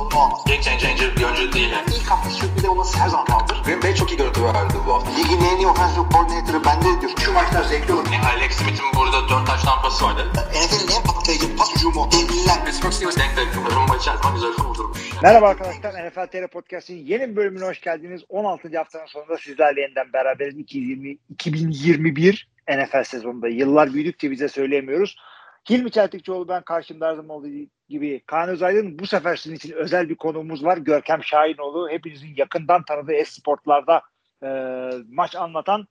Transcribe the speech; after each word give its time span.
sorunu 0.00 0.24
olmaz. 0.24 0.44
Game 0.46 0.62
changer 0.62 1.16
bir 1.16 1.22
oyuncu 1.24 1.52
değil. 1.52 1.70
Yani. 1.70 1.86
İlk 1.96 2.10
hafta 2.10 2.30
sürpriz 2.30 2.64
olması 2.64 2.98
her 2.98 3.08
zaman 3.08 3.26
kaldır. 3.26 3.62
Green 3.64 3.82
Bay 3.82 3.94
çok 3.94 4.10
iyi 4.12 4.16
görüntü 4.16 4.44
verdi 4.44 4.74
bu 4.86 4.94
hafta. 4.94 5.10
Ligin 5.10 5.40
en 5.44 5.56
iyi 5.56 5.66
offensive 5.66 6.04
coordinator'ı 6.12 6.64
bende 6.64 7.00
diyor. 7.00 7.12
Şu 7.24 7.32
maçlar 7.32 7.62
zevkli 7.62 7.92
olur. 7.92 8.06
Yani 8.12 8.26
Alex 8.26 8.52
Smith'in 8.52 8.86
burada 8.96 9.28
4 9.28 9.46
taş 9.46 9.62
tampası 9.62 10.04
vardı. 10.04 10.22
NFL'in 10.34 10.96
en 10.96 11.02
patlayıcı 11.02 11.56
pas 11.56 11.76
hücumu. 11.76 12.08
Devliler. 12.12 12.64
Pittsburgh 12.64 12.92
Steelers 12.92 13.16
denk 13.16 13.36
denk. 13.36 13.48
Rumba 13.76 13.96
içerisinde 13.96 14.32
güzel 14.34 14.52
kurdurmuş. 14.52 14.98
Merhaba 15.22 15.48
arkadaşlar. 15.48 16.06
NFL 16.06 16.26
TR 16.26 16.48
Podcast'in 16.48 17.06
yeni 17.06 17.30
bir 17.30 17.36
bölümüne 17.36 17.64
hoş 17.64 17.80
geldiniz. 17.80 18.22
16. 18.28 18.78
haftanın 18.78 19.06
sonunda 19.06 19.36
sizlerle 19.38 19.80
yeniden 19.80 20.12
beraberiz. 20.12 20.58
2020, 20.58 21.16
2021 21.30 22.48
NFL 22.68 23.04
sezonunda. 23.04 23.48
Yıllar 23.48 23.94
büyüdükçe 23.94 24.30
bize 24.30 24.48
söyleyemiyoruz. 24.48 25.16
Hilmi 25.70 25.90
Çeltikçioğlu 25.90 26.48
ben 26.48 26.62
karşımda 26.62 27.06
her 27.06 27.14
zaman 27.14 27.36
olduğu 27.36 27.48
gibi 27.88 28.22
Kaan 28.26 28.48
Özaydın. 28.48 28.98
Bu 28.98 29.06
sefer 29.06 29.36
sizin 29.36 29.56
için 29.56 29.72
özel 29.72 30.08
bir 30.08 30.16
konuğumuz 30.16 30.64
var. 30.64 30.76
Görkem 30.76 31.24
Şahinoğlu. 31.24 31.88
Hepinizin 31.90 32.34
yakından 32.36 32.84
tanıdığı 32.84 33.12
Esportlar'da 33.12 34.02
e, 34.42 34.48
maç 35.08 35.36
anlatan 35.36 35.86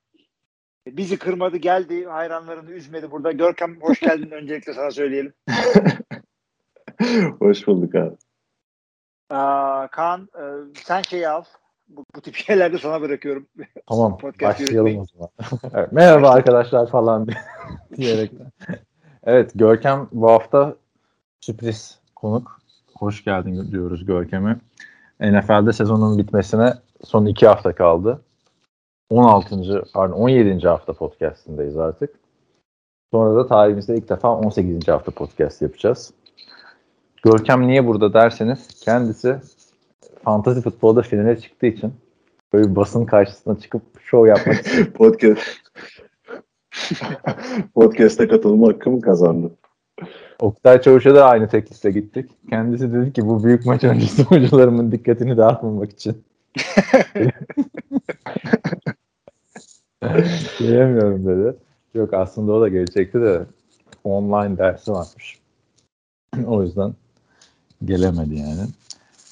bizi 0.88 1.20
kırmadı 1.20 1.58
geldi 1.58 2.06
hayranlarını 2.06 2.72
üzmedi 2.72 3.12
burada. 3.12 3.32
Görkem 3.32 3.82
hoş 3.82 4.00
geldin 4.00 4.32
öncelikle 4.32 4.74
sana 4.74 4.92
söyleyelim. 4.92 5.34
Hoş 7.40 7.68
bulduk 7.68 7.96
abi. 7.96 8.16
Aa, 9.30 9.88
Kaan 9.88 10.30
e, 10.36 10.44
sen 10.76 11.02
şeyi 11.02 11.30
al. 11.30 11.44
Bu, 11.88 12.06
bu 12.16 12.22
tip 12.22 12.36
şeylerde 12.36 12.78
sana 12.78 13.02
bırakıyorum. 13.02 13.48
Tamam 13.90 14.18
Podcast 14.22 14.60
başlayalım 14.60 14.88
yürütmeyi. 14.88 15.00
o 15.00 15.06
zaman. 15.06 15.30
evet, 15.74 15.92
merhaba 15.92 16.30
arkadaşlar 16.30 16.90
falan 16.90 17.28
diyerek. 17.96 18.32
Evet 19.24 19.52
Görkem 19.56 20.08
bu 20.12 20.32
hafta 20.32 20.76
sürpriz 21.42 22.00
konuk. 22.16 22.60
Hoş 22.96 23.24
geldin 23.24 23.72
diyoruz 23.72 24.06
Görkem'e. 24.06 24.58
NFL'de 25.20 25.74
sezonun 25.74 26.18
bitmesine 26.18 26.74
son 27.04 27.26
iki 27.26 27.48
hafta 27.48 27.76
kaldı. 27.76 28.22
16. 29.10 29.84
pardon 29.94 30.14
17. 30.14 30.68
hafta 30.68 30.94
podcast'indeyiz 30.94 31.78
artık. 31.78 32.10
Sonra 33.14 33.36
da 33.36 33.48
tarihimizde 33.48 33.96
ilk 33.96 34.10
defa 34.10 34.36
18. 34.36 34.88
hafta 34.88 35.12
podcast 35.12 35.62
yapacağız. 35.62 36.14
Görkem 37.24 37.68
niye 37.68 37.88
burada 37.88 38.14
derseniz 38.14 38.68
kendisi 38.84 39.36
fantasy 40.24 40.60
futbolda 40.60 41.02
finale 41.02 41.40
çıktığı 41.40 41.68
için 41.68 41.94
böyle 42.54 42.76
basın 42.76 43.06
karşısına 43.06 43.60
çıkıp 43.60 43.82
şov 44.02 44.28
yapmak. 44.28 44.66
Podcast. 44.96 45.48
Podcast'a 47.76 48.28
katılma 48.28 48.68
hakkımı 48.68 49.02
kazandım. 49.02 49.54
Oktay 50.40 50.82
Çavuş'a 50.82 51.16
da 51.16 51.26
aynı 51.26 51.48
teklifle 51.48 51.92
gittik. 51.92 52.32
Kendisi 52.50 52.94
dedi 52.94 53.14
ki 53.14 53.28
bu 53.28 53.44
büyük 53.44 53.66
maç 53.66 53.84
öncesi 53.84 54.26
oyuncularımın 54.32 54.92
dikkatini 54.92 55.38
dağıtmamak 55.38 55.92
için. 55.92 56.24
Gelemiyorum 60.60 61.26
dedi. 61.26 61.56
Yok 61.94 62.14
aslında 62.14 62.52
o 62.52 62.62
da 62.62 62.68
gelecekti 62.68 63.22
de 63.22 63.46
online 64.04 64.58
dersi 64.58 64.92
varmış. 64.92 65.40
o 66.48 66.64
yüzden 66.64 66.94
gelemedi 67.86 68.36
yani. 68.36 68.62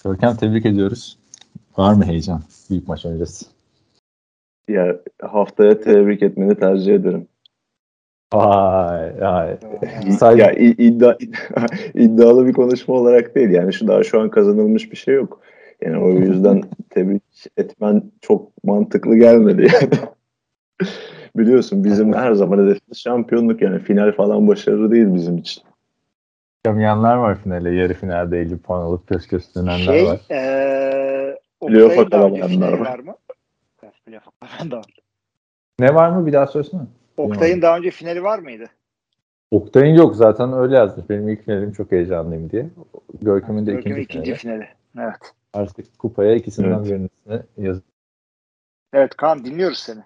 Görkem 0.04 0.36
tebrik 0.36 0.66
ediyoruz. 0.66 1.17
Var 1.78 1.94
mı 1.94 2.06
heyecan 2.06 2.42
büyük 2.70 2.88
maç 2.88 3.05
öncesi? 3.05 3.45
Ya 4.70 5.00
haftaya 5.21 5.82
tebrik 5.82 6.23
etmeni 6.23 6.55
tercih 6.55 6.95
ederim. 6.95 7.27
Vay 8.33 9.21
vay. 9.21 9.58
İ- 10.08 10.11
Sadece- 10.11 10.43
Ya 10.43 10.52
iddia, 10.54 11.15
iddialı 11.93 12.48
bir 12.48 12.54
konuşma 12.54 12.95
olarak 12.95 13.36
değil. 13.36 13.49
Yani 13.49 13.73
şu 13.73 13.88
daha 13.88 14.04
şu 14.04 14.21
an 14.21 14.30
kazanılmış 14.30 14.92
bir 14.92 14.98
şey 14.98 15.15
yok. 15.15 15.42
Yani 15.82 15.98
o 15.98 16.10
yüzden 16.10 16.61
tebrik 16.89 17.23
etmen 17.58 18.04
çok 18.21 18.64
mantıklı 18.64 19.15
gelmedi 19.17 19.67
yani. 19.73 19.93
Biliyorsun 21.38 21.83
bizim 21.83 22.14
her 22.14 22.33
zaman 22.33 22.58
hedefimiz 22.58 22.98
şampiyonluk 22.98 23.61
yani 23.61 23.80
final 23.80 24.11
falan 24.11 24.48
başarılı 24.48 24.92
değil 24.92 25.14
bizim 25.14 25.38
için. 25.38 25.64
Çıkamayanlar 26.65 27.15
var 27.17 27.38
finale. 27.44 27.76
Yarı 27.76 27.94
finalde 27.94 28.39
50 28.39 28.58
puan 28.58 28.82
alıp 28.82 29.08
göz 29.08 29.27
göz 29.27 29.55
dönenler 29.55 29.77
Şey, 29.77 30.05
var. 30.05 30.20
eee 30.30 31.38
Playoff'a 31.67 32.09
kalamayanlar 32.09 32.73
var. 32.73 32.80
var 32.80 32.99
mı? 32.99 33.15
Playoff'a. 34.05 34.32
Ne 35.80 35.95
var 35.95 36.09
mı 36.09 36.26
bir 36.26 36.33
daha 36.33 36.48
söylesene. 36.48 36.82
Oktay'ın 37.17 37.61
daha 37.61 37.78
önce 37.78 37.92
finali 37.92 38.23
var 38.23 38.39
mıydı? 38.39 38.66
Oktay'ın 39.52 39.95
yok 39.95 40.16
zaten 40.16 40.54
öyle 40.54 40.76
yazmış. 40.76 41.10
Benim 41.10 41.30
ilk 41.30 41.45
finalim 41.45 41.72
çok 41.72 41.92
heyecanlıyım 41.92 42.50
diye. 42.50 42.70
Görkem'in 43.22 43.66
de 43.66 43.72
Görkem'in 43.72 43.95
ikinci, 43.95 44.22
ikinci 44.22 44.39
finali. 44.42 44.67
finali. 44.94 45.08
Evet. 45.08 45.33
Artık 45.54 46.00
kupaya 46.00 46.36
ikisinden 46.36 46.70
Evet. 46.70 46.86
birini 46.86 47.10
yaz. 47.58 47.82
Evet 48.94 49.16
Kaan 49.16 49.45
dinliyoruz 49.45 49.80
seni. 49.80 50.00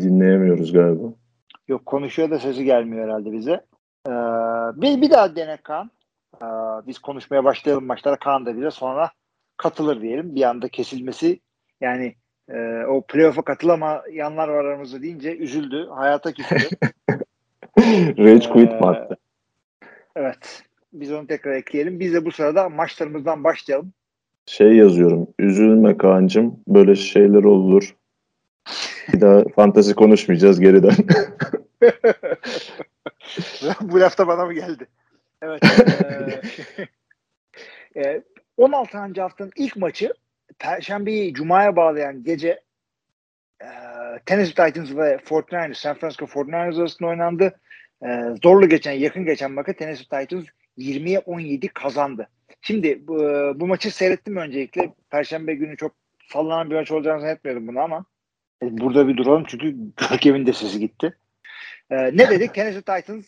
Dinleyemiyoruz 0.00 0.72
galiba. 0.72 1.06
Yok 1.68 1.86
konuşuyor 1.86 2.30
da 2.30 2.38
sesi 2.38 2.64
gelmiyor 2.64 3.04
herhalde 3.04 3.32
bize. 3.32 3.60
Ee, 4.08 4.10
bir, 4.82 5.02
bir 5.02 5.10
daha 5.10 5.36
dene 5.36 5.56
Kaan. 5.56 5.90
Ee, 6.42 6.46
biz 6.86 6.98
konuşmaya 6.98 7.44
başlayalım 7.44 7.86
maçlara. 7.86 8.16
Kaan 8.16 8.46
da 8.46 8.56
bize 8.56 8.70
sonra 8.70 9.10
katılır 9.56 10.00
diyelim. 10.02 10.34
Bir 10.34 10.42
anda 10.42 10.68
kesilmesi 10.68 11.40
yani 11.80 12.14
e, 12.54 12.84
o 12.88 13.02
playoff'a 13.06 13.42
katılamayanlar 13.42 14.48
var 14.48 14.64
aramızda 14.64 15.02
deyince 15.02 15.36
üzüldü. 15.36 15.86
Hayata 15.90 16.32
küstü. 16.32 16.56
Rage 18.18 18.48
quit 18.48 18.70
Ee, 18.72 18.74
mi 18.74 18.86
attı? 18.86 19.16
evet. 20.16 20.62
Biz 20.92 21.12
onu 21.12 21.26
tekrar 21.26 21.52
ekleyelim. 21.52 22.00
Biz 22.00 22.14
de 22.14 22.24
bu 22.24 22.32
sırada 22.32 22.68
maçlarımızdan 22.68 23.44
başlayalım. 23.44 23.92
Şey 24.46 24.72
yazıyorum. 24.72 25.28
Üzülme 25.38 25.98
Kaan'cım. 25.98 26.60
Böyle 26.68 26.94
şeyler 26.94 27.44
olur. 27.44 27.96
Bir 29.12 29.20
daha 29.20 29.44
fantezi 29.56 29.94
konuşmayacağız 29.94 30.60
geriden. 30.60 30.92
Bu 33.80 34.00
lafta 34.00 34.26
bana 34.28 34.44
mı 34.46 34.52
geldi? 34.54 34.86
Evet. 35.42 35.62
eee, 37.96 38.02
e, 38.04 38.22
16. 38.56 38.98
haftanın 39.20 39.52
ilk 39.56 39.76
maçı 39.76 40.12
Perşembeyi 40.58 41.34
Cuma'ya 41.34 41.76
bağlayan 41.76 42.22
gece 42.22 42.60
eee 43.62 43.68
Tennessee 44.26 44.66
Titans 44.66 44.96
ve 44.96 45.16
49ers, 45.16 45.74
San 45.74 45.94
Francisco 45.94 46.24
49ers 46.24 46.80
arasında 46.80 47.08
oynandı. 47.08 47.60
Eee, 48.02 48.34
zorlu 48.42 48.68
geçen, 48.68 48.92
yakın 48.92 49.24
geçen 49.24 49.52
maçı 49.52 49.72
Tennessee 49.72 50.20
Titans 50.20 50.44
20'ye 50.78 51.18
17 51.18 51.68
kazandı. 51.68 52.28
Şimdi 52.62 53.08
bu, 53.08 53.18
bu 53.60 53.66
maçı 53.66 53.90
seyrettim 53.90 54.36
öncelikle. 54.36 54.92
Perşembe 55.10 55.54
günü 55.54 55.76
çok 55.76 55.94
sallanan 56.28 56.70
bir 56.70 56.74
maç 56.74 56.92
olacağını 56.92 57.20
zannetmiyordum 57.20 57.68
bunu 57.68 57.80
ama 57.80 58.04
e, 58.62 58.78
burada 58.78 59.08
bir 59.08 59.16
duralım 59.16 59.44
çünkü 59.48 59.76
Görkem'in 60.10 60.46
de 60.46 60.52
sesi 60.52 60.80
gitti. 60.80 61.16
Ee, 61.90 61.96
ne 61.96 62.30
dedik? 62.30 62.54
Tennessee 62.54 62.82
Titans 62.82 63.26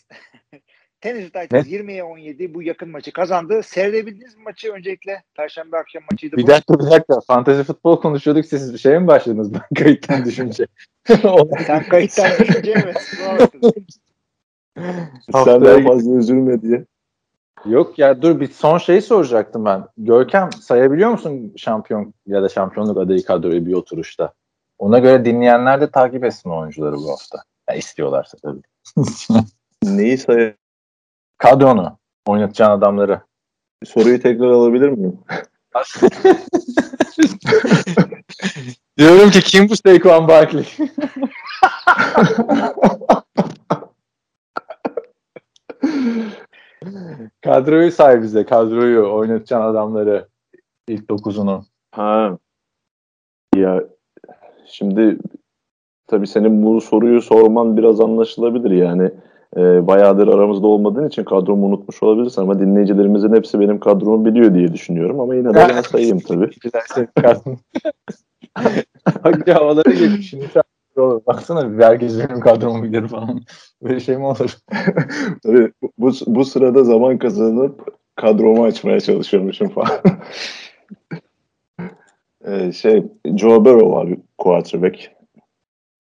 Tennessee 1.01 1.31
Titans 1.43 1.67
20'ye 1.67 2.05
17 2.05 2.55
bu 2.55 2.63
yakın 2.63 2.89
maçı 2.89 3.13
kazandı. 3.13 3.63
Seyredebildiniz 3.63 4.37
mi 4.37 4.43
maçı 4.43 4.73
öncelikle? 4.73 5.23
Perşembe 5.37 5.77
akşam 5.77 6.03
maçıydı 6.11 6.37
Bir 6.37 6.43
bu. 6.43 6.47
dakika 6.47 6.79
bir 6.79 6.91
dakika. 6.91 7.21
Fantezi 7.21 7.65
futbol 7.65 8.01
konuşuyorduk. 8.01 8.47
Siz 8.47 8.73
bir 8.73 8.79
şeye 8.79 8.99
mi 8.99 9.07
başladınız? 9.07 9.55
Ben 9.55 9.63
kayıttan 9.79 10.25
düşünce. 10.25 10.67
Sen 11.67 11.89
kayıttan 11.89 12.31
düşünce 12.39 12.75
mi? 12.75 12.93
Sen 15.33 15.65
daha 15.65 15.83
fazla 15.89 16.15
üzülme 16.15 16.63
diye. 16.63 16.85
Yok 17.67 17.99
ya 17.99 18.23
dur 18.23 18.41
bir 18.41 18.49
son 18.49 18.79
şeyi 18.79 19.03
soracaktım 19.03 19.65
ben. 19.65 19.85
Görkem 19.99 20.53
sayabiliyor 20.53 21.11
musun 21.11 21.53
şampiyon 21.57 22.15
ya 22.27 22.43
da 22.43 22.49
şampiyonluk 22.49 22.99
adayı 22.99 23.25
kadroyu 23.25 23.67
bir 23.67 23.73
oturuşta? 23.73 24.33
Ona 24.79 24.99
göre 24.99 25.25
dinleyenler 25.25 25.81
de 25.81 25.91
takip 25.91 26.25
etsin 26.25 26.51
oyuncuları 26.51 26.97
bu 26.97 27.11
hafta. 27.11 27.43
Ya 27.69 27.75
istiyorlarsa 27.75 28.39
tabii. 28.43 28.61
Neyi 29.83 30.19
say 30.19 30.55
Kadronu, 31.39 31.99
oynatacağın 32.27 32.79
adamları. 32.79 33.21
Soruyu 33.85 34.23
tekrar 34.23 34.47
alabilir 34.47 34.89
miyim? 34.89 35.19
Diyorum 38.99 39.31
ki 39.31 39.41
kim 39.41 39.69
bu 39.69 39.77
Saquon 39.77 40.29
Barkley? 40.29 40.65
kadroyu 47.43 47.93
say 47.93 48.23
bize. 48.23 48.47
Kadroyu, 48.47 49.13
oynatacağın 49.13 49.63
adamları. 49.63 50.29
ilk 50.89 51.11
dokuzunu. 51.11 51.65
Ha. 51.93 52.39
Ya 53.57 53.85
şimdi 54.67 55.19
tabii 56.07 56.27
senin 56.27 56.63
bu 56.63 56.81
soruyu 56.81 57.23
sorman 57.23 57.77
biraz 57.77 58.01
anlaşılabilir 58.01 58.71
yani. 58.71 59.11
E, 59.59 59.87
bayağıdır 59.87 60.29
aramızda 60.29 60.67
olmadığın 60.67 61.09
için 61.09 61.25
kadromu 61.25 61.67
unutmuş 61.67 62.03
olabilirsin 62.03 62.43
ama 62.43 62.59
dinleyicilerimizin 62.59 63.35
hepsi 63.35 63.61
benim 63.61 63.81
kadromu 63.81 64.25
biliyor 64.25 64.55
diye 64.55 64.73
düşünüyorum 64.73 65.21
ama 65.21 65.35
yine 65.35 65.49
de 65.49 65.55
ben 65.55 65.81
sayayım 65.81 66.21
tabii. 66.21 66.51
Hangi 69.23 69.53
havalara 69.53 69.91
geçmiş 69.91 70.31
şimdi 70.31 70.47
olur. 70.97 71.21
Baksana 71.27 71.85
herkes 71.85 72.19
benim 72.19 72.41
kadromu 72.41 72.83
bilir 72.83 73.09
falan. 73.09 73.41
Böyle 73.83 74.01
şey 74.01 74.17
mi 74.17 74.27
olur? 74.27 74.57
Tabii 75.43 75.73
bu, 75.99 76.11
bu 76.27 76.45
sırada 76.45 76.85
zaman 76.85 77.19
kazanıp 77.19 77.99
kadromu 78.17 78.65
açmaya 78.65 79.01
çalışıyormuşum 79.01 79.69
falan. 79.69 80.01
ee, 82.45 82.73
şey 82.73 83.07
Joe 83.37 83.65
Burrow 83.65 83.99
abi 83.99 84.21
quarterback. 84.39 85.11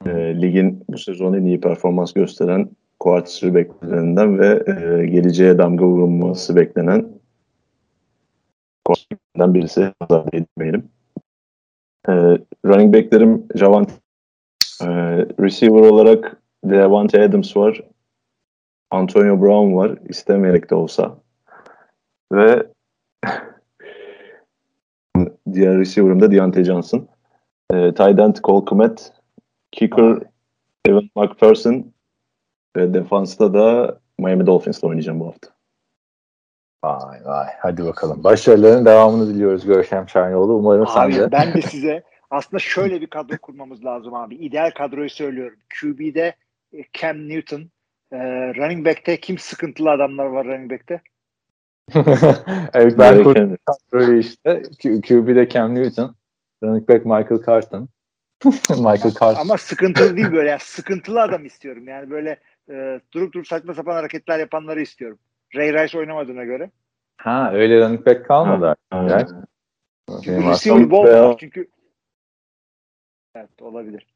Ee, 0.06 0.42
ligin 0.42 0.84
bu 0.88 0.98
sezon 0.98 1.32
en 1.32 1.44
iyi 1.44 1.60
performans 1.60 2.12
gösteren 2.12 2.70
quarterbacklerinden 3.00 4.38
ve 4.38 4.64
e, 4.66 5.06
geleceğe 5.06 5.58
damga 5.58 5.84
vurulması 5.84 6.56
beklenen 6.56 7.18
quarterbacklerden 8.88 9.54
birisi. 9.54 9.92
Nazar 10.02 10.32
değdirmeyelim. 10.32 10.90
Ee, 12.08 12.12
running 12.66 12.94
backlerim 12.94 13.46
Javante 13.54 13.92
ee, 14.82 14.86
receiver 15.40 15.80
olarak 15.80 16.42
Devante 16.64 17.22
Adams 17.22 17.56
var. 17.56 17.80
Antonio 18.90 19.40
Brown 19.40 19.76
var. 19.76 19.98
istemeyerek 20.08 20.70
de 20.70 20.74
olsa. 20.74 21.18
Ve 22.32 22.66
diğer 25.52 25.78
receiver'ım 25.78 26.20
da 26.20 26.32
Deontay 26.32 26.64
Johnson. 26.64 27.08
E, 27.72 27.94
tight 27.94 28.18
end 28.18 28.36
Cole 28.44 28.64
Kmet. 28.64 29.12
Kicker 29.72 30.18
Evan 30.86 31.10
McPherson. 31.16 31.92
Ve 32.78 32.94
defansta 32.94 33.54
da 33.54 33.98
Miami 34.18 34.46
Dolphins'la 34.46 34.88
oynayacağım 34.88 35.20
bu 35.20 35.26
hafta. 35.26 35.48
Vay 36.84 37.24
vay. 37.24 37.46
Hadi 37.58 37.84
bakalım. 37.84 38.24
Başarıların 38.24 38.84
devamını 38.84 39.34
diliyoruz 39.34 39.66
Görkem 39.66 40.08
Şahinoğlu. 40.08 40.52
Umarım 40.52 40.86
abi, 40.88 41.12
sen 41.12 41.22
de. 41.22 41.32
Ben 41.32 41.54
de 41.54 41.62
size 41.70 42.02
aslında 42.30 42.58
şöyle 42.58 43.00
bir 43.00 43.06
kadro 43.06 43.38
kurmamız 43.38 43.84
lazım 43.84 44.14
abi. 44.14 44.34
İdeal 44.34 44.70
kadroyu 44.70 45.10
söylüyorum. 45.10 45.58
QB'de 45.80 46.34
e, 46.72 46.84
Cam 46.92 47.28
Newton, 47.28 47.70
e, 48.12 48.18
running 48.54 48.86
back'te 48.86 49.20
kim 49.20 49.38
sıkıntılı 49.38 49.90
adamlar 49.90 50.26
var 50.26 50.46
running 50.46 50.72
back'te? 50.72 51.00
evet 52.74 52.98
ben 52.98 53.22
kurdum 53.22 53.56
kadroyu 53.64 54.18
işte. 54.18 54.62
Q- 54.78 55.00
QB'de 55.00 55.48
Cam 55.48 55.74
Newton, 55.74 56.14
running 56.62 56.88
back 56.88 57.04
Michael 57.04 57.42
Carton. 57.46 57.88
Michael 58.70 59.14
Carton. 59.20 59.40
Ama 59.40 59.56
sıkıntılı 59.56 60.16
değil 60.16 60.32
böyle. 60.32 60.50
Yani 60.50 60.60
sıkıntılı 60.62 61.22
adam 61.22 61.46
istiyorum. 61.46 61.88
Yani 61.88 62.10
böyle 62.10 62.38
e, 62.70 63.00
durup 63.12 63.34
durup 63.34 63.46
saçma 63.46 63.74
sapan 63.74 63.94
hareketler 63.94 64.38
yapanları 64.38 64.80
istiyorum. 64.80 65.18
Ray 65.56 65.72
Rice 65.72 65.98
oynamadığına 65.98 66.44
göre. 66.44 66.70
Ha 67.16 67.50
öyle 67.52 67.80
running 67.80 68.06
back 68.06 68.26
kalmadı. 68.26 68.76
Ha. 68.90 69.26
Çünkü 70.24 70.48
receiver 70.48 70.90
bol 70.90 71.04
var. 71.04 71.36
Çünkü 71.38 71.68
evet 73.34 73.62
olabilir. 73.62 74.06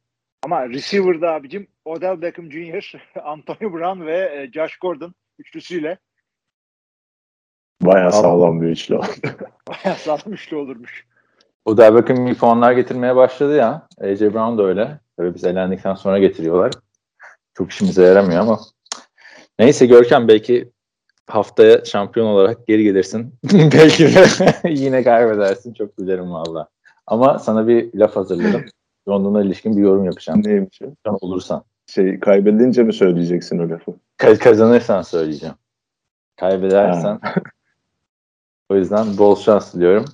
Ama 0.42 0.68
receiver'da 0.68 1.32
abicim 1.32 1.66
Odell 1.84 2.22
Beckham 2.22 2.52
Jr., 2.52 3.10
Antonio 3.24 3.72
Brown 3.72 4.06
ve 4.06 4.18
e, 4.18 4.52
Josh 4.52 4.76
Gordon 4.76 5.14
üçlüsüyle 5.38 5.98
Bayağı 7.82 8.12
sağlam 8.12 8.62
bir 8.62 8.66
üçlü. 8.66 8.98
bayağı 9.68 9.96
sağlam 9.96 10.32
üçlü 10.32 10.56
olurmuş. 10.56 11.06
O 11.64 11.76
da 11.76 11.94
bakın 11.94 12.26
bir 12.26 12.34
puanlar 12.34 12.72
getirmeye 12.72 13.16
başladı 13.16 13.56
ya. 13.56 13.88
AJ 14.00 14.20
Brown 14.20 14.58
da 14.58 14.62
öyle. 14.62 15.00
Tabii 15.16 15.34
biz 15.34 15.44
elendikten 15.44 15.94
sonra 15.94 16.18
getiriyorlar. 16.18 16.72
Çok 17.54 17.70
işimize 17.70 18.02
yaramıyor 18.04 18.40
ama. 18.40 18.60
Neyse 19.58 19.86
Görkem 19.86 20.28
belki 20.28 20.70
haftaya 21.26 21.84
şampiyon 21.84 22.26
olarak 22.26 22.66
geri 22.66 22.84
gelirsin. 22.84 23.34
belki 23.52 24.14
de 24.14 24.24
yine 24.68 25.02
kaybedersin. 25.02 25.74
Çok 25.74 25.96
gülerim 25.96 26.32
valla. 26.32 26.68
Ama 27.06 27.38
sana 27.38 27.68
bir 27.68 27.94
laf 27.94 28.16
hazırladım. 28.16 28.64
London'a 29.08 29.42
ilişkin 29.42 29.76
bir 29.76 29.82
yorum 29.82 30.04
yapacağım. 30.04 30.42
Neymiş 30.44 30.82
o? 30.82 31.16
Olursan. 31.20 31.64
Şey 31.86 32.20
kaybedince 32.20 32.82
mi 32.82 32.92
söyleyeceksin 32.92 33.58
o 33.58 33.70
lafı? 33.70 33.94
Ka- 34.18 34.38
kazanırsan 34.38 35.02
söyleyeceğim. 35.02 35.54
Kaybedersen. 36.36 37.20
o 38.68 38.76
yüzden 38.76 39.18
bol 39.18 39.36
şans 39.36 39.74
diliyorum. 39.74 40.04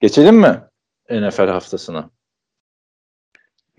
Geçelim 0.00 0.36
mi 0.36 0.60
NFL 1.10 1.48
haftasına? 1.48 2.10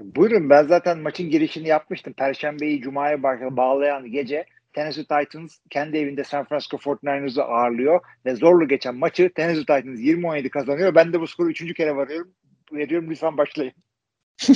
Buyurun 0.03 0.49
ben 0.49 0.67
zaten 0.67 0.99
maçın 0.99 1.29
girişini 1.29 1.67
yapmıştım. 1.67 2.13
Perşembeyi 2.13 2.81
Cuma'ya 2.81 3.15
ba- 3.15 3.57
bağlayan 3.57 4.11
gece 4.11 4.45
Tennessee 4.73 5.03
Titans 5.03 5.57
kendi 5.69 5.97
evinde 5.97 6.23
San 6.23 6.45
Francisco 6.45 6.77
49ers'ı 6.77 7.43
ağırlıyor 7.43 7.99
ve 8.25 8.35
zorlu 8.35 8.67
geçen 8.67 8.95
maçı 8.95 9.31
Tennessee 9.33 9.61
Titans 9.61 9.99
20-17 9.99 10.49
kazanıyor. 10.49 10.95
Ben 10.95 11.13
de 11.13 11.19
bu 11.19 11.27
skoru 11.27 11.49
üçüncü 11.49 11.73
kere 11.73 11.95
varıyorum. 11.95 12.31
Veriyorum 12.73 13.09
lütfen 13.09 13.37
başlayın. 13.37 13.73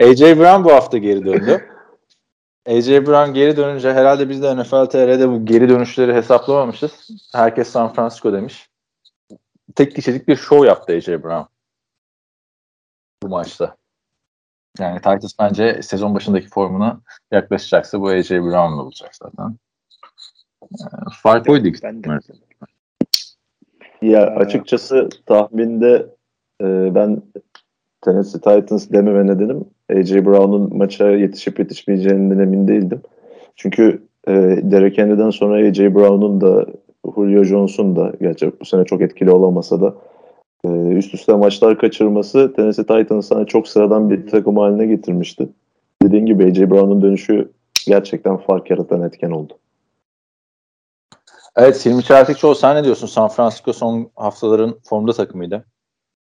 AJ 0.00 0.20
Brown 0.20 0.64
bu 0.64 0.72
hafta 0.72 0.98
geri 0.98 1.24
döndü. 1.24 1.68
AJ 2.66 2.88
Brown 2.88 3.32
geri 3.34 3.56
dönünce 3.56 3.92
herhalde 3.92 4.28
biz 4.28 4.42
de 4.42 4.56
NFL 4.56 4.86
TR'de 4.86 5.28
bu 5.28 5.46
geri 5.46 5.68
dönüşleri 5.68 6.14
hesaplamamışız. 6.14 7.10
Herkes 7.34 7.68
San 7.68 7.92
Francisco 7.92 8.32
demiş. 8.32 8.68
Tek 9.74 9.96
kişilik 9.96 10.28
bir 10.28 10.36
show 10.36 10.66
yaptı 10.66 10.92
AJ 10.92 11.08
Brown. 11.08 11.51
Bu 13.22 13.28
maçta. 13.28 13.76
Yani 14.78 14.96
Titans 14.96 15.32
bence 15.38 15.82
sezon 15.82 16.14
başındaki 16.14 16.48
formuna 16.48 17.00
yaklaşacaksa 17.30 18.00
bu 18.00 18.08
AJ 18.08 18.30
Brown'la 18.30 18.82
olacak 18.82 19.10
zaten. 19.12 19.56
Ee, 20.62 20.86
Fark 21.22 21.48
oydu. 21.48 21.68
Ya 24.02 24.26
açıkçası 24.26 25.08
tahminde 25.26 26.06
e, 26.60 26.94
ben 26.94 27.22
Tennessee 28.00 28.40
Titans 28.40 28.90
dememe 28.90 29.26
nedenim 29.26 29.64
AJ 29.90 30.12
Brown'un 30.12 30.76
maça 30.76 31.10
yetişip 31.10 31.58
yetişmeyeceğinden 31.58 32.38
emin 32.38 32.68
değildim. 32.68 33.02
Çünkü 33.56 34.02
e, 34.28 34.32
Derek 34.62 34.98
Henry'den 34.98 35.30
sonra 35.30 35.68
AJ 35.68 35.80
Brown'un 35.80 36.40
da 36.40 36.66
Julio 37.14 37.44
Jones'un 37.44 37.96
da 37.96 38.12
gerçi 38.20 38.52
bu 38.60 38.64
sene 38.64 38.84
çok 38.84 39.02
etkili 39.02 39.30
olamasa 39.30 39.80
da 39.80 39.94
e, 40.64 40.68
üst 40.68 41.14
üste 41.14 41.32
maçlar 41.32 41.78
kaçırması 41.78 42.52
Tennessee 42.56 42.86
Titans'ı 42.86 43.46
çok 43.46 43.68
sıradan 43.68 44.10
bir 44.10 44.26
takım 44.26 44.56
haline 44.56 44.86
getirmişti. 44.86 45.48
Dediğin 46.02 46.26
gibi 46.26 46.44
AJ 46.44 46.60
Brown'un 46.60 47.02
dönüşü 47.02 47.52
gerçekten 47.86 48.36
fark 48.36 48.70
yaratan 48.70 49.02
etken 49.02 49.30
oldu. 49.30 49.58
Evet 51.56 51.86
Hilmi 51.86 52.04
Çeltikçoğlu 52.04 52.54
sen 52.54 52.76
ne 52.76 52.84
diyorsun? 52.84 53.06
San 53.06 53.28
Francisco 53.28 53.72
son 53.72 54.10
haftaların 54.16 54.78
formda 54.84 55.12
takımıydı. 55.12 55.64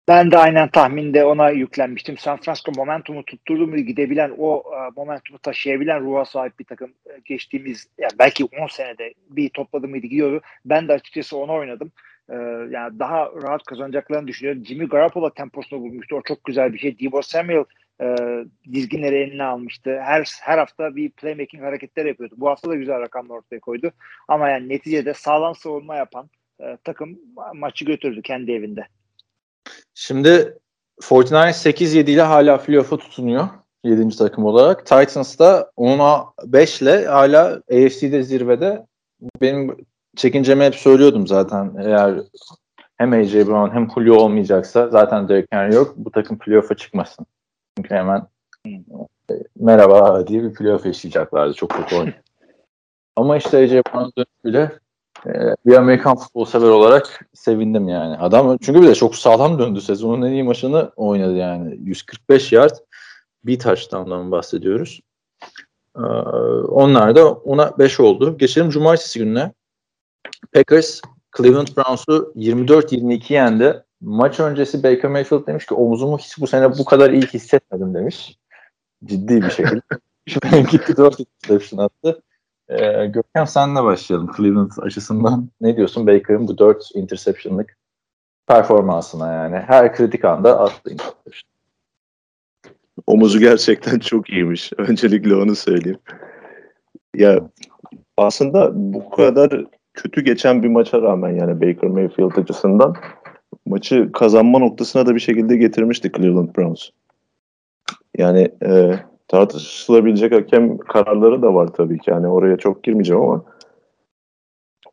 Ben 0.08 0.32
de 0.32 0.38
aynen 0.38 0.70
tahminde 0.70 1.26
ona 1.26 1.50
yüklenmiştim. 1.50 2.18
San 2.18 2.38
Francisco 2.38 2.72
momentumu 2.78 3.26
tutturdu 3.26 3.68
mu 3.68 3.78
gidebilen 3.78 4.32
o 4.38 4.58
e, 4.58 4.90
momentumu 4.96 5.40
taşıyabilen 5.40 6.06
ruha 6.06 6.26
sahip 6.26 6.60
bir 6.60 6.66
takım 6.66 6.90
E, 6.90 7.20
geçtiğimiz 7.26 7.88
yani 7.98 8.12
belki 8.20 8.46
10 8.46 8.68
senede 8.68 9.14
bir 9.30 9.50
topladı 9.50 9.88
mıydı 9.88 10.08
gidiyordu. 10.08 10.42
Ben 10.66 10.88
de 10.88 10.94
açıkçası 10.94 11.38
onu 11.38 11.54
oynadım. 11.54 11.92
E, 12.30 12.36
yani 12.72 13.00
daha 13.00 13.32
rahat 13.44 13.64
kazanacaklarını 13.64 14.28
düşünüyorum. 14.28 14.66
Jimmy 14.66 14.88
Garoppolo 14.88 15.30
temposunu 15.30 15.82
bulmuştu. 15.82 16.16
O 16.16 16.22
çok 16.22 16.44
güzel 16.44 16.74
bir 16.74 16.80
şey. 16.80 17.00
Debo 17.00 17.22
Samuel 17.22 17.64
e, 18.02 18.16
dizginleri 18.74 19.16
eline 19.16 19.44
almıştı. 19.44 20.00
Her 20.02 20.28
her 20.42 20.58
hafta 20.58 20.96
bir 20.96 21.12
playmaking 21.12 21.64
hareketler 21.64 22.06
yapıyordu. 22.06 22.36
Bu 22.38 22.50
hafta 22.50 22.70
da 22.70 22.76
güzel 22.76 23.00
rakamlar 23.00 23.36
ortaya 23.36 23.60
koydu. 23.60 23.92
Ama 24.28 24.50
yani 24.50 24.70
neticede 24.70 25.14
sağlam 25.14 25.56
savunma 25.56 25.96
yapan 25.96 26.30
e, 26.60 26.78
takım 26.84 27.20
maçı 27.54 27.86
götürdü 27.86 28.22
kendi 28.22 28.52
evinde. 28.52 28.88
Şimdi 29.94 30.58
49ers 31.02 31.72
8-7 31.72 32.12
ile 32.12 32.22
hala 32.22 32.58
playoff'a 32.58 32.98
tutunuyor. 32.98 33.48
7. 33.84 34.18
takım 34.18 34.46
olarak. 34.46 34.86
Titans 34.86 35.40
da 35.40 35.72
10'a 35.78 36.34
5 36.46 36.82
ile 36.82 37.06
hala 37.06 37.62
AFC'de 37.72 38.24
zirvede. 38.24 38.86
Benim 39.42 39.78
çekincemi 40.16 40.64
hep 40.64 40.76
söylüyordum 40.76 41.28
zaten. 41.28 41.76
Eğer 41.80 42.16
hem 42.98 43.14
AJ 43.14 43.34
Brown 43.34 43.76
hem 43.76 43.92
Julio 43.92 44.16
olmayacaksa 44.16 44.90
zaten 44.90 45.30
Derek 45.30 45.48
Henry 45.52 45.76
yok. 45.76 45.94
Bu 45.98 46.12
takım 46.12 46.38
playoff'a 46.38 46.76
çıkmasın. 46.76 47.26
Çünkü 47.78 47.96
hemen 47.96 48.28
e, 48.68 49.34
merhaba 49.60 50.28
diye 50.28 50.44
bir 50.44 50.54
playoff 50.54 50.86
yaşayacaklardı. 50.86 51.54
Çok 51.54 51.70
kötü 51.70 51.96
oyun. 51.96 52.14
Ama 53.16 53.38
işte 53.38 53.58
AJ 53.58 53.72
Brown 53.72 54.10
dönüşüyle 54.18 54.80
ee, 55.26 55.56
bir 55.66 55.76
Amerikan 55.76 56.16
futbol 56.16 56.46
sever 56.46 56.70
olarak 56.70 57.30
sevindim 57.34 57.88
yani. 57.88 58.18
Adam 58.18 58.58
çünkü 58.58 58.82
bir 58.82 58.88
de 58.88 58.96
çok 58.96 59.16
sağlam 59.16 59.60
döndü. 59.60 59.82
Sezonun 59.82 60.22
en 60.22 60.32
iyi 60.32 60.44
maçını 60.44 60.92
oynadı 60.96 61.36
yani. 61.36 61.78
145 61.84 62.52
yard 62.52 62.76
bir 63.46 63.60
touchdown'dan 63.60 64.32
bahsediyoruz. 64.32 65.02
Onlar 66.70 67.16
da 67.16 67.34
ona 67.34 67.78
5 67.80 68.00
oldu. 68.00 68.38
Geçelim 68.38 68.70
cumartesi 68.70 69.20
gününe. 69.20 69.52
Packers 70.54 71.02
Cleveland 71.38 71.68
Browns'u 71.78 72.34
24-22 72.36 73.34
yendi. 73.34 73.84
Maç 74.02 74.40
öncesi 74.40 74.84
Baker 74.84 75.12
Mayfield 75.12 75.48
demiş 75.48 75.66
ki 75.66 75.74
omuzumu 75.74 76.18
hiç 76.18 76.40
bu 76.40 76.48
sene 76.48 76.78
bu 76.78 76.86
kadar 76.86 77.10
iyi 77.10 77.22
hissetmedim 77.22 77.94
demiş. 77.94 78.38
Ciddi 79.06 79.42
bir 79.42 79.50
şekilde. 79.50 79.82
Gitti 80.72 80.98
4 80.98 81.20
interception 81.20 81.80
attı. 81.80 82.22
Ee, 82.70 83.06
Gökhan 83.06 83.46
senle 83.46 83.84
başlayalım 83.84 84.32
Cleveland 84.38 84.72
açısından. 84.82 85.50
Ne 85.62 85.78
diyorsun 85.78 86.08
Baker'ın 86.08 86.48
bu 86.48 86.58
4 86.58 86.90
interception'lık 86.96 87.78
performansına 88.48 89.34
yani? 89.34 89.56
Her 89.56 89.96
kritik 89.96 90.26
anda 90.26 90.60
attı 90.60 90.92
interception. 90.92 91.52
Omuzu 93.08 93.40
gerçekten 93.40 94.00
çok 94.00 94.30
iyiymiş. 94.30 94.72
Öncelikle 94.78 95.36
onu 95.36 95.56
söyleyeyim. 95.56 96.00
Ya 97.16 97.50
aslında 98.18 98.72
bu 98.74 99.10
kadar 99.10 99.66
kötü 99.96 100.22
geçen 100.22 100.64
bir 100.64 100.68
maça 100.68 101.02
rağmen 101.02 101.30
yani 101.30 101.62
Baker 101.62 101.90
Mayfield 101.90 102.38
açısından 102.38 102.96
maçı 103.66 104.12
kazanma 104.12 104.60
noktasına 104.60 105.06
da 105.06 105.16
bir 105.16 105.20
şekilde 105.20 105.58
getirmişti 105.58 106.12
Cleveland 106.18 106.56
Browns. 106.58 106.90
Yani 108.18 108.52
e, 108.66 109.00
tartışılabilecek 109.28 110.34
hakem 110.34 110.78
kararları 110.78 111.42
da 111.42 111.54
var 111.54 111.68
tabii 111.68 112.00
ki. 112.00 112.10
Yani 112.10 112.28
oraya 112.28 112.58
çok 112.58 112.84
girmeyeceğim 112.84 113.22
ama 113.22 113.46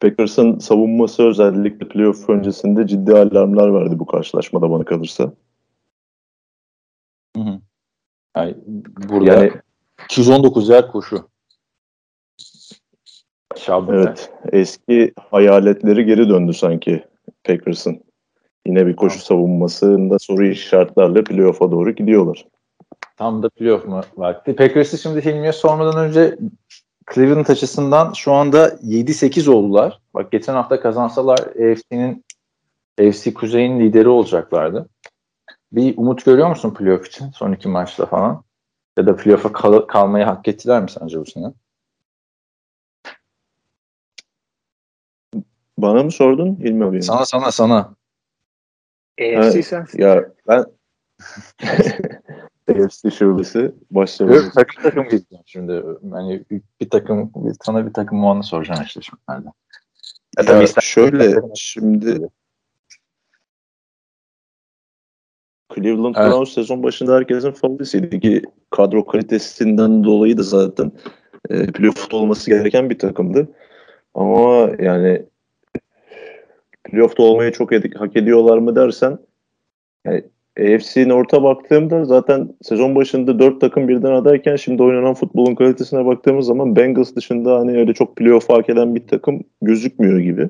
Packers'ın 0.00 0.58
savunması 0.58 1.22
özellikle 1.22 1.88
playoff 1.88 2.30
öncesinde 2.30 2.86
ciddi 2.86 3.12
alarmlar 3.12 3.74
verdi 3.74 3.98
bu 3.98 4.06
karşılaşmada 4.06 4.70
bana 4.70 4.84
kalırsa. 4.84 5.32
Hı 7.36 7.42
hı. 7.42 7.60
Yani 8.36 8.56
burada 9.08 9.32
Yani 9.32 9.52
219 10.04 10.68
yer 10.68 10.92
koşu. 10.92 11.31
Şabbe. 13.58 13.96
evet 13.96 14.30
eski 14.52 15.12
hayaletleri 15.30 16.04
geri 16.04 16.28
döndü 16.28 16.52
sanki 16.52 17.04
Packers'ın. 17.44 18.00
Yine 18.66 18.86
bir 18.86 18.96
koşu 18.96 19.18
savunmasında 19.18 20.18
soru 20.18 20.46
işaretlerle 20.46 21.24
playoff'a 21.24 21.70
doğru 21.70 21.90
gidiyorlar. 21.90 22.46
Tam 23.16 23.42
da 23.42 23.48
playoff 23.48 23.86
mu 23.86 24.00
vakti. 24.16 24.56
Packers'ı 24.56 24.98
şimdi 24.98 25.24
Hilmi'ye 25.24 25.52
sormadan 25.52 26.04
önce 26.08 26.36
Cleveland 27.14 27.46
açısından 27.46 28.12
şu 28.12 28.32
anda 28.32 28.68
7-8 28.68 29.50
oldular. 29.50 30.00
Bak 30.14 30.32
geçen 30.32 30.54
hafta 30.54 30.80
kazansalar 30.80 31.38
AFC'nin 31.38 32.24
AFC 33.00 33.34
Kuzey'in 33.34 33.80
lideri 33.80 34.08
olacaklardı. 34.08 34.88
Bir 35.72 35.94
umut 35.96 36.24
görüyor 36.24 36.48
musun 36.48 36.74
playoff 36.74 37.06
için 37.06 37.30
son 37.30 37.52
iki 37.52 37.68
maçta 37.68 38.06
falan? 38.06 38.42
Ya 38.98 39.06
da 39.06 39.16
playoff'a 39.16 39.52
kal- 39.52 39.86
kalmayı 39.86 40.24
hak 40.24 40.48
ettiler 40.48 40.82
mi 40.82 40.90
sence 40.90 41.20
bu 41.20 41.26
sene? 41.26 41.46
Bana 45.82 46.02
mı 46.02 46.10
sordun 46.10 46.56
Hilmi 46.60 46.84
abi? 46.84 47.02
Sana 47.02 47.24
sana 47.24 47.52
sana. 47.52 47.94
AFC 49.20 49.62
sensin. 49.62 50.02
Ya 50.02 50.24
ben 50.48 50.64
AFC 52.84 53.10
şubesi 53.10 53.74
başlamak 53.90 54.34
Yok, 54.34 54.52
takım 54.54 54.82
takım 54.82 55.04
gideceğim 55.04 55.44
şimdi. 55.46 55.72
Yani 56.02 56.44
bir 56.80 56.90
takım, 56.90 57.30
bir, 57.34 57.56
sana 57.62 57.86
bir 57.86 57.92
takım 57.92 58.18
muanını 58.18 58.42
soracağım 58.44 58.82
işte 58.86 59.00
şimdi. 59.00 59.20
nerede. 59.28 59.48
Ya 60.38 60.44
tabii 60.44 60.56
Ya 60.58 60.62
ister- 60.62 60.80
şöyle 60.82 61.40
şimdi 61.54 62.28
Cleveland 65.74 66.14
Evet. 66.18 66.30
Browns 66.32 66.52
sezon 66.54 66.82
başında 66.82 67.14
herkesin 67.16 67.50
favorisiydi 67.52 68.20
ki 68.20 68.42
kadro 68.70 69.06
kalitesinden 69.06 70.04
dolayı 70.04 70.38
da 70.38 70.42
zaten 70.42 70.92
e, 71.50 71.66
playoff'ta 71.66 72.16
olması 72.16 72.50
gereken 72.50 72.90
bir 72.90 72.98
takımdı. 72.98 73.48
Ama 74.14 74.70
yani 74.78 75.26
playoff'ta 76.84 77.22
olmayı 77.22 77.52
çok 77.52 77.72
ed- 77.72 77.96
hak 77.98 78.16
ediyorlar 78.16 78.58
mı 78.58 78.76
dersen 78.76 79.18
yani 80.06 80.24
AFC 80.60 81.08
North'a 81.08 81.42
baktığımda 81.42 82.04
zaten 82.04 82.48
sezon 82.62 82.94
başında 82.94 83.38
dört 83.38 83.60
takım 83.60 83.88
birden 83.88 84.12
adayken 84.12 84.56
şimdi 84.56 84.82
oynanan 84.82 85.14
futbolun 85.14 85.54
kalitesine 85.54 86.06
baktığımız 86.06 86.46
zaman 86.46 86.76
Bengals 86.76 87.16
dışında 87.16 87.58
hani 87.58 87.78
öyle 87.78 87.94
çok 87.94 88.16
playoff 88.16 88.50
hak 88.50 88.70
eden 88.70 88.94
bir 88.94 89.06
takım 89.06 89.44
gözükmüyor 89.62 90.18
gibi. 90.18 90.48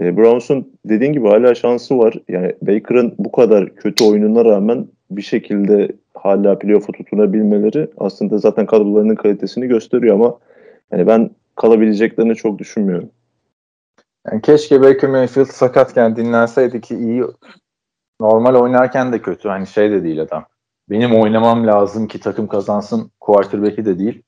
E, 0.00 0.16
Browns'un 0.16 0.72
dediğin 0.84 1.12
gibi 1.12 1.28
hala 1.28 1.54
şansı 1.54 1.98
var. 1.98 2.14
Yani 2.28 2.54
Baker'ın 2.62 3.14
bu 3.18 3.32
kadar 3.32 3.74
kötü 3.74 4.04
oyununa 4.04 4.44
rağmen 4.44 4.86
bir 5.10 5.22
şekilde 5.22 5.88
hala 6.14 6.58
playoff'a 6.58 6.92
tutunabilmeleri 6.92 7.88
aslında 7.96 8.38
zaten 8.38 8.66
kadrolarının 8.66 9.14
kalitesini 9.14 9.66
gösteriyor 9.66 10.14
ama 10.14 10.38
yani 10.92 11.06
ben 11.06 11.30
kalabileceklerini 11.56 12.34
çok 12.34 12.58
düşünmüyorum. 12.58 13.10
Yani 14.26 14.42
keşke 14.42 14.82
Baker 14.82 15.10
Mayfield 15.10 15.46
sakatken 15.46 16.16
dinlenseydi 16.16 16.80
ki 16.80 16.94
iyi 16.96 17.24
normal 18.20 18.54
oynarken 18.54 19.12
de 19.12 19.22
kötü. 19.22 19.48
Hani 19.48 19.66
şey 19.66 19.90
de 19.90 20.02
değil 20.04 20.22
adam. 20.22 20.46
Benim 20.90 21.20
oynamam 21.20 21.66
lazım 21.66 22.08
ki 22.08 22.20
takım 22.20 22.46
kazansın 22.46 23.10
quarterback'i 23.20 23.84
de 23.84 23.98
değil. 23.98 24.22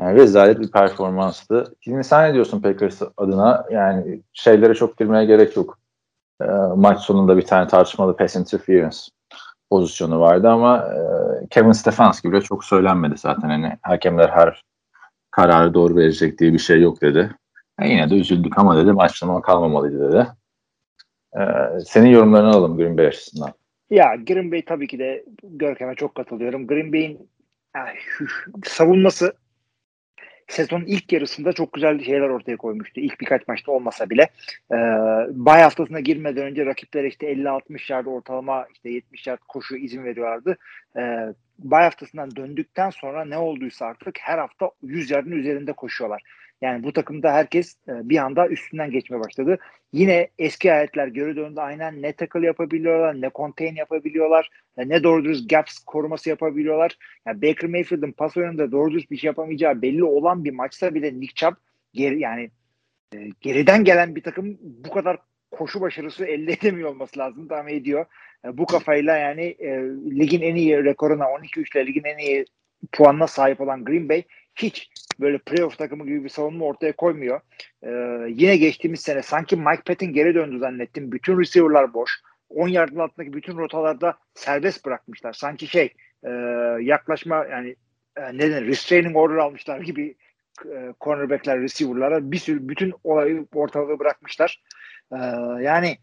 Yani 0.00 0.14
rezalet 0.18 0.60
bir 0.60 0.70
performanstı. 0.70 1.74
Şimdi 1.80 2.04
sen 2.04 2.28
ne 2.28 2.34
diyorsun 2.34 2.60
Packers 2.60 3.02
adına? 3.16 3.66
Yani 3.70 4.22
şeylere 4.32 4.74
çok 4.74 4.98
girmeye 4.98 5.24
gerek 5.24 5.56
yok. 5.56 5.78
Ee, 6.42 6.46
maç 6.76 7.00
sonunda 7.00 7.36
bir 7.36 7.46
tane 7.46 7.68
tartışmalı 7.68 8.16
pass 8.16 8.36
interference 8.36 8.98
pozisyonu 9.70 10.20
vardı 10.20 10.48
ama 10.48 10.78
e, 10.78 10.98
Kevin 11.50 11.72
Stefanski 11.72 12.32
bile 12.32 12.40
çok 12.40 12.64
söylenmedi 12.64 13.18
zaten. 13.18 13.48
Hani 13.48 13.78
hakemler 13.82 14.28
her 14.28 14.64
kararı 15.30 15.74
doğru 15.74 15.96
verecek 15.96 16.38
diye 16.38 16.52
bir 16.52 16.58
şey 16.58 16.80
yok 16.80 17.00
dedi. 17.00 17.36
E, 17.80 17.88
yine 17.88 18.10
de 18.10 18.14
üzüldük 18.14 18.58
ama 18.58 18.76
dedi 18.76 18.92
maçlama 18.92 19.42
kalmamalıydı 19.42 20.12
dedi. 20.12 20.26
Ee, 21.36 21.80
senin 21.86 22.10
yorumlarını 22.10 22.48
alalım 22.48 22.76
Green 22.76 22.98
Bay 22.98 23.06
açısından. 23.06 23.52
Ya 23.90 24.16
Green 24.26 24.52
Bay 24.52 24.64
tabii 24.64 24.86
ki 24.86 24.98
de 24.98 25.24
Görkem'e 25.42 25.94
çok 25.94 26.14
katılıyorum. 26.14 26.66
Green 26.66 26.92
Bay'in 26.92 27.30
yani, 27.76 27.98
savunması 28.64 29.34
sezonun 30.48 30.84
ilk 30.84 31.12
yarısında 31.12 31.52
çok 31.52 31.72
güzel 31.72 32.04
şeyler 32.04 32.28
ortaya 32.28 32.56
koymuştu. 32.56 33.00
İlk 33.00 33.20
birkaç 33.20 33.48
maçta 33.48 33.72
olmasa 33.72 34.10
bile. 34.10 34.22
Ee, 34.72 34.76
bay 35.30 35.62
haftasına 35.62 36.00
girmeden 36.00 36.44
önce 36.44 36.66
rakiplere 36.66 37.08
işte 37.08 37.32
50-60 37.32 37.92
yard 37.92 38.06
ortalama 38.06 38.66
işte 38.74 38.90
70 38.90 39.26
yard 39.26 39.40
koşu 39.48 39.76
izin 39.76 40.04
veriyorlardı. 40.04 40.56
Ee, 40.96 41.34
bay 41.58 41.84
haftasından 41.84 42.36
döndükten 42.36 42.90
sonra 42.90 43.24
ne 43.24 43.38
olduysa 43.38 43.86
artık 43.86 44.18
her 44.20 44.38
hafta 44.38 44.70
100 44.82 45.10
yardın 45.10 45.32
üzerinde 45.32 45.72
koşuyorlar. 45.72 46.22
Yani 46.64 46.82
bu 46.84 46.92
takımda 46.92 47.32
herkes 47.32 47.76
e, 47.88 48.08
bir 48.08 48.18
anda 48.18 48.48
üstünden 48.48 48.90
geçmeye 48.90 49.20
başladı. 49.20 49.58
Yine 49.92 50.28
eski 50.38 50.72
ayetler 50.72 51.06
geri 51.06 51.36
döndü. 51.36 51.60
Aynen 51.60 52.02
ne 52.02 52.12
tackle 52.12 52.46
yapabiliyorlar, 52.46 53.20
ne 53.20 53.30
contain 53.34 53.74
yapabiliyorlar, 53.74 54.50
ne 54.76 55.02
doğru 55.02 55.24
dürüst 55.24 55.50
gaps 55.50 55.78
koruması 55.78 56.28
yapabiliyorlar. 56.28 56.98
Yani 57.26 57.42
Baker 57.42 57.70
Mayfield'ın 57.70 58.12
pas 58.12 58.36
oyununda 58.36 58.72
doğru 58.72 58.90
dürüst 58.90 59.10
bir 59.10 59.16
şey 59.16 59.28
yapamayacağı 59.28 59.82
belli 59.82 60.04
olan 60.04 60.44
bir 60.44 60.50
maçta 60.50 60.94
bile 60.94 61.20
Nick 61.20 61.34
Chubb 61.34 61.56
geri, 61.92 62.20
yani 62.20 62.50
e, 63.14 63.18
geriden 63.40 63.84
gelen 63.84 64.16
bir 64.16 64.22
takım 64.22 64.58
bu 64.60 64.90
kadar 64.90 65.18
koşu 65.50 65.80
başarısı 65.80 66.24
elde 66.24 66.52
edemiyor 66.52 66.90
olması 66.90 67.18
lazım 67.18 67.48
tahmin 67.48 67.74
ediyor. 67.74 68.06
E, 68.44 68.58
bu 68.58 68.66
kafayla 68.66 69.16
yani 69.16 69.42
e, 69.42 69.68
ligin 70.20 70.42
en 70.42 70.54
iyi 70.54 70.84
rekoruna 70.84 71.24
12-3 71.24 71.78
ile 71.78 71.86
ligin 71.86 72.04
en 72.04 72.18
iyi 72.18 72.44
puanına 72.92 73.26
sahip 73.26 73.60
olan 73.60 73.84
Green 73.84 74.08
Bay 74.08 74.22
hiç 74.56 74.90
böyle 75.20 75.38
playoff 75.38 75.78
takımı 75.78 76.06
gibi 76.06 76.24
bir 76.24 76.28
savunma 76.28 76.64
ortaya 76.64 76.92
koymuyor. 76.96 77.40
Ee, 77.82 77.90
yine 78.28 78.56
geçtiğimiz 78.56 79.00
sene 79.00 79.22
sanki 79.22 79.56
Mike 79.56 79.82
Patton 79.86 80.12
geri 80.12 80.34
döndü 80.34 80.58
zannettim. 80.58 81.12
Bütün 81.12 81.40
receiver'lar 81.40 81.94
boş. 81.94 82.20
10 82.48 82.68
yardın 82.68 82.98
altındaki 82.98 83.32
bütün 83.32 83.58
rotalarda 83.58 84.18
serbest 84.34 84.86
bırakmışlar. 84.86 85.32
Sanki 85.32 85.66
şey 85.66 85.92
e, 86.24 86.30
yaklaşma 86.80 87.46
yani 87.50 87.76
e, 88.16 88.38
ne 88.38 88.62
restraining 88.62 89.16
order 89.16 89.36
almışlar 89.36 89.80
gibi 89.80 90.16
e, 90.64 90.94
cornerbackler 91.00 91.60
receiver'lara 91.60 92.32
bir 92.32 92.38
sürü 92.38 92.68
bütün 92.68 92.94
olayı 93.04 93.46
ortalığı 93.54 93.98
bırakmışlar. 93.98 94.62
E, 95.12 95.18
yani 95.60 95.98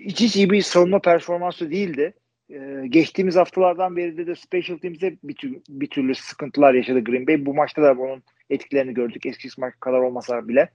hiç 0.00 0.36
iyi 0.36 0.50
bir 0.50 0.62
savunma 0.62 1.00
performansı 1.00 1.70
değildi. 1.70 2.14
Ee, 2.50 2.86
geçtiğimiz 2.88 3.36
haftalardan 3.36 3.96
beri 3.96 4.16
de, 4.16 4.26
de 4.26 4.34
Special 4.34 4.78
Teams'e 4.78 5.16
bir, 5.22 5.34
tür, 5.34 5.56
bir 5.68 5.86
türlü 5.86 6.14
sıkıntılar 6.14 6.74
yaşadı 6.74 7.04
Green 7.04 7.26
Bay. 7.26 7.46
Bu 7.46 7.54
maçta 7.54 7.82
da 7.82 7.98
bunun 7.98 8.22
etkilerini 8.50 8.94
gördük. 8.94 9.26
Eskisi 9.26 9.60
maç 9.60 9.74
kadar 9.80 9.98
olmasa 9.98 10.48
bile. 10.48 10.68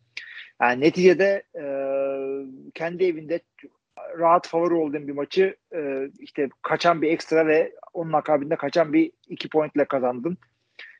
Yani 0.62 0.82
neticede 0.82 1.44
e, 1.56 1.66
kendi 2.74 3.04
evinde 3.04 3.40
rahat 4.20 4.48
favori 4.48 4.74
olduğum 4.74 5.08
bir 5.08 5.14
maçı 5.14 5.56
e, 5.76 6.10
işte 6.20 6.50
kaçan 6.62 7.02
bir 7.02 7.12
ekstra 7.12 7.48
ve 7.48 7.74
onun 7.94 8.14
akabinde 8.14 8.56
kaçan 8.56 8.94
bir 8.94 9.12
iki 9.28 9.50
point 9.50 9.76
ile 9.76 9.86
kazandın. 9.86 10.38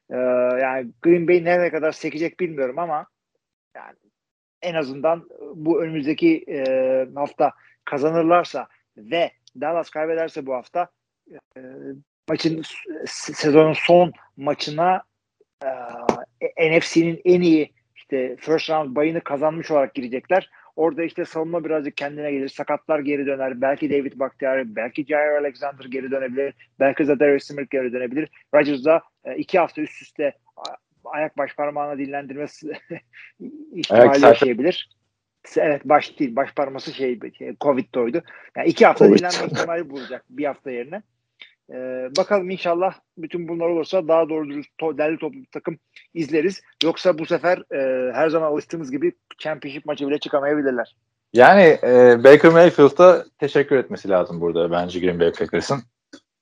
E, 0.10 0.16
yani 0.62 0.92
Green 1.02 1.28
Bay 1.28 1.44
nereye 1.44 1.70
kadar 1.70 1.92
sekecek 1.92 2.40
bilmiyorum 2.40 2.80
ama 2.80 3.06
yani 3.76 3.96
en 4.62 4.74
azından 4.74 5.30
bu 5.56 5.84
önümüzdeki 5.84 6.46
e, 6.48 7.08
hafta 7.16 7.52
kazanırlarsa 7.86 8.68
ve 8.98 9.32
Dallas 9.62 9.90
kaybederse 9.90 10.46
bu 10.46 10.54
hafta 10.54 10.88
e, 11.58 11.60
maçın 12.30 12.62
sezonun 13.06 13.74
son 13.74 14.14
maçına 14.38 15.04
e, 16.58 16.78
NFC'nin 16.78 17.22
en 17.26 17.42
iyi 17.42 17.74
işte 17.96 18.36
first 18.40 18.70
round 18.70 18.96
bayını 18.96 19.22
kazanmış 19.22 19.72
olarak 19.72 19.96
girecekler. 19.96 20.50
Orada 20.76 21.04
işte 21.04 21.26
savunma 21.26 21.64
birazcık 21.66 21.98
kendine 21.98 22.32
gelir. 22.32 22.50
Sakatlar 22.50 23.00
geri 23.00 23.26
döner. 23.26 23.62
Belki 23.62 23.90
David 23.90 24.20
Bakhtiari, 24.20 24.76
belki 24.76 25.06
Jair 25.06 25.42
Alexander 25.42 25.86
geri 25.86 26.12
dönebilir. 26.12 26.54
Belki 26.80 27.06
Zadarius 27.06 27.44
Smith 27.44 27.70
geri 27.70 27.94
dönebilir. 27.94 28.30
Rodgers 28.56 28.86
da 28.86 29.02
e, 29.26 29.36
iki 29.36 29.60
hafta 29.60 29.82
üst 29.82 30.02
üste 30.02 30.34
ayak 31.06 31.38
baş 31.38 31.56
parmağına 31.56 31.98
dinlendirmesi 31.98 32.72
ihtimali 33.72 34.26
yaşayabilir. 34.26 34.90
Evet 35.58 35.82
baş 35.86 36.20
değil. 36.20 36.36
Baş 36.36 36.54
parması 36.54 36.94
şey 36.94 37.20
Covid 37.62 37.94
doydu. 37.96 38.22
Yani 38.58 38.68
iki 38.68 38.86
hafta 38.86 39.06
COVID. 39.06 39.20
dinlenme 39.20 39.46
ihtimali 39.46 39.90
bulacak 39.90 40.26
bir 40.30 40.46
hafta 40.46 40.72
yerine. 40.72 41.02
Ee, 41.70 42.10
bakalım 42.18 42.50
inşallah 42.50 42.94
bütün 43.18 43.48
bunlar 43.48 43.66
olursa 43.66 44.08
daha 44.08 44.30
doğru 44.30 44.50
dürüst 44.50 44.70
to, 44.78 44.98
derli 44.98 45.18
toplu 45.18 45.40
bir 45.40 45.52
takım 45.52 45.78
izleriz. 46.14 46.62
Yoksa 46.84 47.20
bu 47.20 47.26
sefer 47.26 47.58
e, 47.58 48.12
her 48.14 48.30
zaman 48.30 48.52
alıştığımız 48.52 48.92
gibi 48.92 49.12
championship 49.38 49.86
maçı 49.86 50.08
bile 50.08 50.18
çıkamayabilirler. 50.18 50.96
Yani 51.34 51.78
e, 51.84 52.24
Baker 52.24 52.52
Mayfield'a 52.52 53.26
teşekkür 53.40 53.78
etmesi 53.78 54.10
lazım 54.10 54.42
burada 54.42 54.72
bence 54.72 55.00
Green 55.00 55.20
Bay 55.20 55.32
Packers'ın. 55.32 55.80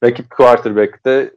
Rakip 0.04 0.30
quarterback'te 0.30 1.32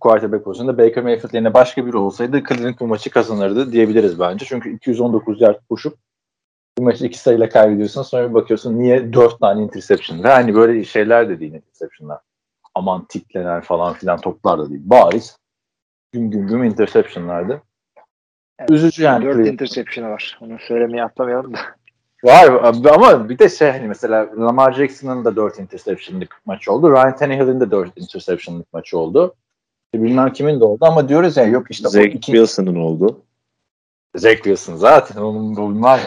quarterback 0.00 0.44
pozisyonunda 0.44 0.78
Baker 0.78 1.04
Mayfield 1.04 1.34
yerine 1.34 1.54
başka 1.54 1.86
biri 1.86 1.96
olsaydı 1.96 2.42
Cleveland 2.48 2.74
bu 2.80 2.86
maçı 2.86 3.10
kazanırdı 3.10 3.72
diyebiliriz 3.72 4.20
bence. 4.20 4.46
Çünkü 4.48 4.74
219 4.74 5.40
yard 5.40 5.60
koşup 5.68 5.94
bu 6.78 6.82
maçı 6.82 7.06
iki 7.06 7.18
sayıyla 7.18 7.48
kaybediyorsun 7.48 8.02
sonra 8.02 8.28
bir 8.28 8.34
bakıyorsun 8.34 8.78
niye 8.78 9.12
dört 9.12 9.40
tane 9.40 9.62
interception 9.62 10.24
ve 10.24 10.28
hani 10.28 10.54
böyle 10.54 10.84
şeyler 10.84 11.28
de 11.28 11.40
değil 11.40 11.52
interceptionlar. 11.52 12.18
Aman 12.74 13.04
tiklener 13.04 13.62
falan 13.62 13.94
filan 13.94 14.20
toplar 14.20 14.58
da 14.58 14.70
değil. 14.70 14.82
Bariz 14.84 15.38
güm 16.12 16.30
güm 16.30 16.46
güm 16.46 16.64
interceptionlardı. 16.64 17.62
Evet, 18.58 18.70
Üzücü 18.70 19.02
yani. 19.02 19.24
4 19.24 19.34
Cleveland. 19.34 19.52
interception'ı 19.52 20.10
var. 20.10 20.38
Onu 20.40 20.58
söylemeyi 20.58 21.04
atlamayalım 21.04 21.54
da. 21.54 21.58
Var 22.24 22.74
ama 22.94 23.28
bir 23.28 23.38
de 23.38 23.48
şey 23.48 23.70
hani 23.70 23.88
mesela 23.88 24.28
Lamar 24.38 24.72
Jackson'ın 24.72 25.24
da 25.24 25.36
4 25.36 25.58
interception'lık 25.58 26.40
maçı 26.46 26.72
oldu. 26.72 26.92
Ryan 26.92 27.16
Tannehill'in 27.16 27.60
de 27.60 27.70
4 27.70 27.98
interception'lık 27.98 28.72
maçı 28.72 28.98
oldu. 28.98 29.34
E, 29.94 30.02
bilmem 30.02 30.32
kimin 30.32 30.60
de 30.60 30.64
oldu 30.64 30.84
ama 30.84 31.08
diyoruz 31.08 31.36
ya 31.36 31.44
yok 31.44 31.70
işte 31.70 31.88
Zach. 31.88 32.12
Wilson'ın 32.12 32.74
oldu. 32.74 33.22
Wilson 34.14 34.76
zaten 34.76 35.20
onun 35.20 35.56
bunlar. 35.56 36.00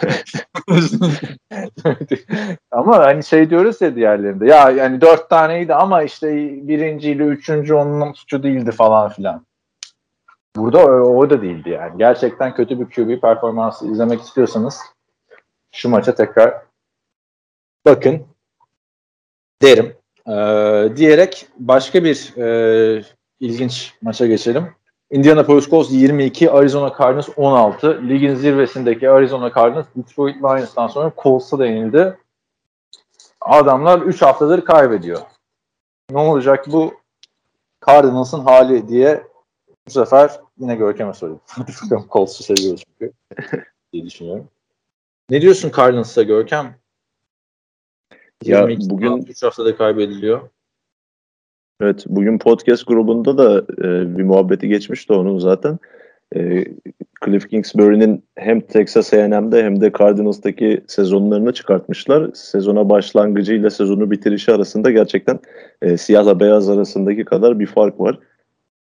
ama 2.70 2.98
hani 2.98 3.24
şey 3.24 3.50
diyoruz 3.50 3.80
ya 3.80 3.96
diğerlerinde 3.96 4.46
ya 4.46 4.70
yani 4.70 5.00
dört 5.00 5.30
taneydi 5.30 5.74
ama 5.74 6.02
işte 6.02 6.28
birinciyle 6.68 7.24
üçüncü 7.24 7.74
onun 7.74 8.12
suçu 8.12 8.42
değildi 8.42 8.72
falan 8.72 9.08
filan. 9.08 9.46
Burada 10.56 10.86
o, 10.86 11.16
o 11.16 11.30
da 11.30 11.42
değildi 11.42 11.70
yani. 11.70 11.98
Gerçekten 11.98 12.54
kötü 12.54 12.80
bir 12.80 12.84
QB 12.84 13.20
performansı 13.20 13.86
izlemek 13.86 14.20
istiyorsanız 14.20 14.80
şu 15.72 15.88
maça 15.88 16.14
tekrar 16.14 16.54
bakın 17.84 18.26
derim. 19.62 19.96
Ee, 20.28 20.96
diyerek 20.96 21.46
başka 21.58 22.04
bir 22.04 22.36
e, 22.36 23.04
ilginç 23.40 23.94
maça 24.02 24.26
geçelim. 24.26 24.74
Indianapolis 25.10 25.68
Colts 25.70 25.90
22, 25.90 26.50
Arizona 26.50 26.90
Cardinals 26.98 27.28
16. 27.36 28.08
Ligin 28.08 28.34
zirvesindeki 28.34 29.10
Arizona 29.10 29.52
Cardinals 29.54 29.86
Detroit 29.96 30.36
Lions'tan 30.36 30.86
sonra 30.86 31.12
Colts'a 31.22 31.58
da 31.58 31.66
yenildi. 31.66 32.18
Adamlar 33.40 34.00
3 34.00 34.22
haftadır 34.22 34.64
kaybediyor. 34.64 35.20
Ne 36.10 36.18
olacak 36.18 36.64
bu 36.72 36.94
Cardinals'ın 37.86 38.40
hali 38.40 38.88
diye 38.88 39.26
bu 39.86 39.90
sefer 39.90 40.40
yine 40.58 40.74
Görkem'e 40.76 41.14
sorayım. 41.14 41.40
Bakalım 41.58 42.06
Colts'u 42.12 42.42
seviyoruz 42.42 42.82
çünkü 42.86 43.12
diye 43.92 44.04
düşünüyorum. 44.04 44.48
Ne 45.30 45.42
diyorsun 45.42 45.72
Cardinals'a 45.76 46.22
Görkem? 46.22 46.76
Ya 48.44 48.60
22 48.60 48.90
bugün 48.90 49.16
3 49.16 49.42
haftada 49.42 49.76
kaybediliyor. 49.76 50.48
Evet, 51.80 52.04
bugün 52.08 52.38
podcast 52.38 52.86
grubunda 52.86 53.38
da 53.38 53.64
e, 53.78 54.18
bir 54.18 54.22
muhabbeti 54.22 54.68
geçmişti 54.68 55.12
onun 55.12 55.38
zaten. 55.38 55.78
E, 56.36 56.64
Cliff 57.24 57.48
Kingsbury'nin 57.48 58.24
hem 58.36 58.60
Texas 58.60 59.12
A&M'de 59.12 59.64
hem 59.64 59.80
de 59.80 59.92
Cardinals'taki 59.98 60.80
sezonlarını 60.86 61.52
çıkartmışlar. 61.52 62.30
Sezona 62.34 62.90
başlangıcıyla 62.90 63.70
sezonu 63.70 64.10
bitirişi 64.10 64.52
arasında 64.52 64.90
gerçekten 64.90 65.38
e, 65.82 65.96
siyahla 65.96 66.40
beyaz 66.40 66.68
arasındaki 66.68 67.24
kadar 67.24 67.58
bir 67.58 67.66
fark 67.66 68.00
var. 68.00 68.18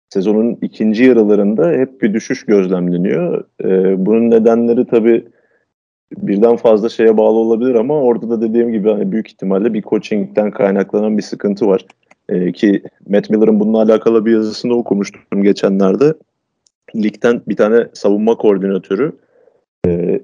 Sezonun 0.09 0.59
ikinci 0.63 1.05
yarılarında 1.05 1.71
hep 1.71 2.03
bir 2.03 2.15
düşüş 2.15 2.47
gözlemleniyor. 2.47 3.45
E, 3.65 4.07
bunun 4.07 4.31
nedenleri 4.31 4.87
tabii 4.87 5.25
birden 6.17 6.57
fazla 6.57 6.89
şeye 6.89 7.17
bağlı 7.17 7.39
olabilir 7.39 7.75
ama 7.75 8.03
orada 8.03 8.31
da 8.31 8.43
dediğim 8.43 8.73
gibi 8.73 8.91
hani 8.91 9.13
büyük 9.13 9.29
ihtimalle 9.29 9.75
bir 9.75 9.83
coaching'den 9.83 10.51
kaynaklanan 10.51 11.19
bir 11.19 11.23
sıkıntı 11.23 11.67
var. 11.67 11.87
Ee, 12.29 12.53
ki 12.53 12.83
Matt 13.09 13.31
Miller'ın 13.31 13.61
bununla 13.61 13.83
alakalı 13.83 14.27
bir 14.27 14.33
yazısını 14.33 14.75
okumuştum 14.75 15.43
geçenlerde. 15.43 16.15
Ligden 16.97 17.43
bir 17.49 17.57
tane 17.57 17.87
savunma 17.93 18.37
koordinatörü 18.37 19.13
e, 19.87 20.21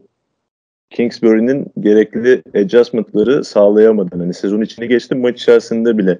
Kingsbury'nin 0.91 1.67
gerekli 1.81 2.43
adjustment'ları 2.55 3.45
sağlayamadığını, 3.45 4.23
hani 4.23 4.35
sezon 4.35 4.61
içini 4.61 4.89
geçtim 4.89 5.21
maç 5.21 5.43
içerisinde 5.43 5.99
bile 5.99 6.19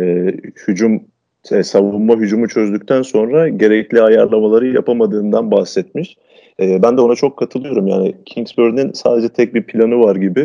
e, 0.00 0.34
hücum 0.68 1.02
e, 1.50 1.62
savunma 1.62 2.16
hücumu 2.16 2.48
çözdükten 2.48 3.02
sonra 3.02 3.48
gerekli 3.48 4.02
ayarlamaları 4.02 4.66
yapamadığından 4.66 5.50
bahsetmiş. 5.50 6.16
E, 6.60 6.82
ben 6.82 6.96
de 6.96 7.00
ona 7.00 7.14
çok 7.14 7.36
katılıyorum. 7.36 7.86
Yani 7.86 8.14
Kingsbury'nin 8.26 8.92
sadece 8.92 9.28
tek 9.28 9.54
bir 9.54 9.62
planı 9.62 10.00
var 10.00 10.16
gibi 10.16 10.40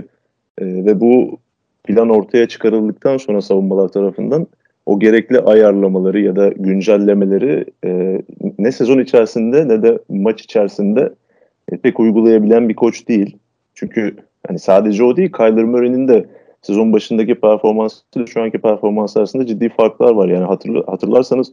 e, 0.57 0.65
ve 0.65 0.99
bu 0.99 1.39
plan 1.83 2.09
ortaya 2.09 2.47
çıkarıldıktan 2.47 3.17
sonra 3.17 3.41
savunmalar 3.41 3.87
tarafından 3.87 4.47
o 4.85 4.99
gerekli 4.99 5.39
ayarlamaları 5.39 6.21
ya 6.21 6.35
da 6.35 6.49
güncellemeleri 6.49 7.65
e, 7.85 8.21
ne 8.59 8.71
sezon 8.71 8.99
içerisinde 8.99 9.67
ne 9.67 9.83
de 9.83 9.99
maç 10.09 10.41
içerisinde 10.41 11.13
e, 11.71 11.77
pek 11.77 11.99
uygulayabilen 11.99 12.69
bir 12.69 12.75
koç 12.75 13.07
değil. 13.07 13.37
Çünkü 13.73 14.15
hani 14.47 14.59
sadece 14.59 15.03
o 15.03 15.17
değil, 15.17 15.31
Kyler 15.31 15.63
Murray'nin 15.63 16.07
de 16.07 16.25
sezon 16.61 16.93
başındaki 16.93 17.35
performansı 17.35 18.03
şu 18.27 18.41
anki 18.41 18.57
performans 18.57 19.17
arasında 19.17 19.45
ciddi 19.45 19.69
farklar 19.69 20.11
var. 20.11 20.29
Yani 20.29 20.45
hatırl 20.45 20.83
hatırlarsanız 20.85 21.51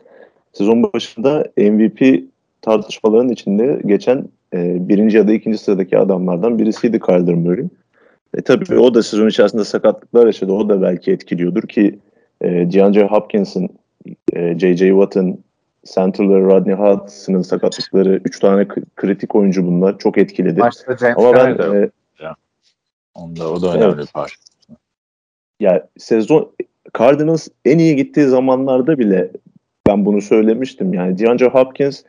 sezon 0.52 0.82
başında 0.82 1.46
MVP 1.56 2.22
tartışmaların 2.62 3.28
içinde 3.28 3.80
geçen 3.86 4.24
e, 4.54 4.88
birinci 4.88 5.16
ya 5.16 5.28
da 5.28 5.32
ikinci 5.32 5.58
sıradaki 5.58 5.98
adamlardan 5.98 6.58
birisiydi 6.58 7.00
Kyler 7.00 7.34
Murray. 7.34 7.64
E, 8.36 8.42
tabii 8.42 8.78
o 8.78 8.94
da 8.94 9.02
sezon 9.02 9.28
içerisinde 9.28 9.64
sakatlıklar 9.64 10.26
yaşadı. 10.26 10.52
O 10.52 10.68
da 10.68 10.82
belki 10.82 11.12
etkiliyordur 11.12 11.62
ki 11.62 11.98
e, 12.42 12.72
DeAndre 12.72 13.06
Hopkins'in, 13.06 13.78
e, 14.32 14.58
J.J. 14.58 14.88
Watt'ın, 14.88 15.44
Center'ları 15.94 16.44
Rodney 16.44 16.74
Hudson'ın 16.74 17.42
sakatlıkları, 17.42 18.20
üç 18.24 18.40
tane 18.40 18.68
kritik 18.96 19.34
oyuncu 19.34 19.66
bunlar. 19.66 19.98
Çok 19.98 20.18
etkiledi. 20.18 20.60
Maçta 20.60 20.96
James 20.96 21.18
Ama 21.18 21.34
ben 21.34 21.58
de 21.58 21.62
e, 21.62 21.90
Onda, 23.14 23.52
o 23.52 23.62
da 23.62 23.74
önemli 23.74 23.94
Evet. 23.94 24.06
bir 24.06 24.12
parça. 24.12 24.36
ya 25.60 25.88
sezon 25.98 26.52
Cardinals 26.98 27.48
en 27.64 27.78
iyi 27.78 27.96
gittiği 27.96 28.26
zamanlarda 28.26 28.98
bile 28.98 29.30
ben 29.86 30.04
bunu 30.04 30.20
söylemiştim. 30.20 30.94
Yani 30.94 31.18
DeAndre 31.18 31.48
Hopkins 31.48 32.02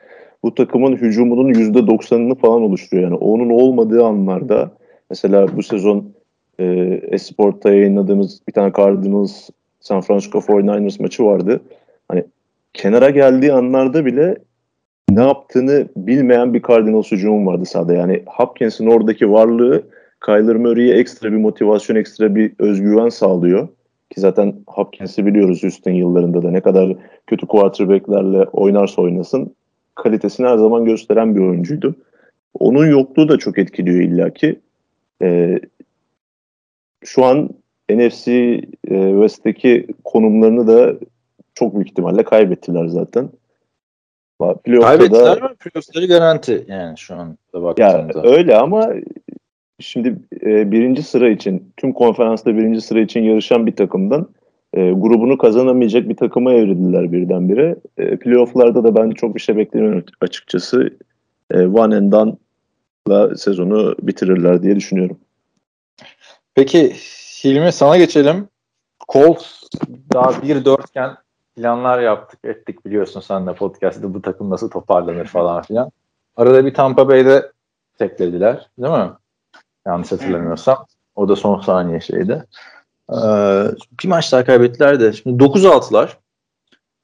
bu 0.43 0.55
takımın 0.55 0.95
hücumunun 0.95 1.53
%90'ını 1.53 2.35
falan 2.35 2.61
oluşturuyor. 2.61 3.09
Yani 3.09 3.17
onun 3.17 3.49
olmadığı 3.49 4.03
anlarda 4.05 4.71
mesela 5.09 5.57
bu 5.57 5.63
sezon 5.63 6.13
e, 6.59 6.65
Esport'ta 7.11 7.73
yayınladığımız 7.73 8.41
bir 8.47 8.53
tane 8.53 8.73
Cardinals 8.77 9.49
San 9.83 10.01
Francisco 10.01 10.39
49ers 10.39 11.01
maçı 11.01 11.25
vardı. 11.25 11.61
Hani 12.07 12.23
kenara 12.73 13.09
geldiği 13.09 13.53
anlarda 13.53 14.05
bile 14.05 14.37
ne 15.09 15.21
yaptığını 15.21 15.87
bilmeyen 15.95 16.53
bir 16.53 16.61
Cardinals 16.61 17.11
hücumu 17.11 17.51
vardı 17.51 17.65
sahada. 17.65 17.93
Yani 17.93 18.23
Hopkins'in 18.27 18.87
oradaki 18.87 19.31
varlığı 19.31 19.83
Kyler 20.25 20.55
Murray'e 20.55 20.93
ekstra 20.93 21.31
bir 21.31 21.37
motivasyon, 21.37 21.95
ekstra 21.95 22.35
bir 22.35 22.53
özgüven 22.59 23.09
sağlıyor. 23.09 23.67
Ki 24.09 24.21
zaten 24.21 24.55
Hopkins'i 24.67 25.25
biliyoruz 25.25 25.63
Houston 25.63 25.91
yıllarında 25.91 26.43
da 26.43 26.51
ne 26.51 26.61
kadar 26.61 26.95
kötü 27.27 27.47
quarterback'lerle 27.47 28.43
oynarsa 28.43 29.01
oynasın 29.01 29.55
kalitesini 29.95 30.47
her 30.47 30.57
zaman 30.57 30.85
gösteren 30.85 31.35
bir 31.35 31.41
oyuncuydu. 31.41 31.95
Onun 32.59 32.85
yokluğu 32.85 33.29
da 33.29 33.37
çok 33.37 33.57
etkiliyor 33.57 33.99
illaki. 33.99 34.59
Ee, 35.21 35.59
şu 37.03 37.25
an 37.25 37.49
NFC 37.97 38.31
e, 38.31 39.11
West'teki 39.11 39.87
konumlarını 40.03 40.67
da 40.67 40.95
çok 41.55 41.75
büyük 41.75 41.87
ihtimalle 41.87 42.23
kaybettiler 42.23 42.87
zaten. 42.87 43.29
Playoff'ta 44.63 44.87
Kaybettiler 44.87 45.25
da 45.25 45.31
ama 45.31 45.53
playoff'ları 45.59 46.07
garanti 46.07 46.65
yani 46.67 46.97
şu 46.97 47.15
an 47.15 47.37
da 47.53 47.57
ya 47.57 47.63
baktığımda. 47.63 48.27
öyle 48.27 48.57
ama 48.57 48.89
şimdi 49.79 50.15
e, 50.41 50.71
birinci 50.71 51.03
sıra 51.03 51.29
için 51.29 51.73
tüm 51.77 51.93
konferansta 51.93 52.57
birinci 52.57 52.81
sıra 52.81 52.99
için 53.01 53.23
yarışan 53.23 53.65
bir 53.67 53.75
takımdan 53.75 54.27
e, 54.73 54.91
grubunu 54.91 55.37
kazanamayacak 55.37 56.09
bir 56.09 56.15
takıma 56.15 56.53
evrildiler 56.53 57.11
birdenbire. 57.11 57.75
E, 57.97 58.17
playoff'larda 58.17 58.83
da 58.83 58.95
ben 58.95 59.11
çok 59.11 59.35
bir 59.35 59.39
şey 59.39 59.57
beklemiyorum 59.57 60.03
açıkçası. 60.21 60.89
E, 61.51 61.59
one 61.59 61.95
and 61.95 62.11
done'la 62.11 63.37
sezonu 63.37 63.95
bitirirler 64.01 64.63
diye 64.63 64.75
düşünüyorum. 64.75 65.17
Peki 66.55 66.93
Hilmi 67.43 67.71
sana 67.71 67.97
geçelim. 67.97 68.49
Colts 69.09 69.63
daha 70.13 70.29
1-4 70.29 70.89
iken 70.89 71.15
planlar 71.55 71.99
yaptık 72.01 72.39
ettik 72.43 72.85
biliyorsun 72.85 73.19
sen 73.19 73.47
de 73.47 73.55
podcast'ta 73.55 74.13
bu 74.13 74.21
takım 74.21 74.49
nasıl 74.49 74.69
toparlanır 74.69 75.25
falan 75.25 75.61
filan. 75.61 75.91
Arada 76.35 76.65
bir 76.65 76.73
Tampa 76.73 77.07
Bay'de 77.07 77.51
teklediler 77.97 78.69
değil 78.77 78.93
mi? 78.93 79.11
Yanlış 79.85 80.11
hatırlamıyorsam. 80.11 80.85
O 81.15 81.29
da 81.29 81.35
son 81.35 81.61
saniye 81.61 82.01
şeydi. 82.01 82.45
Ee, 83.09 83.15
bir 84.03 84.07
maç 84.07 84.31
daha 84.31 84.45
kaybettiler 84.45 84.99
de. 84.99 85.13
Şimdi 85.13 85.43
9-6'lar. 85.43 86.09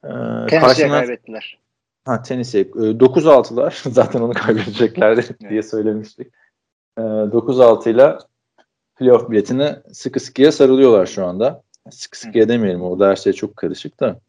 Ee, 0.04 0.46
Tennessee'ye 0.46 0.88
kaybettiler. 0.88 1.58
Ha 2.04 2.22
Tennessee. 2.22 2.62
9-6'lar. 2.62 3.88
Zaten 3.90 4.20
onu 4.20 4.32
kaybedeceklerdi 4.32 5.24
diye 5.50 5.62
söylemiştik. 5.62 6.32
Ee, 6.98 7.00
9-6 7.00 7.90
ile 7.90 8.18
playoff 9.00 9.30
biletine 9.30 9.76
sıkı 9.92 10.20
sıkıya 10.20 10.52
sarılıyorlar 10.52 11.06
şu 11.06 11.26
anda. 11.26 11.62
Sıkı 11.90 12.18
sıkıya 12.18 12.48
demeyelim. 12.48 12.82
Orada 12.82 13.08
her 13.08 13.16
şey 13.16 13.32
çok 13.32 13.56
karışık 13.56 14.00
da. 14.00 14.20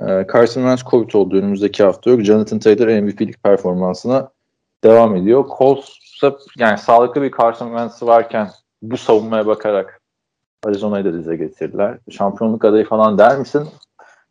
Ee, 0.00 0.26
Carson 0.32 0.60
Wentz 0.60 0.84
Covid 0.90 1.12
oldu 1.14 1.36
önümüzdeki 1.36 1.84
hafta 1.84 2.10
yok. 2.10 2.20
Jonathan 2.20 2.58
Taylor 2.58 3.02
MVP'lik 3.02 3.42
performansına 3.42 4.30
devam 4.84 5.16
ediyor. 5.16 5.44
Colts'a 5.58 6.36
yani 6.58 6.78
sağlıklı 6.78 7.22
bir 7.22 7.32
Carson 7.40 7.68
Wentz 7.68 8.02
varken 8.02 8.50
bu 8.82 8.96
savunmaya 8.96 9.46
bakarak 9.46 10.00
Arizona'yı 10.64 11.04
da 11.04 11.12
dize 11.12 11.36
getirdiler. 11.36 11.98
Şampiyonluk 12.10 12.64
adayı 12.64 12.84
falan 12.84 13.18
der 13.18 13.38
misin? 13.38 13.68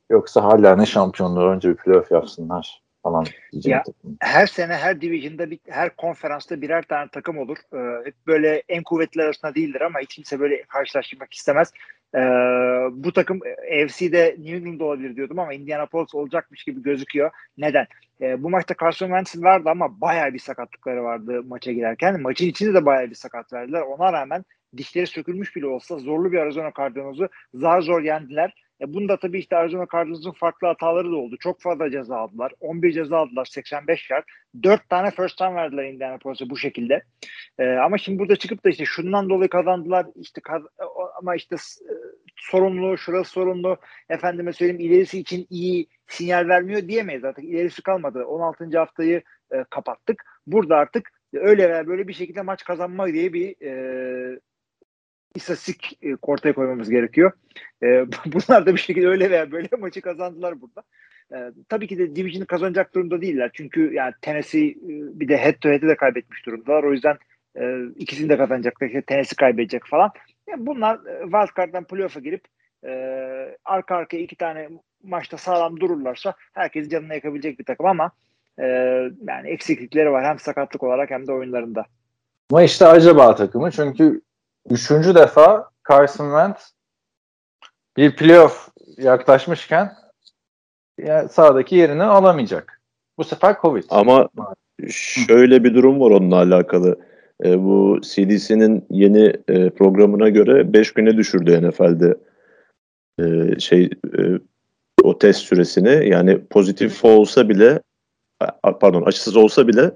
Yoksa 0.09 0.43
hala 0.43 0.75
ne 0.75 0.85
şampiyonluğu 0.85 1.49
önce 1.49 1.69
bir 1.69 1.75
playoff 1.75 2.11
yapsınlar 2.11 2.81
falan 3.07 3.25
diyeceğim 3.51 3.77
Ya, 3.77 3.83
takım. 3.83 4.17
Her 4.21 4.47
sene 4.47 4.73
her 4.73 5.01
division'da 5.01 5.51
bir, 5.51 5.59
her 5.69 5.95
konferansta 5.95 6.61
birer 6.61 6.81
tane 6.81 7.09
takım 7.11 7.37
olur. 7.37 7.57
Ee, 7.73 8.05
hep 8.05 8.15
böyle 8.27 8.63
en 8.69 8.83
kuvvetli 8.83 9.23
arasında 9.23 9.55
değildir 9.55 9.81
ama 9.81 9.99
hiç 9.99 10.15
kimse 10.15 10.39
böyle 10.39 10.63
karşılaştırmak 10.63 11.33
istemez. 11.33 11.71
Ee, 12.15 12.19
bu 12.91 13.13
takım 13.13 13.39
AFC'de 13.83 14.35
New 14.39 14.55
England 14.55 14.79
olabilir 14.79 15.15
diyordum 15.15 15.39
ama 15.39 15.53
Indianapolis 15.53 16.15
olacakmış 16.15 16.63
gibi 16.63 16.81
gözüküyor. 16.81 17.31
Neden? 17.57 17.85
Ee, 18.21 18.43
bu 18.43 18.49
maçta 18.49 18.75
Carson 18.81 19.07
Wentz 19.07 19.43
vardı 19.43 19.69
ama 19.69 20.01
bayağı 20.01 20.33
bir 20.33 20.39
sakatlıkları 20.39 21.03
vardı 21.03 21.43
maça 21.47 21.71
girerken. 21.71 22.21
Maçın 22.21 22.45
içinde 22.45 22.73
de 22.73 22.85
bayağı 22.85 23.09
bir 23.09 23.15
sakat 23.15 23.53
verdiler. 23.53 23.81
Ona 23.81 24.13
rağmen 24.13 24.45
dişleri 24.77 25.07
sökülmüş 25.07 25.55
bile 25.55 25.67
olsa 25.67 25.97
zorlu 25.97 26.31
bir 26.31 26.37
Arizona 26.37 26.71
Cardinals'u 26.77 27.29
zar 27.53 27.81
zor 27.81 28.01
yendiler. 28.01 28.66
E 28.81 28.93
bunda 28.93 29.17
tabii 29.17 29.39
işte 29.39 29.57
Arizona 29.57 29.85
Cardinals'ın 29.91 30.31
farklı 30.31 30.67
hataları 30.67 31.11
da 31.11 31.15
oldu. 31.15 31.35
Çok 31.39 31.61
fazla 31.61 31.91
ceza 31.91 32.17
aldılar. 32.17 32.51
11 32.59 32.91
ceza 32.91 33.17
aldılar 33.17 33.45
85 33.45 34.09
yard. 34.09 34.23
4 34.63 34.89
tane 34.89 35.11
first 35.11 35.37
time 35.37 35.55
verdiler 35.55 35.83
Indianapolis'e 35.83 36.49
bu 36.49 36.57
şekilde. 36.57 37.03
E, 37.59 37.69
ama 37.69 37.97
şimdi 37.97 38.19
burada 38.19 38.35
çıkıp 38.35 38.65
da 38.65 38.69
işte 38.69 38.85
şundan 38.85 39.29
dolayı 39.29 39.49
kazandılar. 39.49 40.05
İşte 40.15 40.41
kaz 40.41 40.61
ama 41.19 41.35
işte 41.35 41.55
e, 41.55 41.93
sorunlu, 42.35 42.97
şurası 42.97 43.31
sorunlu. 43.31 43.77
Efendime 44.09 44.53
söyleyeyim 44.53 44.91
ilerisi 44.91 45.19
için 45.19 45.47
iyi 45.49 45.87
sinyal 46.07 46.47
vermiyor 46.47 46.87
diyemeyiz 46.87 47.23
artık. 47.23 47.43
İlerisi 47.43 47.81
kalmadı. 47.81 48.25
16. 48.25 48.77
haftayı 48.77 49.21
e, 49.51 49.63
kapattık. 49.69 50.23
Burada 50.47 50.75
artık 50.75 51.11
öyle 51.33 51.69
veya 51.69 51.87
böyle 51.87 52.07
bir 52.07 52.13
şekilde 52.13 52.41
maç 52.41 52.63
kazanma 52.63 53.07
diye 53.07 53.33
bir 53.33 53.61
e, 53.61 54.39
istatistik 55.37 55.99
e, 56.03 56.15
ortaya 56.21 56.53
koymamız 56.53 56.89
gerekiyor. 56.89 57.31
E, 57.83 57.85
bunlar 58.25 58.65
da 58.65 58.73
bir 58.73 58.79
şekilde 58.79 59.07
öyle 59.07 59.29
veya 59.29 59.51
böyle 59.51 59.67
maçı 59.79 60.01
kazandılar 60.01 60.61
burada. 60.61 60.83
E, 61.33 61.51
tabii 61.69 61.87
ki 61.87 61.97
de 61.97 62.15
Division'ı 62.15 62.45
kazanacak 62.45 62.95
durumda 62.95 63.21
değiller. 63.21 63.51
Çünkü 63.53 63.93
yani 63.93 64.13
Tennessee 64.21 64.67
e, 64.67 64.75
bir 65.19 65.27
de 65.27 65.37
head 65.37 65.53
to 65.61 65.69
head'i 65.69 65.87
de 65.87 65.95
kaybetmiş 65.95 66.45
durumdalar. 66.45 66.83
O 66.83 66.91
yüzden 66.91 67.17
e, 67.55 67.83
ikisini 67.95 68.29
de 68.29 68.37
kazanacaklar. 68.37 68.87
İşte 68.87 69.01
Tennessee 69.01 69.35
kaybedecek 69.35 69.85
falan. 69.85 70.11
Yani 70.49 70.65
bunlar 70.65 70.95
e, 70.95 71.23
wildcard'dan 71.23 71.83
playoff'a 71.83 72.19
girip 72.19 72.41
e, 72.85 72.91
arka 73.65 73.95
arkaya 73.95 74.23
iki 74.23 74.35
tane 74.35 74.69
maçta 75.03 75.37
sağlam 75.37 75.79
dururlarsa 75.79 76.33
herkes 76.53 76.89
canını 76.89 77.13
yakabilecek 77.13 77.59
bir 77.59 77.65
takım 77.65 77.85
ama 77.85 78.11
e, 78.59 78.65
yani 79.27 79.49
eksiklikleri 79.49 80.11
var 80.11 80.25
hem 80.25 80.39
sakatlık 80.39 80.83
olarak 80.83 81.11
hem 81.11 81.27
de 81.27 81.31
oyunlarında. 81.31 81.85
Ama 82.51 82.63
işte 82.63 82.85
acaba 82.85 83.35
takımı 83.35 83.71
çünkü 83.71 84.21
üçüncü 84.69 85.15
defa 85.15 85.69
Carson 85.89 86.25
Wentz 86.25 86.73
bir 87.97 88.15
playoff 88.15 88.69
yaklaşmışken 88.97 89.93
ya 90.97 91.29
sağdaki 91.29 91.75
yerini 91.75 92.03
alamayacak. 92.03 92.81
Bu 93.17 93.23
sefer 93.23 93.55
Covid. 93.61 93.83
Ama 93.89 94.29
şöyle 94.89 95.63
bir 95.63 95.75
durum 95.75 95.99
var 95.99 96.11
onunla 96.11 96.35
alakalı. 96.35 96.99
E, 97.45 97.63
bu 97.63 98.01
CDC'nin 98.01 98.85
yeni 98.89 99.33
e, 99.47 99.69
programına 99.69 100.29
göre 100.29 100.73
5 100.73 100.93
güne 100.93 101.17
düşürdü 101.17 101.69
NFL'de 101.69 102.17
e, 103.19 103.59
şey 103.59 103.89
e, 104.17 104.21
o 105.03 105.17
test 105.17 105.39
süresini. 105.39 106.09
Yani 106.09 106.45
pozitif 106.45 107.05
olsa 107.05 107.49
bile 107.49 107.81
pardon 108.79 109.01
aşısız 109.01 109.35
olsa 109.35 109.67
bile 109.67 109.91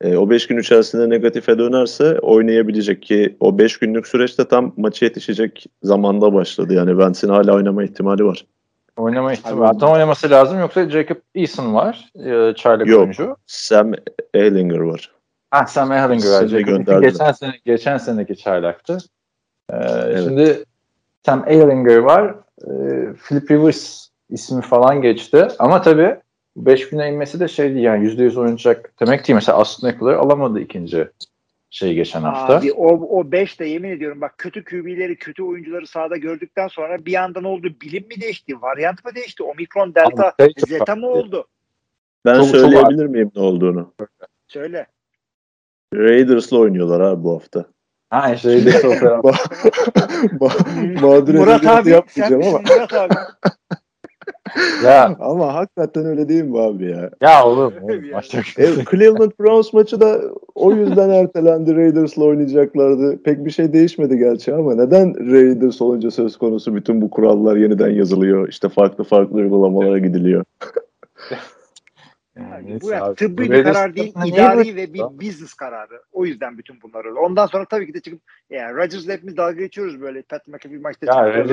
e, 0.00 0.16
o 0.16 0.30
5 0.30 0.46
gün 0.46 0.58
içerisinde 0.58 1.10
negatife 1.10 1.58
dönerse 1.58 2.18
oynayabilecek 2.18 3.02
ki 3.02 3.36
o 3.40 3.58
5 3.58 3.78
günlük 3.78 4.06
süreçte 4.06 4.48
tam 4.48 4.72
maçı 4.76 5.04
yetişecek 5.04 5.66
zamanda 5.82 6.34
başladı. 6.34 6.74
Yani 6.74 6.98
Vance'in 6.98 7.32
hala 7.32 7.54
oynama 7.54 7.84
ihtimali 7.84 8.24
var. 8.24 8.46
Oynama 8.96 9.32
ihtimali. 9.32 9.72
Zaten 9.72 9.86
oynaması 9.86 10.30
lazım. 10.30 10.58
Yoksa 10.58 10.90
Jacob 10.90 11.16
Eason 11.34 11.74
var. 11.74 12.10
E, 12.14 12.54
çaylak 12.54 12.86
Yok. 12.86 13.00
oyuncu. 13.00 13.36
Sam 13.46 13.92
Ehlinger 14.34 14.78
var. 14.78 15.10
Ah 15.50 15.66
Sam 15.66 15.92
Ehlinger 15.92 16.30
var. 16.30 16.46
Jacob 16.46 17.02
geçen 17.02 17.32
sene 17.32 17.52
geçen 17.64 17.98
seneki 17.98 18.36
çaylaktı. 18.36 18.98
Ee, 19.72 20.16
Şimdi 20.24 20.64
Sam 21.26 21.44
Ehlinger 21.48 21.96
var. 21.96 22.34
Ee, 22.62 22.70
Philip 23.28 23.50
Rivers 23.50 24.08
ismi 24.30 24.62
falan 24.62 25.02
geçti. 25.02 25.48
Ama 25.58 25.82
tabii 25.82 26.16
5 26.56 26.88
güne 26.88 27.08
inmesi 27.08 27.40
de 27.40 27.48
şeydi 27.48 27.80
yani 27.80 28.06
%100 28.06 28.40
oynayacak 28.40 28.92
demek 29.00 29.28
değil. 29.28 29.34
Mesela 29.34 29.58
Austin 29.58 29.86
Eckler 29.86 30.12
alamadı 30.12 30.60
ikinci 30.60 31.08
şey 31.70 31.94
geçen 31.94 32.22
hafta. 32.22 32.56
Abi, 32.56 32.72
o, 32.72 33.18
o 33.18 33.32
beş 33.32 33.60
de 33.60 33.66
yemin 33.66 33.90
ediyorum 33.90 34.20
bak 34.20 34.38
kötü 34.38 34.64
QB'leri, 34.64 35.16
kötü 35.16 35.42
oyuncuları 35.42 35.86
sahada 35.86 36.16
gördükten 36.16 36.68
sonra 36.68 37.06
bir 37.06 37.12
yandan 37.12 37.44
oldu. 37.44 37.68
Bilim 37.82 38.08
mi 38.08 38.20
değişti? 38.20 38.62
Varyant 38.62 39.04
mı 39.04 39.14
değişti? 39.14 39.42
Omikron, 39.42 39.94
Delta, 39.94 40.28
Abi, 40.28 40.34
şey 40.42 40.54
çok 40.54 40.68
Zeta 40.68 40.96
mı 40.96 41.06
oldu? 41.06 41.46
Ben 42.24 42.34
Çok- 42.34 42.42
çok 42.42 42.56
söyleyebilir 42.56 43.06
miyim 43.06 43.30
ne 43.36 43.42
olduğunu? 43.42 43.94
Söyle. 44.48 44.86
Raiders'la 45.94 46.58
oynuyorlar 46.58 47.00
abi 47.00 47.24
bu 47.24 47.34
hafta. 47.34 47.64
Ha 48.10 48.34
işte 48.34 48.48
Raiders 48.54 48.84
operasyon. 48.84 49.34
Murat 51.40 51.66
abi 51.66 51.90
sen 51.90 52.02
misin 52.02 52.48
ama 52.48 52.58
Murat 52.58 52.94
abi? 52.94 53.14
Ya 54.84 55.16
ama 55.20 55.54
hakikaten 55.54 56.06
öyle 56.06 56.28
değil 56.28 56.44
mi 56.44 56.60
abi 56.60 56.84
ya? 56.84 57.10
ya 57.20 57.46
oğlum, 57.46 57.74
oğlum 57.82 58.02
başka 58.12 58.38
E, 58.38 58.66
Cleveland 58.90 59.32
Browns 59.40 59.72
maçı 59.72 60.00
da 60.00 60.20
o 60.54 60.72
yüzden 60.72 61.10
ertelendi. 61.10 61.76
Raiders'la 61.76 62.24
oynayacaklardı. 62.24 63.22
Pek 63.22 63.44
bir 63.44 63.50
şey 63.50 63.72
değişmedi 63.72 64.18
gerçi 64.18 64.54
ama 64.54 64.74
neden 64.74 65.32
Raiders 65.32 65.82
olunca 65.82 66.10
söz 66.10 66.36
konusu 66.36 66.74
bütün 66.74 67.02
bu 67.02 67.10
kurallar 67.10 67.56
yeniden 67.56 67.90
yazılıyor? 67.90 68.48
İşte 68.48 68.68
farklı 68.68 69.04
farklı 69.04 69.36
uygulamalara 69.36 69.98
gidiliyor. 69.98 70.44
Yani 72.36 72.80
bu 72.80 72.90
ya, 72.90 73.04
abi, 73.04 73.14
tıbbi 73.14 73.50
bir 73.50 73.64
karar 73.64 73.96
değil, 73.96 74.14
idari 74.26 74.76
ve 74.76 74.94
bir 74.94 75.00
business 75.00 75.54
kararı. 75.54 76.02
O 76.12 76.26
yüzden 76.26 76.58
bütün 76.58 76.82
bunlar 76.82 77.04
öyle. 77.04 77.18
Ondan 77.18 77.46
sonra 77.46 77.64
tabii 77.64 77.86
ki 77.86 77.94
de 77.94 78.00
çıkıp 78.00 78.20
yani 78.50 78.76
Rodgers'la 78.76 79.12
hepimiz 79.12 79.36
dalga 79.36 79.52
geçiyoruz 79.52 80.00
böyle. 80.00 80.22
Pat 80.22 80.48
McAfee 80.48 80.78
maçta 80.78 81.06
Ya 81.06 81.12
çıkıyor. 81.12 81.46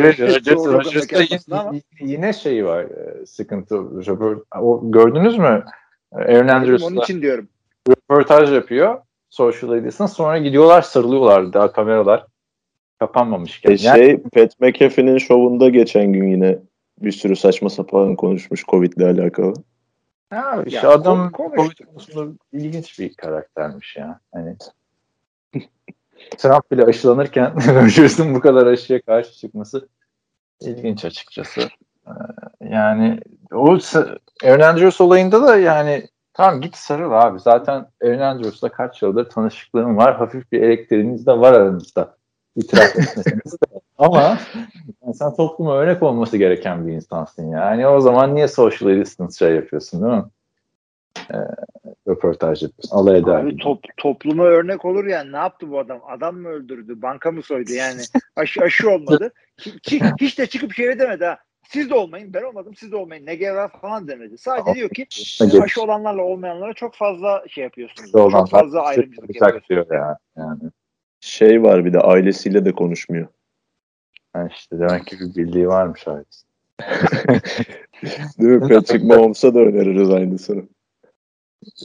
Yine, 1.99 2.33
şey 2.33 2.65
var 2.65 2.83
e, 2.83 3.25
sıkıntı. 3.25 3.77
O, 4.59 4.91
gördünüz 4.91 5.37
mü? 5.37 5.65
Aaron 6.11 6.43
Onun 6.43 6.47
Andrews'la 6.47 7.03
için 7.03 7.21
diyorum. 7.21 7.47
röportaj 7.89 8.53
yapıyor. 8.53 8.99
Social 9.29 9.69
Media'sına 9.69 10.07
sonra 10.07 10.37
gidiyorlar 10.37 10.81
sarılıyorlar 10.81 11.53
daha 11.53 11.71
kameralar 11.71 12.25
kapanmamışken. 12.99 13.71
E, 13.71 13.75
Yani- 13.79 13.97
şey 13.97 14.17
Pat 14.17 14.59
McAfee'nin 14.59 15.17
şovunda 15.17 15.69
geçen 15.69 16.13
gün 16.13 16.27
yine 16.27 16.59
bir 17.01 17.11
sürü 17.11 17.35
saçma 17.35 17.69
sapan 17.69 18.15
konuşmuş 18.15 18.63
Covid'le 18.63 19.01
alakalı. 19.01 19.53
Ya 20.31 20.63
işte 20.65 20.87
Ya, 20.87 20.93
adam 20.93 21.31
konusunda 21.31 22.33
ilginç 22.51 22.99
bir 22.99 23.13
karaktermiş 23.13 23.95
ya. 23.95 24.19
Hani 24.33 24.55
Trump 26.37 26.71
bile 26.71 26.83
aşılanırken 26.83 27.53
Rodgers'ın 27.67 28.35
bu 28.35 28.39
kadar 28.39 28.67
aşıya 28.67 29.01
karşı 29.01 29.33
çıkması 29.33 29.87
ilginç 30.61 31.05
açıkçası. 31.05 31.61
Ee, 32.07 32.11
Yani 32.69 33.19
o 33.53 33.77
Aaron 34.43 34.59
Andrews 34.59 35.01
olayında 35.01 35.41
da 35.47 35.57
yani 35.57 36.07
tamam 36.33 36.61
git 36.61 36.75
sarıl 36.75 37.11
abi. 37.11 37.39
Zaten 37.39 37.85
Aaron 38.03 38.19
Andrews'la 38.19 38.69
kaç 38.69 39.01
yıldır 39.01 39.29
tanışıklığım 39.29 39.97
var. 39.97 40.17
Hafif 40.17 40.51
bir 40.51 40.61
elektriğiniz 40.61 41.27
de 41.27 41.31
var 41.31 41.53
aranızda. 41.53 42.17
İtiraf 42.55 42.85
etmesiniz 42.95 43.53
de. 43.53 43.79
Ama 43.97 44.37
yani 45.03 45.13
sen 45.13 45.35
topluma 45.35 45.75
örnek 45.75 46.03
olması 46.03 46.37
gereken 46.37 46.87
bir 46.87 46.93
insansın 46.93 47.51
yani. 47.51 47.87
O 47.87 47.99
zaman 47.99 48.35
niye 48.35 48.47
social 48.47 49.01
distance 49.01 49.33
şey 49.37 49.55
yapıyorsun 49.55 50.01
değil 50.01 50.13
mi? 50.13 50.23
Ee, 51.33 51.37
röportaj 52.07 52.63
yapıyorsun. 52.63 52.97
Alay 52.97 53.17
eder. 53.17 53.33
Abi 53.33 53.57
top, 53.57 53.79
topluma 53.97 54.43
örnek 54.43 54.85
olur 54.85 55.05
yani 55.05 55.31
ne 55.31 55.37
yaptı 55.37 55.71
bu 55.71 55.79
adam? 55.79 56.01
Adam 56.07 56.37
mı 56.37 56.49
öldürdü? 56.49 57.01
Banka 57.01 57.31
mı 57.31 57.43
soydu? 57.43 57.71
Yani 57.71 58.01
aşı, 58.35 58.61
aşı 58.61 58.89
olmadı. 58.89 59.31
Hiç, 59.61 60.03
hiç 60.21 60.39
de 60.39 60.45
çıkıp 60.45 60.73
şey 60.73 60.99
demedi 60.99 61.25
ha. 61.25 61.37
Siz 61.67 61.89
de 61.89 61.95
olmayın, 61.95 62.33
ben 62.33 62.43
olmadım, 62.43 62.75
siz 62.75 62.91
de 62.91 62.95
olmayın. 62.95 63.25
Ne 63.25 63.35
gerek 63.35 63.71
falan 63.81 64.07
demedi. 64.07 64.37
Sadece 64.37 64.73
diyor 64.73 64.89
ki 64.89 65.05
Geç- 65.09 65.61
aşı 65.61 65.81
olanlarla 65.81 66.21
olmayanlara 66.21 66.73
çok 66.73 66.95
fazla 66.95 67.43
şey 67.49 67.63
yapıyorsunuz. 67.63 68.11
Çok 68.11 68.49
fazla 68.49 68.81
ayrımcılık 68.81 69.35
yapacak 69.35 69.55
yapıyorsunuz. 69.55 69.89
diyor 69.89 70.01
ya. 70.01 70.17
Yani. 70.37 70.61
Şey 71.19 71.63
var 71.63 71.85
bir 71.85 71.93
de 71.93 71.99
ailesiyle 71.99 72.65
de 72.65 72.71
konuşmuyor. 72.71 73.27
Yani 74.35 74.51
işte 74.55 74.79
demek 74.79 75.07
ki 75.07 75.19
bir 75.19 75.35
bildiği 75.35 75.67
varmış 75.67 76.07
ailesi. 76.07 76.45
Değil 78.39 78.51
mi? 78.51 78.59
Patrick 78.69 79.07
Mahomes'a 79.07 79.53
da 79.53 79.59
öneririz 79.59 80.09
aynısını. 80.09 80.63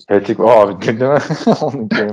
Patrick 0.08 0.42
o 0.42 0.48
abi 0.48 0.86
değil 0.86 0.98
mi? 0.98 1.18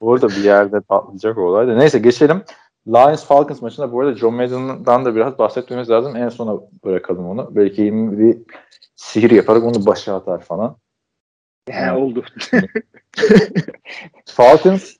Burada 0.00 0.28
bir 0.28 0.44
yerde 0.44 0.80
patlayacak 0.80 1.38
o 1.38 1.40
olay 1.40 1.68
da. 1.68 1.74
Neyse 1.74 1.98
geçelim. 1.98 2.42
Lions 2.88 3.24
Falcons 3.24 3.62
maçında 3.62 3.92
bu 3.92 4.00
arada 4.00 4.14
John 4.14 4.34
Madden'dan 4.34 5.04
da 5.04 5.14
biraz 5.14 5.38
bahsetmemiz 5.38 5.90
lazım. 5.90 6.16
En 6.16 6.28
sona 6.28 6.60
bırakalım 6.84 7.28
onu. 7.28 7.48
Belki 7.50 7.92
bir 7.92 8.38
sihir 8.96 9.30
yaparak 9.30 9.64
onu 9.64 9.86
başa 9.86 10.16
atar 10.16 10.40
falan. 10.40 10.76
He, 11.70 11.92
oldu. 11.92 12.24
Falcons 14.26 14.96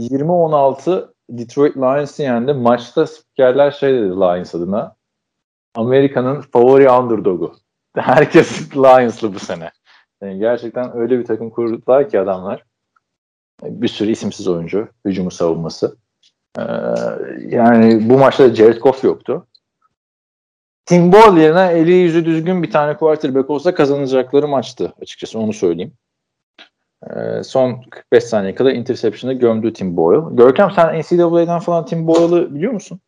20-16 0.00 1.12
Detroit 1.38 1.76
Lions'ı 1.76 2.22
yendi. 2.22 2.52
Maçta 2.52 3.06
spikerler 3.06 3.70
şey 3.70 3.92
dedi 3.92 4.10
Lions 4.10 4.54
adına. 4.54 4.96
Amerika'nın 5.74 6.40
favori 6.40 6.90
underdog'u. 6.90 7.56
Herkes 7.96 8.76
Lions'lı 8.76 9.34
bu 9.34 9.38
sene. 9.38 9.70
Yani 10.22 10.38
gerçekten 10.38 10.96
öyle 10.96 11.18
bir 11.18 11.24
takım 11.24 11.50
kurdular 11.50 12.08
ki 12.10 12.20
adamlar. 12.20 12.64
Bir 13.62 13.88
sürü 13.88 14.10
isimsiz 14.10 14.48
oyuncu. 14.48 14.88
Hücumu 15.04 15.30
savunması. 15.30 15.96
Ee, 16.58 16.62
yani 17.48 18.08
bu 18.10 18.18
maçta 18.18 18.54
Jared 18.54 18.78
Goff 18.78 19.04
yoktu. 19.04 19.46
Tim 20.86 21.12
Boyle 21.12 21.42
yerine 21.42 21.72
eli 21.72 21.92
yüzü 21.92 22.24
düzgün 22.24 22.62
bir 22.62 22.70
tane 22.70 22.96
quarterback 22.96 23.50
olsa 23.50 23.74
kazanacakları 23.74 24.48
maçtı 24.48 24.92
açıkçası 25.02 25.38
onu 25.38 25.52
söyleyeyim. 25.52 25.92
Ee, 27.10 27.42
son 27.44 27.82
45 27.90 28.24
saniye 28.24 28.54
kadar 28.54 28.72
interception'ı 28.72 29.32
gömdü 29.32 29.72
Tim 29.72 29.96
Boyle. 29.96 30.36
Görkem 30.36 30.70
sen 30.70 31.00
NCAA'den 31.00 31.58
falan 31.58 31.86
Tim 31.86 32.06
Boyle'ı 32.06 32.54
biliyor 32.54 32.72
musun? 32.72 33.00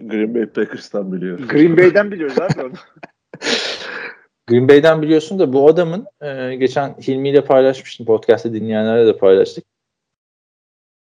Green 0.00 0.34
Bay 0.34 0.46
Packers'tan 0.46 1.12
biliyorum. 1.12 1.48
Green 1.48 1.76
Bay'den 1.76 2.10
biliyoruz 2.10 2.40
abi 2.40 2.62
onu. 2.62 2.72
Green 4.46 4.68
Bay'den 4.68 5.02
biliyorsun 5.02 5.38
da 5.38 5.52
bu 5.52 5.68
adamın 5.68 6.06
e, 6.20 6.56
geçen 6.56 6.94
Hilmi 6.94 7.28
ile 7.28 7.44
paylaşmıştım. 7.44 8.06
Podcast'te 8.06 8.52
dinleyenlere 8.52 9.06
de 9.06 9.16
paylaştık. 9.16 9.64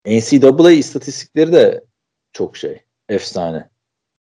NCAA 0.07 0.71
istatistikleri 0.71 1.53
de 1.53 1.85
çok 2.33 2.57
şey. 2.57 2.83
Efsane. 3.09 3.69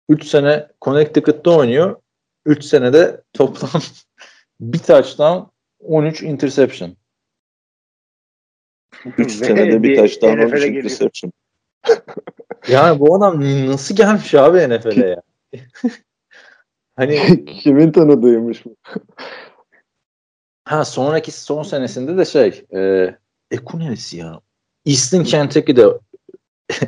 3 0.09 0.25
sene 0.25 0.67
Connecticut'ta 0.81 1.57
oynuyor. 1.57 2.01
3 2.45 2.63
senede 2.63 3.21
toplam 3.33 3.81
bir 4.59 4.79
touchdown 4.79 5.50
13 5.83 6.21
interception. 6.23 6.95
3 9.05 9.41
Ve 9.41 9.45
senede 9.45 9.83
bir 9.83 9.97
taştan 9.97 10.31
NFL'e 10.37 10.45
13 10.45 10.61
geliyor. 10.61 10.83
interception. 10.83 11.31
Yani 12.67 12.99
bu 12.99 13.15
adam 13.15 13.41
nasıl 13.67 13.95
gelmiş 13.95 14.33
abi 14.35 14.69
NFL'e 14.69 15.07
ya? 15.07 15.21
hani 16.95 17.45
Kimin 17.61 17.91
tanıdığıymış 17.91 18.65
bu? 18.65 18.75
ha 20.65 20.85
sonraki 20.85 21.31
son 21.31 21.63
senesinde 21.63 22.17
de 22.17 22.25
şey 22.25 22.65
e, 22.75 23.09
Eku 23.51 23.79
neresi 23.79 24.17
ya? 24.17 24.41
Eastern 24.85 25.23
Kentucky'de 25.23 25.85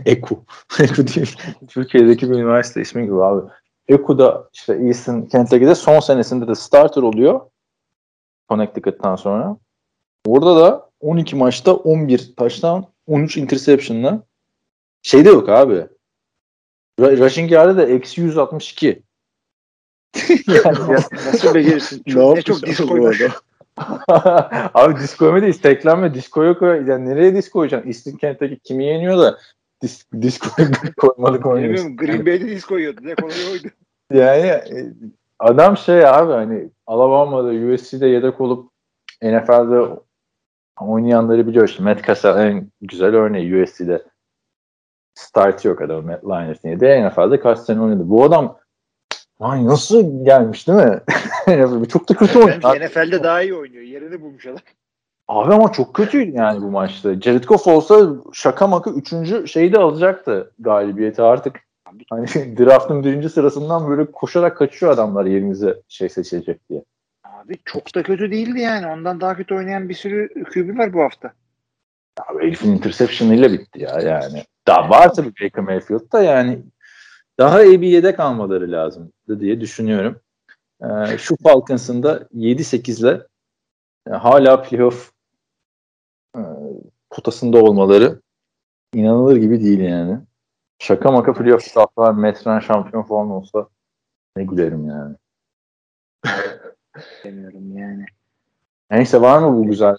Eku. 0.06 0.46
Eku 0.80 1.08
değil. 1.08 1.36
Türkiye'deki 1.68 2.30
bir 2.30 2.36
üniversite 2.36 2.82
ismi 2.82 3.04
gibi 3.04 3.24
abi. 3.24 3.50
Eku'da 3.88 4.50
işte 4.54 4.74
Eastern 4.74 5.22
Kentucky'de 5.22 5.76
son 5.76 6.00
senesinde 6.00 6.48
de 6.48 6.56
starter 6.56 7.02
oluyor. 7.02 7.42
Connecticut'tan 8.50 9.16
sonra. 9.16 9.58
Orada 10.26 10.56
da 10.56 10.90
12 11.00 11.36
maçta 11.36 11.74
11 11.74 12.34
taştan 12.38 12.86
13 13.08 13.38
interception'la 13.38 14.24
şey 15.02 15.26
de 15.26 15.30
yok 15.30 15.50
abi. 15.50 15.88
Rushing 17.00 17.52
yard'ı 17.52 17.78
da 17.78 17.86
eksi 17.86 18.22
162. 18.22 19.04
yani, 20.48 20.94
Nasıl 21.12 21.56
becerirsin? 21.56 22.04
Çok, 22.08 22.36
ne 22.36 22.42
çok 22.42 22.58
abi 22.64 22.68
disk 22.68 22.84
bu 22.84 22.88
koymuş. 22.88 23.22
adam? 23.22 23.32
Abi 24.74 25.00
diskoyma 25.00 25.42
değil. 25.42 25.54
Teklenme. 25.54 26.14
Disko 26.14 26.44
yok. 26.44 26.62
Yani 26.62 27.06
nereye 27.06 27.36
disko 27.36 27.60
koyacaksın? 27.60 27.88
Eastern 27.88 28.16
Kentucky 28.16 28.60
kimi 28.64 28.86
yeniyor 28.86 29.18
da 29.18 29.40
dis, 29.82 30.06
disko 30.22 30.50
koymalık 30.98 31.46
oynuyorsun. 31.46 31.98
Bilmiyorum 31.98 31.98
Green 31.98 32.26
Bay'de 32.26 32.56
disk 32.56 32.68
koyuyordu. 32.68 33.00
Ne 33.04 33.16
kolay 33.16 33.52
oydu. 33.52 33.68
Yani 34.14 34.48
e, 34.48 34.94
adam 35.40 35.78
şey 35.78 36.08
abi 36.08 36.34
hani 36.34 36.70
Alabama'da 36.88 37.74
USC'de 37.74 38.08
yedek 38.08 38.42
olup 38.42 38.72
NFL'de 39.22 40.00
oynayanları 40.80 41.48
biliyor 41.48 41.68
işte. 41.68 41.84
Matt 41.84 42.06
Cassell 42.08 42.38
en 42.38 42.72
güzel 42.82 43.16
örneği 43.16 43.64
USC'de 43.64 44.04
start 45.16 45.66
yok 45.66 45.82
adam 45.82 46.06
Matt 46.06 46.24
Liners 46.24 46.64
diye 46.64 46.80
de 46.80 47.08
NFL'de 47.08 47.40
kaç 47.40 47.60
sene 47.60 47.82
oynadı. 47.82 48.10
Bu 48.10 48.24
adam 48.24 48.58
Ay 49.40 49.66
nasıl 49.66 50.26
gelmiş 50.26 50.68
değil 50.68 50.80
mi? 50.80 51.02
çok 51.90 52.10
da 52.10 52.14
kötü. 52.14 52.40
Bence 52.48 52.86
NFL'de 52.86 53.24
daha 53.24 53.42
iyi 53.42 53.56
oynuyor. 53.56 53.84
Yerini 53.84 54.22
bulmuş 54.22 54.46
adam. 54.46 54.58
Abi 55.28 55.54
ama 55.54 55.72
çok 55.72 55.94
kötüydü 55.94 56.32
yani 56.38 56.62
bu 56.62 56.72
maçta. 56.72 57.22
Jared 57.22 57.44
Goff 57.44 57.68
olsa 57.68 58.10
şaka 58.34 58.68
maka 58.68 58.92
üçüncü 58.92 59.48
şeyi 59.48 59.74
de 59.74 59.78
alacaktı 59.78 60.52
galibiyeti 60.60 61.22
artık. 61.22 61.63
Hani 62.10 62.28
draftın 62.58 63.04
birinci 63.04 63.30
sırasından 63.30 63.90
böyle 63.90 64.12
koşarak 64.12 64.58
kaçıyor 64.58 64.92
adamlar 64.92 65.26
yerinize 65.26 65.82
şey 65.88 66.10
seçilecek 66.10 66.70
diye. 66.70 66.84
Abi 67.24 67.58
çok 67.66 67.96
da 67.96 68.04
kötü 68.04 68.32
değildi 68.32 68.60
yani. 68.60 68.88
Ondan 68.88 69.22
daha 69.22 69.38
kötü 69.38 69.56
oynayan 69.56 69.90
bir 69.90 69.94
sürü 69.94 70.44
QB 70.44 70.78
var 70.78 70.94
bu 70.94 71.02
hafta. 71.02 71.34
Abi 72.28 72.44
herifin 72.44 72.72
interception'ıyla 72.72 73.52
bitti 73.52 73.82
ya 73.82 74.00
yani. 74.00 74.44
Daha 74.68 74.90
var 74.90 75.14
tabii 75.14 75.34
Baker 75.42 75.64
Mayfield 75.64 76.12
da 76.12 76.24
yani 76.24 76.60
daha 77.40 77.64
iyi 77.64 77.82
bir 77.82 77.88
yedek 77.88 78.20
almaları 78.20 78.72
lazım 78.72 79.12
diye 79.40 79.62
düşünüyorum. 79.62 80.20
Ee, 80.82 81.18
şu 81.18 81.36
Falcons'ın 81.44 82.04
da 82.04 82.18
7-8 82.18 83.02
ile 83.02 83.28
e, 84.08 84.12
hala 84.12 84.62
playoff 84.62 85.12
e, 86.36 86.42
potasında 87.10 87.64
olmaları 87.64 88.22
inanılır 88.94 89.36
gibi 89.36 89.64
değil 89.64 89.80
yani. 89.80 90.20
Şaka 90.84 91.12
maka 91.12 91.34
playoff 91.34 91.74
taraftar 91.74 92.14
Metren 92.14 92.60
şampiyon 92.60 93.04
falan 93.04 93.30
olsa 93.30 93.68
ne 94.38 94.44
gülerim 94.44 94.88
yani. 94.88 95.16
Demiyorum 97.24 97.78
yani. 97.78 98.06
Neyse 98.92 99.22
var 99.22 99.40
mı 99.40 99.58
bu 99.58 99.68
güzel 99.68 99.96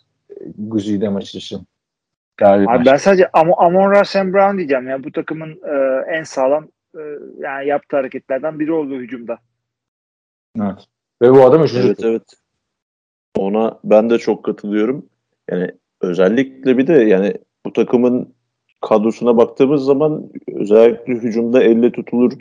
Güzide 0.59 1.09
maçı 1.09 1.39
için? 1.39 1.67
Galip 2.37 2.69
Abi 2.69 2.79
maç. 2.79 2.87
ben 2.87 2.97
sadece 2.97 3.31
Am 3.33 3.53
Amon 3.57 3.91
Ra 3.91 4.05
Sam 4.05 4.33
Brown 4.33 4.59
diyeceğim. 4.59 4.89
ya 4.89 5.05
bu 5.05 5.13
takımın 5.13 5.51
e, 5.51 6.05
en 6.17 6.23
sağlam 6.23 6.69
e, 6.95 7.01
yani 7.39 7.69
yaptığı 7.69 7.97
hareketlerden 7.97 8.61
biri 8.61 8.73
oldu 8.73 8.95
hücumda. 8.95 9.39
Evet. 10.61 10.87
Ve 11.23 11.31
bu 11.31 11.45
adam 11.45 11.65
üçüncü. 11.65 11.87
Evet 11.87 12.05
evet. 12.05 12.35
Ona 13.37 13.79
ben 13.85 14.11
de 14.11 14.19
çok 14.19 14.45
katılıyorum. 14.45 15.07
Yani 15.51 15.71
özellikle 16.01 16.79
bir 16.79 16.87
de 16.87 16.93
yani 16.93 17.35
bu 17.67 17.73
takımın 17.73 18.35
kadrosuna 18.89 19.37
baktığımız 19.37 19.85
zaman 19.85 20.23
özellikle 20.55 21.13
hücumda 21.13 21.63
elle 21.63 21.93
tutulur 21.93 22.33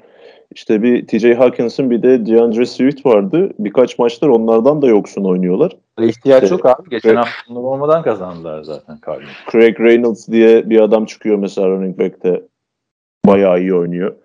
işte 0.56 0.84
bir 0.84 1.08
TJ 1.08 1.38
Hawkinson 1.38 1.90
bir 1.90 2.04
de 2.04 2.26
DeAndre 2.26 2.66
Swift 2.66 3.06
vardı. 3.06 3.50
Birkaç 3.60 4.00
maçlar 4.00 4.28
onlardan 4.28 4.82
da 4.82 4.88
yoksun 4.88 5.24
oynuyorlar. 5.24 5.78
İhtiyaç 6.00 6.44
İşte- 6.44 6.56
yok 6.56 6.66
abi. 6.66 6.90
Geçen 6.90 7.16
hafta 7.16 7.54
olmadan 7.54 8.04
kazandılar 8.04 8.64
zaten 8.64 9.00
Cardinals. 9.06 9.32
Craig 9.52 9.80
Reynolds 9.80 10.28
diye 10.28 10.70
bir 10.70 10.82
adam 10.82 11.06
çıkıyor 11.06 11.38
mesela 11.38 11.70
running 11.70 12.00
back'te. 12.00 12.42
Bayağı 13.26 13.60
iyi 13.60 13.76
oynuyor. 13.76 14.16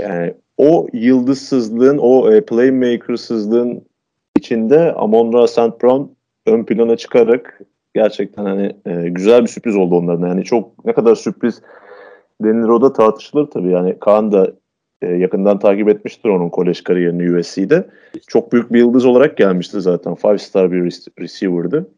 Yani 0.00 0.34
o 0.58 0.86
yıldızsızlığın, 0.92 1.98
o 1.98 2.32
e, 2.32 2.44
playmaker'sızlığın 2.44 3.82
içinde 4.38 4.92
Amon-Ra 4.92 5.48
St. 5.48 5.82
Brown 5.82 6.02
ön 6.46 6.64
plana 6.64 6.96
çıkarak 6.96 7.60
gerçekten 7.94 8.44
hani 8.44 8.76
e, 8.86 9.08
güzel 9.08 9.42
bir 9.42 9.48
sürpriz 9.48 9.76
oldu 9.76 9.96
onların. 9.96 10.26
Yani 10.26 10.44
çok 10.44 10.84
ne 10.84 10.92
kadar 10.92 11.14
sürpriz 11.14 11.62
denilir 12.42 12.68
o 12.68 12.82
da 12.82 12.92
tartışılır 12.92 13.46
tabii. 13.46 13.70
Yani 13.70 13.98
Kaan 13.98 14.32
da 14.32 14.52
e, 15.02 15.06
yakından 15.06 15.58
takip 15.58 15.88
etmiştir 15.88 16.28
onun 16.28 16.48
kolej 16.48 16.82
kariyerini 16.82 17.38
USC'de. 17.38 17.90
Çok 18.26 18.52
büyük 18.52 18.72
bir 18.72 18.78
yıldız 18.78 19.06
olarak 19.06 19.36
gelmişti 19.36 19.80
zaten. 19.80 20.14
Five 20.14 20.38
star 20.38 20.72
bir 20.72 20.78
rec- 20.78 21.20
receiver'dı. 21.20 21.90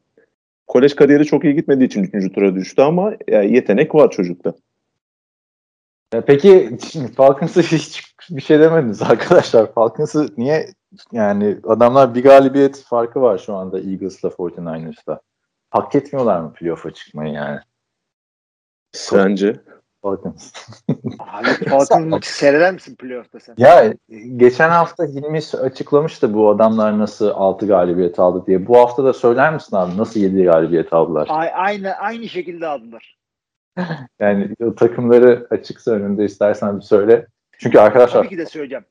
Kolej 0.67 0.95
kariyeri 0.95 1.25
çok 1.25 1.45
iyi 1.45 1.55
gitmediği 1.55 1.87
için 1.87 2.11
3. 2.13 2.33
tura 2.33 2.55
düştü 2.55 2.83
ama 2.83 3.13
yani 3.29 3.55
yetenek 3.55 3.95
var 3.95 4.11
çocukta. 4.11 4.55
Peki 6.27 6.77
Falcons'a 7.17 7.61
hiç 7.61 8.15
bir 8.31 8.43
şey 8.43 8.61
demediniz 8.61 9.03
arkadaşlar. 9.03 9.73
Falcons'ı 9.73 10.29
niye 10.37 10.67
yani 11.13 11.57
adamlar 11.65 12.15
bir 12.15 12.23
galibiyet 12.23 12.77
farkı 12.77 13.21
var 13.21 13.39
şu 13.39 13.55
anda 13.55 13.79
Eagles'la 13.79 14.29
49ers'la. 14.29 15.21
Hak 15.73 15.95
etmiyorlar 15.95 16.41
mı 16.41 16.53
playoff'a 16.53 16.91
çıkmayı 16.91 17.33
yani? 17.33 17.61
Sence? 18.93 19.61
Falcons. 20.03 20.53
Abi 21.19 21.49
Falcons 21.69 22.07
maçı 22.07 22.35
seyreder 22.35 22.75
misin 22.75 22.97
playoff'ta 22.97 23.41
sen? 23.41 23.55
Ya 23.59 23.95
geçen 24.37 24.71
hafta 24.71 25.05
Hilmi 25.05 25.39
açıklamıştı 25.63 26.35
bu 26.35 26.51
adamlar 26.51 26.99
nasıl 26.99 27.29
6 27.29 27.67
galibiyet 27.67 28.19
aldı 28.19 28.47
diye. 28.47 28.67
Bu 28.67 28.79
hafta 28.79 29.05
da 29.05 29.13
söyler 29.13 29.55
misin 29.55 29.77
abi 29.77 29.97
nasıl 29.97 30.21
7 30.21 30.45
galibiyet 30.45 30.93
aldılar? 30.93 31.29
A- 31.31 31.53
aynı 31.53 31.95
aynı 31.95 32.29
şekilde 32.29 32.67
aldılar. 32.67 33.19
Yani 34.21 34.55
o 34.65 34.75
takımları 34.75 35.47
açıksa 35.51 35.91
önünde 35.91 36.25
istersen 36.25 36.77
bir 36.77 36.83
söyle. 36.85 37.27
Çünkü 37.59 37.79
arkadaşlar 37.79 38.19
Tabii 38.21 38.29
ki 38.29 38.39
de 38.39 38.47
söyleyeceğim. 38.47 38.85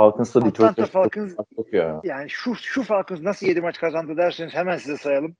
Falcons'ta 0.00 0.40
Atlanta 0.40 0.68
Detroit'te 0.68 0.86
Falcons 0.86 1.32
yani 2.04 2.30
şu 2.30 2.54
şu 2.54 2.82
Falcons 2.82 3.20
nasıl 3.20 3.46
7 3.46 3.60
maç 3.60 3.78
kazandı 3.78 4.16
derseniz 4.16 4.54
hemen 4.54 4.76
size 4.76 4.96
sayalım. 4.96 5.36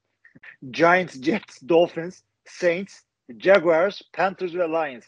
Giants, 0.70 1.22
Jets, 1.22 1.62
Dolphins, 1.68 2.22
Saints, 2.44 3.00
Jaguars, 3.38 4.00
Panthers 4.12 4.54
ve 4.54 4.68
Lions. 4.68 5.04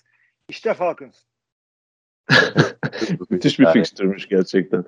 İşte 0.49 0.75
Falcons. 0.75 1.23
Müthiş 3.31 3.59
bir 3.59 3.65
Yani- 3.65 3.73
fixtürmüş 3.73 4.29
gerçekten. 4.29 4.85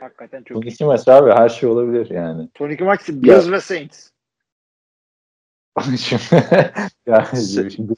Hakikaten 0.00 0.38
Son 0.38 0.44
çok 0.54 0.64
iyi. 0.64 0.70
iki 0.70 0.84
maç 0.84 1.08
abi 1.08 1.30
her 1.30 1.48
şey 1.48 1.68
olabilir 1.68 2.10
yani. 2.10 2.48
Son 2.58 2.70
iki 2.70 2.84
maç 2.84 3.08
Bills 3.08 3.50
ve 3.50 3.60
Saints. 3.60 4.08
Şimdi 5.98 6.22
yani 7.06 7.26
şimdi 7.72 7.94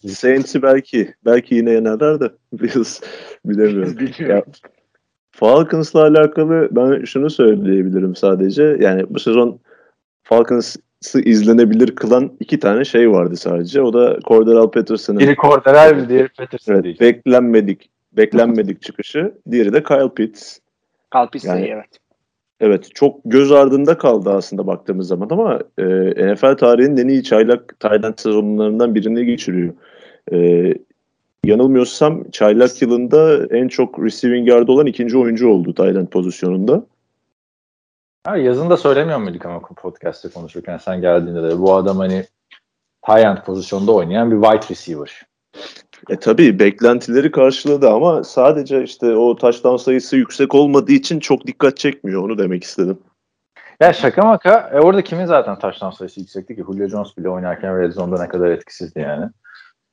şey. 0.00 0.10
Saints'i 0.10 0.62
belki 0.62 1.14
belki 1.24 1.54
yine 1.54 1.70
yenerler 1.70 2.20
de 2.20 2.32
Bills 2.52 3.00
bilemiyorum. 3.44 3.98
Bilmiyorum. 3.98 4.28
Ya, 4.28 4.44
Falcons'la 5.30 6.02
alakalı 6.02 6.68
ben 6.70 7.04
şunu 7.04 7.30
söyleyebilirim 7.30 8.16
sadece. 8.16 8.62
Yani 8.80 9.04
bu 9.10 9.18
sezon 9.20 9.60
Falcons'ı 10.22 10.80
izlenebilir 11.24 11.94
kılan 11.94 12.32
iki 12.40 12.60
tane 12.60 12.84
şey 12.84 13.10
vardı 13.10 13.36
sadece. 13.36 13.82
O 13.82 13.92
da 13.92 14.18
Cordell 14.24 14.70
Patterson'ın 14.70 15.20
Biri 15.20 15.36
Cordell, 15.36 16.08
diğeri 16.08 16.28
Patterson 16.28 16.74
evet, 16.74 16.84
değil. 16.84 17.00
beklenmedik 17.00 17.90
beklenmedik 18.12 18.82
çıkışı. 18.82 19.34
Diğeri 19.50 19.72
de 19.72 19.82
Kyle 19.82 20.14
Pitts. 20.16 20.58
Kalpis 21.10 21.44
Yani- 21.44 21.60
sayı, 21.60 21.72
evet. 21.72 21.98
Evet 22.60 22.88
çok 22.94 23.20
göz 23.24 23.52
ardında 23.52 23.98
kaldı 23.98 24.30
aslında 24.30 24.66
baktığımız 24.66 25.08
zaman 25.08 25.28
ama 25.30 25.60
e, 25.78 25.84
NFL 26.34 26.56
tarihinin 26.56 26.96
en 26.96 27.08
iyi 27.08 27.22
çaylak 27.22 27.80
Tayland 27.80 28.14
sezonlarından 28.16 28.94
birini 28.94 29.26
geçiriyor. 29.26 29.74
E, 30.32 30.74
yanılmıyorsam 31.44 32.30
çaylak 32.30 32.82
yılında 32.82 33.46
en 33.50 33.68
çok 33.68 34.04
receiving 34.04 34.48
yard 34.48 34.68
olan 34.68 34.86
ikinci 34.86 35.18
oyuncu 35.18 35.48
oldu 35.48 35.74
Tayland 35.74 36.08
pozisyonunda. 36.08 36.86
Ha, 38.26 38.36
yazın 38.36 38.70
da 38.70 38.76
söylemiyor 38.76 39.18
muyduk 39.18 39.46
ama 39.46 39.60
podcast'te 39.60 40.28
konuşurken 40.28 40.76
sen 40.76 41.00
geldiğinde 41.00 41.42
de 41.42 41.58
bu 41.58 41.74
adam 41.74 41.98
hani 41.98 42.24
high 43.08 43.24
end 43.24 43.38
pozisyonda 43.38 43.92
oynayan 43.92 44.30
bir 44.30 44.42
wide 44.42 44.70
receiver. 44.70 45.22
E 46.10 46.16
tabii 46.16 46.58
beklentileri 46.58 47.30
karşıladı 47.30 47.90
ama 47.90 48.24
sadece 48.24 48.82
işte 48.82 49.16
o 49.16 49.36
touchdown 49.36 49.76
sayısı 49.76 50.16
yüksek 50.16 50.54
olmadığı 50.54 50.92
için 50.92 51.20
çok 51.20 51.46
dikkat 51.46 51.76
çekmiyor 51.76 52.24
onu 52.24 52.38
demek 52.38 52.64
istedim. 52.64 52.98
Ya 53.80 53.92
şaka 53.92 54.22
maka 54.22 54.70
e, 54.74 54.80
orada 54.80 55.04
kimin 55.04 55.26
zaten 55.26 55.58
touchdown 55.58 55.96
sayısı 55.96 56.20
yüksekti 56.20 56.56
ki 56.56 56.62
Julio 56.62 56.88
Jones 56.88 57.16
bile 57.18 57.28
oynarken 57.28 57.78
Red 57.78 57.92
Zone'da 57.92 58.22
ne 58.22 58.28
kadar 58.28 58.50
etkisizdi 58.50 59.00
yani. 59.00 59.26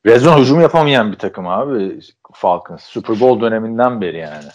Red 0.06 0.19
Zone 0.19 0.41
hücum 0.41 0.62
yapamayan 0.62 1.12
bir 1.12 1.17
takım 1.17 1.48
abi 1.48 2.00
Falcons. 2.34 2.84
Super 2.84 3.19
Bowl 3.19 3.41
döneminden 3.41 4.02
beri 4.02 4.17
yani. 4.17 4.50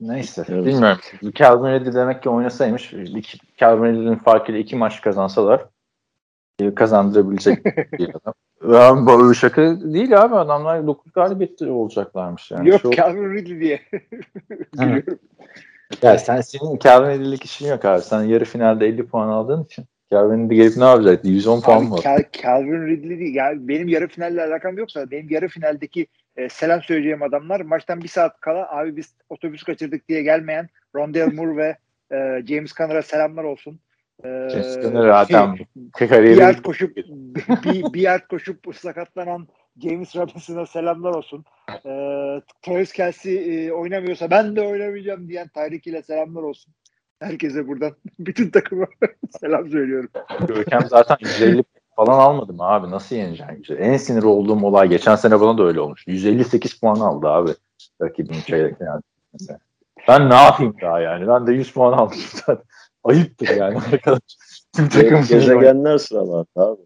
Neyse 0.00 0.44
Evet. 0.48 0.66
bilmiyorum. 0.66 0.98
Calvin 1.34 1.72
Ridley 1.72 1.92
demek 1.94 2.22
ki 2.22 2.30
oynasaymış. 2.30 2.92
iki- 2.92 3.38
Calvin 3.58 3.84
Ridley'nin 3.92 4.16
farkıyla 4.16 4.60
iki 4.60 4.76
maç 4.76 5.00
kazansalar 5.00 5.64
e, 6.60 6.74
kazandırabilecek 6.74 7.64
bir 7.98 8.10
adam. 8.24 8.34
Ya, 8.72 9.06
bu 9.06 9.34
şaka 9.34 9.80
değil 9.80 10.22
abi 10.22 10.34
adamlar 10.34 10.86
9 10.86 11.12
galibiyet 11.12 11.62
olacaklarmış 11.62 12.50
yani. 12.50 12.68
Yok 12.68 12.80
Şu- 12.80 12.90
Calvin 12.90 13.34
Ridley 13.34 13.60
diye. 13.60 13.80
Ya 16.02 16.18
sen 16.18 16.40
senin 16.40 16.78
Calvin 16.78 17.10
Ridley'lik 17.10 17.44
işin 17.44 17.66
yok 17.68 17.84
abi. 17.84 18.02
Sen 18.02 18.22
yarı 18.22 18.44
finalde 18.44 18.86
50 18.86 19.06
puan 19.06 19.28
aldığın 19.28 19.64
için 19.64 19.84
Calvin 20.10 20.44
Ridley 20.46 20.56
gelip 20.56 20.76
ne 20.76 20.84
yapacaktı? 20.84 21.28
110 21.28 21.60
puan 21.60 21.76
Abi 21.78 21.84
mı? 21.84 21.90
var? 21.90 21.98
Cal- 21.98 22.42
Calvin 22.42 22.86
Ridley 22.86 23.18
değil. 23.18 23.34
Yani 23.34 23.68
benim 23.68 23.88
yarı 23.88 24.08
finalle 24.08 24.42
alakam 24.42 24.78
yoksa 24.78 25.10
benim 25.10 25.30
yarı 25.30 25.48
finaldeki 25.48 26.06
e, 26.36 26.48
selam 26.48 26.82
söyleyeceğim 26.82 27.22
adamlar 27.22 27.60
maçtan 27.60 28.02
bir 28.02 28.08
saat 28.08 28.40
kala 28.40 28.78
abi 28.78 28.96
biz 28.96 29.14
otobüs 29.28 29.62
kaçırdık 29.62 30.08
diye 30.08 30.22
gelmeyen 30.22 30.68
Rondale 30.94 31.26
Moore 31.26 31.56
ve 31.56 31.76
e, 32.16 32.46
James 32.46 32.74
Conner'a 32.74 33.02
selamlar 33.02 33.44
olsun. 33.44 33.80
E, 34.24 34.28
James 34.28 34.82
Conner 34.82 35.08
zaten 35.08 35.58
kariyeri 35.92 36.36
bir 36.36 36.40
yard 36.40 36.62
koşup 36.62 36.96
bir, 37.64 37.92
bir 37.92 38.00
yard 38.00 38.26
koşup 38.28 38.74
sakatlanan 38.74 39.48
James 39.82 40.16
Robinson'a 40.16 40.66
selamlar 40.66 41.14
olsun. 41.14 41.44
E, 41.70 41.90
Travis 42.62 42.92
Kelsey 42.92 43.66
e, 43.66 43.72
oynamıyorsa 43.72 44.30
ben 44.30 44.56
de 44.56 44.60
oynamayacağım 44.60 45.28
diyen 45.28 45.48
Tyreek 45.48 45.86
ile 45.86 46.02
selamlar 46.02 46.42
olsun. 46.42 46.74
Herkese 47.20 47.68
buradan 47.68 47.92
bütün 48.18 48.50
takıma 48.50 48.86
selam 49.40 49.70
söylüyorum. 49.70 50.10
Görkem 50.48 50.80
zaten 50.88 51.16
150 51.20 51.62
falan 51.96 52.18
almadı 52.20 52.52
mı 52.52 52.62
abi? 52.62 52.90
Nasıl 52.90 53.16
yeneceksin? 53.16 53.56
güzel? 53.56 53.78
En 53.78 53.96
sinir 53.96 54.22
olduğum 54.22 54.64
olay 54.66 54.88
geçen 54.88 55.16
sene 55.16 55.40
bana 55.40 55.58
da 55.58 55.62
öyle 55.62 55.80
olmuş. 55.80 56.04
158 56.06 56.80
puan 56.80 56.94
aldı 57.00 57.28
abi 57.28 57.50
rakibin 58.02 58.40
çeyrek 58.46 58.74
yani. 58.80 59.02
Mesela. 59.32 59.58
Ben 60.08 60.30
ne 60.30 60.34
yapayım 60.34 60.74
daha 60.82 61.00
yani? 61.00 61.28
Ben 61.28 61.46
de 61.46 61.52
100 61.52 61.72
puan 61.72 61.92
aldım 61.92 62.18
zaten. 62.32 62.64
Ayıptır 63.04 63.48
yani 63.56 63.78
arkadaş. 63.92 64.20
Tüm 64.76 64.88
takım 64.88 65.18
Gezegenler 65.28 65.98
sıralandı 65.98 66.46
abi. 66.56 66.80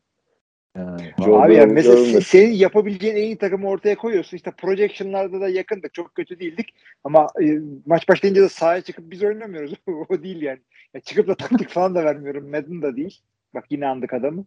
yani. 0.76 1.12
Abi 1.18 1.54
yani 1.54 1.72
mesela 1.72 1.94
görmedim. 1.94 2.20
se- 2.20 2.24
senin 2.24 2.52
yapabileceğin 2.52 3.16
en 3.16 3.22
iyi 3.22 3.38
takımı 3.38 3.68
ortaya 3.68 3.96
koyuyorsun. 3.96 4.36
İşte 4.36 4.50
projection'larda 4.50 5.40
da 5.40 5.48
yakındık. 5.48 5.94
Çok 5.94 6.14
kötü 6.14 6.40
değildik. 6.40 6.74
Ama 7.04 7.26
e, 7.42 7.58
maç 7.86 8.08
başlayınca 8.08 8.42
da 8.42 8.48
sahaya 8.48 8.80
çıkıp 8.80 9.10
biz 9.10 9.22
oynamıyoruz. 9.22 9.74
o 10.08 10.22
değil 10.22 10.42
yani. 10.42 10.60
Ya 10.94 11.00
çıkıp 11.00 11.28
da 11.28 11.34
taktik 11.34 11.68
falan 11.68 11.94
da 11.94 12.04
vermiyorum. 12.04 12.50
Madden 12.50 12.82
da 12.82 12.96
değil. 12.96 13.20
Bak 13.54 13.64
yine 13.70 13.86
andık 13.86 14.12
adamı. 14.12 14.44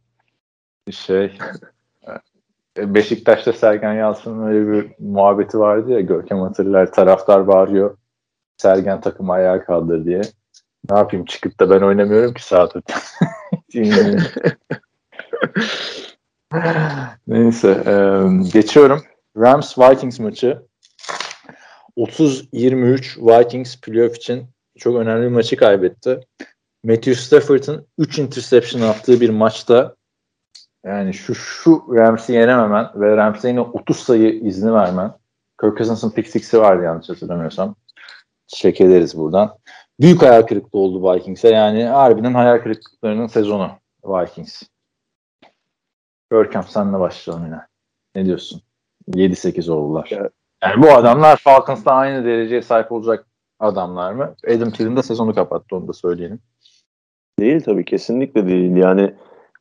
Şey 0.92 1.26
e, 2.78 2.94
Beşiktaş'ta 2.94 3.54
Sergen 3.54 3.94
Yalçın'ın 3.94 4.48
öyle 4.48 4.72
bir 4.72 4.92
muhabbeti 5.00 5.60
vardı 5.60 5.92
ya 5.92 6.00
Görkem 6.00 6.40
hatırlar 6.40 6.92
taraftar 6.92 7.48
bağırıyor 7.48 7.98
Sergen 8.58 9.02
takımı 9.02 9.34
ayağa 9.34 9.66
kaldır 9.66 10.06
diye. 10.06 10.22
Ne 10.90 10.98
yapayım 10.98 11.26
çıkıp 11.26 11.60
da 11.60 11.70
ben 11.70 11.82
oynamıyorum 11.82 12.34
ki 12.34 12.44
sahada. 12.44 12.82
Neyse 17.28 17.84
e, 17.86 17.96
geçiyorum. 18.54 19.04
Rams 19.38 19.78
Vikings 19.78 20.20
maçı 20.20 20.62
30-23 21.98 23.40
Vikings 23.40 23.82
playoff 23.82 24.16
için 24.16 24.46
çok 24.78 24.96
önemli 24.96 25.24
bir 25.24 25.32
maçı 25.32 25.56
kaybetti. 25.56 26.20
Matthew 26.84 27.16
Stafford'ın 27.16 27.88
3 27.98 28.20
interception 28.20 28.82
attığı 28.82 29.22
bir 29.22 29.30
maçta 29.30 29.96
yani 30.86 31.14
şu 31.14 31.36
şu 31.36 31.84
Rams'i 31.96 32.34
yenememen 32.34 32.90
ve 32.96 33.18
Rams'e 33.18 33.48
yine 33.50 33.62
30 33.62 33.98
sayı 33.98 34.40
izni 34.40 34.74
vermen. 34.74 35.14
Kirk 35.62 35.78
Cousins'ın 35.78 36.10
pick 36.12 36.28
six'i 36.30 36.60
vardı 36.62 36.84
yanlış 36.84 37.10
hatırlamıyorsam. 37.10 37.76
Check 38.48 38.82
ederiz 38.82 39.18
buradan. 39.18 39.58
Büyük 40.00 40.22
hayal 40.22 40.42
kırıklığı 40.42 40.80
oldu 40.80 41.14
Vikings'e. 41.14 41.50
Yani 41.50 41.84
harbiden 41.84 42.34
hayal 42.34 42.58
kırıklıklarının 42.60 43.28
sezonu 43.28 43.72
Vikings. 44.06 44.64
Görkem 46.32 46.64
senle 46.64 47.00
başlayalım 47.00 47.46
yine. 47.46 47.60
Ne 48.16 48.26
diyorsun? 48.26 48.62
7-8 49.08 49.70
oldular. 49.72 50.08
Ya- 50.12 50.30
Yani 50.64 50.84
bu 50.84 50.92
adamlar 50.92 51.38
Falcons'ta 51.38 51.92
aynı 51.92 52.26
dereceye 52.26 52.62
sahip 52.62 52.92
olacak 52.92 53.26
adamlar 53.60 54.14
mı? 54.14 54.36
Adam 54.48 54.72
Thielen 54.72 54.98
de 54.98 55.04
sezonu 55.04 55.36
kapattı 55.36 55.76
onu 55.76 55.88
da 55.88 55.94
söyleyelim. 55.94 56.40
Değil 57.40 57.62
tabii 57.64 57.86
kesinlikle 57.86 58.48
değil. 58.48 58.76
Yani 58.76 59.14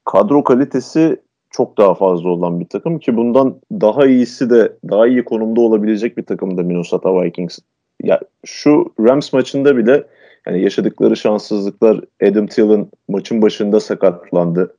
kadro 0.04 0.44
kalitesi 0.44 1.20
çok 1.50 1.78
daha 1.78 1.94
fazla 1.94 2.28
olan 2.28 2.60
bir 2.60 2.64
takım 2.64 2.98
ki 2.98 3.16
bundan 3.16 3.56
daha 3.72 4.06
iyisi 4.06 4.50
de 4.50 4.76
daha 4.90 5.06
iyi 5.06 5.24
konumda 5.24 5.60
olabilecek 5.60 6.16
bir 6.16 6.22
takım 6.22 6.58
da 6.58 6.62
Minnesota 6.62 7.22
Vikings. 7.22 7.58
Ya 8.02 8.20
şu 8.44 8.92
Rams 9.00 9.32
maçında 9.32 9.76
bile 9.76 10.06
yani 10.46 10.62
yaşadıkları 10.62 11.16
şanssızlıklar 11.16 12.00
Adam 12.22 12.46
Thielen 12.46 12.86
maçın 13.08 13.42
başında 13.42 13.80
sakatlandı. 13.80 14.76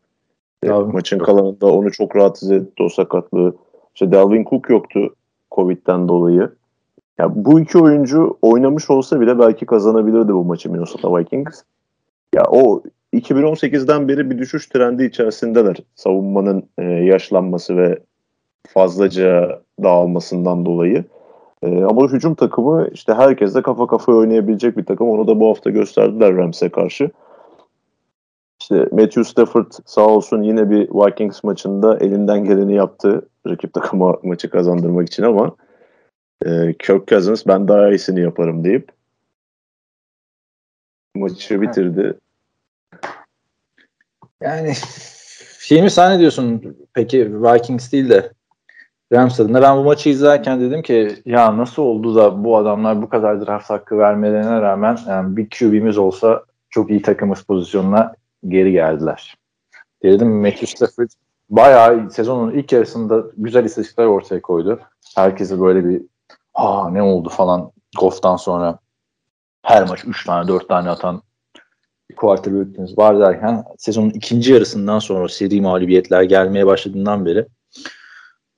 E, 0.64 0.68
Dalvin 0.68 0.94
maçın 0.94 1.18
Cook. 1.18 1.26
kalanında 1.26 1.74
onu 1.74 1.92
çok 1.92 2.16
rahatsız 2.16 2.52
etti 2.52 2.84
o 2.84 2.90
sakatlığı. 2.90 3.56
İşte 3.96 4.12
Dalvin 4.12 4.44
Cook 4.44 4.70
yoktu 4.70 5.16
Covid'den 5.52 6.08
dolayı. 6.08 6.50
Ya 7.18 7.32
bu 7.36 7.60
iki 7.60 7.78
oyuncu 7.78 8.38
oynamış 8.42 8.90
olsa 8.90 9.22
bile 9.22 9.40
belki 9.40 9.66
kazanabilirdi 9.66 10.34
bu 10.34 10.44
maçı 10.44 10.72
Minnesota 10.72 11.18
Vikings. 11.18 11.62
Ya 12.36 12.44
o 12.52 12.84
2018'den 13.14 14.08
beri 14.08 14.30
bir 14.30 14.38
düşüş 14.38 14.68
trendi 14.68 15.06
içerisindeler. 15.06 15.78
Savunmanın 15.96 16.70
e, 16.78 16.84
yaşlanması 16.84 17.78
ve 17.78 18.00
fazlaca 18.68 19.62
dağılmasından 19.84 20.66
dolayı. 20.66 21.06
E, 21.64 21.84
ama 21.84 22.08
hücum 22.08 22.36
takımı 22.36 22.88
işte 22.94 23.14
herkesle 23.14 23.62
kafa 23.62 23.88
kafaya 23.88 24.18
oynayabilecek 24.18 24.78
bir 24.78 24.86
takım. 24.86 25.10
Onu 25.10 25.28
da 25.28 25.40
bu 25.40 25.50
hafta 25.50 25.70
gösterdiler 25.70 26.38
Rams'e 26.38 26.70
karşı. 26.70 27.10
İşte 28.62 28.76
Matthew 28.76 29.24
Stafford 29.24 29.72
sağ 29.86 30.08
olsun 30.08 30.42
yine 30.42 30.70
bir 30.70 30.90
Vikings 30.90 31.44
maçında 31.44 31.98
elinden 31.98 32.44
geleni 32.44 32.76
yaptı 32.76 33.30
rakip 33.48 33.74
takıma 33.74 34.16
maçı 34.24 34.50
kazandırmak 34.50 35.08
için 35.08 35.24
ama 35.24 35.56
e, 36.46 36.74
Kirk 36.80 37.08
Cousins 37.08 37.48
ben 37.48 37.68
daha 37.68 37.90
iyisini 37.90 38.22
yaparım 38.22 38.64
deyip 38.64 38.92
maçı 41.16 41.62
bitirdi. 41.62 42.20
Yani 44.42 44.74
şey 45.60 45.82
mi 45.82 45.92
sen 45.92 46.12
ne 46.12 46.20
diyorsun? 46.20 46.78
Peki 46.94 47.44
Vikings 47.44 47.92
değil 47.92 48.10
de 48.10 48.32
Rams 49.14 49.40
adına 49.40 49.62
ben 49.62 49.78
bu 49.78 49.84
maçı 49.84 50.10
izlerken 50.10 50.62
dedim 50.62 50.82
ki 50.82 51.22
ya 51.26 51.58
nasıl 51.58 51.82
oldu 51.82 52.16
da 52.16 52.44
bu 52.44 52.58
adamlar 52.58 53.02
bu 53.02 53.10
kadar 53.10 53.46
draft 53.46 53.70
hakkı 53.70 53.98
vermelerine 53.98 54.62
rağmen 54.62 54.98
yani 55.08 55.38
bir 55.38 55.50
QB'miz 55.50 55.98
olsa 55.98 56.44
çok 56.70 56.90
iyi 56.90 57.02
takımız 57.02 57.42
pozisyonuna 57.42 58.14
geri 58.48 58.72
geldiler. 58.72 59.38
Dedim 60.04 60.42
Matthew 60.42 60.66
Stafford 60.66 61.10
bayağı 61.50 62.12
sezonun 62.12 62.52
ilk 62.52 62.72
yarısında 62.72 63.24
güzel 63.38 63.66
istatistikler 63.66 64.06
ortaya 64.06 64.42
koydu. 64.42 64.80
Herkese 65.16 65.62
böyle 65.62 65.86
bir 65.86 66.02
aa 66.54 66.90
ne 66.90 67.02
oldu 67.02 67.30
falan 67.30 67.72
Goff'tan 68.00 68.36
sonra 68.36 68.80
her 69.64 69.90
maç 69.90 70.06
3 70.06 70.26
tane 70.26 70.48
4 70.48 70.70
tane 70.70 70.90
atan 70.90 71.22
quarterback'iniz 72.16 72.98
var 72.98 73.20
derken 73.20 73.64
sezonun 73.78 74.10
ikinci 74.10 74.54
yarısından 74.54 75.00
sonra 75.00 75.30
seri 75.30 75.62
mağlubiyetler 75.62 76.24
gelmeye 76.24 76.66
başladığından 76.66 77.26
beri 77.26 77.46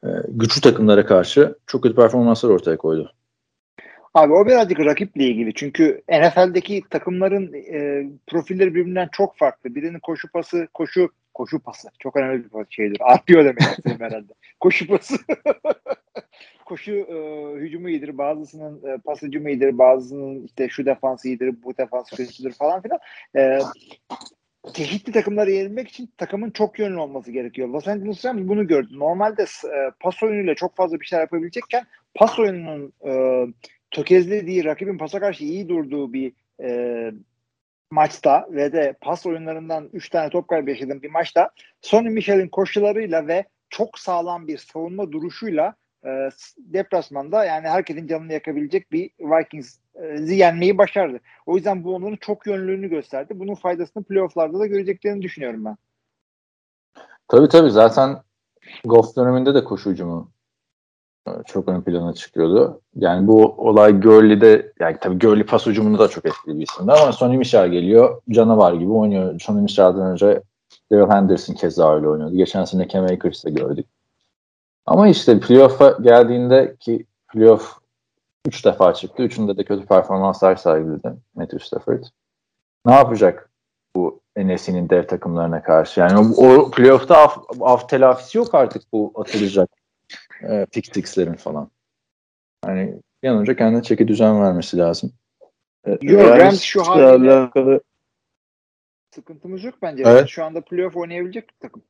e, 0.04 0.10
güçlü 0.28 0.62
takımlara 0.62 1.06
karşı 1.06 1.56
çok 1.68 1.84
kötü 1.84 1.96
performanslar 1.96 2.50
ortaya 2.50 2.78
koydu. 2.78 3.12
Abi 4.14 4.34
o 4.34 4.46
birazcık 4.46 4.80
rakiple 4.80 5.24
ilgili. 5.24 5.54
Çünkü 5.54 6.02
NFL'deki 6.10 6.84
takımların 6.90 7.54
e, 7.54 8.06
profilleri 8.28 8.76
birbirinden 8.76 9.10
çok 9.12 9.38
farklı. 9.38 9.76
Birinin 9.76 10.00
koşu 10.00 10.32
pası, 10.32 10.68
koşu 10.74 11.10
koşu 11.34 11.60
pası. 11.60 11.88
Çok 12.00 12.16
önemli 12.16 12.44
bir 12.44 12.66
şeydir. 12.70 12.98
Artıyor 13.02 13.46
demek 13.46 13.62
istedim 13.62 13.98
herhalde. 14.00 14.34
Koşu 14.60 14.88
pası. 14.88 15.16
Koşu 16.66 16.92
e, 16.92 17.16
hücumu 17.60 17.90
iyidir. 17.90 18.18
Bazısının 18.18 18.94
e, 18.94 18.98
pas 18.98 19.22
hücumu 19.22 19.50
iyidir. 19.50 19.78
Bazısının 19.78 20.44
işte 20.44 20.70
şu 20.70 20.86
defans 20.86 21.26
iyidir, 21.26 21.56
bu 21.64 21.78
defans 21.78 22.10
kötüdür 22.10 22.54
falan 22.54 22.82
filan. 22.82 23.00
E, 23.36 23.60
tehditli 24.74 25.12
takımları 25.12 25.52
yenilmek 25.52 25.88
için 25.88 26.10
takımın 26.18 26.52
çok 26.52 26.80
yönlü 26.80 27.00
olması 27.00 27.32
gerekiyor. 27.32 27.68
Los 27.68 27.88
Angeles 27.88 28.26
Rams 28.26 28.48
bunu 28.48 28.68
gördü. 28.68 29.00
Normalde 29.00 29.44
e, 29.44 29.92
pas 30.00 30.24
oyunuyla 30.24 30.56
çok 30.56 30.76
fazla 30.76 31.00
bir 31.00 31.06
şeyler 31.06 31.24
yapabilecekken 31.24 31.86
pas 32.16 32.40
oyununun 32.40 32.94
e, 33.06 33.44
tökezlediği, 33.92 34.66
rakibin 34.66 34.98
pasa 34.98 35.20
karşı 35.20 35.44
iyi 35.44 35.70
durduğu 35.70 36.14
bir 36.14 36.34
e, 36.64 37.12
maçta 37.92 38.48
ve 38.52 38.74
de 38.74 38.96
pas 39.02 39.26
oyunlarından 39.26 39.90
3 39.94 40.10
tane 40.10 40.30
top 40.30 40.48
kaybı 40.48 40.70
yaşadığım 40.70 41.02
bir 41.02 41.12
maçta 41.12 41.50
Sonny 41.82 42.10
Michel'in 42.10 42.48
koşularıyla 42.48 43.28
ve 43.28 43.46
çok 43.70 44.00
sağlam 44.00 44.48
bir 44.48 44.58
savunma 44.58 45.12
duruşuyla 45.12 45.76
e, 46.06 46.30
deplasmanda 46.58 47.46
yani 47.46 47.68
herkesin 47.68 48.08
canını 48.08 48.34
yakabilecek 48.34 48.92
bir 48.92 49.12
Vikings'i 49.20 50.36
yenmeyi 50.36 50.78
başardı. 50.78 51.20
O 51.46 51.56
yüzden 51.56 51.84
bu 51.84 51.96
onların 51.96 52.16
çok 52.16 52.48
yönlülüğünü 52.48 52.90
gösterdi. 52.90 53.34
Bunun 53.36 53.56
faydasını 53.56 54.04
playofflarda 54.04 54.60
da 54.60 54.68
göreceklerini 54.68 55.22
düşünüyorum 55.22 55.66
ben. 55.66 55.78
Tabii 57.28 57.50
tabii 57.50 57.72
zaten 57.72 58.18
Goff 58.86 59.16
döneminde 59.16 59.54
de 59.54 59.64
koşu 59.64 59.92
hücumu 59.92 60.32
e, 61.28 61.32
çok 61.46 61.68
ön 61.68 61.82
plana 61.82 62.14
çıkıyordu. 62.14 62.82
Yani 62.96 63.28
bu 63.28 63.46
olay 63.46 64.00
Gurley'de 64.00 64.74
yani 64.80 64.98
tabii 65.02 65.20
Gurley 65.20 65.46
pas 65.46 65.66
hücumunda 65.66 66.00
da 66.00 66.08
çok 66.08 66.26
etkili 66.26 66.58
bir 66.58 66.64
isimdi 66.64 66.92
ama 66.92 67.12
Sonny 67.12 67.38
Michel 67.38 67.70
geliyor 67.70 68.22
canavar 68.30 68.74
gibi 68.74 68.92
oynuyor. 68.92 69.40
Sonny 69.40 69.62
Michel'den 69.62 70.12
önce 70.12 70.42
Daryl 70.92 71.12
Henderson 71.12 71.54
keza 71.54 71.96
öyle 71.96 72.08
oynuyordu. 72.08 72.36
Geçen 72.36 72.66
sene 72.66 72.88
Cam 72.88 73.06
Akers'ı 73.06 73.50
gördük. 73.50 73.86
Ama 74.86 75.08
işte 75.08 75.40
playoff'a 75.40 75.98
geldiğinde 76.02 76.76
ki 76.80 77.06
playoff 77.34 77.80
3 78.48 78.66
defa 78.66 78.94
çıktı. 78.94 79.24
Üçünde 79.24 79.58
de 79.58 79.64
kötü 79.64 79.86
performanslar 79.86 80.56
sergiledi 80.56 81.14
Matthew 81.36 81.66
Stafford. 81.66 82.04
Ne 82.86 82.94
yapacak 82.94 83.50
bu 83.96 84.22
NFC'nin 84.38 84.90
dev 84.90 85.08
takımlarına 85.08 85.64
karşı? 85.64 86.00
Yani 86.00 86.34
o, 86.38 86.48
o 86.48 86.72
playoff'ta 86.72 87.18
af, 87.18 87.38
af 87.62 87.90
telafisi 87.90 88.38
yok 88.38 88.56
artık 88.56 88.84
bu 88.94 89.14
atılacak 89.16 89.70
e, 90.42 90.66
pick 90.72 90.96
six'lerin 90.96 91.34
falan. 91.34 91.70
Yani 92.66 93.02
bir 93.24 93.28
an 93.28 93.38
önce 93.38 93.56
kendine 93.56 93.84
çeki 93.84 94.08
düzen 94.08 94.42
vermesi 94.42 94.78
lazım. 94.78 95.12
Yok 95.88 96.02
yani 96.02 96.40
Rams 96.40 96.62
şu 96.62 96.84
haliyle 96.84 97.34
alakalı... 97.34 97.82
sıkıntımız 99.16 99.64
yok 99.64 99.76
bence. 99.82 100.04
Evet. 100.06 100.30
Şu 100.30 100.44
anda 100.44 100.62
playoff 100.62 100.98
oynayabilecek 100.98 101.50
bir 101.50 101.60
takım. 101.60 101.84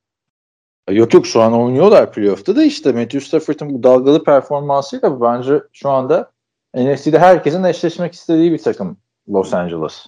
Yok 0.90 1.14
yok 1.14 1.26
şu 1.26 1.42
an 1.42 1.54
oynuyorlar 1.54 2.12
playoff'ta 2.12 2.56
da 2.56 2.64
işte 2.64 2.92
Matthew 2.92 3.20
Stafford'ın 3.20 3.74
bu 3.74 3.84
dalgalı 3.84 4.24
performansıyla 4.24 5.22
bence 5.22 5.62
şu 5.74 5.90
anda 5.90 6.32
NFC'de 6.76 7.20
herkesin 7.20 7.64
eşleşmek 7.64 8.14
istediği 8.14 8.52
bir 8.52 8.58
takım 8.58 8.98
Los 9.30 9.54
Angeles. 9.54 10.06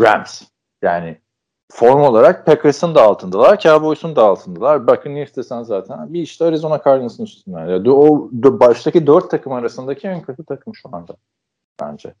Rams. 0.00 0.42
Yani 0.82 1.18
form 1.72 2.00
olarak 2.00 2.46
Packers'ın 2.46 2.94
da 2.94 3.02
altındalar, 3.02 3.60
Cowboys'un 3.60 4.16
da 4.16 4.24
altındalar. 4.24 4.86
Buccaneers 4.86 5.36
desen 5.36 5.62
zaten 5.62 6.14
bir 6.14 6.22
işte 6.22 6.44
Arizona 6.44 6.80
Cardinals'ın 6.84 7.24
üstünler. 7.24 7.66
Yani 7.66 7.90
o 7.90 8.28
baştaki 8.32 9.06
dört 9.06 9.30
takım 9.30 9.52
arasındaki 9.52 10.08
en 10.08 10.22
kötü 10.22 10.44
takım 10.44 10.74
şu 10.74 10.88
anda 10.92 11.16
bence. 11.80 12.14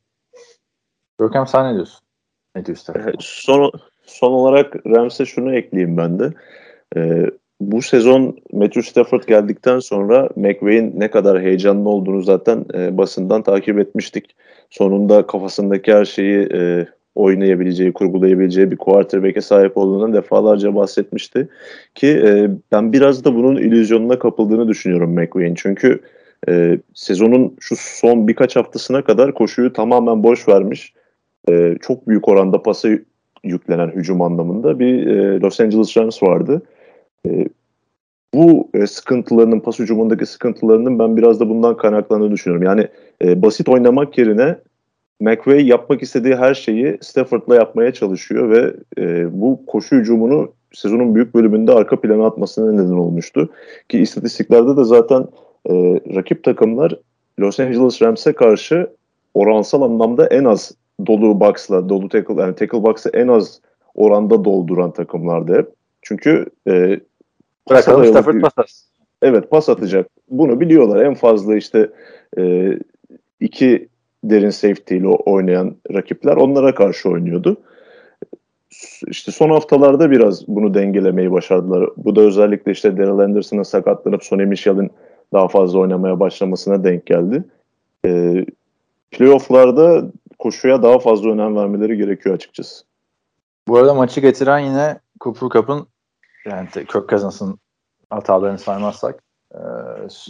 Görkem 1.18 1.46
sen 1.46 1.70
ne 1.70 1.74
diyorsun? 1.74 2.00
Ne 2.56 2.66
diyorsun? 2.66 2.94
Son, 3.20 3.72
son 4.06 4.32
olarak 4.32 4.86
Rams'e 4.86 5.26
şunu 5.26 5.54
ekleyeyim 5.54 5.96
ben 5.96 6.18
de. 6.18 6.32
Ee, 6.96 7.30
bu 7.60 7.82
sezon 7.82 8.36
Matthew 8.52 8.82
Stafford 8.82 9.22
geldikten 9.22 9.78
sonra 9.78 10.28
McVay'in 10.36 10.92
ne 10.96 11.10
kadar 11.10 11.42
heyecanlı 11.42 11.88
olduğunu 11.88 12.22
zaten 12.22 12.64
e, 12.74 12.98
basından 12.98 13.42
takip 13.42 13.78
etmiştik. 13.78 14.36
Sonunda 14.70 15.26
kafasındaki 15.26 15.92
her 15.92 16.04
şeyi 16.04 16.48
e, 16.52 16.86
oynayabileceği, 17.14 17.92
kurgulayabileceği 17.92 18.70
bir 18.70 18.76
quarterback'e 18.76 19.40
sahip 19.40 19.76
olduğundan 19.76 20.12
defalarca 20.12 20.74
bahsetmişti. 20.74 21.48
Ki 21.94 22.08
e, 22.08 22.50
ben 22.72 22.92
biraz 22.92 23.24
da 23.24 23.34
bunun 23.34 23.56
illüzyonuna 23.56 24.18
kapıldığını 24.18 24.68
düşünüyorum 24.68 25.12
McVay'in. 25.12 25.54
Çünkü 25.54 26.00
e, 26.48 26.78
sezonun 26.94 27.56
şu 27.60 27.74
son 27.78 28.28
birkaç 28.28 28.56
haftasına 28.56 29.04
kadar 29.04 29.34
koşuyu 29.34 29.72
tamamen 29.72 30.22
boş 30.22 30.48
vermiş. 30.48 30.92
E, 31.48 31.74
çok 31.80 32.08
büyük 32.08 32.28
oranda 32.28 32.62
pasa 32.62 32.88
yüklenen 33.44 33.88
hücum 33.88 34.22
anlamında 34.22 34.78
bir 34.78 35.06
e, 35.06 35.40
Los 35.40 35.60
Angeles 35.60 35.96
Rams 35.96 36.22
vardı. 36.22 36.62
E, 37.26 37.48
bu 38.34 38.68
e, 38.74 38.86
sıkıntılarının, 38.86 39.60
pas 39.60 39.78
hücumundaki 39.78 40.26
sıkıntılarının 40.26 40.98
ben 40.98 41.16
biraz 41.16 41.40
da 41.40 41.48
bundan 41.48 41.76
kaynaklandığını 41.76 42.30
düşünüyorum. 42.32 42.66
Yani 42.66 42.88
e, 43.22 43.42
basit 43.42 43.68
oynamak 43.68 44.18
yerine 44.18 44.58
McVay 45.20 45.66
yapmak 45.66 46.02
istediği 46.02 46.36
her 46.36 46.54
şeyi 46.54 46.98
Stafford'la 47.00 47.54
yapmaya 47.54 47.92
çalışıyor 47.92 48.50
ve 48.50 48.74
e, 48.98 49.40
bu 49.40 49.66
koşu 49.66 49.96
hücumunu 49.96 50.52
sezonun 50.72 51.14
büyük 51.14 51.34
bölümünde 51.34 51.72
arka 51.72 52.00
plana 52.00 52.26
atmasına 52.26 52.72
neden 52.72 52.92
olmuştu. 52.92 53.50
Ki 53.88 53.98
istatistiklerde 53.98 54.76
de 54.76 54.84
zaten 54.84 55.26
e, 55.70 55.74
rakip 56.14 56.44
takımlar 56.44 56.98
Los 57.40 57.60
Angeles 57.60 58.02
Rams'e 58.02 58.32
karşı 58.32 58.90
oransal 59.34 59.82
anlamda 59.82 60.26
en 60.26 60.44
az 60.44 60.72
dolu 61.06 61.40
box'la, 61.40 61.88
dolu 61.88 62.08
tackle, 62.08 62.40
yani 62.40 62.54
tackle 62.54 62.82
box'ı 62.82 63.10
en 63.14 63.28
az 63.28 63.60
oranda 63.94 64.44
dolduran 64.44 64.92
takımlardı 64.92 65.58
hep. 65.58 65.68
Çünkü 66.02 66.46
e, 66.68 67.00
Bırakalım 67.70 68.04
Stafford 68.04 68.40
pas 68.40 68.88
Evet 69.22 69.50
pas 69.50 69.68
atacak. 69.68 70.10
Bunu 70.30 70.60
biliyorlar. 70.60 71.04
En 71.04 71.14
fazla 71.14 71.56
işte 71.56 71.90
e, 72.38 72.72
iki 73.40 73.88
derin 74.24 74.50
safety 74.50 74.96
ile 74.96 75.08
oynayan 75.08 75.76
rakipler 75.92 76.36
onlara 76.36 76.74
karşı 76.74 77.08
oynuyordu. 77.10 77.56
İşte 79.06 79.32
son 79.32 79.50
haftalarda 79.50 80.10
biraz 80.10 80.48
bunu 80.48 80.74
dengelemeyi 80.74 81.32
başardılar. 81.32 81.90
Bu 81.96 82.16
da 82.16 82.20
özellikle 82.20 82.72
işte 82.72 82.96
Daryl 82.96 83.18
Anderson'ın 83.18 83.62
sakatlanıp 83.62 84.24
Sonny 84.24 84.44
Michel'in 84.44 84.90
daha 85.32 85.48
fazla 85.48 85.78
oynamaya 85.78 86.20
başlamasına 86.20 86.84
denk 86.84 87.06
geldi. 87.06 87.44
E, 88.04 88.44
playoff'larda 89.10 90.10
koşuya 90.38 90.82
daha 90.82 90.98
fazla 90.98 91.30
önem 91.30 91.56
vermeleri 91.56 91.96
gerekiyor 91.96 92.34
açıkçası. 92.34 92.84
Bu 93.68 93.76
arada 93.76 93.94
maçı 93.94 94.20
getiren 94.20 94.58
yine 94.58 95.00
Cooper 95.20 95.48
Cup'ın 95.48 95.86
yani 96.50 96.68
Kirk 96.72 97.08
Cousins'ın 97.08 97.58
hatalarını 98.10 98.58
saymazsak 98.58 99.22
e, 99.54 99.60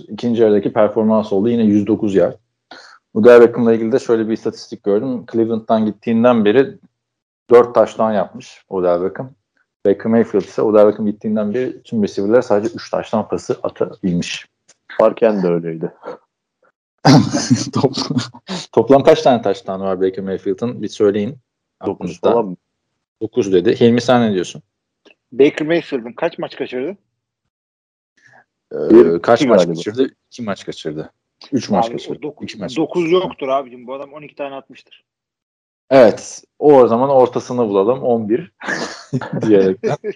ikinci 0.08 0.42
yarıdaki 0.42 0.72
performans 0.72 1.32
oldu. 1.32 1.48
Yine 1.48 1.62
109 1.62 2.14
yer. 2.14 2.36
Odell 3.14 3.40
Beckham'la 3.40 3.74
ilgili 3.74 3.92
de 3.92 3.98
şöyle 3.98 4.28
bir 4.28 4.32
istatistik 4.32 4.84
gördüm. 4.84 5.26
Cleveland'dan 5.32 5.86
gittiğinden 5.86 6.44
beri 6.44 6.78
4 7.50 7.74
taştan 7.74 8.12
yapmış 8.12 8.64
Odell 8.68 9.02
Beckham. 9.02 9.30
Baker 9.86 10.06
Mayfield 10.06 10.42
ise 10.42 10.62
Odell 10.62 10.86
Beckham 10.86 11.06
gittiğinden 11.06 11.54
beri 11.54 11.82
tüm 11.82 12.02
receiver'ler 12.02 12.42
sadece 12.42 12.74
3 12.74 12.90
taştan 12.90 13.28
pası 13.28 13.56
atabilmiş. 13.62 14.46
Farken 14.98 15.42
de 15.42 15.48
öyleydi. 15.48 15.92
toplam, 18.72 19.02
kaç 19.02 19.22
tane 19.22 19.42
taştan 19.42 19.80
var 19.80 20.00
Baker 20.00 20.24
Mayfield'ın? 20.24 20.82
Bir 20.82 20.88
söyleyin. 20.88 21.38
9 21.86 22.20
falan 22.20 22.46
mı? 22.46 22.56
9 23.22 23.52
dedi. 23.52 23.80
Hilmi 23.80 24.00
sen 24.00 24.22
ne 24.22 24.34
diyorsun? 24.34 24.62
Baker 25.32 25.66
Mayfield'ın 25.66 26.12
kaç 26.12 26.38
maç 26.38 26.56
kaçırdı? 26.56 26.96
Ee, 28.72 29.22
kaç 29.22 29.46
maç 29.46 29.66
kaçırdı? 29.66 30.14
2 30.30 30.42
maç 30.42 30.66
kaçırdı. 30.66 31.12
3 31.52 31.70
maç 31.70 31.90
kaçırdı. 31.90 32.22
9 32.22 33.10
yoktur 33.12 33.48
abicim. 33.48 33.86
Bu 33.86 33.94
adam 33.94 34.12
12 34.12 34.34
tane 34.34 34.54
atmıştır. 34.54 35.04
Evet. 35.90 36.44
O 36.58 36.86
zaman 36.86 37.10
ortasını 37.10 37.68
bulalım. 37.68 38.02
11 38.02 38.52
diyerekten. 39.46 39.96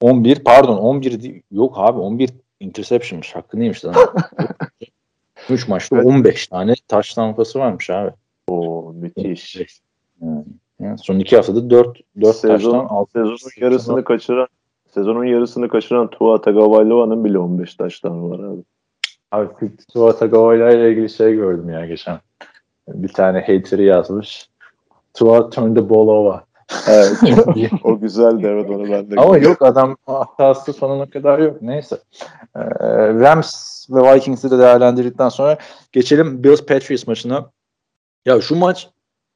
11 0.00 0.44
pardon 0.44 0.78
11 0.78 1.22
değil. 1.22 1.42
yok 1.50 1.74
abi 1.78 1.98
11 1.98 2.30
interception'mış. 2.60 3.34
Hakkını 3.34 3.62
yemiş 3.62 3.84
lan. 3.84 3.94
3 5.50 5.68
maçta 5.68 5.96
15 5.96 6.46
tane 6.46 6.74
taş 6.88 7.14
tampası 7.14 7.58
varmış 7.58 7.90
abi. 7.90 8.10
O 8.48 8.92
müthiş. 8.92 9.56
Yani, 10.20 10.44
yani 10.80 10.98
son 10.98 11.18
iki 11.18 11.36
haftada 11.36 11.70
4 11.70 12.00
4 12.20 12.36
Sezon, 12.36 12.54
taştan 12.54 12.86
6 12.86 13.12
sezonun 13.12 13.36
yarısını 13.60 14.04
kaçıran 14.04 14.48
sezonun 14.94 15.24
yarısını 15.24 15.68
kaçıran 15.68 16.10
Tua 16.10 16.40
Tagovailoa'nın 16.40 17.24
bile 17.24 17.38
15 17.38 17.74
taştan 17.74 18.30
var 18.30 18.38
abi. 18.38 18.62
Abi 19.32 19.48
Tua 19.92 20.16
Tagovailoa 20.16 20.70
ile 20.70 20.90
ilgili 20.90 21.10
şey 21.10 21.34
gördüm 21.34 21.70
ya 21.70 21.86
geçen. 21.86 22.18
Bir 22.88 23.08
tane 23.08 23.40
hater'ı 23.40 23.82
yazmış. 23.82 24.48
Tua 25.14 25.50
turn 25.50 25.74
the 25.74 25.90
ball 25.90 26.08
over. 26.08 26.40
Evet. 26.88 27.12
o 27.84 28.00
güzeldi 28.00 28.46
evet 28.46 28.70
onu 28.70 28.90
ben 28.90 29.10
de 29.10 29.20
Ama 29.20 29.38
gördüm. 29.38 29.48
yok 29.48 29.62
adam 29.62 29.96
hatası 30.06 30.86
o 30.86 31.06
kadar 31.10 31.38
yok. 31.38 31.62
Neyse. 31.62 31.98
Ee, 32.56 32.60
Rams 33.08 33.86
ve 33.90 34.14
Vikings'i 34.14 34.50
de 34.50 34.58
değerlendirdikten 34.58 35.28
sonra 35.28 35.58
geçelim 35.92 36.44
Bills 36.44 36.66
Patriots 36.66 37.06
maçına. 37.06 37.50
Ya 38.26 38.40
şu 38.40 38.56
maç 38.56 38.88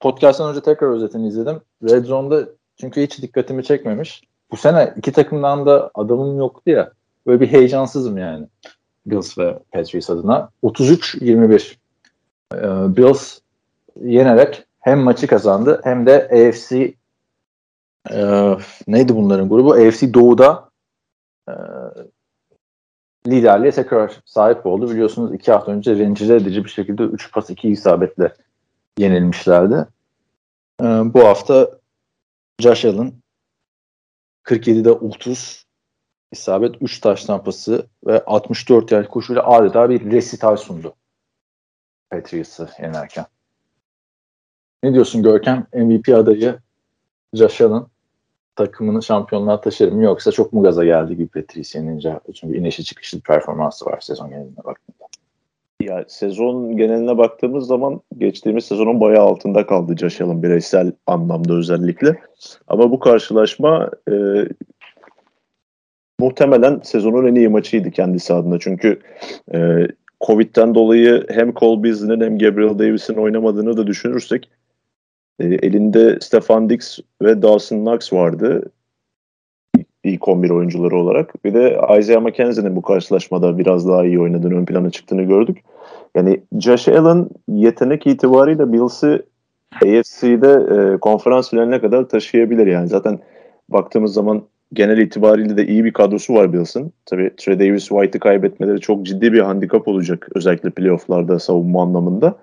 podcast'tan 0.05 0.51
önce 0.51 0.61
tekrar 0.61 0.89
özetini 0.89 1.29
izledim. 1.29 1.61
Red 1.83 2.05
Zone'da 2.05 2.49
çünkü 2.81 3.03
hiç 3.03 3.23
dikkatimi 3.23 3.65
çekmemiş. 3.65 4.23
Bu 4.51 4.57
sene 4.57 4.95
iki 4.97 5.13
takımdan 5.13 5.67
da 5.67 5.91
adamım 5.95 6.39
yoktu 6.39 6.71
ya. 6.71 6.93
Böyle 7.27 7.41
bir 7.41 7.47
heyecansızım 7.47 8.19
yani. 8.19 8.47
Bills 9.07 9.39
ve 9.39 9.59
Patriots 9.73 10.11
adına. 10.11 10.49
33-21. 10.63 11.77
Ee, 12.55 12.59
Bills 12.97 13.39
yenerek 14.01 14.65
hem 14.81 14.99
maçı 14.99 15.27
kazandı 15.27 15.81
hem 15.85 16.07
de 16.07 16.29
AFC 16.29 16.95
e, 18.11 18.51
neydi 18.87 19.17
bunların 19.17 19.49
grubu? 19.49 19.73
AFC 19.73 20.15
Doğu'da 20.15 20.71
e, 21.49 21.55
liderliğe 23.27 23.73
tekrar 23.73 24.23
sahip 24.25 24.67
oldu. 24.67 24.91
Biliyorsunuz 24.91 25.35
iki 25.35 25.53
hafta 25.53 25.73
önce 25.73 25.97
rencide 25.97 26.37
edici 26.37 26.65
bir 26.65 26.71
şekilde 26.71 27.03
3 27.03 27.33
pas 27.33 27.51
2 27.51 27.69
isabetle 27.69 28.33
yenilmişlerdi. 28.99 29.87
E, 30.81 30.85
bu 30.85 31.25
hafta 31.25 31.71
Josh 32.61 32.85
Allen 32.85 33.13
47'de 34.45 34.91
30 34.91 35.67
isabet 36.33 36.83
3 36.83 37.01
taş 37.01 37.25
tampası 37.25 37.87
ve 38.07 38.25
64 38.25 38.93
yer 38.93 39.09
koşuyla 39.09 39.47
adeta 39.47 39.91
bir 39.91 40.11
resital 40.11 40.57
sundu. 40.57 40.95
Patriots'ı 42.11 42.69
yenerken. 42.83 43.27
Ne 44.83 44.95
diyorsun 44.95 45.23
Görkem? 45.23 45.67
MVP 45.75 46.09
adayı 46.09 46.59
Josh 47.35 47.61
Allen 47.61 47.87
takımını 48.57 49.03
şampiyonluğa 49.03 49.61
taşır 49.61 49.93
mı 49.93 50.03
yoksa 50.03 50.33
çok 50.33 50.53
mu 50.53 50.63
gaza 50.63 50.85
geldi 50.85 51.17
gibi 51.17 51.29
Patrice 51.29 51.79
yenince? 51.79 52.21
Çünkü 52.35 52.59
inişi 52.59 52.85
çıkışlı 52.85 53.21
performansı 53.21 53.87
var 53.87 54.01
sezon 54.01 54.31
geneline 54.31 54.65
baktığında. 54.65 54.94
Ya 55.85 56.05
sezon 56.09 56.77
geneline 56.77 57.19
baktığımız 57.19 57.67
zaman 57.67 58.01
geçtiğimiz 58.19 58.65
sezonun 58.65 59.01
bayağı 59.01 59.25
altında 59.25 59.67
kaldı 59.67 59.95
Allen 60.21 60.43
bireysel 60.43 60.93
anlamda 61.07 61.55
özellikle. 61.55 62.17
Ama 62.69 62.91
bu 62.91 62.99
karşılaşma 62.99 63.91
e, 64.11 64.15
muhtemelen 66.21 66.81
sezonun 66.85 67.27
en 67.27 67.35
iyi 67.35 67.49
maçıydı 67.49 67.91
kendisi 67.91 68.35
adına. 68.35 68.59
Çünkü 68.59 69.01
e, 69.55 69.89
Covid'den 70.27 70.75
dolayı 70.75 71.27
hem 71.29 71.55
Cole 71.55 71.83
Beasley'nin 71.83 72.21
hem 72.21 72.39
Gabriel 72.39 72.79
Davis'in 72.79 73.15
oynamadığını 73.15 73.77
da 73.77 73.87
düşünürsek 73.87 74.51
e, 75.39 75.45
elinde 75.45 76.19
Stefan 76.21 76.71
Dix 76.71 76.99
ve 77.23 77.43
Dawson 77.43 77.79
Knox 77.79 78.13
vardı 78.13 78.63
ilk 80.05 80.29
11 80.29 80.51
oyuncuları 80.51 80.97
olarak. 80.97 81.45
Bir 81.45 81.55
de 81.55 81.81
Isaiah 81.99 82.23
McKenzie'nin 82.23 82.77
bu 82.77 82.83
karşılaşmada 82.83 83.59
biraz 83.59 83.89
daha 83.89 84.05
iyi 84.05 84.21
oynadığını, 84.21 84.55
ön 84.55 84.65
plana 84.65 84.91
çıktığını 84.91 85.23
gördük. 85.23 85.59
Yani 86.15 86.41
Josh 86.61 86.89
Allen 86.89 87.27
yetenek 87.49 88.07
itibariyle 88.07 88.73
Bills'i 88.73 89.23
AFC'de 89.75 90.93
e, 90.95 90.99
konferans 90.99 91.51
finaline 91.51 91.81
kadar 91.81 92.09
taşıyabilir 92.09 92.67
yani. 92.67 92.89
Zaten 92.89 93.19
baktığımız 93.69 94.15
zaman 94.15 94.43
genel 94.73 94.99
itibariyle 94.99 95.57
de 95.57 95.67
iyi 95.67 95.85
bir 95.85 95.93
kadrosu 95.93 96.35
var 96.35 96.53
Bills'ın. 96.53 96.93
Tabii 97.07 97.31
Trey 97.37 97.61
Davis 97.61 97.89
White'ı 97.89 98.21
kaybetmeleri 98.21 98.81
çok 98.81 99.07
ciddi 99.07 99.33
bir 99.33 99.41
handikap 99.41 99.89
olacak 99.89 100.29
özellikle 100.35 100.71
playofflarda 100.71 101.39
savunma 101.39 101.83
anlamında. 101.83 102.37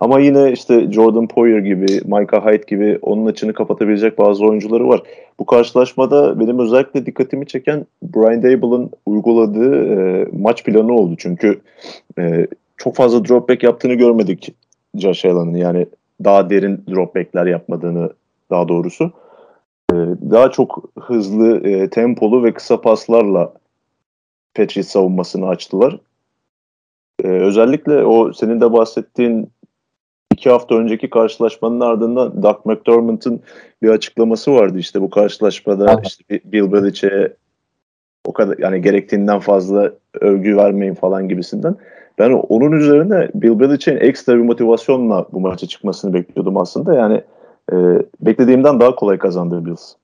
Ama 0.00 0.20
yine 0.20 0.52
işte 0.52 0.92
Jordan 0.92 1.26
Poyer 1.26 1.58
gibi, 1.58 1.86
Micah 1.86 2.46
Hyde 2.46 2.64
gibi 2.66 2.98
onun 3.02 3.26
açını 3.26 3.52
kapatabilecek 3.52 4.18
bazı 4.18 4.44
oyuncuları 4.44 4.88
var. 4.88 5.02
Bu 5.38 5.46
karşılaşmada 5.46 6.40
benim 6.40 6.58
özellikle 6.58 7.06
dikkatimi 7.06 7.46
çeken 7.46 7.86
Brian 8.02 8.42
Dable'ın 8.42 8.90
uyguladığı 9.06 9.86
e, 9.86 10.26
maç 10.32 10.64
planı 10.64 10.92
oldu. 10.92 11.14
Çünkü 11.18 11.60
e, 12.18 12.46
çok 12.76 12.96
fazla 12.96 13.24
dropback 13.24 13.62
yaptığını 13.62 13.94
görmedik 13.94 14.54
Josh 14.94 15.24
Allen'ın. 15.24 15.54
Yani 15.54 15.86
daha 16.24 16.50
derin 16.50 16.84
dropbackler 16.90 17.46
yapmadığını 17.46 18.10
daha 18.50 18.68
doğrusu. 18.68 19.12
E, 19.92 19.94
daha 20.30 20.50
çok 20.50 20.84
hızlı, 21.00 21.68
e, 21.68 21.90
tempolu 21.90 22.44
ve 22.44 22.54
kısa 22.54 22.80
paslarla 22.80 23.52
Patriots 24.54 24.88
savunmasını 24.88 25.48
açtılar. 25.48 25.98
E, 27.24 27.28
özellikle 27.28 28.04
o 28.04 28.32
senin 28.32 28.60
de 28.60 28.72
bahsettiğin 28.72 29.50
iki 30.32 30.50
hafta 30.50 30.74
önceki 30.74 31.10
karşılaşmanın 31.10 31.80
ardından 31.80 32.42
Doug 32.42 32.66
McDermott'ın 32.66 33.40
bir 33.82 33.88
açıklaması 33.88 34.52
vardı 34.52 34.78
işte 34.78 35.00
bu 35.00 35.10
karşılaşmada 35.10 36.00
işte 36.04 36.40
Bill 36.44 36.72
Belichick'e 36.72 37.36
o 38.24 38.32
kadar 38.32 38.58
yani 38.58 38.82
gerektiğinden 38.82 39.38
fazla 39.38 39.92
övgü 40.20 40.56
vermeyin 40.56 40.94
falan 40.94 41.28
gibisinden. 41.28 41.76
Ben 42.18 42.30
onun 42.30 42.72
üzerine 42.72 43.28
Bill 43.34 43.60
Belichick'in 43.60 44.00
ekstra 44.00 44.34
bir 44.34 44.42
motivasyonla 44.42 45.26
bu 45.32 45.40
maça 45.40 45.66
çıkmasını 45.66 46.14
bekliyordum 46.14 46.56
aslında. 46.56 46.94
Yani 46.94 47.22
e, 47.72 47.76
beklediğimden 48.20 48.80
daha 48.80 48.94
kolay 48.94 49.18
kazandı 49.18 49.66
Bills. 49.66 49.94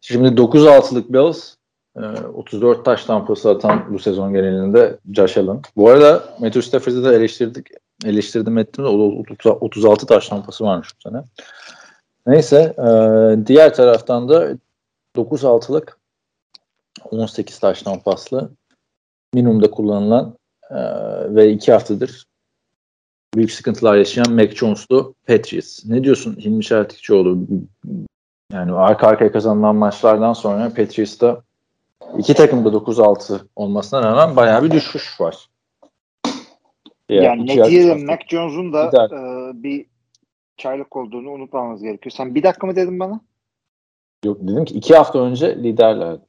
Şimdi 0.00 0.28
9-6'lık 0.28 1.12
Bills 1.12 1.54
e, 1.96 2.00
34 2.34 2.84
taş 2.84 3.04
tampası 3.04 3.50
atan 3.50 3.82
bu 3.90 3.98
sezon 3.98 4.32
genelinde 4.32 4.98
Josh 5.12 5.38
Allen. 5.38 5.60
Bu 5.76 5.88
arada 5.88 6.24
Matthew 6.40 6.62
Stafford'ı 6.62 7.04
da 7.04 7.14
eleştirdik. 7.14 7.66
Eleştirdim 8.04 8.58
ettim 8.58 8.84
de 8.84 8.88
o 8.88 9.24
da 9.44 9.50
36 9.50 10.06
taş 10.06 10.28
tampası 10.28 10.64
varmış 10.64 10.88
bu 10.96 11.10
sene. 11.10 11.22
Neyse 12.26 12.74
e, 12.78 12.86
diğer 13.46 13.74
taraftan 13.74 14.28
da 14.28 14.56
9-6'lık 15.16 15.98
18 17.10 17.58
taş 17.58 17.82
tampaslı 17.82 18.50
minimumda 19.34 19.70
kullanılan 19.70 20.34
e, 20.70 20.76
ve 21.34 21.52
2 21.52 21.72
haftadır 21.72 22.24
büyük 23.34 23.52
sıkıntılar 23.52 23.96
yaşayan 23.96 24.32
Mac 24.32 24.54
Jones'lu 24.54 25.14
Patriots. 25.26 25.84
Ne 25.84 26.04
diyorsun 26.04 26.36
Hilmi 26.36 26.64
Çeltikçioğlu? 26.64 27.38
Yani 28.52 28.72
arka 28.72 29.06
arkaya 29.06 29.32
kazanılan 29.32 29.76
maçlardan 29.76 30.32
sonra 30.32 30.68
Patriots'ta 30.68 31.42
iki 32.18 32.34
takımda 32.34 32.68
9-6 32.68 33.40
olmasına 33.56 34.02
rağmen 34.02 34.36
bayağı 34.36 34.64
bir 34.64 34.70
düşüş 34.70 35.20
var. 35.20 35.48
Yani 37.08 37.42
iki 37.44 37.58
neticede 37.60 37.88
hafta- 37.88 38.04
Mac 38.06 38.24
Jones'un 38.28 38.72
da 38.72 38.88
Lider. 38.88 39.10
e, 39.10 39.62
bir 39.62 39.86
çaylık 40.56 40.96
olduğunu 40.96 41.30
unutmamamız 41.30 41.82
gerekiyor. 41.82 42.10
Sen 42.10 42.34
bir 42.34 42.42
dakika 42.42 42.66
mı 42.66 42.76
dedin 42.76 43.00
bana? 43.00 43.20
Yok 44.24 44.38
dedim 44.40 44.64
ki 44.64 44.74
iki 44.74 44.94
hafta 44.94 45.18
önce 45.18 45.56
liderlerdi. 45.62 46.20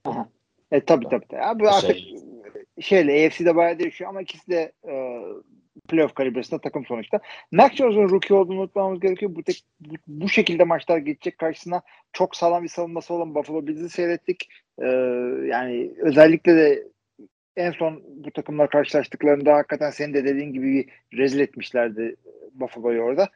E 0.71 0.81
tabii. 0.81 1.07
tabii. 1.09 1.25
Abi 1.41 1.69
artık 1.69 1.97
Şey- 1.97 2.15
şeyle 2.81 3.25
AFC'de 3.27 3.55
bayağı 3.55 3.79
değişiyor 3.79 4.09
ama 4.09 4.21
ikisi 4.21 4.51
de 4.51 4.71
e, 4.89 5.19
playoff 5.87 6.13
kalibresinde 6.13 6.61
takım 6.61 6.85
sonuçta. 6.85 7.19
Mac 7.51 7.75
Jones'un 7.75 8.09
rookie 8.09 8.35
olduğunu 8.37 8.59
unutmamamız 8.59 8.99
gerekiyor. 8.99 9.35
Bu, 9.35 9.43
tek, 9.43 9.63
bu, 9.79 9.93
bu 10.07 10.29
şekilde 10.29 10.63
maçlar 10.63 10.97
geçecek 10.97 11.37
karşısına 11.37 11.81
çok 12.13 12.35
sağlam 12.35 12.63
bir 12.63 12.67
savunması 12.69 13.13
olan 13.13 13.35
Buffalo 13.35 13.67
Bills'i 13.67 13.89
seyrettik. 13.89 14.49
E, 14.81 14.85
yani 15.47 15.91
özellikle 16.01 16.55
de 16.55 16.87
en 17.59 17.71
son 17.71 18.03
bu 18.05 18.31
takımlar 18.31 18.69
karşılaştıklarında 18.69 19.53
hakikaten 19.53 19.89
senin 19.89 20.13
de 20.13 20.25
dediğin 20.25 20.53
gibi 20.53 20.87
rezil 21.13 21.39
etmişlerdi 21.39 22.15
Buffalo'yu 22.53 23.01
orada. 23.01 23.29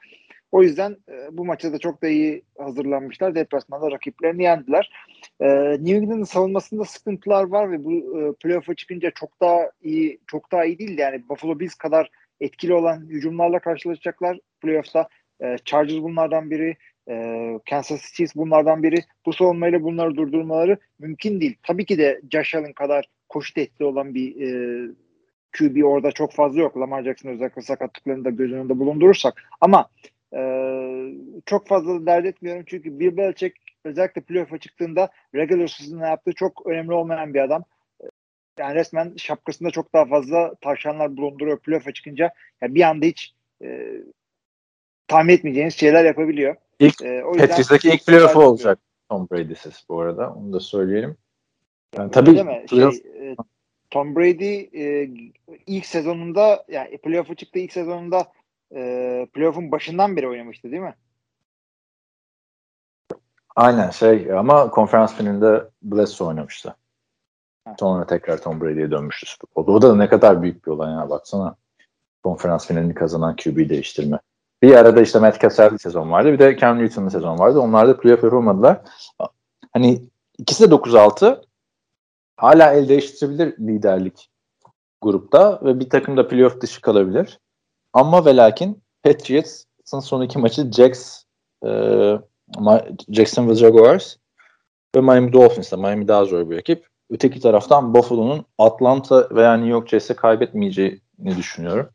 O 0.51 0.63
yüzden 0.63 0.97
e, 1.09 1.37
bu 1.37 1.45
maça 1.45 1.73
da 1.73 1.77
çok 1.79 2.01
da 2.01 2.07
iyi 2.07 2.43
hazırlanmışlar. 2.57 3.35
Deplasmanda 3.35 3.91
rakiplerini 3.91 4.43
yendiler. 4.43 4.91
E, 5.39 5.47
New 5.71 5.95
England'ın 5.95 6.23
savunmasında 6.23 6.85
sıkıntılar 6.85 7.43
var 7.43 7.71
ve 7.71 7.83
bu 7.83 7.91
e, 7.91 8.33
playoff'a 8.33 8.75
çıkınca 8.75 9.11
çok 9.11 9.41
daha 9.41 9.59
iyi 9.81 10.19
çok 10.27 10.51
daha 10.51 10.65
iyi 10.65 10.79
değil 10.79 10.97
yani 10.97 11.29
Buffalo 11.29 11.59
Bills 11.59 11.75
kadar 11.75 12.09
etkili 12.41 12.73
olan 12.73 13.09
hücumlarla 13.09 13.59
karşılaşacaklar 13.59 14.39
playoff'ta. 14.61 15.07
E, 15.41 15.57
Chargers 15.65 16.01
bunlardan 16.01 16.51
biri, 16.51 16.77
e, 17.09 17.59
Kansas 17.69 18.01
City 18.01 18.25
bunlardan 18.35 18.83
biri. 18.83 19.03
Bu 19.25 19.33
savunmayla 19.33 19.83
bunları 19.83 20.15
durdurmaları 20.15 20.77
mümkün 20.99 21.41
değil. 21.41 21.57
Tabii 21.63 21.85
ki 21.85 21.97
de 21.97 22.21
Josh 22.31 22.55
Allen 22.55 22.73
kadar 22.73 23.05
koşu 23.29 23.53
tehdidi 23.53 23.83
olan 23.83 24.15
bir 24.15 24.41
e, 24.41 24.49
QB 25.57 25.83
orada 25.83 26.11
çok 26.11 26.33
fazla 26.33 26.61
yok. 26.61 26.77
Lamar 26.77 27.03
Jackson 27.03 27.29
özellikle 27.29 27.61
sakatlıklarını 27.61 28.25
da 28.25 28.29
göz 28.29 28.53
önünde 28.53 28.79
bulundurursak. 28.79 29.43
Ama 29.61 29.89
e, 30.35 30.39
çok 31.45 31.67
fazla 31.67 32.01
da 32.01 32.05
dert 32.05 32.25
etmiyorum 32.25 32.63
çünkü 32.67 32.99
Bill 32.99 33.17
Belichick 33.17 33.57
özellikle 33.85 34.21
playoff'a 34.21 34.57
çıktığında 34.57 35.09
regular 35.35 35.67
season'da 35.67 36.07
yaptığı 36.07 36.33
çok 36.33 36.67
önemli 36.67 36.93
olmayan 36.93 37.33
bir 37.33 37.39
adam. 37.39 37.63
yani 38.59 38.75
resmen 38.75 39.13
şapkasında 39.17 39.71
çok 39.71 39.93
daha 39.93 40.05
fazla 40.05 40.55
tavşanlar 40.61 41.17
bulunduruyor 41.17 41.59
playoff'a 41.59 41.93
çıkınca. 41.93 42.33
Yani 42.61 42.75
bir 42.75 42.81
anda 42.81 43.05
hiç 43.05 43.33
e, 43.63 43.91
tahmin 45.07 45.33
etmeyeceğiniz 45.33 45.75
şeyler 45.75 46.05
yapabiliyor. 46.05 46.55
İlk 46.79 47.01
e, 47.01 47.07
yüzden 47.07 47.47
Patriots'daki 47.47 47.89
ilk 47.89 48.05
playoff'u 48.05 48.41
olacak 48.41 48.79
Tom 49.09 49.27
Brady'siz 49.31 49.85
bu 49.89 49.99
arada. 50.01 50.33
Onu 50.33 50.53
da 50.53 50.59
söyleyelim. 50.59 51.17
Yani 51.97 52.11
tabii 52.11 52.35
deme. 52.35 52.65
playoff- 52.65 53.01
Şey, 53.01 53.31
e, 53.31 53.35
Tom 53.91 54.15
Brady 54.15 54.55
e, 54.73 55.09
ilk 55.67 55.85
sezonunda 55.85 56.65
yani 56.67 56.97
playoff'a 56.97 57.35
çıktı 57.35 57.59
ilk 57.59 57.71
sezonunda 57.73 58.31
e, 58.75 59.27
playoff'un 59.33 59.71
başından 59.71 60.15
beri 60.15 60.27
oynamıştı 60.27 60.71
değil 60.71 60.81
mi? 60.83 60.95
Aynen 63.55 63.89
şey 63.89 64.33
ama 64.33 64.69
konferans 64.69 65.15
finalinde 65.15 65.63
Bledsoe 65.83 66.27
oynamıştı. 66.27 66.75
Ha. 67.65 67.75
Sonra 67.79 68.07
tekrar 68.07 68.41
Tom 68.41 68.61
Brady'ye 68.61 68.91
dönmüştü. 68.91 69.47
O 69.55 69.67
da, 69.67 69.71
o 69.71 69.81
da 69.81 69.95
ne 69.95 70.09
kadar 70.09 70.41
büyük 70.41 70.65
bir 70.65 70.71
olay 70.71 70.91
ya 70.91 71.09
baksana. 71.09 71.55
Konferans 72.23 72.67
finalini 72.67 72.93
kazanan 72.93 73.35
QB 73.35 73.69
değiştirme. 73.69 74.19
Bir 74.63 74.75
arada 74.75 75.01
işte 75.01 75.19
Matt 75.19 75.41
Cassell'li 75.41 75.79
sezon 75.79 76.11
vardı. 76.11 76.33
Bir 76.33 76.39
de 76.39 76.57
Cam 76.57 76.79
Newton'lı 76.79 77.11
sezon 77.11 77.39
vardı. 77.39 77.59
Onlar 77.59 77.87
da 77.87 77.97
playoff 77.97 78.23
yapamadılar. 78.23 78.81
Hani 79.73 80.01
ikisi 80.37 80.71
de 80.71 80.75
9-6. 80.75 81.41
Hala 82.37 82.73
el 82.73 82.89
değiştirebilir 82.89 83.57
liderlik 83.59 84.29
grupta 85.01 85.59
ve 85.63 85.79
bir 85.79 85.89
takım 85.89 86.17
da 86.17 86.27
playoff 86.27 86.61
dışı 86.61 86.81
kalabilir. 86.81 87.39
Ama 87.93 88.25
ve 88.25 88.35
lakin 88.35 88.83
Patriots'ın 89.03 89.99
son 89.99 90.21
iki 90.21 90.39
maçı 90.39 90.71
Jacks 90.71 91.23
e, 91.65 91.69
Jacksonville 93.09 93.55
Jaguars 93.55 94.15
ve 94.95 95.01
Miami 95.01 95.33
Dolphins'la. 95.33 95.77
Miami 95.77 96.07
daha 96.07 96.25
zor 96.25 96.49
bir 96.49 96.57
rakip. 96.57 96.87
Öteki 97.09 97.39
taraftan 97.39 97.93
Buffalo'nun 97.93 98.45
Atlanta 98.57 99.29
veya 99.31 99.53
New 99.53 99.71
York 99.71 99.89
Jets'e 99.89 100.13
kaybetmeyeceğini 100.13 101.37
düşünüyorum. 101.37 101.89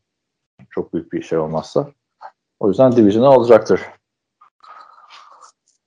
Çok 0.70 0.94
büyük 0.94 1.12
bir 1.12 1.22
şey 1.22 1.38
olmazsa. 1.38 1.92
O 2.60 2.68
yüzden 2.68 2.92
Division'ı 2.92 3.28
alacaktır. 3.28 3.80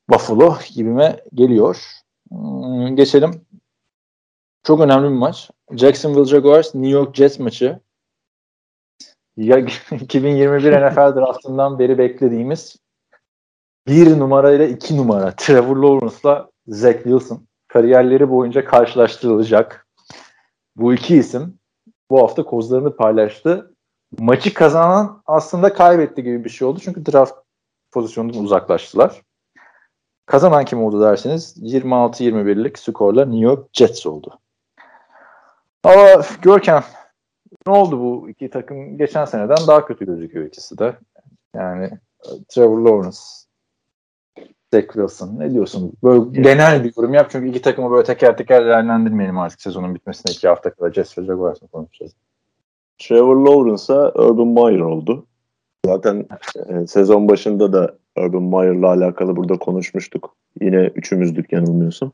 Buffalo 0.09 0.57
gibime 0.75 1.19
geliyor. 1.33 1.83
Hmm, 2.29 2.95
geçelim. 2.95 3.45
Çok 4.63 4.81
önemli 4.81 5.09
bir 5.09 5.15
maç. 5.15 5.51
Jacksonville 5.71 6.25
Jaguars 6.25 6.75
New 6.75 6.89
York 6.89 7.15
Jets 7.15 7.39
maçı. 7.39 7.79
Ya 9.37 9.57
2021 9.91 10.71
NFL 10.71 11.15
draftından 11.15 11.79
beri 11.79 11.97
beklediğimiz 11.97 12.75
bir 13.87 14.19
numarayla 14.19 14.65
iki 14.65 14.97
numara 14.97 15.35
Trevor 15.35 15.77
Lawrence'la 15.77 16.49
Zach 16.67 16.95
Wilson 17.03 17.47
kariyerleri 17.67 18.29
boyunca 18.29 18.65
karşılaştırılacak. 18.65 19.87
Bu 20.75 20.93
iki 20.93 21.15
isim 21.15 21.59
bu 22.09 22.21
hafta 22.21 22.43
kozlarını 22.43 22.95
paylaştı. 22.95 23.70
Maçı 24.19 24.53
kazanan 24.53 25.21
aslında 25.25 25.73
kaybetti 25.73 26.23
gibi 26.23 26.43
bir 26.43 26.49
şey 26.49 26.67
oldu. 26.67 26.79
Çünkü 26.83 27.05
draft 27.05 27.33
pozisyonundan 27.91 28.43
uzaklaştılar. 28.43 29.21
Kazanan 30.25 30.65
kim 30.65 30.83
oldu 30.83 31.01
derseniz 31.01 31.57
26-21'lik 31.57 32.79
skorla 32.79 33.25
New 33.25 33.45
York 33.45 33.69
Jets 33.73 34.05
oldu. 34.05 34.39
Ama 35.83 36.21
Görkem 36.41 36.83
ne 37.67 37.73
oldu 37.73 37.99
bu 37.99 38.29
iki 38.29 38.49
takım 38.49 38.97
geçen 38.97 39.25
seneden 39.25 39.67
daha 39.67 39.85
kötü 39.85 40.05
gözüküyor 40.05 40.45
ikisi 40.45 40.77
de. 40.77 40.95
Yani 41.55 41.89
Trevor 42.49 42.79
Lawrence 42.79 43.17
Zach 44.73 44.87
Wilson 44.87 45.39
ne 45.39 45.51
diyorsun? 45.51 45.93
Böyle 46.03 46.41
genel 46.41 46.83
bir 46.83 46.93
yorum 46.97 47.13
yap 47.13 47.27
çünkü 47.31 47.49
iki 47.49 47.61
takımı 47.61 47.91
böyle 47.91 48.03
teker 48.03 48.37
teker 48.37 48.65
değerlendirmeyelim 48.65 49.39
artık 49.39 49.61
sezonun 49.61 49.95
bitmesine 49.95 50.31
iki 50.31 50.47
hafta 50.47 50.73
kadar 50.73 50.93
Jets 50.93 51.17
ve 51.17 51.25
Jaguars'ı 51.25 51.67
konuşacağız. 51.67 52.15
Trevor 53.01 53.35
Lawrence'a 53.35 54.11
Urban 54.11 54.47
Meyer 54.47 54.79
oldu. 54.79 55.25
Zaten 55.85 56.25
e, 56.69 56.87
sezon 56.87 57.27
başında 57.27 57.73
da 57.73 57.95
Urban 58.17 58.43
Meyer'la 58.43 58.87
alakalı 58.87 59.35
burada 59.35 59.57
konuşmuştuk. 59.57 60.35
Yine 60.61 60.91
üçümüzdük 60.95 61.53
yanılmıyorsam. 61.53 62.11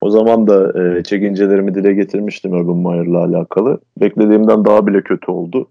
O 0.00 0.10
zaman 0.10 0.46
da 0.46 0.82
e, 0.82 1.02
çekincelerimi 1.02 1.74
dile 1.74 1.92
getirmiştim 1.92 2.52
Urban 2.52 2.76
Meyer'la 2.76 3.18
alakalı. 3.18 3.80
Beklediğimden 4.00 4.64
daha 4.64 4.86
bile 4.86 5.02
kötü 5.02 5.30
oldu. 5.30 5.68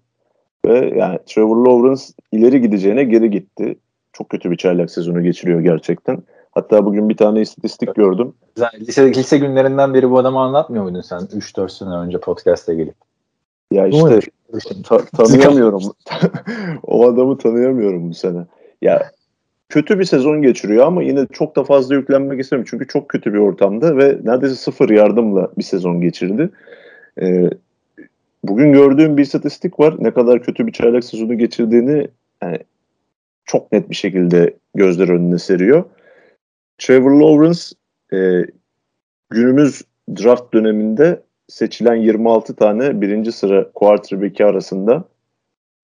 Ve 0.66 0.94
yani 0.96 1.18
Trevor 1.26 1.66
Lawrence 1.66 2.02
ileri 2.32 2.60
gideceğine 2.60 3.04
geri 3.04 3.30
gitti. 3.30 3.78
Çok 4.12 4.28
kötü 4.28 4.50
bir 4.50 4.56
çaylak 4.56 4.90
sezonu 4.90 5.22
geçiriyor 5.22 5.60
gerçekten. 5.60 6.22
Hatta 6.52 6.84
bugün 6.84 7.08
bir 7.08 7.16
tane 7.16 7.40
istatistik 7.40 7.94
gördüm. 7.94 8.32
Lise, 8.80 9.14
lise 9.14 9.38
günlerinden 9.38 9.94
beri 9.94 10.10
bu 10.10 10.18
adamı 10.18 10.40
anlatmıyor 10.40 10.84
muydun 10.84 11.00
sen 11.00 11.18
3-4 11.18 11.68
sene 11.68 11.90
önce 11.90 12.20
podcast'e 12.20 12.74
gelip? 12.74 12.94
Ya 13.72 13.92
Doğru. 13.92 14.18
işte 14.18 14.30
ta- 14.84 15.04
tanıyamıyorum. 15.16 15.82
o 16.82 17.08
adamı 17.08 17.38
tanıyamıyorum 17.38 18.10
bu 18.10 18.14
sene. 18.14 18.46
Ya 18.82 19.10
kötü 19.68 19.98
bir 19.98 20.04
sezon 20.04 20.42
geçiriyor 20.42 20.86
ama 20.86 21.02
yine 21.02 21.26
çok 21.32 21.56
da 21.56 21.64
fazla 21.64 21.94
yüklenmek 21.94 22.40
istemiyorum. 22.40 22.68
Çünkü 22.70 22.86
çok 22.86 23.08
kötü 23.08 23.34
bir 23.34 23.38
ortamda 23.38 23.96
ve 23.96 24.18
neredeyse 24.24 24.54
sıfır 24.54 24.90
yardımla 24.90 25.50
bir 25.58 25.62
sezon 25.62 26.00
geçirdi. 26.00 26.50
Ee, 27.20 27.50
bugün 28.44 28.72
gördüğüm 28.72 29.16
bir 29.16 29.22
istatistik 29.22 29.80
var. 29.80 29.96
Ne 29.98 30.10
kadar 30.10 30.42
kötü 30.42 30.66
bir 30.66 30.72
çaylak 30.72 31.04
sezonu 31.04 31.38
geçirdiğini 31.38 32.08
yani 32.42 32.58
çok 33.44 33.72
net 33.72 33.90
bir 33.90 33.94
şekilde 33.94 34.54
gözler 34.74 35.08
önüne 35.08 35.38
seriyor. 35.38 35.84
Trevor 36.78 37.10
Lawrence 37.10 37.60
e, 38.12 38.46
günümüz 39.30 39.82
draft 40.08 40.54
döneminde 40.54 41.22
seçilen 41.50 41.94
26 41.94 42.56
tane 42.56 43.00
birinci 43.00 43.32
sıra 43.32 43.72
quarterback'i 43.72 44.44
arasında 44.44 45.04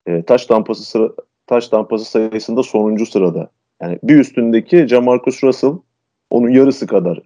e, 0.07 0.23
taş 0.23 0.47
tampası 0.47 0.85
sıra 0.85 1.09
taş 1.47 1.69
tampası 1.69 2.05
sayısında 2.05 2.62
sonuncu 2.62 3.07
sırada. 3.07 3.51
Yani 3.83 3.99
bir 4.03 4.19
üstündeki 4.19 4.87
Jamarcus 4.89 5.45
Russell 5.45 5.73
onun 6.31 6.49
yarısı 6.49 6.87
kadar 6.87 7.21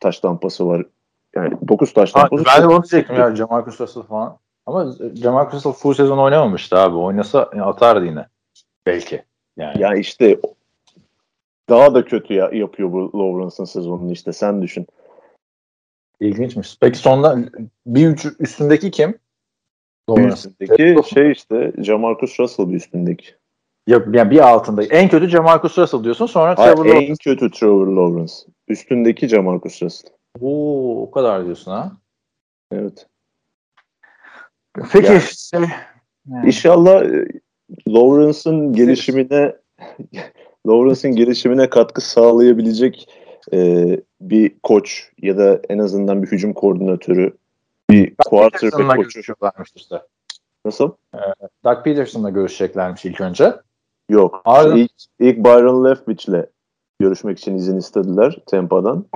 taş 0.00 0.20
tampası 0.20 0.66
var. 0.66 0.86
Yani 1.34 1.54
9 1.68 1.92
taş 1.92 2.14
Ha, 2.14 2.20
tampası. 2.20 2.44
ben 2.56 2.62
de 2.62 2.66
onu 2.66 2.82
diyecektim 2.82 3.16
ya 3.16 3.36
Jamarcus 3.36 3.80
Russell 3.80 4.02
falan. 4.02 4.38
Ama 4.66 4.92
Jamarcus 5.14 5.54
Russell 5.54 5.72
full 5.72 5.94
sezon 5.94 6.18
oynamamıştı 6.18 6.78
abi. 6.78 6.96
Oynasa 6.96 7.42
atardı 7.42 8.04
yine. 8.06 8.26
Belki. 8.86 9.22
Yani. 9.56 9.82
Ya 9.82 9.94
işte 9.94 10.40
daha 11.68 11.94
da 11.94 12.04
kötü 12.04 12.34
ya, 12.34 12.50
yapıyor 12.52 12.92
bu 12.92 13.18
Lawrence'ın 13.18 13.64
sezonunu 13.64 14.12
işte 14.12 14.32
sen 14.32 14.62
düşün. 14.62 14.86
İlginçmiş. 16.22 16.76
Peki 16.80 16.98
sonda 16.98 17.38
bir 17.86 18.08
üç, 18.08 18.26
üstündeki 18.38 18.90
kim? 18.90 19.18
Bir 20.08 20.28
üstündeki 20.28 21.08
şey 21.14 21.32
işte 21.32 21.72
Jamarcus 21.78 22.40
Russell 22.40 22.68
bir 22.68 22.74
üstündeki. 22.74 23.26
Ya, 23.86 24.04
yani 24.12 24.30
bir 24.30 24.48
altında. 24.48 24.84
En 24.84 25.08
kötü 25.08 25.28
Jamarcus 25.28 25.78
Russell 25.78 26.04
diyorsun. 26.04 26.26
Sonra 26.26 26.54
Hayır, 26.58 26.76
Trevor 26.76 26.86
Lawrence. 26.86 27.06
en 27.06 27.16
kötü 27.16 27.50
Trevor 27.50 27.86
Lawrence. 27.86 28.32
Üstündeki 28.68 29.28
Jamarcus 29.28 29.82
Russell. 29.82 30.10
Oo, 30.40 31.02
o 31.02 31.10
kadar 31.10 31.44
diyorsun 31.44 31.70
ha. 31.70 31.92
Evet. 32.72 33.06
Peki. 34.92 35.06
Yani- 35.06 35.20
şey, 35.20 35.60
yani- 35.60 36.46
İnşallah 36.46 37.04
e, 37.04 37.26
Lawrence'ın 37.88 38.72
gelişimine 38.72 39.56
Lawrence'ın 40.66 41.16
gelişimine 41.16 41.70
katkı 41.70 42.00
sağlayabilecek 42.00 43.08
e, 43.52 44.00
bir 44.20 44.58
koç 44.62 45.10
ya 45.22 45.38
da 45.38 45.60
en 45.68 45.78
azından 45.78 46.22
bir 46.22 46.28
hücum 46.32 46.52
koordinatörü, 46.52 47.36
bir 47.90 48.14
quarterback 48.16 48.96
koçu. 48.96 49.20
işte. 49.74 50.02
Nasıl? 50.64 50.90
Doug 51.64 51.84
Peterson'la 51.84 52.30
görüşeceklermiş 52.30 53.04
ilk 53.04 53.20
önce. 53.20 53.54
Yok. 54.08 54.42
Ardından- 54.44 54.78
İlk, 54.78 54.92
ilk 55.20 55.38
Byron 55.38 55.84
Leftwich'le 55.84 56.46
görüşmek 57.00 57.38
için 57.38 57.54
izin 57.56 57.76
istediler 57.78 58.38
Tampa'dan. 58.46 59.06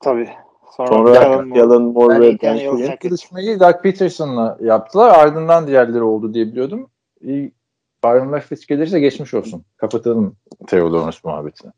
Tabii. 0.00 0.28
Sonra, 0.76 0.88
Sonra 0.88 1.12
Kellen 1.54 1.82
Moore. 1.82 2.20
Ve 2.20 2.40
Dan 2.42 2.58
Quinn. 2.58 2.94
Görüşmeyi 3.00 3.60
Doug 3.60 3.82
Peterson'la 3.82 4.58
yaptılar. 4.60 5.18
Ardından 5.18 5.66
diğerleri 5.66 6.02
oldu 6.02 6.34
diye 6.34 6.46
biliyordum. 6.46 6.90
Byron 8.04 8.32
Leftwich 8.32 8.66
gelirse 8.68 9.00
geçmiş 9.00 9.34
olsun. 9.34 9.64
Kapatalım 9.76 10.36
Lawrence 10.72 11.18
muhabbetini. 11.24 11.72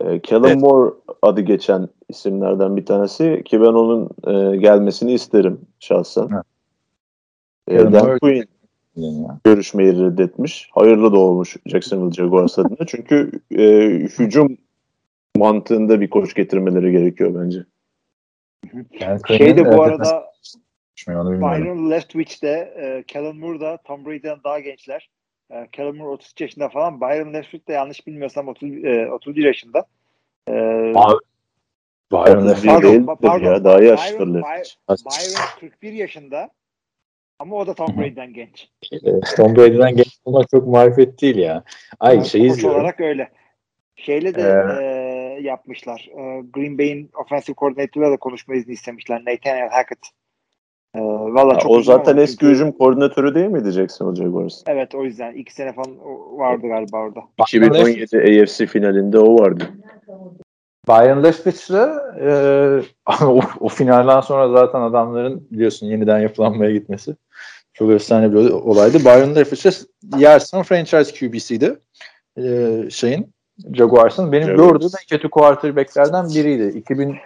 E, 0.00 0.20
Kellen 0.20 0.48
Evet. 0.48 0.60
Moore 0.60 0.94
adı 1.22 1.40
geçen 1.40 1.88
isimlerden 2.08 2.76
bir 2.76 2.86
tanesi 2.86 3.42
ki 3.44 3.60
ben 3.60 3.66
onun 3.66 4.10
e, 4.26 4.56
gelmesini 4.56 5.12
isterim 5.12 5.60
şahsen. 5.80 6.28
Evet. 7.68 7.86
E, 7.88 7.92
Dan 7.92 8.18
Quinn 8.18 8.44
görüşmeyi 9.44 9.92
reddetmiş. 9.92 10.68
Hayırlı 10.72 11.12
da 11.12 11.18
olmuş 11.18 11.56
Jacksonville 11.66 12.12
Jaguars 12.12 12.58
adına. 12.58 12.76
Çünkü 12.86 13.30
e, 13.50 13.64
hücum 14.18 14.58
mantığında 15.36 16.00
bir 16.00 16.10
koç 16.10 16.34
getirmeleri 16.34 16.92
gerekiyor 16.92 17.34
bence. 17.44 17.64
Yani 19.00 19.20
Şey 19.28 19.56
de 19.56 19.64
bu 19.64 19.82
arada. 19.82 20.30
Byron 21.08 21.90
Leftwich 21.90 22.42
de 22.42 22.74
e, 22.76 23.04
Kellen 23.06 23.36
Moore 23.36 23.60
da 23.60 23.78
Tom 23.84 24.04
Brady'den 24.04 24.38
daha 24.44 24.60
gençler. 24.60 25.10
E, 25.50 25.68
Kellen 25.72 25.96
Moore 25.96 26.10
33 26.10 26.40
yaşında 26.40 26.68
falan. 26.68 27.00
Byron 27.00 27.34
Leftwich 27.34 27.68
de 27.68 27.72
yanlış 27.72 28.06
bilmiyorsam 28.06 28.48
30, 28.48 28.84
e, 28.84 29.10
31 29.10 29.44
yaşında. 29.44 29.86
E, 30.48 30.52
Abi, 30.94 31.14
Byron 32.12 32.46
Otuz 32.46 32.62
bir 32.64 32.68
Pardon, 32.68 32.92
ya. 33.52 33.64
Daha 33.64 33.78
Byron- 33.78 33.84
yaşlıdır. 33.84 34.42
By- 34.42 34.64
Byron 34.88 35.60
41 35.70 35.92
yaşında 35.92 36.50
ama 37.38 37.56
o 37.56 37.66
da 37.66 37.74
Tom 37.74 37.96
Brady'den 37.98 38.32
genç. 38.32 38.68
e, 38.92 38.98
Tom 39.36 39.56
Brady'den 39.56 39.96
genç 39.96 40.18
olmak 40.24 40.50
çok 40.50 40.66
marifet 40.66 41.22
değil 41.22 41.36
ya. 41.36 41.64
Ay 42.00 42.14
Yani 42.16 42.26
şey 42.26 42.48
koç 42.48 42.56
izliyorum. 42.56 42.80
olarak 42.80 43.00
öyle. 43.00 43.30
Şeyle 43.96 44.34
de 44.34 44.42
Ee, 44.42 44.84
e, 45.38 45.42
yapmışlar. 45.42 46.08
E, 46.18 46.40
Green 46.52 46.78
Bay'in 46.78 47.10
offensive 47.24 47.54
coordinator'la 47.56 48.10
da 48.10 48.16
konuşma 48.16 48.54
izni 48.54 48.72
istemişler. 48.72 49.20
Nathaniel 49.20 49.68
Hackett. 49.68 49.98
E, 50.94 51.00
Valla 51.00 51.54
Ha, 51.54 51.58
çok 51.58 51.70
o 51.70 51.82
zaten 51.82 52.16
eski 52.16 52.38
çünkü- 52.38 52.52
hücum 52.52 52.72
koordinatörü 52.72 53.34
değil 53.34 53.46
miydi 53.46 53.70
Jacksonville 53.70 54.24
Jaguars? 54.24 54.62
Evet 54.66 54.94
o 54.94 55.04
yüzden 55.04 55.32
iki 55.34 55.54
sene 55.54 55.72
falan 55.72 55.90
vardı 56.38 56.66
galiba 56.68 56.96
orada. 56.98 57.20
2017 57.38 58.42
AFC 58.42 58.66
finalinde 58.66 59.18
o 59.18 59.38
vardı. 59.38 59.64
Byron 60.88 61.22
Leftwich'le 61.22 61.88
e, 62.20 62.82
o, 63.24 63.40
o 63.60 63.68
finalden 63.68 64.20
sonra 64.20 64.48
zaten 64.48 64.80
adamların 64.80 65.46
biliyorsun 65.50 65.86
yeniden 65.86 66.18
yapılanmaya 66.18 66.72
gitmesi 66.72 67.16
çok 67.74 67.90
efsane 67.90 68.32
bir 68.32 68.50
olaydı. 68.50 68.98
Byron 68.98 69.34
Leftwich 69.34 69.76
yersen 70.16 70.62
franchise 70.62 71.12
QB'siydi. 71.26 71.78
E, 72.38 72.76
şeyin 72.90 73.32
Jaguars'ın 73.74 74.32
benim 74.32 74.48
Jaguars. 74.48 74.72
gördüğüm 74.72 74.90
en 75.02 75.06
kötü 75.16 75.30
quarterback'lerden 75.30 76.28
biriydi. 76.28 76.78
2003 76.78 77.18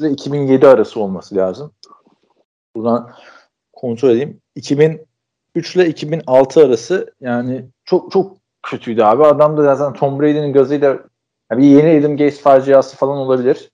ile 0.00 0.10
2007 0.10 0.66
arası 0.68 1.00
olması 1.00 1.36
lazım. 1.36 1.72
Buradan 2.76 3.12
kontrol 3.72 4.10
edeyim. 4.10 4.40
2003 4.54 5.76
ile 5.76 5.88
2006 5.88 6.66
arası 6.66 7.14
yani 7.20 7.64
çok 7.84 8.12
çok 8.12 8.36
kötüydü 8.62 9.02
abi. 9.02 9.24
Adam 9.24 9.56
da 9.56 9.74
zaten 9.74 9.98
Tom 10.00 10.20
Brady'nin 10.20 10.52
gazıyla 10.52 10.88
ya 11.50 11.58
bir 11.58 11.64
yeni 11.64 12.00
Adam 12.00 12.16
Gates 12.16 12.40
faciası 12.40 12.96
falan 12.96 13.18
olabilir. 13.18 13.70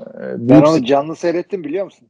Ee, 0.00 0.04
Ben 0.36 0.62
onu 0.62 0.84
canlı 0.84 1.16
seyrettim 1.16 1.64
biliyor 1.64 1.84
musun? 1.84 2.08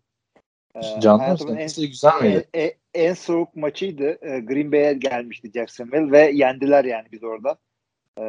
E, 0.74 1.00
canlı 1.00 1.32
mısın? 1.32 1.56
en, 1.56 1.68
güzel 1.88 2.22
miydi? 2.22 2.48
en, 2.54 2.70
en- 2.94 3.14
soğuk 3.14 3.56
maçıydı. 3.56 4.18
E, 4.22 4.40
Green 4.40 4.72
Bay'e 4.72 4.92
gelmişti 4.92 5.50
Jacksonville 5.54 6.10
ve 6.12 6.30
yendiler 6.30 6.84
yani 6.84 7.06
biz 7.12 7.24
orada. 7.24 7.56
E, 8.18 8.22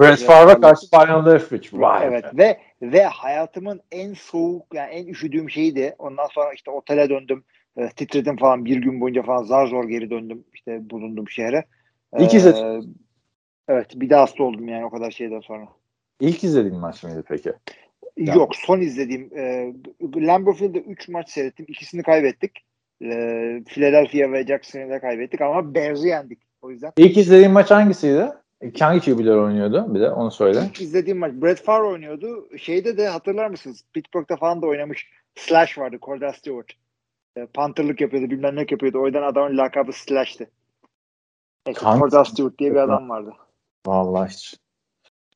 Brett 0.00 0.18
Favre'a 0.18 0.60
karşı 0.60 0.86
Byron 0.92 1.26
Leftwich. 1.26 1.74
Vay 1.74 2.06
Evet 2.06 2.24
be. 2.24 2.38
ve 2.38 2.58
ve 2.92 3.04
hayatımın 3.04 3.80
en 3.92 4.14
soğuk 4.14 4.74
yani 4.74 4.90
en 4.90 5.06
üşüdüğüm 5.06 5.50
şeydi. 5.50 5.94
Ondan 5.98 6.26
sonra 6.26 6.52
işte 6.52 6.70
otele 6.70 7.08
döndüm. 7.10 7.44
E, 7.76 7.88
titredim 7.88 8.36
falan 8.36 8.64
bir 8.64 8.76
gün 8.76 9.00
boyunca 9.00 9.22
falan 9.22 9.42
zar 9.42 9.66
zor 9.66 9.84
geri 9.88 10.10
döndüm 10.10 10.44
işte 10.54 10.90
bulunduğum 10.90 11.28
şehre. 11.28 11.64
İlk 12.18 12.34
E, 12.34 12.36
izledin. 12.36 12.96
Evet 13.68 13.86
bir 13.94 14.10
de 14.10 14.14
hasta 14.14 14.44
oldum 14.44 14.68
yani 14.68 14.84
o 14.86 14.90
kadar 14.90 15.10
şeyden 15.10 15.40
sonra. 15.40 15.68
İlk 16.20 16.44
izlediğin 16.44 16.76
maç 16.78 17.02
mıydı 17.02 17.24
peki? 17.28 17.52
Yok 18.16 18.56
son 18.56 18.80
izlediğim 18.80 19.30
e, 19.38 19.72
Lambeau 20.16 20.56
Field'de 20.56 20.78
3 20.78 21.08
maç 21.08 21.30
seyrettim. 21.30 21.66
İkisini 21.68 22.02
kaybettik. 22.02 22.52
E, 23.02 23.06
Philadelphia 23.66 24.32
ve 24.32 24.46
Jacksonville'de 24.46 25.00
kaybettik 25.00 25.40
ama 25.40 25.74
Bears'ı 25.74 26.06
yendik. 26.08 26.38
O 26.62 26.70
yüzden 26.70 26.92
İlk 26.96 27.16
izlediğin 27.16 27.50
maç 27.52 27.70
hangisiydi? 27.70 28.28
Hangi 28.80 29.00
QB'ler 29.00 29.34
oynuyordu? 29.36 29.94
Bir 29.94 30.00
de 30.00 30.10
onu 30.10 30.30
söyle. 30.30 30.64
İlk 30.68 30.80
izlediğim 30.80 31.18
maç 31.18 31.32
Brett 31.32 31.62
Favre 31.62 31.86
oynuyordu. 31.86 32.48
Şeyde 32.58 32.96
de 32.96 33.08
hatırlar 33.08 33.50
mısınız? 33.50 33.84
Pittsburgh'da 33.92 34.36
falan 34.36 34.62
da 34.62 34.66
oynamış. 34.66 35.10
Slash 35.34 35.78
vardı. 35.78 35.98
Cordell 36.02 36.32
Stewart. 36.32 36.72
E, 37.36 37.46
Pantherlık 37.46 38.00
yapıyordu. 38.00 38.30
Bilmem 38.30 38.56
ne 38.56 38.60
yapıyordu. 38.60 39.00
O 39.00 39.06
yüzden 39.06 39.22
adamın 39.22 39.58
lakabı 39.58 39.92
Slash'tı. 39.92 40.50
Neyse. 41.66 41.80
Cordell 41.80 42.24
Stewart 42.24 42.58
diye 42.58 42.70
bir 42.70 42.76
adam 42.76 43.08
vardı. 43.08 43.32
Vallahi 43.86 44.30
hiç. 44.30 44.54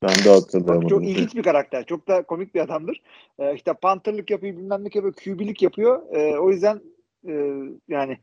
Ben 0.02 0.24
de 0.24 0.30
hatırlıyorum. 0.30 0.88
Çok, 0.88 1.04
ilginç 1.04 1.34
bir 1.34 1.42
karakter. 1.42 1.86
Çok 1.86 2.08
da 2.08 2.22
komik 2.22 2.54
bir 2.54 2.60
adamdır. 2.60 3.02
E, 3.38 3.54
işte 3.54 3.72
Pantherlık 3.72 4.30
yapıyor. 4.30 4.56
Bilmem 4.56 4.80
ne 4.80 4.88
yapıyor. 4.94 5.12
QB'lik 5.12 5.62
yapıyor. 5.62 6.16
E, 6.16 6.38
o 6.38 6.50
yüzden 6.50 6.80
e, 7.28 7.52
yani 7.88 8.18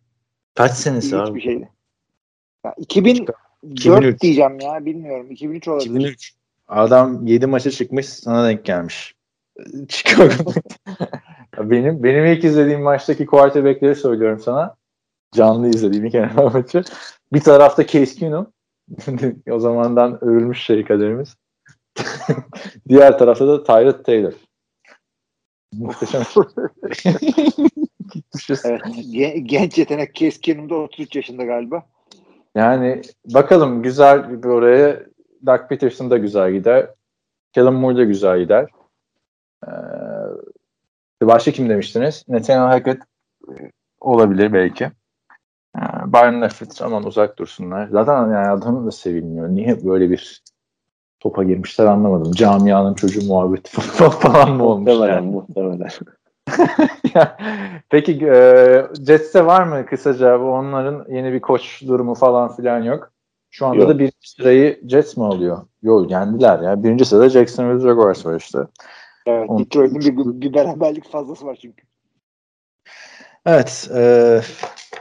Kaç 0.55 0.71
senesi 0.71 1.17
abi? 1.17 1.35
bir 1.35 1.41
şeydi. 1.41 1.69
Ya, 2.65 2.73
2004 2.77 3.48
2003. 3.63 4.21
diyeceğim 4.21 4.59
ya. 4.59 4.85
Bilmiyorum. 4.85 5.31
2003 5.31 5.67
olabilir. 5.67 5.89
2003. 5.89 6.33
Adam 6.67 7.27
7 7.27 7.47
maça 7.47 7.71
çıkmış 7.71 8.05
sana 8.05 8.47
denk 8.47 8.65
gelmiş. 8.65 9.15
Chicago. 9.89 10.51
benim 11.59 12.03
benim 12.03 12.25
ilk 12.25 12.43
izlediğim 12.43 12.81
maçtaki 12.81 13.25
quarterback'leri 13.25 13.95
söylüyorum 13.95 14.39
sana. 14.39 14.75
Canlı 15.31 15.69
izlediğim 15.69 16.05
iki 16.05 16.21
NFL 16.21 16.53
maçı. 16.53 16.83
Bir 17.33 17.41
tarafta 17.41 17.87
Case 17.87 18.15
Keenum. 18.15 18.53
o 19.51 19.59
zamandan 19.59 20.23
övülmüş 20.23 20.63
şey 20.63 20.85
kaderimiz. 20.85 21.35
Diğer 22.89 23.19
tarafta 23.19 23.47
da 23.47 23.63
Tyrod 23.63 24.05
Taylor. 24.05 24.33
Muhteşem. 25.73 26.23
Evet. 28.65 28.81
Gen- 29.11 29.45
genç 29.45 29.77
yetenek 29.77 30.15
Case 30.15 30.41
Keenum 30.41 30.69
da 30.69 30.75
33 30.75 31.15
yaşında 31.15 31.45
galiba. 31.45 31.85
Yani 32.55 33.01
bakalım 33.25 33.83
güzel 33.83 34.43
bir 34.43 34.47
oraya 34.47 34.99
Doug 35.45 35.69
Peterson 35.69 36.09
da 36.09 36.17
güzel 36.17 36.51
gider. 36.51 36.89
Kellen 37.53 37.73
Moore 37.73 37.97
da 37.97 38.03
güzel 38.03 38.39
gider. 38.39 38.69
Ee, 39.67 39.71
başka 41.21 41.51
kim 41.51 41.69
demiştiniz? 41.69 42.25
Nathaniel 42.27 42.67
Hackett 42.67 43.03
e, 43.49 43.71
olabilir 44.01 44.53
belki. 44.53 44.83
Ee, 45.77 45.81
Byron 46.05 46.41
Leftwich 46.41 46.81
aman 46.81 47.05
uzak 47.05 47.39
dursunlar. 47.39 47.87
Zaten 47.87 48.13
yani 48.13 48.47
adamı 48.47 48.85
da 48.85 48.91
sevilmiyor. 48.91 49.49
Niye 49.49 49.85
böyle 49.85 50.09
bir 50.09 50.43
topa 51.19 51.43
girmişler 51.43 51.85
anlamadım. 51.85 52.31
Camianın 52.31 52.93
çocuğu 52.93 53.27
muhabbeti 53.27 53.71
falan 54.21 54.51
mı 54.51 54.63
olmuş? 54.63 54.87
Muhtemelen 54.87 55.15
yani? 55.15 55.31
muhtemelen. 55.31 55.89
Peki 57.89 58.25
e, 58.25 58.85
Jets'te 59.07 59.45
var 59.45 59.63
mı 59.63 59.85
kısaca 59.85 60.37
onların 60.37 61.05
yeni 61.13 61.33
bir 61.33 61.39
koç 61.39 61.81
durumu 61.87 62.15
falan 62.15 62.55
filan 62.55 62.83
yok. 62.83 63.11
Şu 63.51 63.65
anda 63.65 63.81
Yok. 63.81 63.89
da 63.89 63.99
birinci 63.99 64.13
sırayı 64.21 64.79
Jets 64.89 65.17
mi 65.17 65.25
alıyor? 65.25 65.57
Yok 65.83 66.11
yendiler 66.11 66.59
ya. 66.59 66.83
Birinci 66.83 67.05
sırada 67.05 67.29
Jacksonville 67.29 67.87
Jaguars 67.89 68.25
var 68.25 68.35
işte. 68.39 68.59
Evet. 69.25 69.49
On- 69.49 69.59
Detroit'in 69.59 69.99
bir, 69.99 70.41
bir 70.41 70.53
beraberlik 70.53 71.11
fazlası 71.11 71.45
var 71.45 71.57
çünkü. 71.61 71.83
Evet. 73.45 73.89
E, 73.95 74.01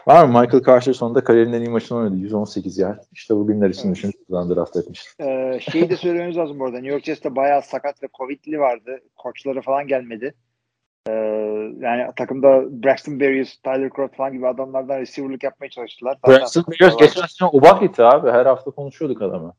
var 0.07 0.25
mı 0.25 0.41
Michael 0.41 0.65
Carter 0.65 0.93
sonunda 0.93 1.25
kariyerinin 1.25 1.53
en 1.53 1.61
iyi 1.61 1.71
maçını 1.71 1.99
oynadı. 1.99 2.17
118 2.17 2.79
yer. 2.79 2.99
İşte 3.13 3.37
bugünler 3.37 3.71
için 3.71 3.87
Evet. 3.89 3.97
düşünüp 3.97 4.15
buradan 4.29 4.57
draft 4.57 4.77
etmiş. 4.77 5.05
Ee, 5.21 5.59
şeyi 5.61 5.91
de 5.91 5.97
söylememiz 5.97 6.37
lazım 6.37 6.59
bu 6.59 6.65
arada. 6.65 6.77
New 6.77 6.93
York 6.93 7.05
Jets'te 7.05 7.37
bayağı 7.37 7.63
sakat 7.63 8.03
ve 8.03 8.09
Covid'li 8.19 8.61
vardı. 8.61 9.01
Koçları 9.17 9.63
falan 9.63 9.87
gelmedi. 9.87 10.35
Ee, 11.09 11.75
yani 11.81 12.11
takımda 12.17 12.83
Braxton 12.83 13.21
Berrios, 13.21 13.57
Tyler 13.57 13.91
Croft 13.97 14.17
falan 14.17 14.33
gibi 14.33 14.49
adamlardan 14.49 14.99
receiver'lık 14.99 15.43
yapmaya 15.43 15.71
çalıştılar. 15.71 16.19
Braxton 16.29 16.65
Berrios 16.71 16.97
geçen 16.97 17.27
sene 17.27 17.49
ubak 17.53 17.81
gitti 17.81 18.03
abi. 18.03 18.31
Her 18.31 18.47
hafta 18.47 18.71
konuşuyorduk 18.71 19.23
adamı. 19.23 19.53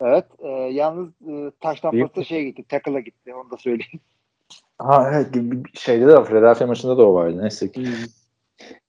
Evet. 0.00 0.24
E, 0.38 0.48
yalnız 0.48 1.08
e, 1.08 1.50
taş 1.60 1.80
tampası 1.80 2.24
şeye 2.24 2.44
gitti. 2.44 2.64
Tackle'a 2.68 3.00
gitti. 3.00 3.34
Onu 3.34 3.50
da 3.50 3.56
söyleyeyim. 3.56 4.00
Ha 4.78 5.10
evet 5.14 5.26
şeyde 5.74 6.06
de 6.06 6.24
Philadelphia 6.24 6.66
maçında 6.66 6.98
da 6.98 7.08
o 7.08 7.14
vardı. 7.14 7.42
Neyse. 7.42 7.70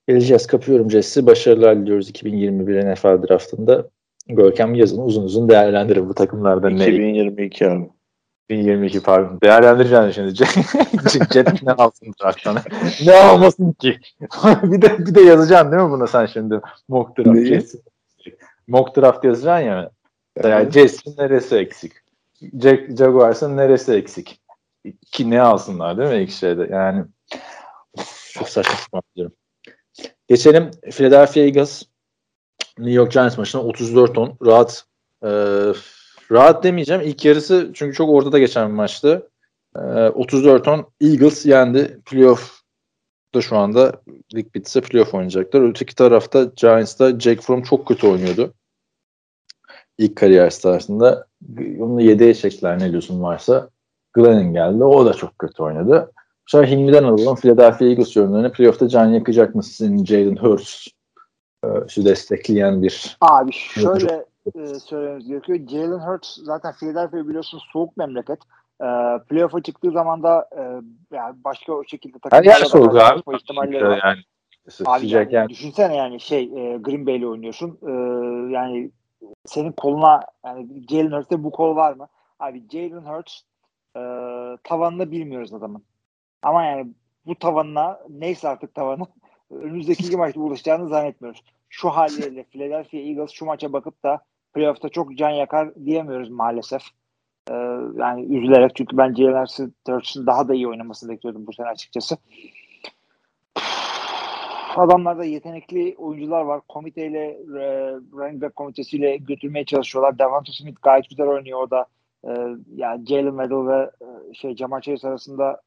Geleceğiz. 0.08 0.48
Kapıyorum 0.48 0.92
Jess'i. 0.92 1.26
Başarılar 1.26 1.82
diliyoruz 1.82 2.10
2021 2.10 2.92
NFL 2.92 3.28
draftında. 3.28 3.90
Görkem 4.28 4.76
yazın 4.76 5.02
uzun 5.02 5.24
uzun 5.24 5.50
değerlendirir 5.50 6.10
bu 6.10 6.14
takımlardan 6.14 6.78
ne? 6.78 6.84
2022 6.84 7.70
abi. 7.70 7.90
2022 8.50 9.04
pardon. 9.04 9.42
Değerlendireceksin 9.42 10.12
şimdi. 10.12 10.32
Jet- 11.34 11.66
ne 11.66 11.72
alsın 11.72 12.14
drafttan? 12.24 12.58
ne 13.06 13.16
almasın 13.16 13.72
ki? 13.72 14.00
bir 14.64 14.82
de 14.82 15.06
bir 15.06 15.16
de 15.16 15.22
yazacaksın 15.22 15.72
değil 15.72 15.84
mi 15.84 15.92
buna 15.92 16.08
sen 16.08 16.26
şimdi? 16.26 16.62
Mock 16.88 17.18
draft. 17.18 17.76
Mock 18.68 18.98
draft 18.98 19.24
yazacaksın 19.24 19.68
ya. 19.68 19.90
Yani 20.44 20.72
Jets'in 20.72 21.18
neresi 21.18 21.56
eksik? 21.56 21.94
Jack, 22.62 22.98
Jaguars'ın 22.98 23.58
neresi 23.58 23.94
eksik? 23.94 24.42
Ki 25.12 25.30
ne 25.30 25.42
alsınlar 25.42 25.98
değil 25.98 26.10
mi 26.10 26.24
ilk 26.24 26.32
şeyde? 26.32 26.68
Yani 26.72 27.06
çok 28.34 28.50
saçma 28.50 28.76
sapan 28.76 29.02
diyorum. 29.16 29.34
Geçelim 30.28 30.72
Philadelphia 30.92 31.40
Eagles 31.40 31.84
New 32.78 32.94
York 32.94 33.12
Giants 33.12 33.38
maçına 33.38 33.62
34 33.62 34.18
10 34.18 34.38
rahat 34.46 34.86
e, 35.26 35.30
rahat 36.32 36.64
demeyeceğim. 36.64 37.02
İlk 37.02 37.26
yarısı 37.26 37.72
çünkü 37.74 37.96
çok 37.96 38.10
ortada 38.10 38.40
geçen 38.40 38.70
bir 38.70 38.74
maçtı. 38.74 39.30
E, 39.76 39.80
34 39.80 40.68
10 40.68 40.86
Eagles 41.02 41.46
yendi. 41.46 42.02
Playoff 42.06 42.64
da 43.36 43.42
şu 43.42 43.58
anda 43.58 44.02
lig 44.36 44.56
bitse 44.56 44.82
playoff 44.82 45.14
oynayacaklar. 45.14 45.70
Öteki 45.70 45.96
tarafta 45.96 46.44
Giants'ta 46.44 47.20
Jake 47.20 47.42
Fromm 47.42 47.62
çok 47.62 47.88
kötü 47.88 48.08
oynuyordu. 48.08 48.54
İlk 49.98 50.16
kariyer 50.16 50.50
startında. 50.50 51.28
Onu 51.80 52.02
yedeğe 52.02 52.34
çektiler 52.34 52.80
ne 52.80 52.92
diyorsun 52.92 53.22
varsa. 53.24 53.70
Glennon 54.14 54.54
geldi. 54.54 54.84
O 54.84 55.06
da 55.06 55.14
çok 55.14 55.40
kötü 55.40 55.64
oynadı. 55.64 56.12
Sonra 56.46 56.68
Hilmi'den 56.68 57.04
alalım. 57.04 57.36
Philadelphia 57.36 57.86
Eagles 57.86 58.16
yorumlarını 58.16 58.52
playoff'ta 58.52 58.90
can 58.90 59.06
yakacak 59.06 59.56
mı 59.56 59.64
sizin 59.64 60.06
Jalen 60.06 60.36
Hurts 60.36 60.88
e, 61.64 61.68
şu 61.90 62.06
destekleyen 62.06 62.84
bir 62.84 63.18
Abi 63.22 63.52
şöyle 63.52 64.26
e, 64.56 64.66
söylememiz 64.80 65.28
gerekiyor. 65.28 65.60
Jalen 65.68 66.00
Hurts 66.00 66.38
zaten 66.38 66.74
Philadelphia 66.74 67.28
biliyorsun 67.28 67.60
soğuk 67.74 67.98
memleket. 67.98 68.40
E, 68.82 68.88
playoff'a 69.30 69.64
çıktığı 69.64 69.92
zaman 69.92 70.24
da 70.24 70.50
e, 70.58 70.62
yani 71.16 71.36
başka 71.46 71.74
o 71.74 71.84
şekilde 71.84 72.18
Her 72.32 72.44
yer 72.44 72.54
soğuk 72.54 72.96
abi. 72.96 73.36
ihtimalleri 73.36 73.86
var. 73.86 74.02
Yani. 74.06 74.22
Abi 74.86 75.00
Sıcak 75.00 75.14
yani, 75.14 75.36
yani. 75.36 75.50
düşünsene 75.50 75.96
yani 75.96 76.20
şey 76.20 76.44
e, 76.44 76.78
Green 76.78 77.08
Bay'le 77.08 77.26
oynuyorsun. 77.26 77.80
E, 77.88 77.92
yani 78.54 78.92
senin 79.46 79.72
koluna 79.72 80.22
yani 80.46 80.68
Jalen 80.90 81.12
Hurts'te 81.12 81.44
bu 81.44 81.52
kol 81.52 81.76
var 81.76 81.94
mı? 81.94 82.08
Abi 82.40 82.64
Jalen 82.70 83.06
Hurts 83.06 83.42
e, 83.96 84.02
tavanını 84.64 85.12
bilmiyoruz 85.12 85.54
adamın. 85.54 85.84
Ama 86.42 86.66
yani 86.66 86.94
bu 87.26 87.36
tavanına 87.36 88.00
neyse 88.10 88.48
artık 88.48 88.76
tavanı 88.76 89.04
önümüzdeki 89.52 90.04
iki 90.04 90.18
maçta 90.18 90.40
ulaşacağını 90.40 90.90
zannetmiyoruz. 90.90 91.44
Şu 91.70 91.90
haliyle 91.90 92.44
Philadelphia 92.44 92.98
Eagles 92.98 93.32
şu 93.32 93.46
maça 93.46 93.74
bakıp 93.74 94.04
da 94.04 94.20
playoff'ta 94.54 94.90
çok 94.90 95.18
can 95.18 95.30
yakar 95.30 95.76
diyemiyoruz 95.86 96.30
maalesef. 96.30 96.82
E, 97.50 97.54
yani 97.98 98.38
üzülerek 98.38 98.76
çünkü 98.76 98.98
ben 98.98 99.14
Jalen 99.14 99.46
Hurts'ın 99.90 100.28
daha 100.28 100.48
da 100.48 100.54
iyi 100.54 100.68
oynamasını 100.68 101.12
bekliyordum 101.12 101.48
bu 101.48 101.54
sene 101.54 101.68
açıkçası 101.68 102.18
adamlarda 104.76 105.24
yetenekli 105.24 105.96
oyuncular 105.98 106.42
var. 106.42 106.62
Komiteyle 106.68 107.26
e, 107.60 107.92
running 108.14 108.42
back 108.42 108.56
komitesiyle 108.56 109.18
götürmeye 109.18 109.66
çalışıyorlar. 109.66 110.20
Devonta 110.20 110.52
Smith 110.52 110.82
gayet 110.82 111.10
güzel 111.10 111.28
oynuyor 111.28 111.60
o 111.60 111.72
da. 111.72 111.86
E, 112.28 112.32
yani 112.76 113.06
Jalen 113.06 113.30
Waddle 113.30 113.68
ve 113.68 113.92
e, 114.02 114.34
şey 114.34 114.56
Jamal 114.56 114.82
Chase 114.82 115.08
arasında 115.08 115.62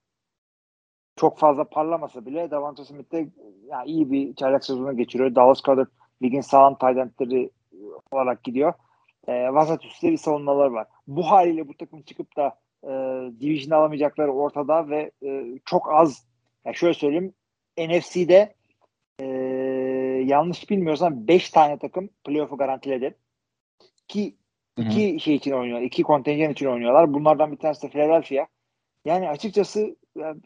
çok 1.16 1.38
fazla 1.38 1.64
parlamasa 1.64 2.26
bile 2.26 2.50
Devonta 2.50 2.84
Smith 2.84 3.12
de 3.12 3.28
yani 3.66 3.90
iyi 3.90 4.10
bir 4.10 4.34
çaylak 4.34 4.64
sezonu 4.64 4.96
geçiriyor. 4.96 5.34
Dallas 5.34 5.62
Goddard 5.62 5.88
ligin 6.22 6.40
sağlam 6.40 6.78
tight 6.78 6.98
olarak 8.10 8.44
gidiyor. 8.44 8.72
E, 9.28 9.32
vasat 9.52 9.84
üstleri 9.84 10.12
bir 10.12 10.16
savunmalar 10.18 10.66
var. 10.66 10.86
Bu 11.06 11.30
haliyle 11.30 11.68
bu 11.68 11.76
takım 11.76 12.02
çıkıp 12.02 12.36
da 12.36 12.58
e, 12.84 12.90
division 13.40 13.78
alamayacakları 13.78 14.32
ortada 14.32 14.88
ve 14.88 15.10
e, 15.26 15.44
çok 15.64 15.92
az 15.92 16.26
yani 16.64 16.76
şöyle 16.76 16.94
söyleyeyim 16.94 17.34
NFC'de 17.78 18.54
e, 19.20 19.26
yanlış 20.24 20.70
bilmiyorsam 20.70 21.28
5 21.28 21.50
tane 21.50 21.78
takım 21.78 22.08
playoff'u 22.24 22.56
garantiledi. 22.56 23.14
Ki 24.08 24.36
iki 24.76 25.20
şey 25.20 25.34
için 25.34 25.52
oynuyor, 25.52 25.80
iki 25.80 26.02
kontenjan 26.02 26.52
için 26.52 26.66
oynuyorlar. 26.66 27.14
Bunlardan 27.14 27.52
bir 27.52 27.56
tanesi 27.56 27.82
de 27.82 27.88
Philadelphia. 27.88 28.46
Yani 29.04 29.28
açıkçası 29.28 29.96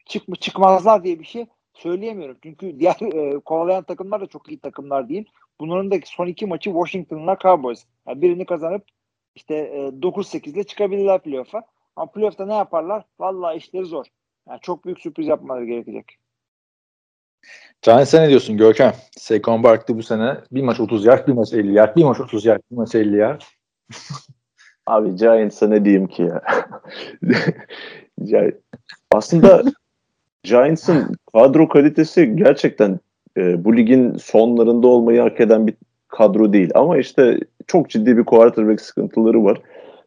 çık 0.07 0.41
çıkmazlar 0.41 1.05
diye 1.05 1.21
bir 1.21 1.25
şey 1.25 1.47
söyleyemiyorum. 1.75 2.39
Çünkü 2.43 2.81
diğer 2.81 2.97
e, 3.15 3.41
kovalayan 3.41 3.85
takımlar 3.85 4.21
da 4.21 4.27
çok 4.27 4.49
iyi 4.49 4.59
takımlar 4.61 5.09
değil. 5.09 5.25
Bunların 5.61 5.91
da 5.91 5.97
son 6.05 6.27
iki 6.27 6.47
maçı 6.47 6.71
Washington'la 6.71 7.37
Cowboys. 7.43 7.85
Yani 8.09 8.23
birini 8.23 8.47
kazanıp 8.47 8.85
işte 9.35 9.55
e, 9.55 9.79
9-8 9.79 10.51
ile 10.51 10.65
çıkabilirler 10.65 11.23
playoff'a. 11.23 11.63
Ama 11.97 12.13
playoff'ta 12.13 12.47
ne 12.47 12.55
yaparlar? 12.55 13.05
Vallahi 13.19 13.57
işleri 13.57 13.85
zor. 13.85 14.07
Yani 14.49 14.59
çok 14.63 14.85
büyük 14.85 15.01
sürpriz 15.01 15.27
yapmaları 15.27 15.65
gerekecek. 15.65 16.19
Giants'e 17.83 18.23
ne 18.23 18.29
diyorsun 18.29 18.57
Görkem? 18.57 18.95
Saquon 19.17 19.63
Barkley 19.63 19.99
bu 19.99 20.03
sene 20.03 20.37
bir 20.53 20.63
maç 20.63 20.81
30 20.81 21.05
yard, 21.05 21.29
bir 21.29 21.33
maç 21.33 21.53
50 21.53 21.75
yard, 21.75 21.97
bir 21.97 22.05
maç 22.05 22.21
30 22.21 22.45
yard, 22.45 22.61
bir 22.71 22.77
maç 22.77 22.95
50 22.95 23.17
yard. 23.17 23.43
Abi 24.87 25.17
Giants'a 25.17 25.69
ne 25.69 25.85
diyeyim 25.85 26.07
ki 26.07 26.23
ya? 26.23 26.43
Aslında 29.13 29.63
Giants'ın 30.43 31.17
kadro 31.33 31.69
kalitesi 31.69 32.37
gerçekten 32.37 33.01
e, 33.37 33.65
bu 33.65 33.77
ligin 33.77 34.17
sonlarında 34.17 34.87
olmayı 34.87 35.21
hak 35.21 35.41
eden 35.41 35.67
bir 35.67 35.75
kadro 36.09 36.53
değil. 36.53 36.71
Ama 36.75 36.99
işte 36.99 37.39
çok 37.67 37.91
ciddi 37.91 38.17
bir 38.17 38.25
quarterback 38.25 38.81
sıkıntıları 38.81 39.45
var. 39.45 39.61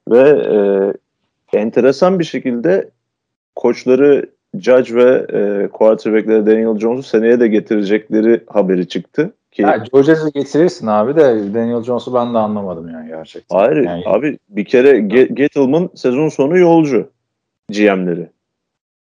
Ve 0.10 0.30
e, 0.30 0.58
enteresan 1.58 2.20
bir 2.20 2.24
şekilde 2.24 2.90
koçları 3.56 4.30
Judge 4.60 4.96
ve 4.96 5.26
e, 5.34 5.68
quarterback'leri 5.68 6.46
Daniel 6.46 6.80
Jones'u 6.80 7.04
seneye 7.04 7.40
de 7.40 7.48
getirecekleri 7.48 8.42
haberi 8.48 8.88
çıktı. 8.88 9.34
Ki, 9.52 9.62
ya 9.62 9.84
George'ı 9.92 10.30
getirirsin 10.34 10.88
abi 10.88 11.16
de 11.16 11.54
Daniel 11.54 11.84
Jones'u 11.84 12.14
ben 12.14 12.34
de 12.34 12.38
anlamadım 12.38 12.90
yani 12.90 13.08
gerçekten. 13.08 13.58
Hayır 13.58 13.78
yani, 13.78 14.04
abi 14.06 14.38
bir 14.50 14.66
kere 14.66 15.00
Gettleman 15.34 15.90
sezon 15.96 16.30
sonu 16.30 16.58
yolcu 16.58 17.10
GM'leri. 17.70 18.30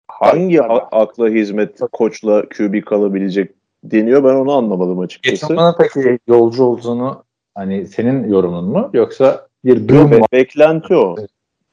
Hangi 0.09 0.63
a- 0.63 1.03
akla 1.03 1.29
hizmet 1.29 1.81
koçla 1.93 2.43
QB 2.49 2.85
kalabilecek 2.85 3.51
deniyor 3.85 4.25
ben 4.25 4.35
onu 4.35 4.53
anlamadım 4.53 4.99
açıkçası. 4.99 5.47
Gettleman'ın 5.47 5.75
peki 5.79 6.19
yolcu 6.29 6.65
olduğunu 6.65 7.25
hani 7.55 7.87
senin 7.87 8.29
yorumun 8.29 8.65
mu 8.65 8.91
yoksa 8.93 9.47
bir 9.65 9.89
durum 9.89 10.11
Be- 10.11 10.21
beklenti 10.33 10.97
o. 10.97 11.17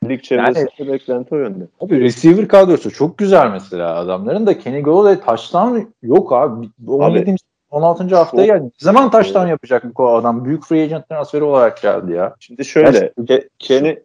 Lig 0.10 0.24
çevresinde 0.24 0.68
yani, 0.80 0.92
beklenti 0.92 1.36
o 1.36 1.38
yönde. 1.38 1.64
Abi 1.80 2.00
receiver 2.02 2.48
kadrosu 2.48 2.92
çok 2.92 3.18
güzel 3.18 3.52
mesela 3.52 3.96
adamların 3.96 4.48
da 4.48 4.60
Kenny 4.60 4.82
Golladay 4.82 5.20
taştan 5.20 5.88
yok 6.04 6.34
abi. 6.34 6.70
O 6.88 7.04
abi, 7.04 7.20
dediğim 7.20 7.38
16. 7.72 8.16
haftaya 8.16 8.46
geldi. 8.46 8.64
Ne 8.64 8.72
zaman 8.78 9.12
taştan 9.12 9.48
yapacak 9.48 9.98
bu 9.98 10.10
adam? 10.10 10.46
Büyük 10.46 10.64
free 10.64 10.84
agent 10.84 11.10
transferi 11.10 11.44
olarak 11.44 11.82
geldi 11.82 12.12
ya. 12.12 12.36
Şimdi 12.40 12.66
şöyle 12.66 12.98
Ke- 12.98 13.50
Kenny 13.60 13.96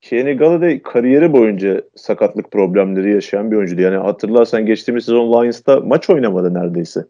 Kenny 0.00 0.32
Galladay 0.32 0.82
kariyeri 0.82 1.32
boyunca 1.32 1.82
sakatlık 1.96 2.50
problemleri 2.50 3.12
yaşayan 3.12 3.50
bir 3.50 3.56
oyuncuydu. 3.56 3.82
Yani 3.82 3.96
hatırlarsan 3.96 4.66
geçtiğimiz 4.66 5.04
sezon 5.04 5.32
Lions'ta 5.32 5.80
maç 5.80 6.10
oynamadı 6.10 6.54
neredeyse. 6.54 7.04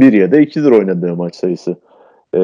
Bir 0.00 0.12
ya 0.12 0.32
da 0.32 0.40
ikidir 0.40 0.70
oynadığı 0.70 1.16
maç 1.16 1.36
sayısı. 1.36 1.76
E, 2.34 2.38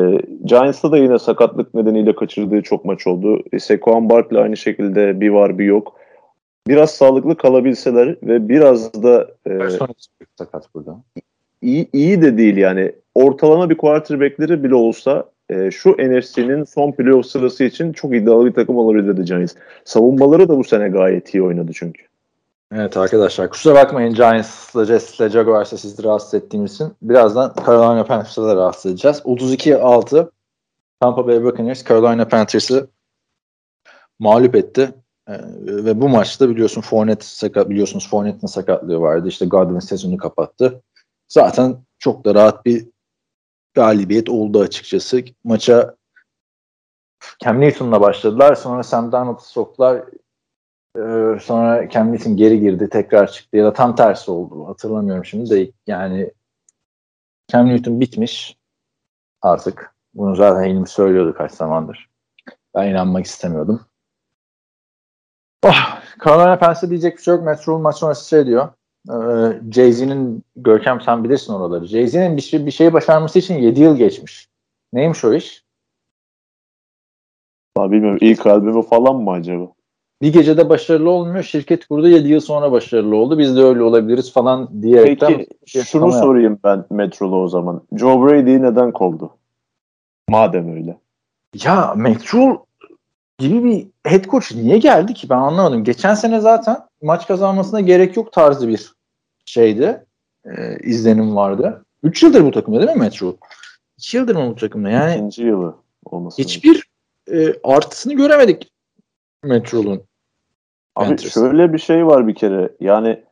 Giants'ta 0.44 0.92
da 0.92 0.98
yine 0.98 1.18
sakatlık 1.18 1.74
nedeniyle 1.74 2.14
kaçırdığı 2.14 2.62
çok 2.62 2.84
maç 2.84 3.06
oldu. 3.06 3.42
E, 3.52 3.58
Saquon 3.58 4.08
Barkley 4.10 4.42
aynı 4.42 4.56
şekilde 4.56 5.20
bir 5.20 5.28
var 5.28 5.58
bir 5.58 5.64
yok. 5.64 5.96
Biraz 6.68 6.90
sağlıklı 6.90 7.36
kalabilseler 7.36 8.16
ve 8.22 8.48
biraz 8.48 9.02
da 9.02 9.28
e, 9.46 9.58
sakat 10.38 10.74
burada. 10.74 11.02
İyi, 11.62 11.88
iyi 11.92 12.22
de 12.22 12.38
değil 12.38 12.56
yani. 12.56 12.92
Ortalama 13.14 13.70
bir 13.70 13.76
quarterback'leri 13.76 14.64
bile 14.64 14.74
olsa 14.74 15.24
e, 15.50 15.70
şu 15.70 15.90
NFC'nin 15.90 16.64
son 16.64 16.92
playoff 16.92 17.26
sırası 17.26 17.64
için 17.64 17.92
çok 17.92 18.14
iddialı 18.14 18.46
bir 18.46 18.52
takım 18.52 18.76
olabilirdi 18.76 19.24
Giants. 19.24 19.54
Savunmaları 19.84 20.48
da 20.48 20.58
bu 20.58 20.64
sene 20.64 20.88
gayet 20.88 21.34
iyi 21.34 21.42
oynadı 21.42 21.72
çünkü. 21.74 22.02
Evet 22.76 22.96
arkadaşlar 22.96 23.50
kusura 23.50 23.74
bakmayın 23.74 24.14
Giants'la 24.14 24.84
Jets'le 24.84 25.28
Jaguars'la 25.30 25.78
sizi 25.78 26.04
rahatsız 26.04 26.34
ettiğimiz 26.34 26.74
için. 26.74 26.92
Birazdan 27.02 27.54
Carolina 27.66 28.04
Panthers'la 28.04 28.46
da 28.46 28.56
rahatsız 28.56 28.92
edeceğiz. 28.92 29.18
32-6 29.18 30.30
Tampa 31.00 31.26
Bay 31.26 31.44
Buccaneers 31.44 31.84
Carolina 31.84 32.28
Panthers'ı 32.28 32.90
mağlup 34.18 34.54
etti. 34.54 34.94
Ee, 35.28 35.38
ve 35.66 36.00
bu 36.00 36.08
maçta 36.08 36.48
biliyorsun 36.48 36.80
Fournette 36.80 37.24
sakat, 37.24 37.70
biliyorsunuz 37.70 38.08
Fournette'in 38.08 38.46
sakatlığı 38.46 39.00
vardı. 39.00 39.28
İşte 39.28 39.46
Godwin 39.46 39.78
sezonu 39.78 40.16
kapattı. 40.16 40.82
Zaten 41.28 41.76
çok 41.98 42.24
da 42.24 42.34
rahat 42.34 42.66
bir 42.66 42.86
galibiyet 43.74 44.28
oldu 44.28 44.60
açıkçası. 44.60 45.24
Maça 45.44 45.96
Cam 47.44 47.60
Newton'la 47.60 48.00
başladılar. 48.00 48.54
Sonra 48.54 48.82
Sam 48.82 49.12
Darnold'u 49.12 49.42
soktular. 49.42 50.04
Ee, 50.96 51.38
sonra 51.42 51.88
Cam 51.90 52.36
geri 52.36 52.60
girdi. 52.60 52.88
Tekrar 52.88 53.32
çıktı. 53.32 53.56
Ya 53.56 53.64
da 53.64 53.72
tam 53.72 53.96
tersi 53.96 54.30
oldu. 54.30 54.68
Hatırlamıyorum 54.68 55.24
şimdi 55.24 55.50
de. 55.50 55.70
Yani 55.86 56.30
Cam 57.48 57.68
Newton 57.68 58.00
bitmiş 58.00 58.56
artık. 59.42 59.94
Bunu 60.14 60.36
zaten 60.36 60.64
Hilmi 60.64 60.88
söylüyordu 60.88 61.34
kaç 61.38 61.52
zamandır. 61.52 62.10
Ben 62.74 62.90
inanmak 62.90 63.26
istemiyordum. 63.26 63.86
Oh, 65.64 66.00
Carolina 66.24 66.58
Panthers 66.58 66.90
diyecek 66.90 67.16
bir 67.16 67.22
şey 67.22 67.34
yok. 67.34 67.44
Metro 67.44 67.78
maç 67.78 67.96
sonrası 67.96 68.28
şey 68.28 68.46
diyor. 68.46 68.68
Ee, 69.08 69.12
Jay-Z'nin 69.72 70.44
Görkem 70.56 71.00
sen 71.00 71.24
bilirsin 71.24 71.52
oraları. 71.52 71.86
Jay-Z'nin 71.86 72.36
bir, 72.36 72.42
şey, 72.42 72.66
bir 72.66 72.70
şeyi 72.70 72.92
başarması 72.92 73.38
için 73.38 73.54
7 73.54 73.80
yıl 73.80 73.96
geçmiş. 73.96 74.48
Neymiş 74.92 75.24
o 75.24 75.34
iş? 75.34 75.64
Abi 77.76 77.92
bilmiyorum. 77.92 78.18
İlk 78.20 78.46
albümü 78.46 78.82
falan 78.82 79.16
mı 79.16 79.30
acaba? 79.30 79.72
Bir 80.22 80.32
gecede 80.32 80.68
başarılı 80.68 81.10
olmuyor. 81.10 81.44
Şirket 81.44 81.86
kurdu 81.86 82.08
7 82.08 82.28
yıl 82.28 82.40
sonra 82.40 82.72
başarılı 82.72 83.16
oldu. 83.16 83.38
Biz 83.38 83.56
de 83.56 83.62
öyle 83.62 83.82
olabiliriz 83.82 84.32
falan 84.32 84.82
diyerekten. 84.82 85.28
Peki 85.28 85.84
şunu 85.84 86.12
sorayım 86.12 86.58
ben 86.64 86.84
Metrolu 86.90 87.36
o 87.36 87.48
zaman. 87.48 87.82
Joe 87.96 88.22
Brady'yi 88.22 88.62
neden 88.62 88.92
kovdu? 88.92 89.30
Madem 90.28 90.76
öyle. 90.76 90.98
Ya 91.64 91.94
Metrol 91.96 92.56
gibi 93.38 93.64
bir 93.64 93.86
head 94.10 94.24
coach 94.24 94.54
niye 94.54 94.78
geldi 94.78 95.14
ki 95.14 95.28
ben 95.28 95.38
anlamadım. 95.38 95.84
Geçen 95.84 96.14
sene 96.14 96.40
zaten 96.40 96.76
maç 97.02 97.26
kazanmasına 97.26 97.80
gerek 97.80 98.16
yok 98.16 98.32
tarzı 98.32 98.68
bir 98.68 98.92
şeydi. 99.44 100.04
E, 100.44 100.76
izlenim 100.82 101.36
vardı. 101.36 101.84
3 102.02 102.22
yıldır 102.22 102.44
bu 102.44 102.50
takımda 102.50 102.80
değil 102.80 102.96
mi 102.96 103.00
Metro? 103.00 103.36
2 103.98 104.16
yıldır 104.16 104.36
mı 104.36 104.50
bu 104.50 104.54
takımda? 104.54 104.90
Yani 104.90 105.14
İkinci 105.14 105.42
yılı 105.42 105.74
olması. 106.04 106.42
Hiçbir 106.42 106.88
e, 107.32 107.54
artısını 107.64 108.14
göremedik 108.14 108.70
Metro'nun. 109.44 110.02
Abi 110.96 111.08
Panthers. 111.08 111.34
şöyle 111.34 111.72
bir 111.72 111.78
şey 111.78 112.06
var 112.06 112.28
bir 112.28 112.34
kere. 112.34 112.70
Yani 112.80 113.24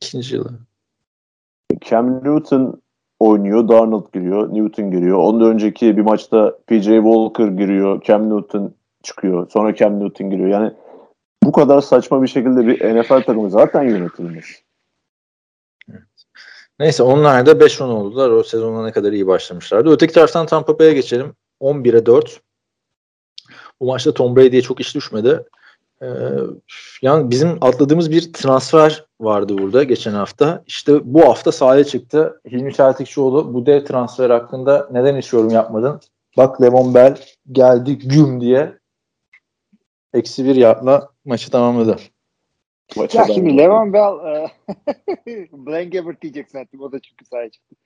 ikinci 0.00 0.34
yılı. 0.34 0.50
Cam 1.80 2.24
Newton 2.24 2.82
oynuyor. 3.20 3.68
Darnold 3.68 4.12
giriyor. 4.12 4.54
Newton 4.54 4.90
giriyor. 4.90 5.18
Ondan 5.18 5.48
önceki 5.48 5.96
bir 5.96 6.02
maçta 6.02 6.58
PJ 6.66 6.84
Walker 6.84 7.48
giriyor. 7.48 8.02
Cam 8.02 8.30
Newton 8.30 8.74
çıkıyor. 9.02 9.50
Sonra 9.50 9.74
Cam 9.74 10.00
Newton 10.00 10.30
giriyor. 10.30 10.48
Yani 10.48 10.72
bu 11.42 11.52
kadar 11.52 11.80
saçma 11.80 12.22
bir 12.22 12.28
şekilde 12.28 12.66
bir 12.66 13.00
NFL 13.00 13.22
takımı 13.22 13.50
zaten 13.50 13.82
yönetilmez. 13.82 14.44
Neyse 16.78 17.02
onlar 17.02 17.46
da 17.46 17.52
5-10 17.52 17.84
oldular. 17.84 18.30
O 18.30 18.42
sezona 18.42 18.84
ne 18.84 18.92
kadar 18.92 19.12
iyi 19.12 19.26
başlamışlardı. 19.26 19.90
Öteki 19.90 20.14
taraftan 20.14 20.46
Tampa 20.46 20.78
Bay'e 20.78 20.94
geçelim. 20.94 21.34
11'e 21.60 22.06
4. 22.06 22.40
Bu 23.80 23.86
maçta 23.86 24.14
Tom 24.14 24.36
Brady'ye 24.36 24.62
çok 24.62 24.80
iş 24.80 24.94
düşmedi. 24.94 25.44
Ee, 26.02 26.06
yani 27.02 27.30
bizim 27.30 27.58
atladığımız 27.60 28.10
bir 28.10 28.32
transfer 28.32 29.04
vardı 29.20 29.58
burada 29.58 29.82
geçen 29.82 30.12
hafta. 30.12 30.64
İşte 30.66 31.14
bu 31.14 31.24
hafta 31.24 31.52
sahaya 31.52 31.84
çıktı. 31.84 32.40
Hilmi 32.50 32.74
Çeltikçioğlu 32.74 33.54
bu 33.54 33.66
dev 33.66 33.84
transfer 33.84 34.30
hakkında 34.30 34.88
neden 34.92 35.16
hiç 35.16 35.32
yorum 35.32 35.50
yapmadın? 35.50 36.00
Bak 36.36 36.62
Levon 36.62 36.94
Bell 36.94 37.16
geldi 37.52 37.98
güm 37.98 38.40
diye 38.40 38.78
eksi 40.14 40.44
bir 40.44 40.56
yardla 40.56 41.08
maçı 41.24 41.50
tamamladı. 41.50 41.96
ya 42.96 43.24
şimdi 43.34 43.56
Levon 43.56 43.92
Bell 43.92 44.26
e, 44.26 44.50
Blaine 45.52 45.90
Gabbert 45.90 46.22
diyecek 46.22 46.50
zaten 46.50 46.78
o 46.78 46.92
da 46.92 47.00
çünkü 47.00 47.24
sahaya 47.24 47.50
çıktı. 47.50 47.76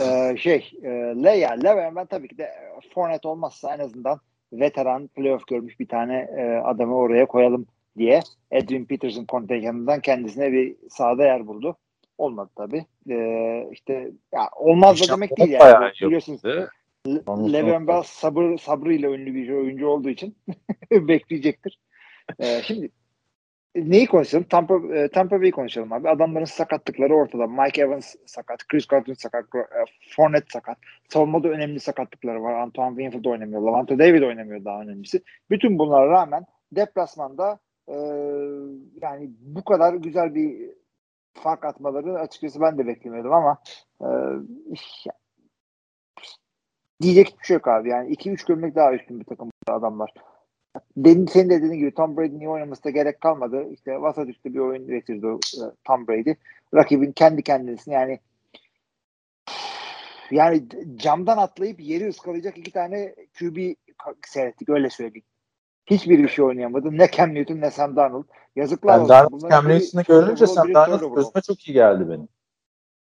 E, 0.00 0.36
şey 0.36 0.72
e, 0.82 0.88
Le, 1.24 1.30
ya, 1.30 1.50
Levon 1.50 1.96
ben 1.96 2.06
tabii 2.06 2.28
ki 2.28 2.38
de 2.38 2.50
Fournette 2.94 3.28
olmazsa 3.28 3.74
en 3.74 3.78
azından 3.78 4.20
veteran 4.52 5.08
playoff 5.08 5.46
görmüş 5.46 5.80
bir 5.80 5.88
tane 5.88 6.16
e, 6.16 6.42
adamı 6.64 6.96
oraya 6.96 7.26
koyalım 7.26 7.66
diye 7.98 8.20
Edwin 8.50 8.84
Peterson 8.84 9.24
kontenjanından 9.24 10.00
kendisine 10.00 10.52
bir 10.52 10.76
sahada 10.90 11.24
yer 11.24 11.46
buldu. 11.46 11.76
Olmadı 12.18 12.50
tabii. 12.56 12.84
E, 13.10 13.68
işte 13.72 14.10
ya 14.34 14.48
olmaz 14.56 15.00
da 15.00 15.14
demek 15.14 15.38
değil 15.38 15.50
yani. 15.50 15.92
Biliyorsunuz 16.00 16.40
Le'Veon 17.52 17.86
Bell 17.86 18.02
sabır 18.02 18.58
sabrıyla 18.58 19.10
ünlü 19.10 19.34
bir 19.34 19.50
oyuncu 19.50 19.88
olduğu 19.88 20.08
için 20.08 20.36
bekleyecektir. 20.90 21.78
E, 22.38 22.62
şimdi 22.62 22.90
neyi 23.74 24.06
konuşalım? 24.06 24.44
Tampa, 24.44 24.94
e, 24.94 25.08
Tampa 25.08 25.40
Bay'i 25.40 25.50
konuşalım 25.50 25.92
abi. 25.92 26.08
Adamların 26.08 26.44
sakatlıkları 26.44 27.14
ortada. 27.14 27.46
Mike 27.46 27.82
Evans 27.82 28.14
sakat, 28.26 28.68
Chris 28.68 28.86
Godwin 28.86 29.14
sakat, 29.14 29.44
e, 29.54 29.84
Fournette 30.16 30.46
sakat. 30.52 30.78
Savunmada 31.08 31.48
önemli 31.48 31.80
sakatlıkları 31.80 32.42
var. 32.42 32.54
Antoine 32.54 32.96
Winfield 32.96 33.24
oynamıyor. 33.24 33.62
Lavante 33.62 33.98
David 33.98 34.22
oynamıyor 34.22 34.64
daha 34.64 34.80
önemlisi. 34.80 35.22
Bütün 35.50 35.78
bunlara 35.78 36.10
rağmen 36.10 36.44
deplasmanda 36.72 37.58
e, 37.88 37.94
yani 39.02 39.30
bu 39.40 39.64
kadar 39.64 39.94
güzel 39.94 40.34
bir 40.34 40.70
fark 41.34 41.64
atmaları 41.64 42.18
açıkçası 42.18 42.60
ben 42.60 42.78
de 42.78 42.86
beklemiyordum 42.86 43.32
ama 43.32 43.58
e, 44.02 44.08
diyecek 47.02 47.28
hiçbir 47.28 47.44
şey 47.44 47.54
yok 47.54 47.68
abi. 47.68 47.88
Yani 47.88 48.12
2-3 48.14 48.46
gömlek 48.46 48.74
daha 48.74 48.94
üstün 48.94 49.20
bir 49.20 49.24
takım 49.24 49.50
adamlar. 49.68 50.10
Senin, 51.04 51.26
senin 51.26 51.50
de 51.50 51.62
dediğin 51.62 51.80
gibi 51.80 51.94
Tom 51.94 52.16
Brady'nin 52.16 52.46
oynamasına 52.46 52.92
gerek 52.92 53.20
kalmadı. 53.20 53.66
İşte 53.72 54.00
vasat 54.00 54.28
üstü 54.28 54.54
bir 54.54 54.58
oyun 54.58 54.88
üretirdi 54.88 55.26
o, 55.26 55.34
e, 55.34 55.62
Tom 55.84 56.08
Brady. 56.08 56.34
Rakibin 56.74 57.12
kendi 57.12 57.42
kendisini 57.42 57.94
yani 57.94 58.20
yani 60.30 60.62
camdan 60.96 61.38
atlayıp 61.38 61.80
yeri 61.80 62.08
ıskalayacak 62.08 62.58
iki 62.58 62.72
tane 62.72 63.14
QB 63.38 63.74
seyrettik 64.26 64.68
öyle 64.68 64.90
söyleyeyim. 64.90 65.26
Hiçbir 65.86 66.18
bir 66.18 66.28
şey 66.28 66.44
oynayamadı. 66.44 66.98
Ne 66.98 67.10
Cam 67.10 67.34
Newton 67.34 67.60
ne 67.60 67.70
Sam 67.70 67.96
Darnold. 67.96 68.24
Yazıklar 68.56 68.96
ben 68.96 69.02
olsun. 69.02 69.08
Darnold 69.08 69.50
Cam 69.50 69.68
Newton'u 69.68 70.02
görünce 70.02 70.46
Sam 70.46 70.74
Darnold 70.74 71.16
gözüme 71.16 71.42
çok 71.46 71.68
iyi 71.68 71.72
geldi 71.72 72.08
benim. 72.08 72.28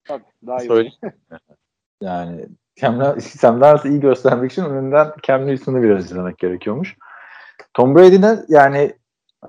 Tabii 0.05 0.25
daha 0.47 0.63
iyi. 0.63 0.69
Söyleyeyim. 0.69 0.95
yani 2.03 2.47
Cam, 2.77 3.21
Sam 3.21 3.61
Darnold'u 3.61 3.89
iyi 3.89 4.01
göstermek 4.01 4.53
için 4.53 4.65
önünden 4.65 5.13
Cam 5.23 5.47
Newton'u 5.47 5.83
biraz 5.83 6.05
izlemek 6.05 6.39
gerekiyormuş. 6.39 6.97
Tom 7.79 7.95
Brady'de 7.95 8.45
yani 8.49 8.93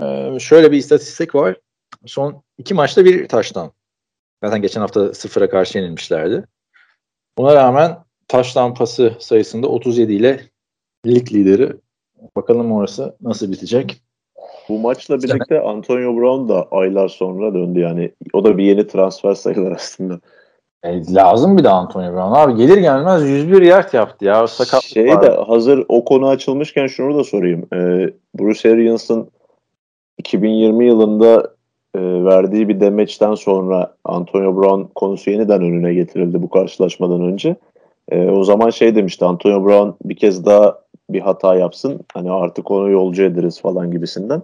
e, 0.01 0.39
şöyle 0.39 0.71
bir 0.71 0.77
istatistik 0.77 1.35
var. 1.35 1.57
Son 2.05 2.43
iki 2.57 2.73
maçta 2.73 3.05
bir 3.05 3.27
taştan. 3.27 3.71
Zaten 4.43 4.61
geçen 4.61 4.81
hafta 4.81 5.13
sıfıra 5.13 5.49
karşı 5.49 5.77
yenilmişlerdi. 5.77 6.45
Buna 7.37 7.55
rağmen 7.55 7.97
taştan 8.27 8.73
pası 8.73 9.15
sayısında 9.19 9.67
37 9.67 10.13
ile 10.13 10.41
lig 11.05 11.33
lideri. 11.33 11.73
Bakalım 12.35 12.71
orası 12.71 13.15
nasıl 13.21 13.51
bitecek. 13.51 14.01
Bu 14.69 14.79
maçla 14.79 15.23
birlikte 15.23 15.61
Antonio 15.61 16.15
Brown 16.15 16.49
da 16.49 16.67
aylar 16.71 17.07
sonra 17.09 17.53
döndü 17.53 17.79
yani. 17.79 18.11
O 18.33 18.43
da 18.43 18.57
bir 18.57 18.63
yeni 18.63 18.87
transfer 18.87 19.33
sayılır 19.33 19.71
aslında. 19.71 20.19
E, 20.83 21.13
lazım 21.13 21.57
bir 21.57 21.63
de 21.63 21.69
Antonio 21.69 22.13
Brown. 22.13 22.33
Abi 22.33 22.55
gelir 22.55 22.77
gelmez 22.77 23.29
101 23.29 23.61
yard 23.61 23.93
yaptı 23.93 24.25
ya. 24.25 24.47
Sakat 24.47 24.83
şey 24.83 25.07
de 25.07 25.29
hazır 25.47 25.85
o 25.89 26.05
konu 26.05 26.27
açılmışken 26.27 26.87
şunu 26.87 27.17
da 27.17 27.23
sorayım. 27.23 27.67
Ee, 27.73 28.13
Bruce 28.39 28.71
Arians'ın 28.71 29.29
2020 30.17 30.85
yılında 30.85 31.53
e, 31.95 31.99
verdiği 32.01 32.69
bir 32.69 32.79
demeçten 32.79 33.35
sonra 33.35 33.93
Antonio 34.05 34.57
Brown 34.57 34.81
konusu 34.95 35.31
yeniden 35.31 35.61
önüne 35.61 35.93
getirildi 35.93 36.41
bu 36.41 36.49
karşılaşmadan 36.49 37.21
önce. 37.21 37.55
E, 38.11 38.29
o 38.29 38.43
zaman 38.43 38.69
şey 38.69 38.95
demişti 38.95 39.25
Antonio 39.25 39.65
Brown 39.65 40.09
bir 40.09 40.15
kez 40.15 40.45
daha 40.45 40.79
bir 41.09 41.19
hata 41.19 41.55
yapsın. 41.55 41.99
Hani 42.13 42.31
artık 42.31 42.71
onu 42.71 42.89
yolcu 42.89 43.23
ederiz 43.23 43.61
falan 43.61 43.91
gibisinden. 43.91 44.41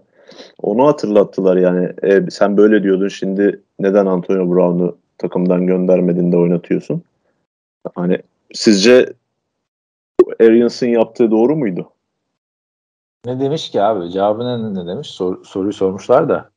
Onu 0.61 0.87
hatırlattılar 0.87 1.57
yani. 1.57 1.89
E, 2.03 2.31
sen 2.31 2.57
böyle 2.57 2.83
diyordun 2.83 3.07
şimdi 3.07 3.61
neden 3.79 4.05
Antonio 4.05 4.51
Brown'u 4.51 4.97
takımdan 5.17 5.67
göndermedin 5.67 6.31
de 6.31 6.37
oynatıyorsun? 6.37 7.03
Hani 7.95 8.17
sizce 8.53 9.13
Arians'ın 10.41 10.87
yaptığı 10.87 11.31
doğru 11.31 11.55
muydu? 11.55 11.91
Ne 13.25 13.39
demiş 13.39 13.69
ki 13.69 13.81
abi? 13.81 14.11
Cevabı 14.11 14.75
ne, 14.75 14.87
demiş? 14.87 15.07
Sor, 15.07 15.43
soruyu 15.43 15.73
sormuşlar 15.73 16.29
da. 16.29 16.49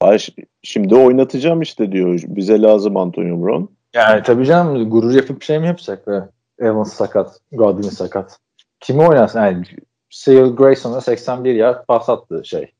Ay, 0.00 0.18
şimdi 0.62 0.94
oynatacağım 0.94 1.62
işte 1.62 1.92
diyor. 1.92 2.20
Bize 2.26 2.62
lazım 2.62 2.96
Antonio 2.96 3.42
Brown. 3.42 3.64
Yani 3.94 4.22
tabii 4.22 4.46
canım 4.46 4.90
gurur 4.90 5.14
yapıp 5.14 5.42
şey 5.42 5.58
mi 5.58 5.66
yapacak 5.66 6.06
be? 6.06 6.28
Evans 6.58 6.92
sakat, 6.92 7.40
Godwin 7.52 7.88
sakat. 7.88 8.38
Kimi 8.80 9.08
oynasın? 9.08 9.40
Yani 9.40 9.64
Cyril 10.10 10.56
Grayson'a 10.56 11.00
81 11.00 11.54
yard 11.54 11.86
pas 11.86 12.08
attı 12.08 12.42
şey. 12.44 12.72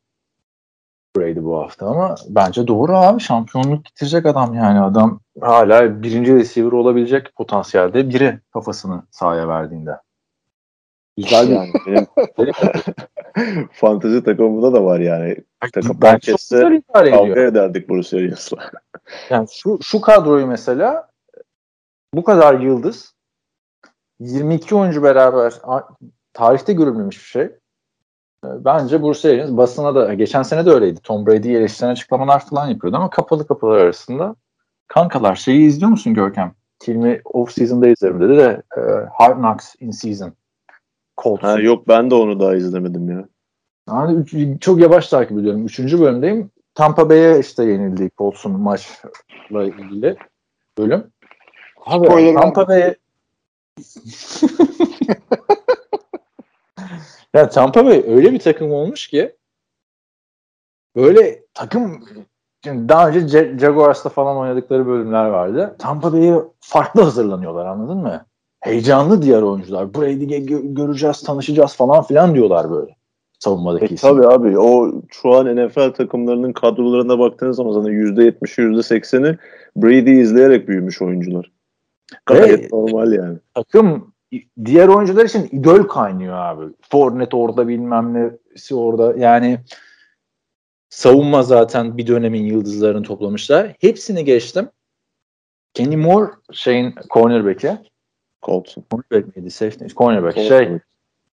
Brady 1.17 1.45
bu 1.45 1.59
hafta 1.59 1.87
ama 1.87 2.15
bence 2.29 2.67
doğru 2.67 2.97
abi. 2.97 3.21
Şampiyonluk 3.21 3.85
getirecek 3.85 4.27
adam 4.27 4.55
yani. 4.55 4.81
Adam 4.81 5.21
hala 5.41 6.03
birinci 6.03 6.35
receiver 6.35 6.73
olabilecek 6.73 7.35
potansiyelde 7.37 8.09
biri 8.09 8.41
kafasını 8.53 9.03
sahaya 9.11 9.49
verdiğinde. 9.49 9.91
Güzel 11.17 11.49
yani. 11.51 11.73
Benim 12.39 12.55
fantezi 13.73 14.25
takımımda 14.25 14.73
da 14.73 14.85
var 14.85 15.01
yani. 15.01 15.37
Takım 15.73 15.99
ben 16.03 16.19
çok 16.19 16.39
güzel 16.39 16.83
kavga 16.93 17.41
ederdik 17.41 17.89
Bruce 17.89 18.17
Arians'la. 18.17 18.59
Yani 19.31 19.47
şu, 19.53 19.79
şu 19.83 20.01
kadroyu 20.01 20.47
mesela 20.47 21.09
bu 22.15 22.25
kadar 22.25 22.61
yıldız 22.61 23.15
22 24.21 24.75
oyuncu 24.75 25.03
beraber 25.03 25.53
tarihte 26.33 26.73
görülmemiş 26.73 27.19
bir 27.19 27.25
şey. 27.25 27.51
Bence 28.45 29.03
Bruce 29.03 29.29
Arians 29.29 29.51
basına 29.51 29.95
da 29.95 30.15
geçen 30.15 30.43
sene 30.43 30.67
de 30.67 30.71
öyleydi. 30.71 31.01
Tom 31.01 31.27
Brady'yi 31.27 31.57
eleştiren 31.57 31.91
açıklamalar 31.91 32.47
falan 32.47 32.67
yapıyordu 32.67 32.97
ama 32.97 33.11
kapalı 33.11 33.47
kapılar 33.47 33.79
arasında 33.79 34.37
kankalar 34.89 35.35
şeyi 35.35 35.67
izliyor 35.67 35.91
musun 35.91 36.15
Görkem? 36.15 36.53
Filmi 36.83 37.21
off 37.25 37.53
season'da 37.53 37.89
izlerim 37.89 38.21
dedi 38.21 38.37
de 38.37 38.63
e, 38.77 38.81
Hard 39.13 39.39
Knocks 39.39 39.75
in 39.81 39.91
season. 39.91 40.33
Colts. 41.23 41.43
Ha, 41.43 41.61
yok 41.61 41.89
ben 41.89 42.11
de 42.11 42.15
onu 42.15 42.41
daha 42.41 42.57
izlemedim 42.57 43.11
ya. 43.11 43.29
Yani 43.89 44.19
üç, 44.19 44.63
çok 44.63 44.81
yavaş 44.81 45.09
takip 45.09 45.39
ediyorum. 45.39 45.67
Üçüncü 45.67 46.01
bölümdeyim. 46.01 46.51
Tampa 46.75 47.09
Bay'e 47.09 47.41
işte 47.41 47.65
yenildi 47.65 48.11
Colts'un 48.19 48.61
maçla 48.61 49.65
ilgili 49.65 50.17
bölüm. 50.79 51.05
Abi 51.87 52.07
Spoiler 52.07 52.35
Tampa 52.35 52.69
Bay'e 52.69 52.97
ya 57.35 57.49
Tampa 57.49 57.85
Bay 57.85 58.05
öyle 58.07 58.33
bir 58.33 58.39
takım 58.39 58.73
olmuş 58.73 59.09
ki 59.09 59.37
böyle 60.97 61.43
takım 61.55 62.05
şimdi 62.65 62.89
daha 62.89 63.09
önce 63.09 63.59
Jaguars'ta 63.59 64.09
falan 64.09 64.37
oynadıkları 64.37 64.87
bölümler 64.87 65.27
vardı. 65.27 65.77
Tampa 65.79 66.13
Bay'e 66.13 66.35
farklı 66.61 67.03
hazırlanıyorlar 67.03 67.67
anladın 67.67 67.99
mı? 67.99 68.27
Heyecanlı 68.61 69.23
diğer 69.23 69.43
oyuncular. 69.43 69.95
Brady'yi 69.95 70.75
göreceğiz, 70.75 71.23
tanışacağız 71.23 71.77
falan 71.77 72.03
filan 72.03 72.35
diyorlar 72.35 72.71
böyle 72.71 72.97
savunmadaki 73.39 73.95
e, 73.95 73.97
Tabii 73.97 74.27
abi 74.27 74.59
o 74.59 74.93
şu 75.11 75.35
an 75.35 75.57
NFL 75.57 75.93
takımlarının 75.93 76.53
kadrolarına 76.53 77.19
baktığınız 77.19 77.57
zaman 77.57 77.73
zaten 77.73 77.93
%70'i 77.93 78.65
%80'i 78.65 79.39
Brady 79.77 80.21
izleyerek 80.21 80.69
büyümüş 80.69 81.03
oyuncular. 81.03 81.53
Gayet 82.27 82.65
Ve, 82.65 82.77
normal 82.77 83.13
yani. 83.13 83.39
Takım 83.55 84.13
diğer 84.65 84.89
oyuncular 84.89 85.25
için 85.25 85.49
idol 85.53 85.83
kaynıyor 85.83 86.35
abi. 86.35 86.73
Fournette 86.91 87.37
orada 87.37 87.69
bilmem 87.69 88.15
nesi 88.15 88.75
orada. 88.75 89.15
Yani 89.19 89.59
savunma 90.89 91.43
zaten 91.43 91.99
bir 91.99 92.07
dönemin 92.07 92.45
yıldızlarını 92.45 93.03
toplamışlar. 93.03 93.77
Hepsini 93.81 94.25
geçtim. 94.25 94.69
Kenny 95.75 95.97
Moore 95.97 96.31
şeyin 96.53 96.95
cornerback'i. 97.11 97.79
Colton. 98.43 98.85
Cornerback 98.91 99.37
miydi? 99.37 99.51
Safety. 99.51 99.85
Cornerback. 99.87 100.37
Colton. 100.37 100.49
Şey 100.49 100.79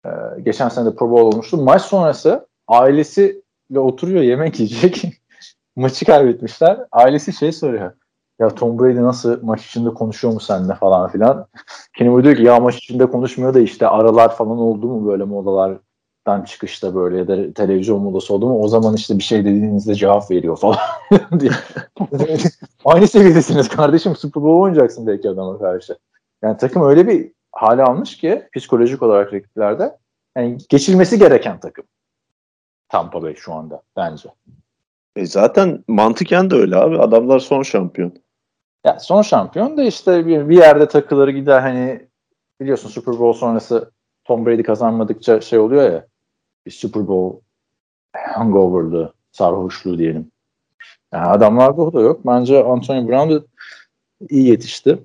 e, 0.05 0.41
geçen 0.41 0.69
sene 0.69 0.85
de 0.85 0.95
Pro 0.95 1.11
Bowl 1.11 1.23
olmuştu. 1.23 1.57
Maç 1.57 1.81
sonrası 1.81 2.47
ailesi 2.67 3.41
ile 3.69 3.79
oturuyor 3.79 4.21
yemek 4.21 4.59
yiyecek. 4.59 5.03
Maçı 5.75 6.05
kaybetmişler. 6.05 6.79
Ailesi 6.91 7.33
şey 7.33 7.51
soruyor. 7.51 7.91
Ya 8.39 8.49
Tom 8.49 8.79
Brady 8.79 9.01
nasıl 9.01 9.43
maç 9.43 9.65
içinde 9.65 9.89
konuşuyor 9.89 10.33
mu 10.33 10.39
seninle 10.39 10.75
falan 10.75 11.09
filan. 11.09 11.47
Kenny 11.97 12.23
diyor 12.23 12.35
ki 12.35 12.43
ya 12.43 12.59
maç 12.59 12.75
içinde 12.75 13.05
konuşmuyor 13.05 13.53
da 13.53 13.59
işte 13.59 13.87
aralar 13.87 14.35
falan 14.35 14.57
oldu 14.57 14.87
mu 14.87 15.07
böyle 15.07 15.23
molalardan 15.23 16.43
çıkışta 16.45 16.95
böyle 16.95 17.17
ya 17.17 17.27
da 17.27 17.53
televizyon 17.53 18.01
molası 18.01 18.33
oldu 18.33 18.47
mu 18.47 18.61
o 18.61 18.67
zaman 18.67 18.95
işte 18.95 19.17
bir 19.17 19.23
şey 19.23 19.39
dediğinizde 19.45 19.95
cevap 19.95 20.31
veriyor 20.31 20.57
falan 20.57 20.77
diye. 21.39 21.51
Aynı 22.85 23.07
seviyedesiniz 23.07 23.69
kardeşim 23.69 24.15
Super 24.15 24.43
Bowl 24.43 24.61
oynayacaksın 24.61 25.07
belki 25.07 25.29
adama 25.29 25.59
karşı. 25.59 25.97
Yani 26.41 26.57
takım 26.57 26.83
öyle 26.83 27.07
bir 27.07 27.31
hale 27.51 27.83
almış 27.83 28.17
ki 28.17 28.47
psikolojik 28.55 29.03
olarak 29.03 29.33
rakiplerde 29.33 29.97
yani 30.37 30.57
geçilmesi 30.69 31.19
gereken 31.19 31.59
takım. 31.59 31.85
Tampa 32.89 33.21
Bay 33.21 33.35
şu 33.35 33.53
anda 33.53 33.81
bence. 33.95 34.29
E 35.15 35.25
zaten 35.25 35.83
mantıken 35.87 36.49
de 36.49 36.55
öyle 36.55 36.75
abi. 36.75 36.97
Adamlar 36.99 37.39
son 37.39 37.63
şampiyon. 37.63 38.13
Ya 38.85 38.99
son 38.99 39.21
şampiyon 39.21 39.77
da 39.77 39.83
işte 39.83 40.27
bir, 40.27 40.49
bir 40.49 40.57
yerde 40.57 40.87
takıları 40.87 41.31
gider 41.31 41.61
hani 41.61 42.07
biliyorsun 42.61 42.89
Super 42.89 43.19
Bowl 43.19 43.39
sonrası 43.39 43.91
Tom 44.25 44.45
Brady 44.45 44.63
kazanmadıkça 44.63 45.41
şey 45.41 45.59
oluyor 45.59 45.91
ya 45.91 46.07
bir 46.65 46.71
Super 46.71 47.07
Bowl 47.07 47.45
hangoverlığı, 48.13 49.13
sarhoşluğu 49.31 49.97
diyelim. 49.97 50.31
Yani 51.13 51.25
adamlarda 51.25 51.81
o 51.81 51.93
da 51.93 52.01
yok. 52.01 52.21
Bence 52.25 52.63
Antonio 52.63 53.07
Brown 53.07 53.33
da 53.33 53.43
iyi 54.29 54.47
yetişti. 54.47 54.99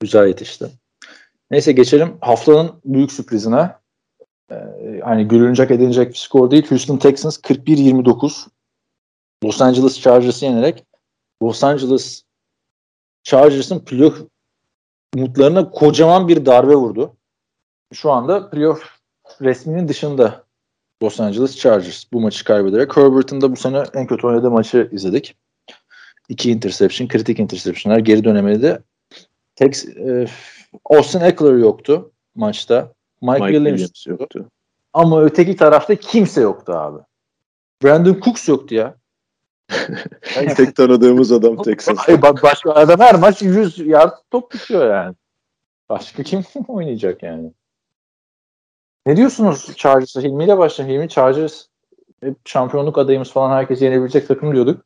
Güzel 0.00 0.26
yetişti. 0.26 0.66
Neyse 1.50 1.72
geçelim 1.72 2.16
haftanın 2.20 2.72
büyük 2.84 3.12
sürprizine. 3.12 3.70
Ee, 4.50 4.54
hani 5.04 5.28
gülünecek 5.28 5.70
edilecek 5.70 6.08
bir 6.08 6.18
skor 6.18 6.50
değil. 6.50 6.70
Houston 6.70 6.96
Texans 6.96 7.38
41-29 7.38 8.46
Los 9.44 9.60
Angeles 9.60 10.00
Chargers'ı 10.00 10.44
yenerek 10.44 10.84
Los 11.42 11.64
Angeles 11.64 12.22
Chargers'ın 13.22 13.78
playoff 13.78 14.22
umutlarına 15.16 15.70
kocaman 15.70 16.28
bir 16.28 16.46
darbe 16.46 16.74
vurdu. 16.74 17.16
Şu 17.92 18.10
anda 18.10 18.50
playoff 18.50 18.98
resminin 19.40 19.88
dışında 19.88 20.44
Los 21.02 21.20
Angeles 21.20 21.56
Chargers 21.56 22.04
bu 22.12 22.20
maçı 22.20 22.44
kaybederek 22.44 22.96
Herbert'ın 22.96 23.40
da 23.40 23.52
bu 23.52 23.56
sene 23.56 23.82
en 23.94 24.06
kötü 24.06 24.26
oynadığı 24.26 24.50
maçı 24.50 24.88
izledik. 24.92 25.36
İki 26.28 26.50
interception, 26.50 27.08
kritik 27.08 27.38
interceptionlar 27.38 27.98
geri 27.98 28.24
dönemedi. 28.24 28.82
Tek 29.56 29.84
e, 29.84 30.26
Austin 30.84 31.20
Eckler 31.20 31.52
yoktu 31.52 32.12
maçta. 32.34 32.92
Mike, 33.22 33.32
Mike 33.32 33.52
Williams, 33.52 33.80
Williams 33.80 34.06
yoktu. 34.06 34.48
Ama 34.92 35.22
öteki 35.22 35.56
tarafta 35.56 35.94
kimse 35.94 36.40
yoktu 36.40 36.72
abi. 36.72 36.98
Brandon 37.82 38.20
Cooks 38.20 38.48
yoktu 38.48 38.74
ya. 38.74 38.94
Tek 40.56 40.76
tanıdığımız 40.76 41.32
adam 41.32 41.56
Texas. 41.56 42.08
Ay, 42.08 42.22
bak 42.22 42.42
başka 42.42 42.72
adam 42.72 43.00
her 43.00 43.14
maç 43.14 43.42
100 43.42 43.78
yard 43.78 44.12
top 44.30 44.50
tutuyor 44.50 44.94
yani. 44.94 45.14
Başka 45.88 46.22
kim 46.22 46.42
oynayacak 46.68 47.22
yani? 47.22 47.52
Ne 49.06 49.16
diyorsunuz 49.16 49.76
Chargers'a? 49.76 50.20
Hilmi 50.20 50.44
ile 50.44 50.58
başlayalım. 50.58 50.94
Hilmi 50.94 51.08
Chargers 51.08 51.66
hep 52.22 52.36
şampiyonluk 52.44 52.98
adayımız 52.98 53.32
falan 53.32 53.56
herkes 53.56 53.82
yenebilecek 53.82 54.28
takım 54.28 54.52
diyorduk. 54.54 54.84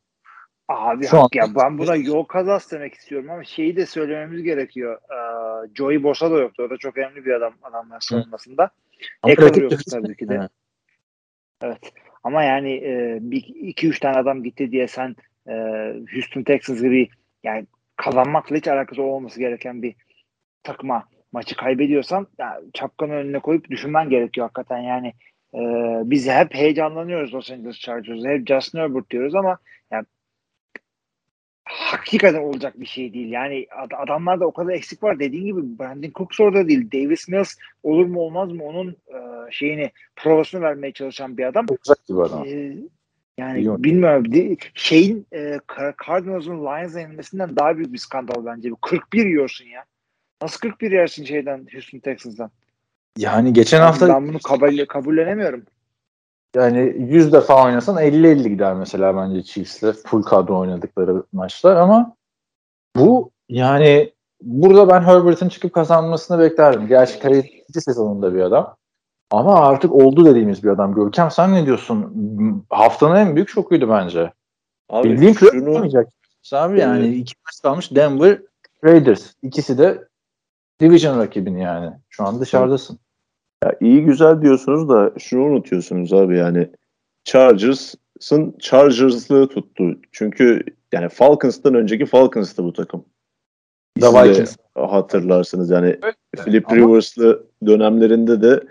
Abi 0.67 1.07
Şu 1.07 1.17
hak 1.17 1.23
an- 1.23 1.47
ya 1.47 1.55
ben 1.55 1.77
buna 1.77 1.95
yol 1.95 2.23
kazası 2.23 2.75
demek 2.75 2.93
istiyorum 2.93 3.29
ama 3.29 3.43
şeyi 3.43 3.75
de 3.75 3.85
söylememiz 3.85 4.43
gerekiyor. 4.43 4.97
Ee, 5.11 5.69
Joey 5.75 6.03
Bosa 6.03 6.31
da 6.31 6.37
yoktu. 6.37 6.63
O 6.63 6.69
da 6.69 6.77
çok 6.77 6.97
önemli 6.97 7.25
bir 7.25 7.31
adam 7.31 7.53
adamlar 7.63 7.99
savunmasında. 7.99 8.69
Yoktu 9.27 9.77
tabii 9.91 10.17
ki 10.17 10.29
de. 10.29 10.49
Evet. 11.61 11.93
Ama 12.23 12.43
yani 12.43 12.73
e, 12.73 13.17
bir 13.21 13.37
iki 13.61 13.87
üç 13.87 13.99
tane 13.99 14.17
adam 14.17 14.43
gitti 14.43 14.71
diye 14.71 14.87
sen 14.87 15.15
e, 15.47 15.53
Houston 16.13 16.43
Texans 16.43 16.81
gibi 16.81 17.09
yani 17.43 17.65
kazanmakla 17.95 18.55
hiç 18.55 18.67
alakası 18.67 19.03
olmaması 19.03 19.39
gereken 19.39 19.81
bir 19.81 19.95
takıma 20.63 21.03
maçı 21.31 21.55
kaybediyorsan 21.55 22.27
ya, 22.39 22.61
çapkanın 22.73 23.11
önüne 23.11 23.39
koyup 23.39 23.69
düşünmen 23.69 24.09
gerekiyor 24.09 24.45
hakikaten 24.47 24.79
yani. 24.81 25.07
E, 25.53 25.59
biz 26.09 26.29
hep 26.29 26.53
heyecanlanıyoruz 26.53 27.33
Los 27.33 27.51
Angeles 27.51 27.79
Chargers'da. 27.79 28.29
Hep 28.29 28.47
Justin 28.47 28.79
Herbert 28.79 29.09
diyoruz 29.09 29.35
ama 29.35 29.57
yani 29.91 30.05
hakikaten 31.69 32.39
olacak 32.39 32.79
bir 32.79 32.85
şey 32.85 33.13
değil. 33.13 33.31
Yani 33.31 33.67
ad- 33.77 34.03
adamlarda 34.03 34.45
o 34.45 34.51
kadar 34.51 34.73
eksik 34.73 35.03
var. 35.03 35.19
Dediğin 35.19 35.45
gibi 35.45 35.79
Brandon 35.79 36.11
Cooks 36.15 36.39
orada 36.39 36.67
değil. 36.67 36.91
Davis 36.91 37.27
Mills 37.27 37.55
olur 37.83 38.05
mu 38.05 38.19
olmaz 38.19 38.51
mı 38.51 38.63
onun 38.63 38.89
e, 38.89 39.51
şeyini 39.51 39.91
provasını 40.15 40.61
vermeye 40.61 40.91
çalışan 40.91 41.37
bir 41.37 41.43
adam. 41.43 41.65
Olacak 41.69 42.07
gibi 42.07 42.21
adam. 42.21 42.45
Ee, 42.47 42.73
yani 43.37 43.63
Yok. 43.63 43.83
bilmiyorum. 43.83 44.31
De- 44.31 44.57
şeyin 44.73 45.27
e, 45.31 45.39
Car- 45.67 46.07
Cardinals'ın 46.07 46.65
Lions'a 46.65 46.99
yenilmesinden 46.99 47.55
daha 47.55 47.77
büyük 47.77 47.93
bir 47.93 47.97
skandal 47.97 48.45
bence. 48.45 48.71
Bu 48.71 48.75
41 48.75 49.25
yiyorsun 49.25 49.65
ya. 49.65 49.83
Nasıl 50.41 50.59
41 50.59 50.91
yersin 50.91 51.25
şeyden 51.25 51.67
Houston 51.73 51.99
Texans'dan? 51.99 52.51
Yani 53.17 53.53
geçen 53.53 53.81
hafta 53.81 54.07
ben 54.07 54.27
bunu 54.27 54.39
kabul, 54.39 54.85
kabullenemiyorum. 54.85 55.65
Yani 56.55 56.95
100 56.97 57.33
defa 57.33 57.65
oynasan 57.65 57.97
50-50 58.03 58.47
gider 58.47 58.73
mesela 58.73 59.15
bence 59.17 59.43
Chiefs'le 59.43 59.93
full 60.05 60.21
kadro 60.21 60.59
oynadıkları 60.59 61.23
maçlar 61.33 61.75
ama 61.75 62.15
bu 62.95 63.31
yani 63.49 64.13
burada 64.41 64.89
ben 64.89 65.01
Herbert'ın 65.01 65.49
çıkıp 65.49 65.73
kazanmasını 65.73 66.39
beklerdim. 66.39 66.87
Gerçi 66.87 67.19
kariyer 67.19 67.45
sezonunda 67.73 68.33
bir 68.33 68.41
adam. 68.41 68.75
Ama 69.31 69.55
artık 69.67 69.93
oldu 69.93 70.25
dediğimiz 70.25 70.63
bir 70.63 70.69
adam. 70.69 70.93
Görkem 70.93 71.31
sen 71.31 71.53
ne 71.53 71.65
diyorsun? 71.65 72.15
Haftanın 72.69 73.15
en 73.15 73.35
büyük 73.35 73.49
şokuydu 73.49 73.89
bence. 73.89 74.33
Abi 74.89 75.09
Bildiğin 75.09 75.33
şunu- 75.33 75.69
olmayacak. 75.69 76.07
Abi 76.53 76.79
yani 76.79 77.05
Evet. 77.05 77.17
iki 77.17 77.33
maç 77.45 77.61
kalmış 77.63 77.95
Denver 77.95 78.41
Raiders. 78.83 79.33
İkisi 79.41 79.77
de 79.77 80.07
division 80.79 81.19
rakibin 81.19 81.57
yani. 81.57 81.91
Şu 82.09 82.23
an 82.27 82.39
dışarıdasın. 82.41 82.99
Ya 83.63 83.73
iyi 83.81 84.01
güzel 84.01 84.41
diyorsunuz 84.41 84.89
da 84.89 85.11
şunu 85.19 85.43
unutuyorsunuz 85.43 86.13
abi 86.13 86.37
yani 86.37 86.69
Chargers'ın 87.23 88.55
Chargers'lığı 88.59 89.47
tuttu. 89.47 89.99
Çünkü 90.11 90.63
yani 90.93 91.09
Falcons'tan 91.09 91.73
önceki 91.73 92.05
Falcons'tı 92.05 92.63
bu 92.63 92.73
takım. 92.73 93.05
The 93.99 94.05
Siz 94.05 94.15
de 94.15 94.23
Vikings. 94.29 94.55
hatırlarsınız 94.75 95.69
yani 95.69 95.99
Philip 96.37 96.71
Ama- 96.71 96.77
Rivers'lı 96.77 97.43
dönemlerinde 97.65 98.41
de 98.41 98.63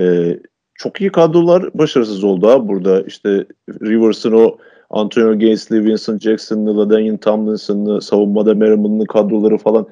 e, 0.00 0.38
çok 0.74 1.00
iyi 1.00 1.12
kadrolar 1.12 1.78
başarısız 1.78 2.24
oldu 2.24 2.48
abi 2.48 2.68
burada. 2.68 3.02
İşte 3.02 3.46
Rivers'ın 3.82 4.32
o 4.32 4.56
Antonio 4.90 5.38
Gaines'li, 5.38 5.84
Vincent 5.84 6.22
Jackson'lı, 6.22 6.78
LaDainian 6.78 7.16
Tomlinson'lı, 7.16 8.02
savunmada 8.02 8.54
Merriman'lı 8.54 9.06
kadroları 9.06 9.58
falan 9.58 9.86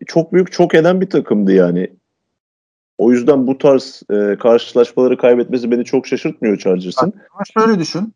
e, 0.00 0.04
çok 0.04 0.32
büyük 0.32 0.52
çok 0.52 0.74
eden 0.74 1.00
bir 1.00 1.10
takımdı 1.10 1.52
yani. 1.52 1.90
O 3.02 3.10
yüzden 3.12 3.46
bu 3.46 3.58
tarz 3.58 4.02
e, 4.10 4.36
karşılaşmaları 4.38 5.16
kaybetmesi 5.16 5.70
beni 5.70 5.84
çok 5.84 6.06
şaşırtmıyor 6.06 6.58
Chargers'ın. 6.58 7.12
Ama 7.34 7.42
şöyle 7.54 7.78
düşün. 7.78 8.14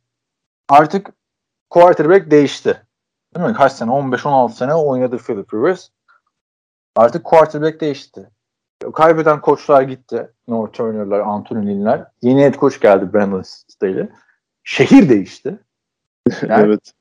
Artık 0.69 1.13
quarterback 1.71 2.31
değişti. 2.31 2.83
Değil 3.37 3.47
mi? 3.47 3.55
Kaç 3.55 3.73
sene? 3.73 3.91
15-16 3.91 4.53
sene 4.53 4.75
oynadı 4.75 5.19
Philip 5.19 5.55
Rivers. 5.55 5.89
Artık 6.97 7.25
quarterback 7.25 7.81
değişti. 7.81 8.31
Kaybeden 8.95 9.41
koçlar 9.41 9.83
gitti. 9.83 10.31
North 10.49 10.73
Turner'lar, 10.73 11.21
Anthony 11.21 11.67
Lynn'ler. 11.67 12.05
Yeni 12.23 12.45
head 12.45 12.55
coach 12.55 12.81
geldi 12.81 13.13
Brandon 13.13 13.43
Staley. 13.43 14.09
Şehir 14.65 15.09
değişti. 15.09 15.59
Yani- 16.49 16.63
evet. 16.67 16.93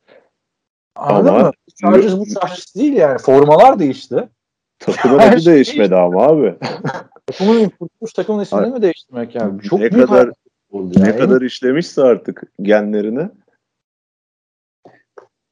Anladın 0.95 1.27
Ama- 1.27 1.39
mı? 1.39 1.51
Chargers 1.81 2.17
bu 2.17 2.25
Chargers 2.25 2.75
değil 2.75 2.93
yani. 2.93 3.17
Formalar 3.17 3.79
değişti. 3.79 4.29
Takımın 4.79 5.19
adı 5.19 5.41
şey 5.41 5.53
değişmedi 5.53 5.95
ama 5.95 6.23
abi. 6.23 6.57
Takımın 7.27 7.69
kurtuluş 7.69 8.13
takımın 8.13 8.43
ismini 8.43 8.67
mi 8.73 8.81
değiştirmek 8.81 9.35
yani? 9.35 9.61
Çok 9.61 9.79
Ne 9.79 9.91
büyük 9.91 10.07
kadar- 10.07 10.31
oldu 10.69 10.93
ne 10.99 11.07
yani. 11.09 11.17
kadar 11.19 11.41
işlemişse 11.41 12.01
artık 12.03 12.43
genlerini. 12.61 13.29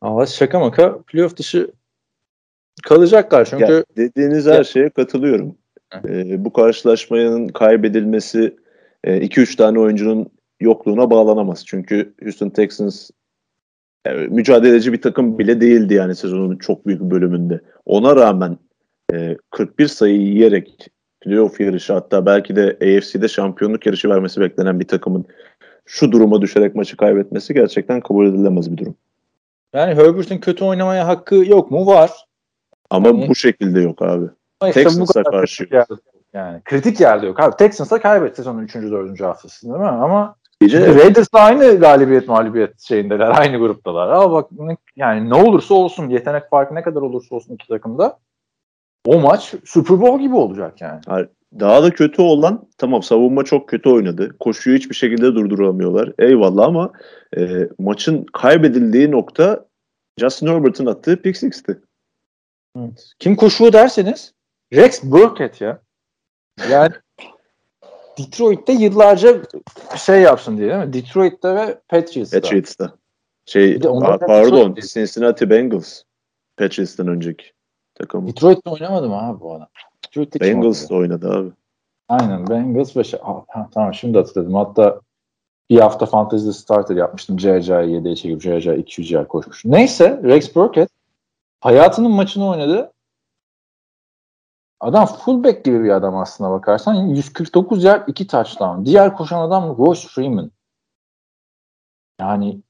Ama 0.01 0.25
şaka 0.25 0.59
maka 0.59 1.01
playoff 1.01 1.37
dışı 1.37 1.71
kalacaklar 2.83 3.45
çünkü 3.45 3.63
Ya, 3.73 3.83
dediğiniz 3.97 4.45
her 4.45 4.63
şeye 4.63 4.89
katılıyorum. 4.89 5.57
Ee, 6.07 6.45
bu 6.45 6.53
karşılaşmanın 6.53 7.47
kaybedilmesi 7.47 8.57
2-3 9.07 9.55
tane 9.55 9.79
oyuncunun 9.79 10.27
yokluğuna 10.59 11.09
bağlanamaz. 11.09 11.65
Çünkü 11.65 12.13
Houston 12.23 12.49
Texans 12.49 13.09
e, 14.05 14.11
mücadeleci 14.13 14.93
bir 14.93 15.01
takım 15.01 15.39
bile 15.39 15.61
değildi 15.61 15.93
yani 15.93 16.15
sezonun 16.15 16.57
çok 16.57 16.87
büyük 16.87 17.01
bölümünde. 17.01 17.61
Ona 17.85 18.15
rağmen 18.15 18.57
e, 19.13 19.37
41 19.51 19.87
sayı 19.87 20.15
yiyerek 20.21 20.87
playoff 21.23 21.59
yarışı 21.59 21.93
hatta 21.93 22.25
belki 22.25 22.55
de 22.55 22.77
AFC'de 22.81 23.27
şampiyonluk 23.27 23.85
yarışı 23.85 24.09
vermesi 24.09 24.41
beklenen 24.41 24.79
bir 24.79 24.87
takımın 24.87 25.25
şu 25.85 26.11
duruma 26.11 26.41
düşerek 26.41 26.75
maçı 26.75 26.97
kaybetmesi 26.97 27.53
gerçekten 27.53 28.01
kabul 28.01 28.27
edilemez 28.27 28.71
bir 28.71 28.77
durum. 28.77 28.95
yani 29.73 29.95
Herbert'in 29.95 30.37
kötü 30.37 30.65
oynamaya 30.65 31.07
hakkı 31.07 31.35
yok 31.35 31.71
mu? 31.71 31.85
Var. 31.85 32.11
Ama 32.89 33.07
Hani- 33.09 33.27
bu 33.29 33.35
şekilde 33.35 33.81
yok 33.81 34.01
abi. 34.01 34.25
İşte 34.67 34.83
Texans'a 34.83 35.23
karşı 35.23 35.67
yerde, 35.71 35.93
yani 36.33 36.61
kritik 36.65 36.99
yerde 36.99 37.25
yok. 37.25 37.39
Abi 37.39 37.55
Texans'a 37.55 38.01
kaybetti 38.01 38.35
sezonun 38.35 38.63
3. 38.63 38.75
4. 38.75 39.21
haftası 39.21 39.67
değil 39.67 39.79
mi? 39.79 39.87
Ama 39.87 40.35
Gece 40.61 40.95
Raiders'la 40.95 41.39
aynı 41.39 41.79
galibiyet 41.79 42.27
mağlubiyet 42.27 42.81
şeyindeler. 42.81 43.27
Aynı 43.39 43.57
gruptalar. 43.57 44.09
Ama 44.09 44.31
bak 44.31 44.49
yani 44.95 45.29
ne 45.29 45.33
olursa 45.35 45.73
olsun 45.73 46.09
yetenek 46.09 46.49
farkı 46.49 46.75
ne 46.75 46.81
kadar 46.83 47.01
olursa 47.01 47.35
olsun 47.35 47.53
iki 47.53 47.67
takımda 47.67 48.17
o 49.05 49.19
maç 49.19 49.53
Super 49.65 50.01
Bowl 50.01 50.21
gibi 50.21 50.35
olacak 50.35 50.81
yani. 50.81 51.01
daha 51.59 51.84
da 51.84 51.89
kötü 51.89 52.21
olan 52.21 52.67
tamam 52.77 53.03
savunma 53.03 53.43
çok 53.43 53.69
kötü 53.69 53.89
oynadı. 53.89 54.35
Koşuyu 54.39 54.77
hiçbir 54.77 54.95
şekilde 54.95 55.35
durduramıyorlar. 55.35 56.13
Eyvallah 56.19 56.67
ama 56.67 56.91
e, 57.38 57.69
maçın 57.80 58.25
kaybedildiği 58.34 59.11
nokta 59.11 59.65
Justin 60.19 60.47
Herbert'ın 60.47 60.85
attığı 60.85 61.21
pick 61.21 61.38
six'ti. 61.38 61.80
Kim 63.19 63.35
koşuyor 63.35 63.73
derseniz 63.73 64.34
Rex 64.73 65.03
Burkhead 65.03 65.61
ya. 65.61 65.81
Yani 66.71 66.91
Detroit'te 68.17 68.73
yıllarca 68.73 69.41
şey 69.97 70.21
yapsın 70.21 70.57
diye 70.57 70.69
değil 70.69 70.85
mi? 70.88 70.93
Detroit'te 70.93 71.55
ve 71.55 71.80
Patriots'ta. 71.89 72.41
Patriots'ta. 72.41 72.93
Şey, 73.45 73.80
pardon 73.80 74.71
Detroit- 74.75 74.93
Cincinnati 74.93 75.49
Bengals. 75.49 76.01
Patriots'tan 76.57 77.07
önceki 77.07 77.45
takımı. 77.95 78.27
Detroit'te 78.27 78.69
oynamadı 78.69 79.09
mı 79.09 79.27
abi 79.27 79.39
bu 79.39 79.53
adam? 79.53 79.67
Detroit'te 80.05 80.39
kim 80.39 80.47
Bengals 80.47 80.91
oynadı? 80.91 81.29
abi. 81.31 81.51
Aynen 82.09 82.47
Bengals 82.47 82.97
ve 82.97 83.03
şey, 83.03 83.19
Aa, 83.23 83.45
ha, 83.47 83.69
tamam 83.73 83.93
şimdi 83.93 84.17
hatırladım. 84.17 84.53
Hatta 84.53 85.01
bir 85.69 85.79
hafta 85.79 86.05
fantasy'de 86.05 86.53
starter 86.53 86.95
yapmıştım. 86.95 87.37
CC'yi 87.37 88.01
7'ye 88.01 88.15
çekip 88.15 88.41
CC 88.41 88.77
200 88.77 89.11
yer 89.11 89.27
koşmuş. 89.27 89.65
Neyse 89.65 90.21
Rex 90.23 90.55
Burkhead 90.55 90.87
hayatının 91.61 92.11
maçını 92.11 92.49
oynadı. 92.49 92.93
Adam 94.79 95.05
fullback 95.05 95.65
gibi 95.65 95.83
bir 95.83 95.89
adam 95.89 96.17
aslına 96.17 96.51
bakarsan. 96.51 96.93
149 96.95 97.83
yer 97.83 98.03
2 98.07 98.27
touchdown. 98.27 98.85
Diğer 98.85 99.15
koşan 99.15 99.39
adam 99.41 99.77
Royce 99.77 100.07
Freeman. 100.07 100.51
Yani 102.19 102.61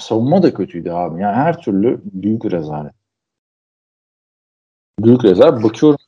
savunma 0.00 0.42
da 0.42 0.54
kötüydü 0.54 0.90
abi. 0.90 1.20
Yani 1.20 1.34
her 1.34 1.60
türlü 1.60 2.00
büyük 2.04 2.44
rezalet. 2.44 3.01
Büyük 5.02 5.24
rezalet. 5.24 5.64
Bakıyorum 5.64 5.98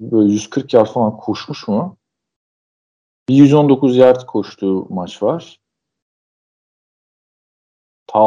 böyle 0.00 0.32
140 0.32 0.74
yard 0.74 0.86
falan 0.86 1.16
koşmuş 1.16 1.68
mu? 1.68 1.96
Bir 3.28 3.34
119 3.34 3.96
yard 3.96 4.26
koştuğu 4.26 4.86
maç 4.90 5.22
var. 5.22 5.60
Ta 8.06 8.20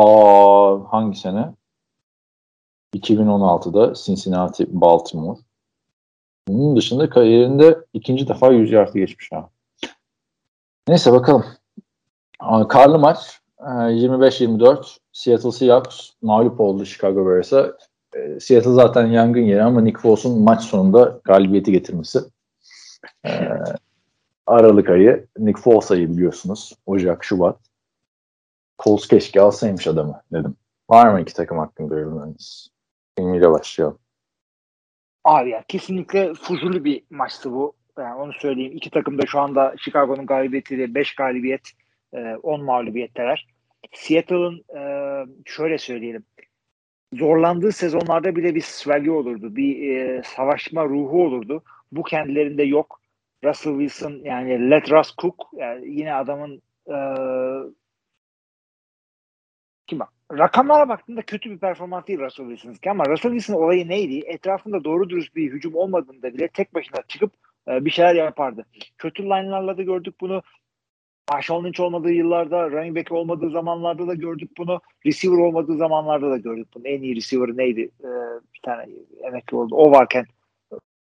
hangi 0.92 1.20
sene? 1.20 1.54
2016'da 2.96 3.94
Cincinnati 3.94 4.82
Baltimore. 4.82 5.40
Bunun 6.48 6.76
dışında 6.76 7.10
kariyerinde 7.10 7.86
ikinci 7.94 8.28
defa 8.28 8.52
100 8.52 8.72
yardı 8.72 9.00
geçmiş 9.00 9.34
abi. 9.34 9.48
Neyse 10.88 11.12
bakalım. 11.12 11.46
Karlı 12.70 13.00
maç 13.00 13.42
e, 13.60 13.64
25-24 13.64 14.98
Seattle 15.12 15.52
Seahawks 15.52 16.10
mağlup 16.22 16.60
oldu 16.60 16.86
Chicago 16.86 17.26
Bears'a. 17.26 17.78
E, 18.16 18.40
Seattle 18.40 18.72
zaten 18.72 19.08
yangın 19.08 19.42
yeri 19.42 19.64
ama 19.64 19.82
Nick 19.82 20.00
Foles'un 20.02 20.42
maç 20.42 20.62
sonunda 20.62 21.22
galibiyeti 21.24 21.72
getirmesi. 21.72 22.20
E, 23.26 23.30
Aralık 24.48 24.90
ayı 24.90 25.28
Nick 25.38 25.62
Foles 25.62 25.92
ayı 25.92 26.10
biliyorsunuz. 26.10 26.74
Ocak, 26.86 27.24
Şubat. 27.24 27.60
Foles 28.82 29.08
keşke 29.08 29.42
alsaymış 29.42 29.88
adamı 29.88 30.22
dedim. 30.34 30.56
Var 30.90 31.14
mı 31.14 31.22
iki 31.22 31.34
takım 31.34 31.58
hakkında 31.58 32.00
yorumlarınız? 32.00 32.70
Emre'yle 33.18 33.52
başlayalım. 33.52 33.98
Abi 35.24 35.50
ya 35.50 35.64
kesinlikle 35.68 36.34
fuzuli 36.34 36.84
bir 36.84 37.04
maçtı 37.10 37.52
bu. 37.52 37.74
Yani 37.98 38.16
onu 38.16 38.34
söyleyeyim. 38.34 38.74
İki 38.76 38.90
takım 38.90 39.18
da 39.22 39.26
şu 39.26 39.40
anda 39.40 39.76
Chicago'nun 39.78 40.26
galibiyetiyle 40.26 40.96
5 40.96 41.16
galibiyet, 41.16 41.72
10 42.44 42.64
mağlubiyetteler. 42.64 43.48
Seattle'ın 43.94 44.64
e, 44.78 44.82
şöyle 45.46 45.78
söyleyelim. 45.78 46.24
Zorlandığı 47.14 47.72
sezonlarda 47.72 48.36
bile 48.36 48.56
bir 48.56 48.62
swag'i 48.62 49.12
olurdu. 49.12 49.56
Bir 49.56 49.96
e, 49.96 50.24
savaşma 50.24 50.86
ruhu 50.86 51.24
olurdu. 51.24 51.64
Bu 51.92 52.04
kendilerinde 52.04 52.64
yok. 52.64 53.02
Russell 53.44 53.80
Wilson 53.80 54.22
yani 54.24 54.72
let 54.72 54.92
Russ 54.92 55.16
cook 55.16 55.50
yani 55.54 56.00
yine 56.00 56.14
adamın 56.14 56.62
e, 56.88 56.96
kim 59.88 60.00
bak 60.00 60.10
rakamlara 60.38 60.90
baktığında 60.90 61.22
kötü 61.22 61.52
bir 61.52 61.58
performans 61.58 62.08
değil 62.08 62.20
Russell 62.20 62.46
Wilson'ınki 62.46 62.92
ama 62.92 63.06
Russell 63.06 63.32
Wilson 63.32 63.54
olayı 63.54 63.88
neydi? 63.88 64.26
Etrafında 64.26 64.84
doğru 64.84 65.10
dürüst 65.10 65.36
bir 65.36 65.52
hücum 65.52 65.76
olmadığında 65.76 66.34
bile 66.34 66.48
tek 66.48 66.74
başına 66.74 67.02
çıkıp 67.08 67.32
e, 67.68 67.86
bir 67.86 67.90
şeyler 67.90 68.16
yapardı. 68.16 68.66
Kötü 68.98 69.24
line'larla 69.24 69.78
da 69.78 69.84
gördük 69.84 70.16
bunu. 70.22 70.42
Marshawn 71.32 71.66
Lynch 71.66 71.80
olmadığı 71.80 72.12
yıllarda, 72.12 72.72
running 72.72 72.98
back 72.98 73.12
olmadığı 73.12 73.50
zamanlarda 73.50 74.08
da 74.08 74.14
gördük 74.14 74.52
bunu. 74.58 74.82
Receiver 75.06 75.38
olmadığı 75.38 75.78
zamanlarda 75.78 76.32
da 76.32 76.38
gördük 76.38 76.68
bunu. 76.76 76.88
En 76.88 77.02
iyi 77.02 77.16
receiver 77.16 77.58
neydi? 77.58 77.82
E, 78.00 78.10
bir 78.54 78.60
tane 78.64 78.86
emekli 79.24 79.58
oldu. 79.58 79.76
O 79.76 79.92
varken 79.92 80.26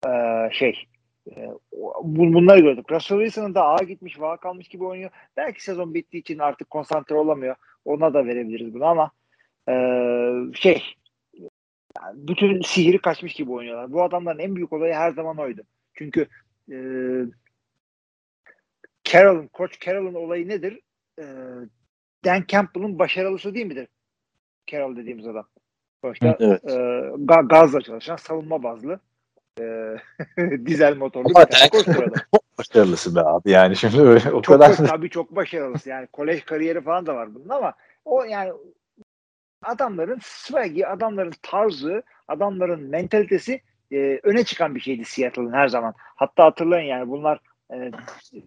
e, 0.07 0.11
şey 0.53 0.85
e, 1.31 1.49
bu- 1.73 2.35
bunları 2.35 2.61
gördük. 2.61 2.93
Russell 2.93 3.19
Wilson'ın 3.19 3.55
da 3.55 3.65
ağa 3.65 3.83
gitmiş, 3.85 4.21
vağa 4.21 4.37
kalmış 4.37 4.69
gibi 4.69 4.85
oynuyor. 4.85 5.11
Belki 5.37 5.65
sezon 5.65 5.95
bittiği 5.95 6.21
için 6.21 6.39
artık 6.39 6.71
konsantre 6.71 7.15
olamıyor. 7.15 7.57
Ona 7.85 8.15
da 8.15 8.27
verebiliriz 8.27 8.75
bunu 8.75 8.85
ama 8.85 9.11
e, 9.69 9.73
şey 10.55 10.83
yani 12.03 12.29
bütün 12.29 12.61
sihiri 12.61 12.99
kaçmış 12.99 13.35
gibi 13.35 13.53
oynuyorlar. 13.53 13.93
Bu 13.93 14.03
adamların 14.03 14.39
en 14.39 14.57
büyük 14.57 14.73
olayı 14.73 14.95
her 14.95 15.11
zaman 15.11 15.39
oydu. 15.39 15.63
Çünkü 15.95 16.27
e, 16.73 16.77
Carroll'ın, 19.13 19.49
Koç 19.49 19.87
Carroll'ın 19.87 20.15
olayı 20.15 20.49
nedir? 20.49 20.81
E, 21.19 21.25
Dan 22.25 22.45
Campbell'ın 22.49 22.99
başarılısı 22.99 23.55
değil 23.55 23.67
midir? 23.67 23.89
Carroll 24.67 24.97
dediğimiz 24.97 25.27
adam. 25.27 25.47
Sonuçta 26.05 26.37
Evet. 26.41 26.65
e, 26.65 26.73
ga- 27.17 27.49
gazla 27.49 27.81
çalışan 27.81 28.17
savunma 28.17 28.63
bazlı 28.63 29.01
e, 29.61 29.95
dizel 30.67 30.97
motorlu 30.97 31.29
Ama 31.35 31.47
bir 31.47 31.51
tane 31.51 31.69
koçtur 31.69 32.03
adam. 32.03 32.13
Başarılısı 32.59 33.17
be 33.17 33.21
abi 33.21 33.51
yani 33.51 33.77
şimdi 33.77 34.01
öyle 34.01 34.29
o 34.33 34.43
Çok 34.43 34.45
kadar 34.45 34.71
baş- 34.71 34.77
tabii 34.91 35.11
çok 35.11 35.37
başarılısı 35.37 35.89
yani 35.89 36.07
kolej 36.07 36.45
kariyeri 36.45 36.81
falan 36.81 37.07
da 37.07 37.15
var 37.15 37.35
bunun 37.35 37.49
ama 37.49 37.73
o 38.05 38.25
yani 38.25 38.53
adamların 39.63 40.19
swag'i, 40.23 40.87
adamların 40.87 41.33
tarzı, 41.43 42.03
adamların 42.29 42.83
mentalitesi 42.83 43.61
e, 43.93 44.21
öne 44.23 44.45
çıkan 44.45 44.75
bir 44.75 44.81
şeydi 44.81 45.05
Seattle'ın 45.05 45.53
her 45.53 45.69
zaman. 45.69 45.95
Hatta 45.99 46.45
hatırlayın 46.45 46.87
yani 46.89 47.09
bunlar 47.09 47.41
e, 47.73 47.93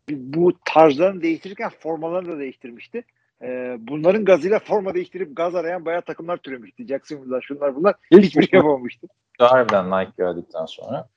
bu 0.10 0.54
tarzlarını 0.66 1.22
değiştirirken 1.22 1.72
formalarını 1.80 2.36
da 2.36 2.40
değiştirmişti. 2.40 3.04
E, 3.42 3.78
bunların 3.80 4.26
gazıyla 4.26 4.60
forma 4.60 4.94
değiştirip 4.94 5.36
gaz 5.36 5.56
arayan 5.56 5.86
bayağı 5.86 6.02
takımlar 6.02 6.38
türemişti. 6.38 6.88
Jacksonville'lar 6.88 7.42
şunlar 7.42 7.76
bunlar 7.76 7.96
hiçbir 8.12 8.48
şey 8.48 8.58
yapamamıştı. 8.58 9.08
harbiden 9.40 9.92
Nike 9.92 10.12
geldikten 10.18 10.66
sonra. 10.66 11.10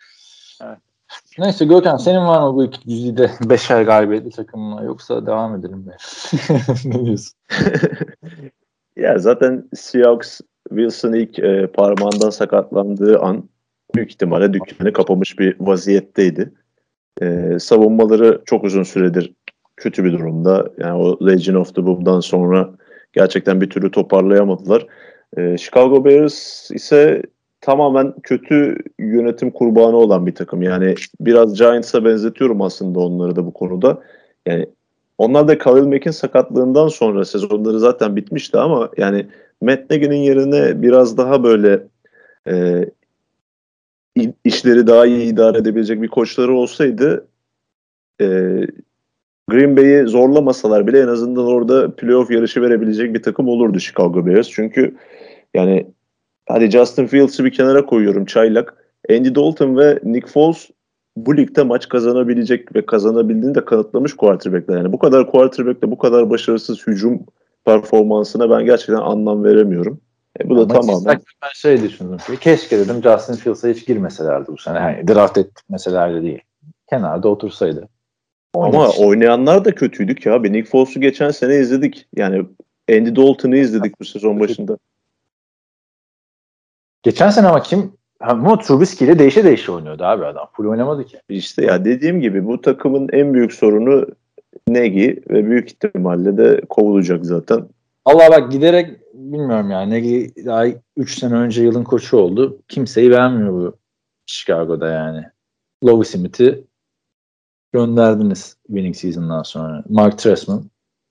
Evet. 0.62 0.78
Neyse 1.38 1.64
Gökhan 1.64 1.96
senin 1.96 2.26
var 2.26 2.48
mı 2.48 2.54
bu 2.54 2.64
iki 2.64 2.88
dizide 2.88 3.30
beşer 3.50 3.82
galibiyetli 3.82 4.30
takımına 4.30 4.82
yoksa 4.82 5.26
devam 5.26 5.56
edelim 5.56 5.86
be. 5.86 5.96
ne 6.84 7.04
diyorsun? 7.04 7.38
Ya 8.96 9.18
zaten 9.18 9.68
Seahawks 9.74 10.40
Wilson 10.68 11.12
ilk 11.12 11.38
e, 11.38 11.66
parmağından 11.66 12.30
sakatlandığı 12.30 13.18
an 13.18 13.48
büyük 13.94 14.10
ihtimalle 14.10 14.52
dükkanı 14.52 14.92
kapamış 14.92 15.38
bir 15.38 15.56
vaziyetteydi. 15.60 16.52
E, 17.22 17.58
savunmaları 17.58 18.42
çok 18.44 18.64
uzun 18.64 18.82
süredir 18.82 19.32
kötü 19.76 20.04
bir 20.04 20.12
durumda. 20.12 20.70
Yani 20.78 21.02
o 21.02 21.26
Legion 21.26 21.54
of 21.54 21.74
the 21.74 21.86
Boom'dan 21.86 22.20
sonra 22.20 22.70
gerçekten 23.12 23.60
bir 23.60 23.70
türlü 23.70 23.90
toparlayamadılar. 23.90 24.86
E, 25.36 25.58
Chicago 25.58 26.04
Bears 26.04 26.70
ise 26.70 27.22
tamamen 27.60 28.14
kötü 28.22 28.76
yönetim 28.98 29.50
kurbanı 29.50 29.96
olan 29.96 30.26
bir 30.26 30.34
takım. 30.34 30.62
Yani 30.62 30.94
biraz 31.20 31.58
Giants'a 31.58 32.04
benzetiyorum 32.04 32.62
aslında 32.62 33.00
onları 33.00 33.36
da 33.36 33.46
bu 33.46 33.52
konuda. 33.52 34.02
Yani 34.46 34.66
onlar 35.18 35.48
da 35.48 35.58
Khalil 35.58 35.86
Mack'in 35.86 36.10
sakatlığından 36.10 36.88
sonra 36.88 37.24
sezonları 37.24 37.80
zaten 37.80 38.16
bitmişti 38.16 38.58
ama 38.58 38.90
yani 38.96 39.26
Matt 39.60 39.90
Nagy'nin 39.90 40.16
yerine 40.16 40.82
biraz 40.82 41.16
daha 41.16 41.44
böyle 41.44 41.82
e, 42.48 42.84
işleri 44.44 44.86
daha 44.86 45.06
iyi 45.06 45.32
idare 45.32 45.58
edebilecek 45.58 46.02
bir 46.02 46.08
koçları 46.08 46.52
olsaydı 46.52 47.26
e, 48.20 48.26
Green 49.48 49.76
Bay'i 49.76 50.06
zorlamasalar 50.06 50.86
bile 50.86 51.00
en 51.00 51.08
azından 51.08 51.46
orada 51.46 51.96
playoff 51.96 52.30
yarışı 52.30 52.62
verebilecek 52.62 53.14
bir 53.14 53.22
takım 53.22 53.48
olurdu 53.48 53.80
Chicago 53.80 54.26
Bears. 54.26 54.48
Çünkü 54.50 54.94
yani 55.54 55.86
hadi 56.48 56.70
Justin 56.70 57.06
Fields'ı 57.06 57.44
bir 57.44 57.52
kenara 57.52 57.86
koyuyorum 57.86 58.24
çaylak. 58.24 58.74
Andy 59.10 59.34
Dalton 59.34 59.76
ve 59.76 59.98
Nick 60.04 60.26
Foles 60.26 60.70
bu 61.16 61.36
ligde 61.36 61.62
maç 61.62 61.88
kazanabilecek 61.88 62.76
ve 62.76 62.86
kazanabildiğini 62.86 63.54
de 63.54 63.64
kanıtlamış 63.64 64.14
quarterbackler. 64.14 64.76
Yani 64.76 64.92
bu 64.92 64.98
kadar 64.98 65.30
quarterback'le 65.30 65.82
bu 65.82 65.98
kadar 65.98 66.30
başarısız 66.30 66.86
hücum 66.86 67.20
performansına 67.64 68.50
ben 68.50 68.64
gerçekten 68.64 68.94
anlam 68.94 69.44
veremiyorum. 69.44 70.00
E, 70.40 70.50
bu 70.50 70.56
da 70.56 70.74
Maçı 70.74 70.86
tamamen 70.86 71.20
ben 71.42 71.48
şey 71.54 71.82
düşündüm. 71.82 72.18
ki, 72.18 72.40
Keşke 72.40 72.78
dedim 72.78 73.02
Justin 73.02 73.34
Fields'a 73.34 73.68
hiç 73.68 73.86
girmeselerdi 73.86 74.46
bu 74.52 74.58
sene. 74.58 74.78
Yani 74.78 75.08
draft 75.08 75.38
etmeselerdi 75.38 76.22
değil. 76.22 76.40
Kenarda 76.90 77.28
otursaydı. 77.28 77.88
Ama 78.54 78.88
oynayanlar 78.90 79.64
da 79.64 79.74
kötüydük 79.74 80.26
ya. 80.26 80.44
Ben 80.44 80.52
Nick 80.52 80.70
Foles'u 80.70 81.00
geçen 81.00 81.30
sene 81.30 81.56
izledik. 81.56 82.06
Yani 82.16 82.46
Andy 82.90 83.16
Dalton'ı 83.16 83.56
izledik 83.56 84.00
bu 84.00 84.04
sezon 84.04 84.40
başında. 84.40 84.78
Geçen 87.02 87.30
sene 87.30 87.48
ama 87.48 87.62
kim? 87.62 87.92
Ama 88.20 88.58
Trubisky 88.58 89.10
ile 89.10 89.18
değişe 89.18 89.44
değişe 89.44 89.72
oynuyordu 89.72 90.04
abi 90.04 90.24
adam. 90.24 90.48
Full 90.52 90.66
oynamadı 90.66 91.06
ki. 91.06 91.18
İşte 91.28 91.64
ya 91.64 91.84
dediğim 91.84 92.20
gibi 92.20 92.46
bu 92.46 92.60
takımın 92.60 93.08
en 93.12 93.34
büyük 93.34 93.52
sorunu 93.52 94.06
Negi 94.68 95.22
ve 95.30 95.46
büyük 95.46 95.70
ihtimalle 95.70 96.36
de 96.36 96.60
kovulacak 96.68 97.26
zaten. 97.26 97.68
Allah 98.04 98.30
bak 98.30 98.52
giderek 98.52 99.00
bilmiyorum 99.14 99.70
yani 99.70 99.90
Negi 99.90 100.32
daha 100.46 100.64
3 100.96 101.18
sene 101.18 101.34
önce 101.34 101.62
yılın 101.62 101.84
koçu 101.84 102.16
oldu. 102.16 102.62
Kimseyi 102.68 103.10
beğenmiyor 103.10 103.52
bu 103.52 103.76
Chicago'da 104.26 104.88
yani. 104.88 105.24
Lovie 105.84 106.04
Smith'i 106.04 106.64
gönderdiniz 107.72 108.56
winning 108.66 108.96
season'dan 108.96 109.42
sonra. 109.42 109.84
Mark 109.88 110.18
Trestman, 110.18 110.64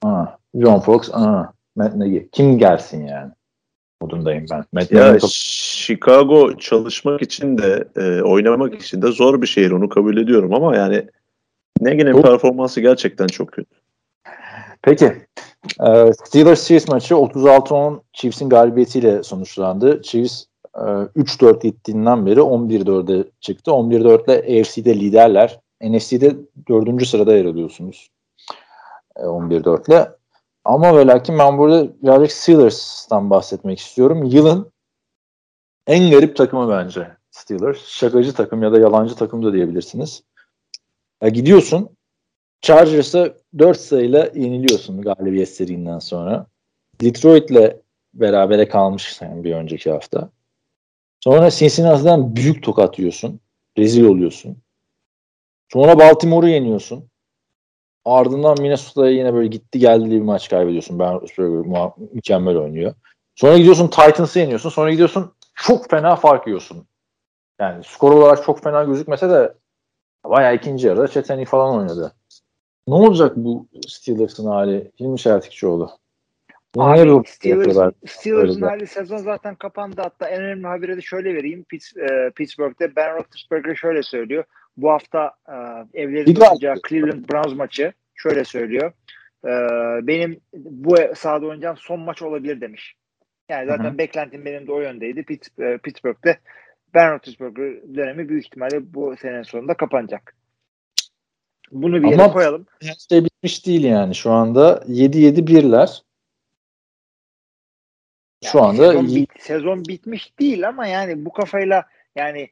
aa, 0.04 0.26
John 0.56 0.80
Fox, 0.80 1.10
aa, 1.14 1.54
Matt 1.76 1.96
Nagy. 1.96 2.28
Kim 2.32 2.58
gelsin 2.58 3.08
yani? 3.08 3.32
Modundayım 4.02 4.46
ben. 4.52 4.64
Matt 4.74 4.92
Ya 4.92 5.14
Nagy'nin 5.14 5.28
Chicago 5.34 6.58
çalışmak 6.58 7.22
için 7.22 7.58
de 7.58 7.88
e, 7.96 8.22
oynamak 8.22 8.82
için 8.82 9.02
de 9.02 9.12
zor 9.12 9.42
bir 9.42 9.48
şehir 9.48 9.72
onu 9.72 9.90
kabul 9.90 10.18
ediyorum 10.18 10.54
ama 10.54 10.76
yani 10.76 11.08
Negi'nin 11.82 12.12
Çok- 12.12 12.24
performansı 12.24 12.82
gerçekten 12.82 13.28
çok 13.28 13.52
kötü. 13.52 13.76
Peki. 14.84 15.06
Ee, 15.86 16.12
Steelers 16.26 16.68
Chiefs 16.68 16.88
maçı 16.88 17.14
36-10 17.14 18.02
Chiefs'in 18.14 18.50
galibiyetiyle 18.50 19.24
sonuçlandı. 19.24 20.02
Chiefs 20.02 20.44
e, 20.76 20.80
3-4 20.80 21.62
gittiğinden 21.62 22.26
beri 22.26 22.40
11-4'e 22.40 23.28
çıktı. 23.42 23.72
11-4 23.72 24.26
ile 24.26 24.62
AFC'de 24.62 25.00
liderler. 25.00 25.60
NFC'de 25.82 26.36
4. 26.68 27.08
sırada 27.08 27.36
yer 27.36 27.46
alıyorsunuz. 27.46 28.10
E, 29.16 29.22
11-4 29.22 29.92
ile. 29.92 30.12
Ama 30.66 30.98
ve 30.98 31.08
lakin 31.08 31.40
ben 31.40 31.58
burada 31.58 31.88
birazcık 32.04 32.32
Steelers'tan 32.32 33.30
bahsetmek 33.30 33.80
istiyorum. 33.80 34.24
Yılın 34.24 34.72
en 35.88 36.12
garip 36.12 36.36
takımı 36.36 36.70
bence 36.70 37.08
Steelers. 37.32 37.88
Şakacı 37.88 38.34
takım 38.34 38.64
ya 38.64 38.72
da 38.72 38.80
yalancı 38.80 39.16
takım 39.16 39.46
da 39.46 39.54
diyebilirsiniz. 39.54 40.24
Ya 41.22 41.30
gidiyorsun 41.30 41.90
Chargers'a 42.64 43.34
4 43.60 43.80
sayıyla 43.80 44.30
yeniliyorsun 44.36 45.02
galibiyet 45.02 45.50
serinden 45.50 46.00
sonra. 46.00 46.46
Detroit'le 47.02 47.76
berabere 48.14 48.68
kalmışsın 48.68 49.44
bir 49.44 49.56
önceki 49.56 49.92
hafta. 49.92 50.30
Sonra 51.20 51.50
Cincinnati'den 51.52 52.36
büyük 52.36 52.64
tokat 52.64 53.00
yiyorsun. 53.00 53.40
Rezil 53.78 54.04
oluyorsun. 54.04 54.58
Sonra 55.74 56.00
Baltimore'u 56.00 56.50
yeniyorsun. 56.50 57.10
Ardından 58.06 58.62
Minnesota'ya 58.62 59.12
yine 59.12 59.34
böyle 59.34 59.48
gitti 59.48 59.80
geldi 59.80 60.12
bir 60.12 60.22
maç 60.22 60.50
kaybediyorsun. 60.50 61.00
Ben 61.00 61.20
mükemmel 62.14 62.58
oynuyor. 62.58 62.94
Sonra 63.36 63.58
gidiyorsun 63.58 63.88
Titans'ı 63.88 64.40
yeniyorsun. 64.40 64.70
Sonra 64.70 64.92
gidiyorsun 64.92 65.34
çok 65.56 65.90
fena 65.90 66.16
fark 66.16 66.48
yiyorsun. 66.48 66.88
Yani 67.60 67.84
skor 67.84 68.12
olarak 68.12 68.44
çok 68.44 68.64
fena 68.64 68.84
gözükmese 68.84 69.30
de 69.30 69.54
bayağı 70.26 70.56
ikinci 70.56 70.88
yarıda 70.88 71.08
Çeteni 71.08 71.46
falan 71.46 71.76
oynadı. 71.76 72.14
Ne 72.88 72.94
olacak 72.94 73.34
bu 73.36 73.68
Steelers'ın 73.88 74.46
hali? 74.48 74.92
Hilmi 75.00 75.14
bir 75.14 75.20
Abi 77.20 77.28
Steelers? 77.28 77.68
Steelers'ın 78.06 78.62
hali 78.62 78.88
sezon 78.88 79.18
zaten 79.18 79.56
kapandı. 79.56 80.02
Hatta 80.02 80.30
en 80.30 80.42
önemli 80.44 80.68
haberi 80.68 80.98
de 80.98 81.02
şöyle 81.02 81.36
vereyim. 81.36 81.64
Pitts, 81.64 81.98
e, 81.98 82.32
Pittsburgh'te 82.36 82.96
Ben 82.96 83.16
Roethlisberger 83.16 83.76
şöyle 83.76 84.04
söylüyor. 84.04 84.44
Bu 84.78 84.90
hafta 84.92 85.32
e, 85.48 85.54
daha- 86.36 86.50
oynayacağı 86.50 86.76
Cleveland 86.90 87.30
Browns 87.30 87.56
maçı 87.56 87.94
şöyle 88.16 88.44
söylüyor. 88.44 88.92
E, 89.46 89.52
benim 90.08 90.40
bu 90.54 90.96
sahada 91.16 91.46
oynayacağım 91.46 91.78
son 91.78 92.00
maç 92.00 92.22
olabilir 92.22 92.62
demiş. 92.62 92.96
Yani 93.50 93.68
zaten 93.68 93.94
Hı 93.94 93.98
beklentim 93.98 94.46
benim 94.46 94.68
de 94.68 94.72
o 94.72 94.80
yöndeydi. 94.82 95.24
Pitt, 95.24 95.48
e, 95.60 95.78
Pittsburgh'te 95.78 96.40
Ben 96.94 97.12
Roethlisberger 97.12 97.96
dönemi 97.96 98.30
büyük 98.30 98.46
ihtimalle 98.46 98.94
bu 98.94 99.16
senenin 99.22 99.44
sonunda 99.44 99.74
kapanacak. 99.74 100.36
Bunu 101.72 102.04
bir 102.04 102.08
yere 102.12 102.24
Ama- 102.24 102.34
koyalım. 102.34 102.66
Her 102.82 102.96
şey 103.10 103.26
bitmiş 103.26 103.66
değil 103.66 103.84
yani 103.84 104.16
şu 104.16 104.32
anda. 104.32 104.84
7-7-1'ler. 104.88 106.02
Şu 108.44 108.58
Yani 108.58 108.68
anda 108.68 108.88
sezon, 108.92 109.08
bit- 109.16 109.42
sezon 109.42 109.86
bitmiş 109.86 110.40
değil 110.40 110.68
ama 110.68 110.88
yani 110.88 111.26
bu 111.26 111.34
kafayla 111.34 111.86
yani 112.16 112.50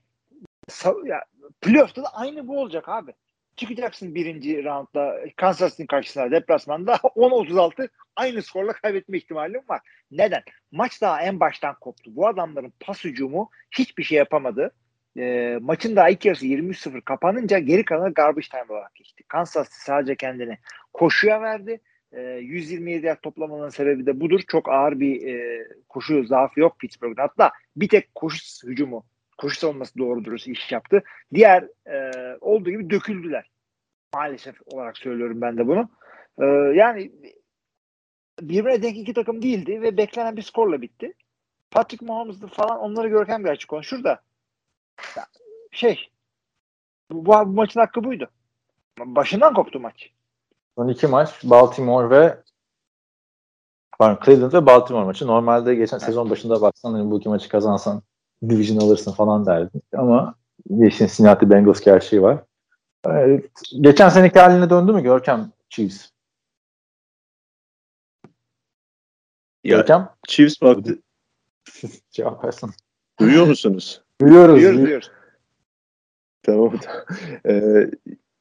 ya, 1.05 1.23
playoff'ta 1.61 2.03
da 2.03 2.13
aynı 2.13 2.47
bu 2.47 2.59
olacak 2.61 2.89
abi. 2.89 3.13
Çıkacaksın 3.55 4.15
birinci 4.15 4.63
roundda 4.63 5.15
Kansas 5.37 5.71
City'nin 5.71 5.87
karşısına 5.87 6.31
deplasmanda 6.31 6.93
10-36 7.15 7.89
aynı 8.15 8.41
skorla 8.43 8.73
kaybetme 8.73 9.17
ihtimalin 9.17 9.63
var. 9.69 9.81
Neden? 10.11 10.43
Maç 10.71 11.01
daha 11.01 11.21
en 11.21 11.39
baştan 11.39 11.75
koptu. 11.81 12.15
Bu 12.15 12.27
adamların 12.27 12.73
pas 12.79 13.03
hücumu 13.03 13.49
hiçbir 13.71 14.03
şey 14.03 14.17
yapamadı. 14.17 14.71
E, 15.17 15.57
maçın 15.61 15.95
daha 15.95 16.09
ilk 16.09 16.25
yarısı 16.25 16.45
23-0 16.45 17.01
kapanınca 17.01 17.59
geri 17.59 17.85
kalanı 17.85 18.13
garbage 18.13 18.47
time 18.51 18.65
olarak 18.69 18.95
geçti. 18.95 19.23
Kansas 19.27 19.69
sadece 19.71 20.15
kendini 20.15 20.57
koşuya 20.93 21.41
verdi. 21.41 21.81
E, 22.11 22.21
127 22.21 23.05
yard 23.05 23.21
toplamanın 23.21 23.69
sebebi 23.69 24.05
de 24.05 24.19
budur. 24.19 24.41
Çok 24.47 24.69
ağır 24.69 24.99
bir 24.99 25.27
e, 25.27 25.67
koşu 25.89 26.23
zaafı 26.23 26.59
yok 26.59 26.79
Pittsburgh'da. 26.79 27.23
Hatta 27.23 27.51
bir 27.75 27.89
tek 27.89 28.15
koşu 28.15 28.67
hücumu, 28.67 29.05
koşu 29.37 29.59
savunması 29.59 29.97
doğru 29.97 30.25
dürüst 30.25 30.47
iş 30.47 30.71
yaptı. 30.71 31.03
Diğer 31.33 31.63
e, 31.87 32.11
olduğu 32.41 32.69
gibi 32.69 32.89
döküldüler. 32.89 33.49
Maalesef 34.13 34.55
olarak 34.65 34.97
söylüyorum 34.97 35.41
ben 35.41 35.57
de 35.57 35.67
bunu. 35.67 35.89
E, 36.41 36.45
yani 36.77 37.11
birbirine 38.41 38.83
denk 38.83 38.97
iki 38.97 39.13
takım 39.13 39.41
değildi 39.41 39.81
ve 39.81 39.97
beklenen 39.97 40.37
bir 40.37 40.41
skorla 40.41 40.81
bitti. 40.81 41.13
Patrick 41.71 42.05
Mahomes'dı 42.05 42.47
falan 42.47 42.79
onları 42.79 43.07
görken 43.07 43.43
bir 43.43 43.49
açık 43.49 43.69
konuşur 43.69 44.03
da 44.03 44.21
şey 45.71 46.09
bu, 47.11 47.25
bu 47.25 47.45
maçın 47.45 47.79
hakkı 47.79 48.03
buydu. 48.03 48.29
Başından 48.99 49.53
koptu 49.53 49.79
maç. 49.79 50.09
son 50.77 50.87
iki 50.87 51.07
maç 51.07 51.43
Baltimore 51.43 52.09
ve 52.09 52.37
pardon, 53.99 54.25
Cleveland 54.25 54.53
ve 54.53 54.65
Baltimore 54.65 55.05
maçı. 55.05 55.27
Normalde 55.27 55.75
geçen 55.75 55.97
sezon 55.97 56.29
başında 56.29 56.61
baksan 56.61 56.93
hani 56.93 57.11
bu 57.11 57.19
iki 57.19 57.29
maçı 57.29 57.49
kazansan 57.49 58.01
division 58.49 58.77
alırsın 58.77 59.11
falan 59.11 59.45
derdin. 59.45 59.81
Ama 59.97 60.35
Yeşil 60.69 61.07
Cincinnati 61.07 61.49
Bengals 61.49 61.81
gerçeği 61.81 62.21
var. 62.21 62.43
Evet, 63.05 63.51
geçen 63.81 64.09
seneki 64.09 64.39
haline 64.39 64.69
döndü 64.69 64.91
mü 64.91 65.03
Görkem 65.03 65.51
Chiefs? 65.69 66.09
Ya 69.63 69.77
Görkem 69.77 70.09
Chiefs 70.27 70.61
baktı. 70.61 70.99
cevap 72.11 72.45
versin. 72.45 72.71
Duyuyor 73.19 73.47
musunuz? 73.47 74.01
Duyuyoruz 74.21 74.63
duy- 74.63 74.77
duyuyoruz. 74.77 75.11
Tamam. 76.43 76.73
Ee, 77.47 77.89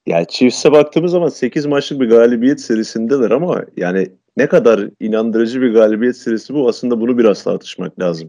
yani 0.06 0.26
Chiefs'e 0.28 0.72
baktığımız 0.72 1.12
zaman 1.12 1.28
8 1.28 1.66
maçlık 1.66 2.00
bir 2.00 2.08
galibiyet 2.08 2.60
serisindeler 2.60 3.30
ama 3.30 3.64
yani 3.76 4.08
ne 4.36 4.46
kadar 4.46 4.88
inandırıcı 5.00 5.60
bir 5.62 5.72
galibiyet 5.72 6.16
serisi 6.16 6.54
bu 6.54 6.68
aslında 6.68 7.00
bunu 7.00 7.18
biraz 7.18 7.44
tartışmak 7.44 8.00
lazım. 8.00 8.28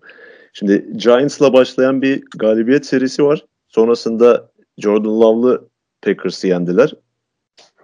Şimdi 0.53 0.93
Giants'la 0.97 1.53
başlayan 1.53 2.01
bir 2.01 2.23
galibiyet 2.37 2.85
serisi 2.85 3.23
var. 3.23 3.45
Sonrasında 3.67 4.51
Jordan 4.77 5.21
Love'lı 5.21 5.69
Packers'ı 6.01 6.47
yendiler. 6.47 6.93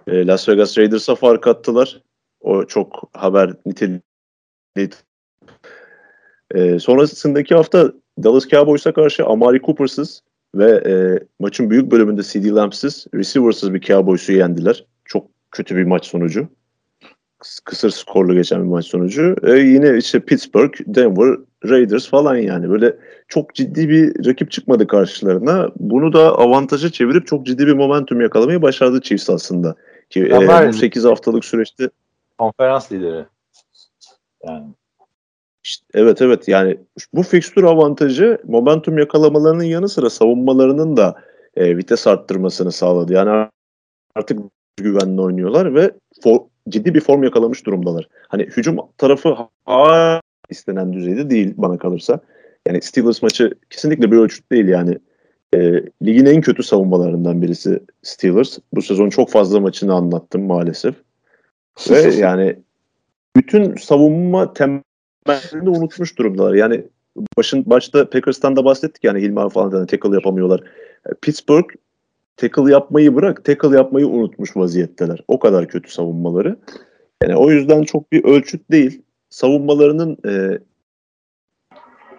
Ee, 0.06 0.26
Las 0.26 0.48
Vegas 0.48 0.78
Raiders'a 0.78 1.14
fark 1.14 1.46
attılar. 1.46 2.02
O 2.40 2.64
çok 2.66 3.10
haber 3.12 3.52
niteliği. 3.66 4.00
Ee, 6.54 6.78
sonrasındaki 6.78 7.54
hafta 7.54 7.92
Dallas 8.22 8.48
Cowboys'a 8.48 8.92
karşı 8.92 9.26
Amari 9.26 9.60
Cooper'sız 9.60 10.22
ve 10.54 10.70
e, 10.70 10.92
maçın 11.40 11.70
büyük 11.70 11.90
bölümünde 11.90 12.22
CD 12.22 12.56
Lamb'sız, 12.56 13.06
receiver'sız 13.14 13.74
bir 13.74 13.80
Cowboys'u 13.80 14.32
yendiler. 14.32 14.84
Çok 15.04 15.26
kötü 15.50 15.76
bir 15.76 15.84
maç 15.84 16.06
sonucu. 16.06 16.48
Kıs- 17.40 17.64
Kısır 17.64 17.90
skorlu 17.90 18.34
geçen 18.34 18.62
bir 18.62 18.68
maç 18.68 18.86
sonucu. 18.86 19.36
E, 19.42 19.52
yine 19.52 19.96
işte 19.96 20.20
Pittsburgh, 20.20 20.72
Denver, 20.86 21.38
Raiders 21.64 22.08
falan 22.08 22.36
yani 22.36 22.70
böyle 22.70 22.96
çok 23.28 23.54
ciddi 23.54 23.88
bir 23.88 24.26
rakip 24.26 24.50
çıkmadı 24.50 24.86
karşılarına. 24.86 25.68
Bunu 25.76 26.12
da 26.12 26.38
avantaja 26.38 26.92
çevirip 26.92 27.26
çok 27.26 27.46
ciddi 27.46 27.66
bir 27.66 27.72
momentum 27.72 28.20
yakalamayı 28.20 28.62
başardı 28.62 29.00
Chiefs 29.00 29.30
aslında. 29.30 29.74
Ki 30.10 30.26
e, 30.26 30.68
bu 30.68 30.72
8 30.72 31.04
haftalık 31.04 31.44
süreçte 31.44 31.90
Konferans 32.38 32.92
lideri. 32.92 33.24
Yani 34.46 34.64
İşte, 35.68 35.86
evet 35.94 36.22
evet 36.22 36.48
yani 36.48 36.78
bu 37.14 37.22
fikstür 37.22 37.62
avantajı 37.62 38.38
momentum 38.44 38.98
yakalamalarının 38.98 39.64
yanı 39.64 39.88
sıra 39.88 40.10
savunmalarının 40.10 40.96
da 40.96 41.14
e, 41.56 41.76
vites 41.76 42.06
arttırmasını 42.06 42.72
sağladı. 42.72 43.12
Yani 43.12 43.48
artık 44.14 44.40
güvenli 44.76 45.20
oynuyorlar 45.20 45.74
ve 45.74 45.90
for- 46.24 46.46
ciddi 46.68 46.94
bir 46.94 47.00
form 47.00 47.22
yakalamış 47.22 47.66
durumdalar. 47.66 48.08
Hani 48.28 48.42
hücum 48.42 48.76
tarafı 48.98 49.36
hala 49.64 50.20
istenen 50.50 50.92
düzeyde 50.92 51.30
değil 51.30 51.54
bana 51.56 51.78
kalırsa. 51.78 52.20
Yani 52.66 52.82
Steelers 52.82 53.22
maçı 53.22 53.54
kesinlikle 53.70 54.12
bir 54.12 54.16
ölçüt 54.16 54.52
değil 54.52 54.68
yani. 54.68 54.98
E, 55.54 55.58
ligin 56.02 56.26
en 56.26 56.40
kötü 56.40 56.62
savunmalarından 56.62 57.42
birisi 57.42 57.80
Steelers. 58.02 58.58
Bu 58.72 58.82
sezon 58.82 59.10
çok 59.10 59.30
fazla 59.30 59.60
maçını 59.60 59.94
anlattım 59.94 60.42
maalesef. 60.42 60.94
Ve 61.90 62.14
yani 62.16 62.56
bütün 63.36 63.76
savunma 63.76 64.52
temellerini 65.28 65.78
unutmuş 65.78 66.18
durumdalar. 66.18 66.54
Yani 66.54 66.84
başın 67.38 67.64
başta 67.66 68.10
Packers'tan 68.10 68.56
da 68.56 68.64
bahsettik 68.64 69.04
yani 69.04 69.20
Hilmi 69.20 69.50
falan 69.50 69.72
da 69.72 69.86
tackle 69.86 70.14
yapamıyorlar. 70.14 70.60
E, 71.06 71.14
Pittsburgh 71.22 71.68
tackle 72.36 72.72
yapmayı 72.72 73.14
bırak 73.14 73.44
tackle 73.44 73.76
yapmayı 73.76 74.06
unutmuş 74.06 74.56
vaziyetteler. 74.56 75.24
O 75.28 75.38
kadar 75.38 75.68
kötü 75.68 75.92
savunmaları. 75.92 76.56
Yani 77.22 77.36
o 77.36 77.50
yüzden 77.50 77.82
çok 77.82 78.12
bir 78.12 78.24
ölçüt 78.24 78.70
değil. 78.70 79.02
Savunmalarının 79.30 80.16
e, 80.26 80.58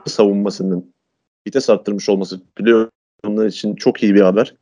savunmasının 0.06 0.94
vites 1.48 1.70
arttırmış 1.70 2.10
olması 2.10 2.42
playoff'lar 2.56 3.46
için 3.46 3.76
çok 3.76 4.04
iyi 4.04 4.16
bir 4.16 4.22
haber. 4.22 4.56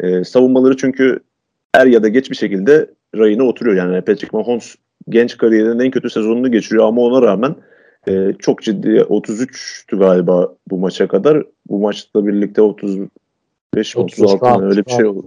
E, 0.00 0.24
savunmaları 0.24 0.76
çünkü 0.76 1.20
er 1.74 1.86
ya 1.86 2.02
da 2.02 2.08
geç 2.08 2.30
bir 2.30 2.36
şekilde 2.36 2.90
rayına 3.16 3.44
oturuyor. 3.44 3.76
Yani 3.76 4.00
Patrick 4.00 4.36
Mahomes 4.36 4.76
genç 5.08 5.36
kariyerinin 5.36 5.78
en 5.78 5.90
kötü 5.90 6.10
sezonunu 6.10 6.52
geçiriyor 6.52 6.84
ama 6.84 7.02
ona 7.02 7.22
rağmen 7.22 7.56
e, 8.08 8.32
çok 8.38 8.62
ciddi 8.62 8.88
33'tü 8.88 9.98
galiba 9.98 10.54
bu 10.70 10.78
maça 10.78 11.08
kadar. 11.08 11.46
Bu 11.68 11.78
maçla 11.78 12.26
birlikte 12.26 12.62
35 12.62 13.96
36 13.96 14.46
an, 14.46 14.62
öyle 14.62 14.86
bir 14.86 14.90
şey 14.90 15.06
oldu. 15.06 15.26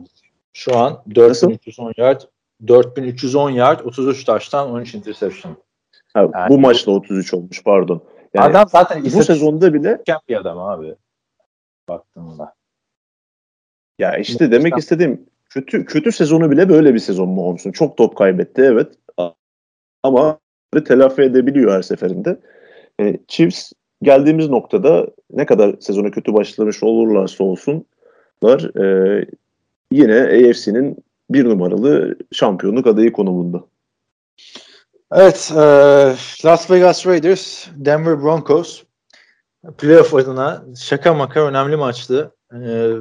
Şu 0.54 0.78
an 0.78 1.04
4310 1.16 1.94
yard 1.98 2.22
4310 2.68 3.50
yard 3.50 3.80
33 3.80 4.24
taştan 4.24 4.72
13 4.72 4.96
interception. 4.96 5.58
Ha, 6.14 6.30
Yani 6.34 6.50
bu 6.50 6.60
maçla 6.60 6.92
33 6.92 7.34
olmuş 7.34 7.64
pardon. 7.64 8.02
Yani 8.34 8.46
adam 8.46 8.68
zaten 8.70 9.04
bu 9.04 9.24
sezonda 9.24 9.74
bile 9.74 10.02
bir 10.30 10.36
adam 10.36 10.60
abi. 10.60 10.96
Baktığında. 11.90 12.54
ya 14.00 14.18
işte 14.18 14.52
demek 14.52 14.78
istediğim 14.78 15.26
kötü 15.50 15.86
kötü 15.86 16.12
sezonu 16.12 16.52
bile 16.52 16.70
böyle 16.70 16.94
bir 16.94 17.00
sezon 17.00 17.30
Mahomes'un. 17.30 17.72
Çok 17.72 17.98
top 17.98 18.18
kaybetti 18.18 18.62
evet. 18.62 18.94
Ama 20.04 20.40
telafi 20.86 21.22
edebiliyor 21.22 21.72
her 21.72 21.82
seferinde. 21.82 22.40
E, 23.00 23.18
Chiefs 23.28 23.72
geldiğimiz 24.02 24.50
noktada 24.50 25.08
ne 25.32 25.46
kadar 25.46 25.76
sezona 25.80 26.12
kötü 26.12 26.34
başlamış 26.34 26.84
olurlarsa 26.84 27.44
olsunlar 27.44 28.80
e, 28.84 29.26
yine 29.92 30.22
AFC'nin 30.22 30.98
bir 31.30 31.46
numaralı 31.46 32.16
şampiyonluk 32.32 32.88
adayı 32.88 33.12
konumunda. 33.12 33.64
Evet, 35.12 35.52
e, 35.56 35.62
Las 36.46 36.72
Vegas 36.72 37.08
Raiders, 37.08 37.68
Denver 37.76 38.24
Broncos 38.24 38.84
playoff 39.78 40.14
adına 40.14 40.66
şaka 40.78 41.14
maka 41.14 41.48
önemli 41.48 41.76
maçtı. 41.76 42.36
E, 42.54 42.92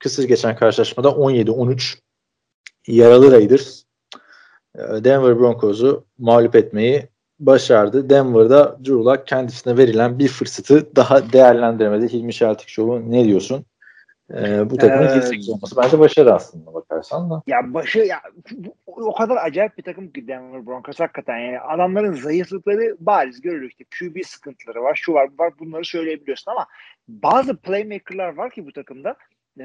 kısır 0.00 0.24
geçen 0.24 0.56
karşılaşmada 0.56 1.08
17-13 1.08 1.98
yaralı 2.86 3.32
Raiders 3.32 3.82
Denver 4.78 5.38
Broncos'u 5.38 6.04
mağlup 6.18 6.56
etmeyi 6.56 7.08
başardı. 7.40 8.10
Denver'da 8.10 8.78
Drew 8.78 8.92
Luck 8.92 9.26
kendisine 9.26 9.76
verilen 9.76 10.18
bir 10.18 10.28
fırsatı 10.28 10.96
daha 10.96 11.32
değerlendiremedi. 11.32 12.12
Hilmi 12.12 12.34
Şeltik 12.34 12.68
Show'u 12.68 13.10
ne 13.10 13.24
diyorsun? 13.24 13.64
E, 14.34 14.70
bu 14.70 14.76
takımın 14.76 15.08
Ee, 15.08 15.20
7-8 15.20 15.52
olması 15.52 15.76
bence 15.76 15.98
başarı 15.98 16.34
aslında 16.34 16.74
bakarsan 16.74 17.30
da. 17.30 17.42
Ya 17.46 17.74
başı 17.74 17.98
ya 17.98 18.20
o 18.86 19.14
kadar 19.14 19.36
acayip 19.36 19.78
bir 19.78 19.82
takım 19.82 20.10
ki 20.12 20.28
Denver 20.28 20.66
Broncos 20.66 21.00
hakikaten 21.00 21.38
yani 21.38 21.60
adamların 21.60 22.12
zayıflıkları 22.12 22.96
bariz 23.00 23.40
görülüyor 23.40 23.70
işte 23.70 23.84
QB 23.98 24.24
sıkıntıları 24.24 24.82
var 24.82 25.00
şu 25.02 25.12
var 25.12 25.28
bu 25.32 25.42
var 25.42 25.52
bunları 25.58 25.84
söyleyebiliyorsun 25.84 26.50
ama 26.50 26.66
bazı 27.08 27.56
playmaker'lar 27.56 28.36
var 28.36 28.50
ki 28.50 28.66
bu 28.66 28.72
takımda 28.72 29.16
e, 29.60 29.64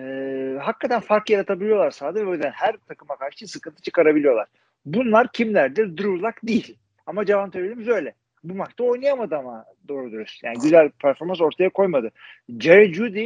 hakikaten 0.61 0.99
fark 0.99 1.29
yaratabiliyorlar 1.29 1.91
sahada 1.91 2.19
ve 2.19 2.29
o 2.29 2.33
yüzden 2.33 2.51
her 2.51 2.75
takıma 2.87 3.15
karşı 3.15 3.47
sıkıntı 3.47 3.81
çıkarabiliyorlar. 3.81 4.47
Bunlar 4.85 5.31
kimlerdir? 5.31 5.97
Drew 5.97 6.11
Luck 6.27 6.35
değil. 6.43 6.77
Ama 7.05 7.25
Javante 7.25 7.59
Williams 7.59 7.87
öyle. 7.97 8.13
Bu 8.43 8.53
maçta 8.55 8.83
oynayamadı 8.83 9.35
ama 9.37 9.65
doğru 9.87 10.11
dürüst. 10.11 10.43
Yani 10.43 10.57
güzel 10.63 10.89
performans 10.89 11.41
ortaya 11.41 11.69
koymadı. 11.69 12.11
Jerry 12.59 12.93
Judy, 12.93 13.25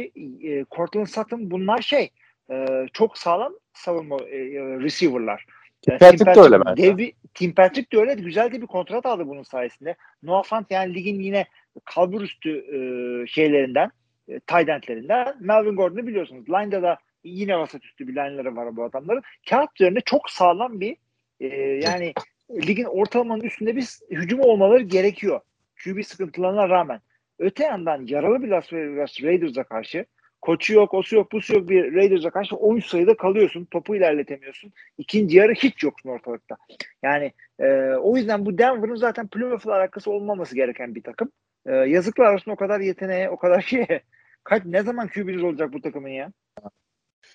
e, 0.52 0.64
Cortland 0.70 1.06
Sutton 1.06 1.50
bunlar 1.50 1.82
şey 1.82 2.10
e, 2.50 2.66
çok 2.92 3.18
sağlam 3.18 3.52
savunma 3.72 4.16
e, 4.16 4.38
receiver'lar. 4.80 5.46
Yani 5.86 5.98
Patrick 5.98 6.24
Tim 6.24 6.34
de 6.34 6.40
öyle 6.40 6.56
Patrick- 6.56 6.66
bence. 6.66 6.82
dev 6.82 6.98
bir- 6.98 7.12
Tim 7.34 7.54
Patrick 7.54 7.96
de 7.96 8.00
öyle. 8.00 8.14
Güzel 8.14 8.52
de 8.52 8.62
bir 8.62 8.66
kontrat 8.66 9.06
aldı 9.06 9.28
bunun 9.28 9.42
sayesinde. 9.42 9.96
Noah 10.22 10.44
Fant 10.44 10.70
yani 10.70 10.94
ligin 10.94 11.20
yine 11.20 11.46
kalbur 11.84 12.20
üstü 12.22 12.50
e, 12.50 12.78
şeylerinden, 13.26 13.90
e, 14.28 14.40
tight 14.40 14.68
endlerinden. 14.68 15.34
Melvin 15.40 15.76
Gordon'u 15.76 16.06
biliyorsunuz. 16.06 16.48
Line'da 16.48 16.82
da 16.82 16.98
yine 17.24 17.58
vasat 17.58 17.84
üstü 17.84 18.08
bir 18.08 18.12
line'ları 18.12 18.56
var 18.56 18.76
bu 18.76 18.84
adamların. 18.84 19.22
Kağıt 19.50 19.70
üzerinde 19.80 20.00
çok 20.00 20.30
sağlam 20.30 20.80
bir 20.80 20.96
e, 21.40 21.46
yani 21.82 22.12
ligin 22.50 22.84
ortalamanın 22.84 23.40
üstünde 23.40 23.76
bir 23.76 23.98
hücum 24.10 24.40
olmaları 24.40 24.82
gerekiyor. 24.82 25.40
QB 25.84 26.02
sıkıntılarına 26.04 26.68
rağmen. 26.68 27.00
Öte 27.38 27.64
yandan 27.64 28.06
yaralı 28.06 28.42
bir 28.42 28.48
Las 28.48 28.72
Vegas 28.72 29.22
Raiders'a 29.22 29.64
karşı 29.64 30.04
koçu 30.40 30.74
yok, 30.74 30.94
osu 30.94 31.16
yok, 31.16 31.32
busu 31.32 31.54
yok 31.54 31.68
bir 31.68 31.94
Raiders'a 31.94 32.30
karşı 32.30 32.56
13 32.56 32.86
sayıda 32.86 33.16
kalıyorsun. 33.16 33.64
Topu 33.64 33.96
ilerletemiyorsun. 33.96 34.72
İkinci 34.98 35.36
yarı 35.36 35.52
hiç 35.52 35.82
yoksun 35.82 36.08
ortalıkta. 36.08 36.56
Yani 37.02 37.32
e, 37.58 37.92
o 38.02 38.16
yüzden 38.16 38.46
bu 38.46 38.58
Denver'ın 38.58 38.96
zaten 38.96 39.28
playoff'la 39.28 39.74
alakası 39.74 40.10
olmaması 40.10 40.54
gereken 40.54 40.94
bir 40.94 41.02
takım. 41.02 41.30
E, 41.66 41.74
yazıklar 41.74 42.34
olsun 42.34 42.50
o 42.50 42.56
kadar 42.56 42.80
yeteneğe, 42.80 43.30
o 43.30 43.36
kadar 43.36 43.60
şeye. 43.60 44.00
Kaç, 44.44 44.64
ne 44.64 44.82
zaman 44.82 45.08
QB'niz 45.08 45.42
olacak 45.42 45.72
bu 45.72 45.80
takımın 45.80 46.08
ya? 46.08 46.32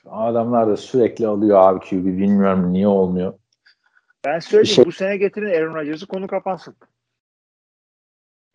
Adamlar 0.06 0.68
da 0.68 0.78
sürekli 0.78 1.28
alıyor 1.28 1.60
abi 1.62 1.80
QB. 1.80 2.06
Bilmiyorum 2.06 2.74
niye 2.74 2.88
olmuyor. 2.88 3.34
Ben 4.26 4.40
söyleyeyim 4.40 4.76
şey- 4.76 4.86
bu 4.86 4.92
sene 4.92 5.18
getirin 5.18 5.54
Aaron 5.54 5.76
Rodgers'ı 5.76 6.08
konu 6.08 6.28
kapansın. 6.28 6.76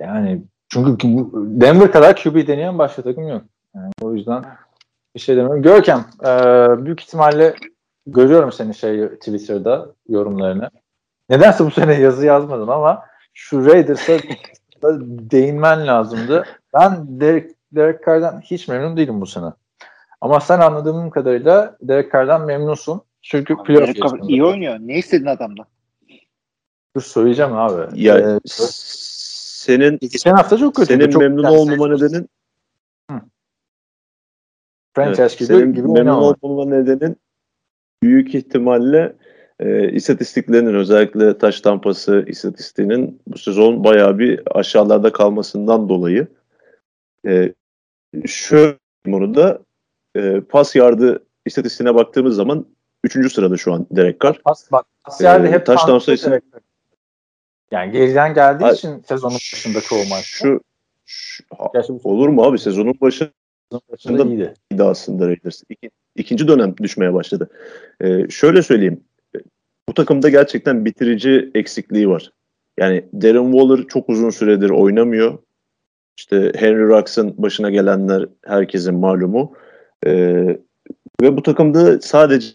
Yani 0.00 0.42
çünkü 0.68 1.08
Denver 1.34 1.92
kadar 1.92 2.16
QB 2.16 2.46
deneyen 2.46 2.78
başka 2.78 3.02
takım 3.02 3.28
yok. 3.28 3.42
Yani 3.74 3.92
o 4.02 4.14
yüzden 4.14 4.44
bir 5.14 5.20
şey 5.20 5.36
demiyorum. 5.36 5.62
Görkem 5.62 6.06
e, 6.26 6.30
büyük 6.84 7.00
ihtimalle 7.00 7.54
görüyorum 8.06 8.52
senin 8.52 8.72
şey 8.72 9.08
Twitter'da 9.08 9.94
yorumlarını. 10.08 10.70
Nedense 11.28 11.64
bu 11.64 11.70
sene 11.70 11.94
yazı 11.94 12.26
yazmadın 12.26 12.68
ama 12.68 13.04
şu 13.34 13.66
Raiders'a 13.66 14.12
değinmen 15.30 15.86
lazımdı. 15.86 16.44
Ben 16.74 17.20
Derek, 17.20 17.50
Derek 17.72 18.06
Carr'dan 18.06 18.40
hiç 18.40 18.68
memnun 18.68 18.96
değilim 18.96 19.20
bu 19.20 19.26
sene. 19.26 19.52
Ama 20.20 20.40
sen 20.40 20.60
anladığım 20.60 21.10
kadarıyla 21.10 21.76
Derek 21.82 22.12
Carr'dan 22.12 22.46
memnunsun. 22.46 23.02
Çünkü 23.30 23.54
playoff 23.66 23.82
Derek 23.82 24.02
Carr 24.02 24.28
iyi 24.28 24.44
oynuyor. 24.44 24.78
Ne 24.80 24.98
istedin 24.98 25.26
adamdan? 25.26 25.66
Dur 26.96 27.00
söyleyeceğim 27.02 27.52
abi. 27.52 28.02
Ya 28.02 28.18
Ee, 28.18 28.38
senin 28.46 29.98
geçen 29.98 30.34
hafta 30.34 30.56
çok 30.56 30.74
kötü. 30.74 30.86
senin 30.86 31.10
çok 31.10 31.22
memnun 31.22 31.44
olmama 31.44 31.88
nedenin 31.88 32.28
franchise 34.94 35.22
Evet, 35.22 35.38
gibi, 35.38 35.46
senin 35.46 35.74
gibi 35.74 35.88
memnun 35.88 36.34
olmama 36.42 36.76
nedenin 36.76 37.16
büyük 38.02 38.34
ihtimalle 38.34 39.16
e, 39.60 39.92
istatistiklerinin 39.92 40.74
özellikle 40.74 41.38
taş 41.38 41.60
tampası 41.60 42.24
istatistiğinin 42.26 43.20
bu 43.26 43.38
sezon 43.38 43.84
bayağı 43.84 44.18
bir 44.18 44.42
aşağılarda 44.58 45.12
kalmasından 45.12 45.88
dolayı. 45.88 46.26
E, 47.26 47.54
şöyle 48.26 48.78
bunu 49.06 49.34
da 49.34 49.62
e, 50.16 50.40
pas 50.40 50.76
yardı 50.76 51.24
istatistiğine 51.46 51.94
baktığımız 51.94 52.36
zaman 52.36 52.66
3. 53.04 53.32
sırada 53.32 53.56
şu 53.56 53.72
an 53.72 53.86
Derek 53.90 54.20
Carr. 54.20 54.40
Pas, 54.44 54.72
bak, 54.72 54.86
pas 55.04 55.20
yerde 55.20 55.48
Ee, 55.48 55.50
hep 55.50 55.66
touchdown 55.66 55.98
sayısı-. 55.98 56.40
Yani 57.70 57.92
geriden 57.92 58.34
geldiği 58.34 58.64
Ay, 58.64 58.74
için 58.74 59.00
sezonun 59.08 59.34
başında 59.34 59.80
çoğu 59.80 59.98
maçta. 59.98 60.20
Şu, 60.22 60.60
şu- 61.06 61.44
olur 62.04 62.28
mu 62.28 62.42
abi 62.44 62.58
sezonun 62.58 62.94
başı 63.00 63.18
sezonun 63.18 63.82
başında 63.92 64.18
Başında- 64.18 64.34
iyiydi. 64.34 64.54
de 64.72 64.82
aslında 64.82 65.28
Raiders. 65.28 65.62
İki, 65.68 65.90
ikinci 66.16 66.48
dönem 66.48 66.74
düşmeye 66.76 67.14
başladı. 67.14 67.50
Ee, 68.00 68.28
şöyle 68.30 68.62
söyleyeyim. 68.62 69.04
Bu 69.88 69.94
takımda 69.94 70.28
gerçekten 70.28 70.84
bitirici 70.84 71.50
eksikliği 71.54 72.08
var. 72.08 72.32
Yani 72.78 73.04
Darren 73.12 73.52
Waller 73.52 73.86
çok 73.86 74.08
uzun 74.08 74.30
süredir 74.30 74.70
oynamıyor. 74.70 75.38
İşte 76.18 76.52
Henry 76.56 76.82
Ruggs'ın 76.88 77.34
başına 77.38 77.70
gelenler 77.70 78.26
herkesin 78.46 78.94
malumu. 78.94 79.54
Ee, 80.06 80.58
ve 81.22 81.36
bu 81.36 81.42
takımda 81.42 82.00
sadece 82.00 82.46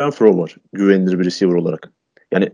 Renfro 0.00 0.38
var 0.38 0.56
güvenilir 0.72 1.18
bir 1.18 1.24
receiver 1.24 1.54
olarak. 1.54 1.92
Yani 2.32 2.50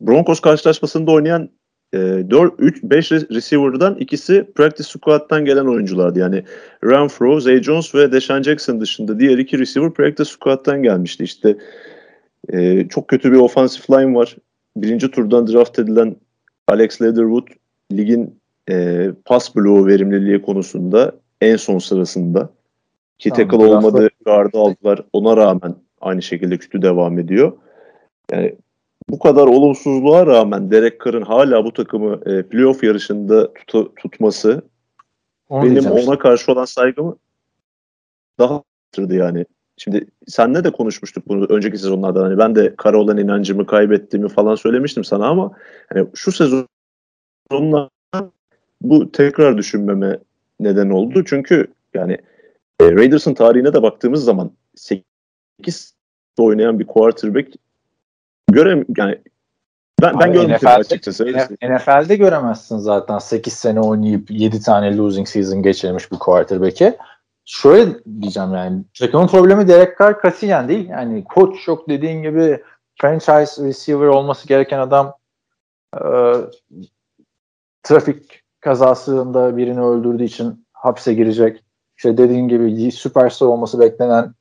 Broncos 0.00 0.40
karşılaşmasında 0.40 1.10
oynayan 1.10 1.50
e, 1.94 1.98
4 1.98 2.54
3 2.58 2.82
5 2.82 3.12
receiver'dan 3.12 3.94
ikisi 3.94 4.46
practice 4.54 4.88
squad'dan 4.88 5.44
gelen 5.44 5.66
oyunculardı. 5.66 6.18
Yani 6.18 6.44
Renfro, 6.84 7.40
Zay 7.40 7.62
Jones 7.62 7.94
ve 7.94 8.12
Deshaun 8.12 8.42
Jackson 8.42 8.80
dışında 8.80 9.20
diğer 9.20 9.38
iki 9.38 9.58
receiver 9.58 9.92
practice 9.92 10.30
squad'dan 10.30 10.82
gelmişti. 10.82 11.24
İşte 11.24 11.56
e, 12.52 12.88
çok 12.88 13.08
kötü 13.08 13.32
bir 13.32 13.36
offensive 13.36 13.98
line 13.98 14.14
var. 14.14 14.36
Birinci 14.76 15.10
turdan 15.10 15.46
draft 15.46 15.78
edilen 15.78 16.16
Alex 16.68 17.02
Leatherwood 17.02 17.48
ligin 17.92 18.40
e, 18.70 19.06
pas 19.24 19.56
bloğu 19.56 19.86
verimliliği 19.86 20.42
konusunda 20.42 21.12
en 21.40 21.56
son 21.56 21.78
sırasında. 21.78 22.50
Ki 23.18 23.30
Tamam, 23.30 23.48
tackle 23.48 23.66
olmadı, 23.66 24.10
gardı 24.24 24.58
aldılar. 24.58 25.02
Ona 25.12 25.36
rağmen 25.36 25.74
aynı 26.00 26.22
şekilde 26.22 26.58
kötü 26.58 26.82
devam 26.82 27.18
ediyor. 27.18 27.52
Yani 28.32 28.56
bu 29.10 29.18
kadar 29.18 29.46
olumsuzluğa 29.46 30.26
rağmen 30.26 30.70
Derek 30.70 31.04
Carr'ın 31.04 31.22
hala 31.22 31.64
bu 31.64 31.72
takımı 31.72 32.20
e, 32.26 32.42
playoff 32.42 32.84
yarışında 32.84 33.52
tuta- 33.52 33.94
tutması 33.96 34.62
Onu 35.48 35.62
benim 35.62 35.72
diyeceğim 35.72 35.98
işte. 35.98 36.10
ona 36.10 36.18
karşı 36.18 36.52
olan 36.52 36.64
saygımı 36.64 37.16
daha 38.38 38.62
arttırdı 38.88 39.14
yani. 39.14 39.44
Şimdi 39.76 40.06
senle 40.26 40.64
de 40.64 40.70
konuşmuştuk 40.70 41.28
bunu 41.28 41.46
önceki 41.48 41.78
sezonlarda. 41.78 42.22
Hani 42.24 42.38
ben 42.38 42.54
de 42.54 42.74
kara 42.76 42.98
olan 42.98 43.18
inancımı 43.18 43.66
kaybettiğimi 43.66 44.28
falan 44.28 44.54
söylemiştim 44.54 45.04
sana 45.04 45.26
ama 45.26 45.52
hani 45.92 46.06
şu 46.14 46.32
sezonla 46.32 47.90
bu 48.82 49.12
tekrar 49.12 49.58
düşünmeme 49.58 50.18
neden 50.60 50.90
oldu. 50.90 51.24
Çünkü 51.26 51.66
yani 51.94 52.18
e, 52.80 52.92
Raiders'ın 52.92 53.34
tarihine 53.34 53.72
de 53.72 53.82
baktığımız 53.82 54.24
zaman 54.24 54.50
8 54.74 55.07
oynayan 56.38 56.78
bir 56.78 56.86
quarterback 56.86 57.52
görem 58.50 58.84
yani 58.96 59.18
ben 60.02 60.20
ben 60.20 60.28
Abi 60.28 60.32
görmedim 60.32 60.56
NFL'de 60.56 60.70
açıkçası. 60.70 61.24
NFL'de 61.62 62.16
göremezsin 62.16 62.78
zaten 62.78 63.18
8 63.18 63.52
sene 63.52 63.80
oynayıp 63.80 64.30
7 64.30 64.60
tane 64.60 64.96
losing 64.96 65.28
season 65.28 65.62
geçirmiş 65.62 66.12
bir 66.12 66.18
quarterback'i. 66.18 66.96
Şöyle 67.44 68.04
diyeceğim 68.20 68.54
yani 68.54 68.84
takımın 68.98 69.26
problemi 69.26 69.68
Derek 69.68 69.98
Carr 69.98 70.20
katiyen 70.20 70.68
değil. 70.68 70.88
Yani 70.88 71.24
koç 71.24 71.68
yok 71.68 71.88
dediğin 71.88 72.22
gibi 72.22 72.62
franchise 73.00 73.64
receiver 73.64 74.06
olması 74.06 74.48
gereken 74.48 74.78
adam 74.78 75.14
e, 75.94 76.00
trafik 77.82 78.42
kazasında 78.60 79.56
birini 79.56 79.80
öldürdüğü 79.80 80.24
için 80.24 80.66
hapse 80.72 81.14
girecek. 81.14 81.64
İşte 81.96 82.18
dediğin 82.18 82.48
gibi 82.48 82.92
süperstar 82.92 83.46
olması 83.46 83.80
beklenen 83.80 84.34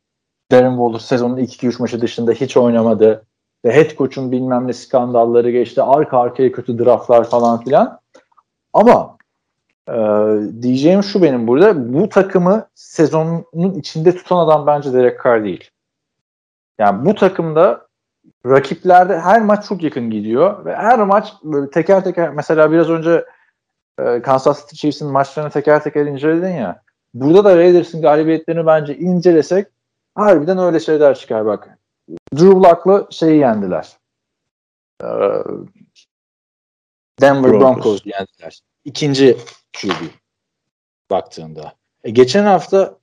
Darren 0.51 0.71
Waller 0.71 0.99
sezonun 0.99 1.37
ilk 1.37 1.63
2-3 1.63 1.81
maçı 1.81 2.01
dışında 2.01 2.31
hiç 2.31 2.57
oynamadı. 2.57 3.25
Ve 3.65 3.75
head 3.75 3.97
coach'un 3.97 4.31
bilmem 4.31 4.67
ne 4.67 4.73
skandalları 4.73 5.51
geçti. 5.51 5.81
Arka 5.81 6.19
arkaya 6.19 6.51
kötü 6.51 6.79
draftlar 6.79 7.29
falan 7.29 7.63
filan. 7.63 7.99
Ama 8.73 9.17
e, 9.89 9.95
diyeceğim 10.61 11.03
şu 11.03 11.21
benim 11.21 11.47
burada. 11.47 11.93
Bu 11.93 12.09
takımı 12.09 12.67
sezonun 12.75 13.73
içinde 13.79 14.15
tutan 14.15 14.37
adam 14.37 14.67
bence 14.67 14.93
Derek 14.93 15.23
Carr 15.23 15.43
değil. 15.43 15.69
Yani 16.79 17.05
bu 17.05 17.15
takımda 17.15 17.87
rakiplerde 18.45 19.19
her 19.19 19.41
maç 19.41 19.67
çok 19.67 19.83
yakın 19.83 20.09
gidiyor 20.09 20.65
ve 20.65 20.75
her 20.75 20.99
maç 20.99 21.33
böyle 21.43 21.69
teker 21.69 22.03
teker 22.03 22.29
mesela 22.29 22.71
biraz 22.71 22.89
önce 22.89 23.25
e, 23.99 24.21
Kansas 24.21 24.61
City 24.61 24.75
Chiefs'in 24.75 25.11
maçlarını 25.11 25.51
teker 25.51 25.83
teker 25.83 26.05
inceledin 26.05 26.53
ya. 26.53 26.81
Burada 27.13 27.45
da 27.45 27.57
Raiders'ın 27.57 28.01
galibiyetlerini 28.01 28.65
bence 28.65 28.97
incelesek 28.97 29.67
harbiden 30.17 30.57
öyle 30.57 30.79
şeyler 30.79 31.15
çıkar 31.15 31.45
bak. 31.45 31.77
Drew 32.33 32.55
Luck'la 32.55 33.07
şeyi 33.11 33.39
yendiler. 33.39 33.97
Ee, 35.03 35.07
Denver 37.21 37.51
Broncos. 37.51 37.61
Broncos 37.61 38.01
yendiler. 38.05 38.59
İkinci 38.85 39.37
QB 39.81 40.09
baktığında. 41.09 41.73
E, 42.03 42.09
geçen 42.09 42.43
hafta 42.45 42.97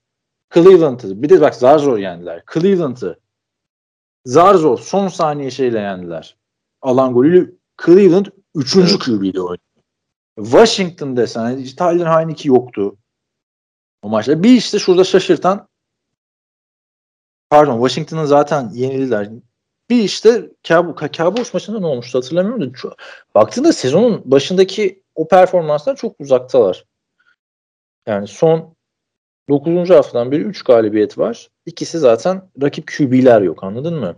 Cleveland'ı 0.55 1.23
bir 1.23 1.29
de 1.29 1.41
bak 1.41 1.55
zar 1.55 1.79
zor 1.79 1.99
yendiler. 1.99 2.43
Cleveland'ı 2.55 3.21
zar 4.25 4.55
zor 4.55 4.79
son 4.79 5.09
saniye 5.09 5.51
şeyle 5.51 5.79
yendiler. 5.79 6.37
Alan 6.83 7.15
golüyle 7.15 7.51
Cleveland 7.87 8.27
3. 8.55 8.77
Evet. 8.77 8.99
QB 8.99 9.23
ile 9.23 9.41
oynadı. 9.41 9.61
Washington 10.37 11.17
desen 11.17 11.65
Tyler 11.65 12.07
Heineke 12.07 12.49
yoktu. 12.49 12.97
O 14.03 14.09
maçta. 14.09 14.43
Bir 14.43 14.51
işte 14.51 14.79
şurada 14.79 15.05
şaşırtan 15.05 15.69
pardon 17.55 17.89
Washington'ın 17.89 18.25
zaten 18.25 18.71
yenildiler. 18.73 19.29
Bir 19.91 20.03
işte 20.03 20.51
Cowboys, 20.65 21.13
Cowboys 21.13 21.55
maçında 21.55 21.81
ne 21.81 21.87
olmuştu 21.87 22.19
hatırlamıyorum 22.19 22.63
da 22.63 22.77
çok, 22.77 22.97
baktığında 23.35 23.73
sezonun 23.73 24.23
başındaki 24.25 25.03
o 25.15 25.29
performanslar 25.29 25.97
çok 25.97 26.21
uzaktalar. 26.21 26.85
Yani 28.07 28.29
son 28.29 28.77
9. 29.49 29.91
haftadan 29.91 30.33
beri 30.33 30.43
3 30.43 30.63
galibiyet 30.63 31.19
var. 31.19 31.49
İkisi 31.67 31.99
zaten 31.99 32.51
rakip 32.63 32.93
QB'ler 32.99 33.43
yok 33.43 33.65
anladın 33.65 33.95
mı? 33.95 34.17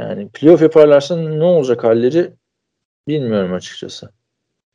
Yani 0.00 0.28
playoff 0.28 0.62
yaparlarsa 0.62 1.16
ne 1.16 1.44
olacak 1.44 1.84
halleri 1.84 2.32
bilmiyorum 3.08 3.52
açıkçası. 3.52 4.10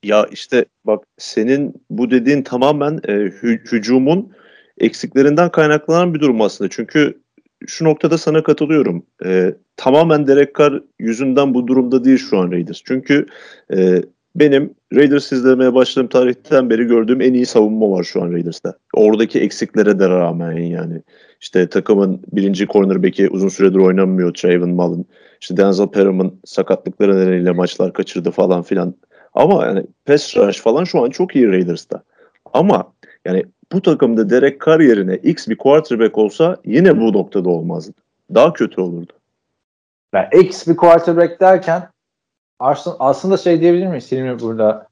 Ya 0.04 0.26
işte 0.32 0.66
bak 0.86 1.04
senin 1.18 1.86
bu 1.90 2.12
dediğin 2.12 2.44
tamamen 2.44 3.00
e, 3.04 3.12
hü- 3.12 3.72
hücumun 3.72 4.34
eksiklerinden 4.80 5.50
kaynaklanan 5.50 6.14
bir 6.14 6.20
durum 6.20 6.42
aslında. 6.42 6.70
Çünkü 6.70 7.22
şu 7.68 7.86
noktada 7.86 8.18
sana 8.18 8.44
katılıyorum. 8.44 9.06
E, 9.26 9.54
tamamen 9.78 10.28
Derek 10.28 10.56
Carr 10.56 10.82
yüzünden 11.00 11.54
bu 11.54 11.68
durumda 11.68 12.04
değil 12.04 12.18
şu 12.18 12.38
an 12.38 12.52
Raiders. 12.52 12.82
Çünkü 12.86 13.26
e, 13.74 14.02
benim 14.36 14.74
Raiders 14.94 15.32
izlemeye 15.32 15.74
başladığım 15.74 16.10
tarihten 16.10 16.70
beri 16.70 16.84
gördüğüm 16.84 17.22
en 17.22 17.34
iyi 17.34 17.46
savunma 17.46 17.92
var 17.92 18.04
şu 18.04 18.24
an 18.24 18.34
Raiders'ta. 18.34 18.74
Oradaki 18.94 19.40
eksiklere 19.40 20.00
de 20.00 20.10
rağmen 20.10 20.52
yani. 20.52 21.02
İşte 21.42 21.68
takımın 21.70 22.22
birinci 22.32 22.68
cornerback'i 22.68 23.30
uzun 23.30 23.48
süredir 23.48 23.78
oynamıyor 23.78 24.34
Trayvon 24.34 24.70
Mullen. 24.70 25.06
İşte 25.42 25.58
Denzel 25.58 25.88
Perham'ın 25.88 26.40
sakatlıkları 26.46 27.20
nedeniyle 27.20 27.52
maçlar 27.52 27.94
kaçırdı 27.94 28.32
falan 28.32 28.64
filan. 28.64 28.96
Ama 29.34 29.66
yani 29.66 29.84
pass 30.06 30.38
rush 30.38 30.60
falan 30.60 30.84
şu 30.84 31.04
an 31.04 31.10
çok 31.10 31.36
iyi 31.36 31.48
Raiders'ta. 31.48 32.04
Ama 32.54 32.94
yani 33.26 33.46
bu 33.72 33.82
takımda 33.82 34.30
Derek 34.30 34.66
Carr 34.66 34.80
yerine 34.80 35.16
X 35.16 35.48
bir 35.48 35.58
quarterback 35.58 36.18
olsa 36.18 36.58
yine 36.66 37.02
bu 37.02 37.14
noktada 37.14 37.50
olmazdı. 37.50 37.94
Daha 38.34 38.54
kötü 38.54 38.82
olurdu. 38.82 39.12
Yani 40.14 40.28
X 40.34 40.68
bir 40.68 40.76
quarterback 40.76 41.42
derken 41.42 41.90
aslında, 42.60 42.96
aslında 43.00 43.38
şey 43.38 43.62
diyebilir 43.62 43.88
miyiz 43.88 44.12
Hilmi 44.12 44.40
burada? 44.40 44.88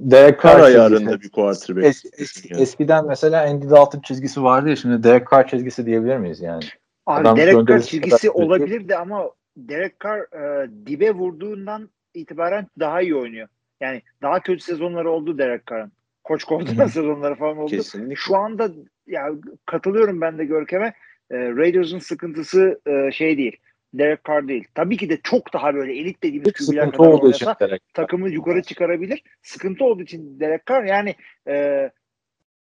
Derek 0.00 0.42
Carr 0.42 0.60
ayarında 0.60 1.20
bir 1.20 1.30
quarterback. 1.30 1.86
Es- 1.86 2.10
es- 2.22 2.52
yani. 2.52 2.62
Eskiden 2.62 3.06
mesela 3.06 3.42
Andy 3.50 3.70
Dalton 3.70 4.00
çizgisi 4.00 4.42
vardı 4.42 4.68
ya 4.68 4.76
şimdi 4.76 5.02
Derek 5.02 5.30
Carr 5.32 5.48
çizgisi 5.48 5.86
diyebilir 5.86 6.16
miyiz 6.16 6.40
yani? 6.40 6.64
Abi 7.06 7.20
Adam 7.20 7.36
Derek 7.36 7.68
Carr 7.68 7.80
çizgisi 7.80 8.28
kadar- 8.28 8.44
olabilirdi 8.44 8.96
ama 8.96 9.30
Derek 9.56 10.00
Carr 10.04 10.18
e, 10.20 10.70
dibe 10.86 11.10
vurduğundan 11.10 11.88
itibaren 12.14 12.66
daha 12.80 13.02
iyi 13.02 13.16
oynuyor. 13.16 13.48
Yani 13.80 14.02
daha 14.22 14.40
kötü 14.40 14.64
sezonları 14.64 15.10
oldu 15.10 15.38
Derek 15.38 15.66
Carr'ın. 15.66 15.92
Koç 16.26 16.44
koordinatör 16.44 16.88
sezonları 16.92 17.34
falan 17.34 17.58
oldu. 17.58 17.70
Kesinlikle. 17.70 18.14
Şu 18.16 18.36
anda 18.36 18.70
ya 19.06 19.30
katılıyorum 19.66 20.20
ben 20.20 20.38
de 20.38 20.44
Görkem'e. 20.44 20.94
E, 21.30 21.36
Raiders'ın 21.36 21.98
sıkıntısı 21.98 22.80
e, 22.86 23.12
şey 23.12 23.38
değil. 23.38 23.56
Derek 23.94 24.24
Carr 24.28 24.48
değil. 24.48 24.64
Tabii 24.74 24.96
ki 24.96 25.10
de 25.10 25.18
çok 25.22 25.52
daha 25.52 25.74
böyle 25.74 25.98
elit 25.98 26.22
dediğimiz 26.22 26.52
QB'ler 26.52 26.90
kadar 26.92 27.08
oynasa 27.08 27.56
takımı 27.94 28.30
yukarı 28.30 28.62
çıkarabilir. 28.62 29.22
Sıkıntı 29.42 29.84
olduğu 29.84 30.02
için 30.02 30.40
Derek 30.40 30.66
Carr 30.66 30.84
yani 30.84 31.14
e, 31.48 31.90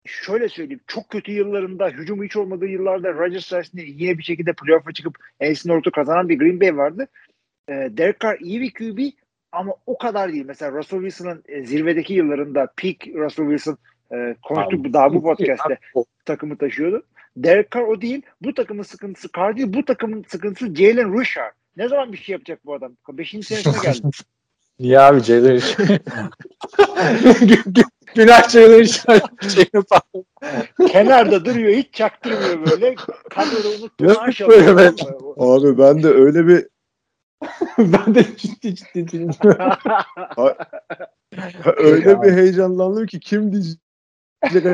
şöyle 0.07 0.49
söyleyeyim 0.49 0.81
çok 0.87 1.09
kötü 1.09 1.33
yıllarında 1.33 1.89
hücum 1.89 2.25
hiç 2.25 2.37
olmadığı 2.37 2.67
yıllarda 2.67 3.13
Rodgers 3.13 3.47
sayesinde 3.47 3.83
yine 3.83 4.19
bir 4.19 4.23
şekilde 4.23 4.53
playoff'a 4.53 4.93
çıkıp 4.93 5.15
NFC 5.41 5.69
North'u 5.69 5.91
kazanan 5.91 6.29
bir 6.29 6.39
Green 6.39 6.61
Bay 6.61 6.77
vardı. 6.77 7.09
E, 7.69 7.73
Derek 7.73 8.21
Carr 8.21 8.39
iyi 8.41 8.61
bir 8.61 8.73
QB 8.73 9.20
ama 9.53 9.75
o 9.87 9.99
kadar 9.99 10.33
değil. 10.33 10.45
Mesela 10.47 10.73
Russell 10.73 11.01
Wilson'ın 11.01 11.43
e, 11.49 11.65
zirvedeki 11.65 12.15
yıllarında 12.15 12.69
peak 12.77 12.97
Russell 13.15 13.47
Wilson 13.47 13.79
e, 14.13 14.37
konuştuk 14.43 14.81
Abi, 14.81 14.93
daha 14.93 15.15
bu 15.15 15.23
podcast'te 15.23 15.79
takımı 16.25 16.59
taşıyordu. 16.59 17.03
Derek 17.37 17.71
Carr 17.71 17.83
o 17.83 18.01
değil. 18.01 18.23
Bu 18.41 18.55
takımın 18.55 18.83
sıkıntısı 18.83 19.29
Carr 19.37 19.57
değil. 19.57 19.73
Bu 19.73 19.85
takımın 19.85 20.25
sıkıntısı 20.29 20.75
Jalen 20.75 21.21
Richard. 21.21 21.53
Ne 21.77 21.89
zaman 21.89 22.13
bir 22.13 22.19
şey 22.19 22.33
yapacak 22.33 22.67
bu 22.67 22.75
adam? 22.75 22.93
Beşinci 23.13 23.47
senesine 23.47 23.83
geldi. 23.83 24.01
Ya 24.79 25.07
abi 25.07 25.21
Jalen 25.21 25.61
Günah 28.15 28.49
Jalen 28.49 28.83
şey 29.49 29.65
yapalım. 29.75 30.25
Kenarda 30.89 31.45
duruyor 31.45 31.73
hiç 31.73 31.95
çaktırmıyor 31.95 32.71
böyle. 32.71 32.95
Kadroda 33.31 33.69
unuttu. 33.69 34.05
Yok 34.05 34.17
maaş 34.17 34.41
böyle 34.41 34.71
alıyor. 34.71 34.93
Abi 35.37 35.79
ben 35.79 36.03
de 36.03 36.09
öyle 36.09 36.47
bir 36.47 36.67
ben 37.79 38.15
de 38.15 38.37
ciddi 38.37 38.75
ciddi 38.75 39.09
dinliyorum. 39.09 39.73
öyle 41.77 42.23
bir 42.23 42.33
heyecanlandım 42.33 43.07
ki 43.07 43.21
kim 43.21 43.53
diyecek 43.53 43.79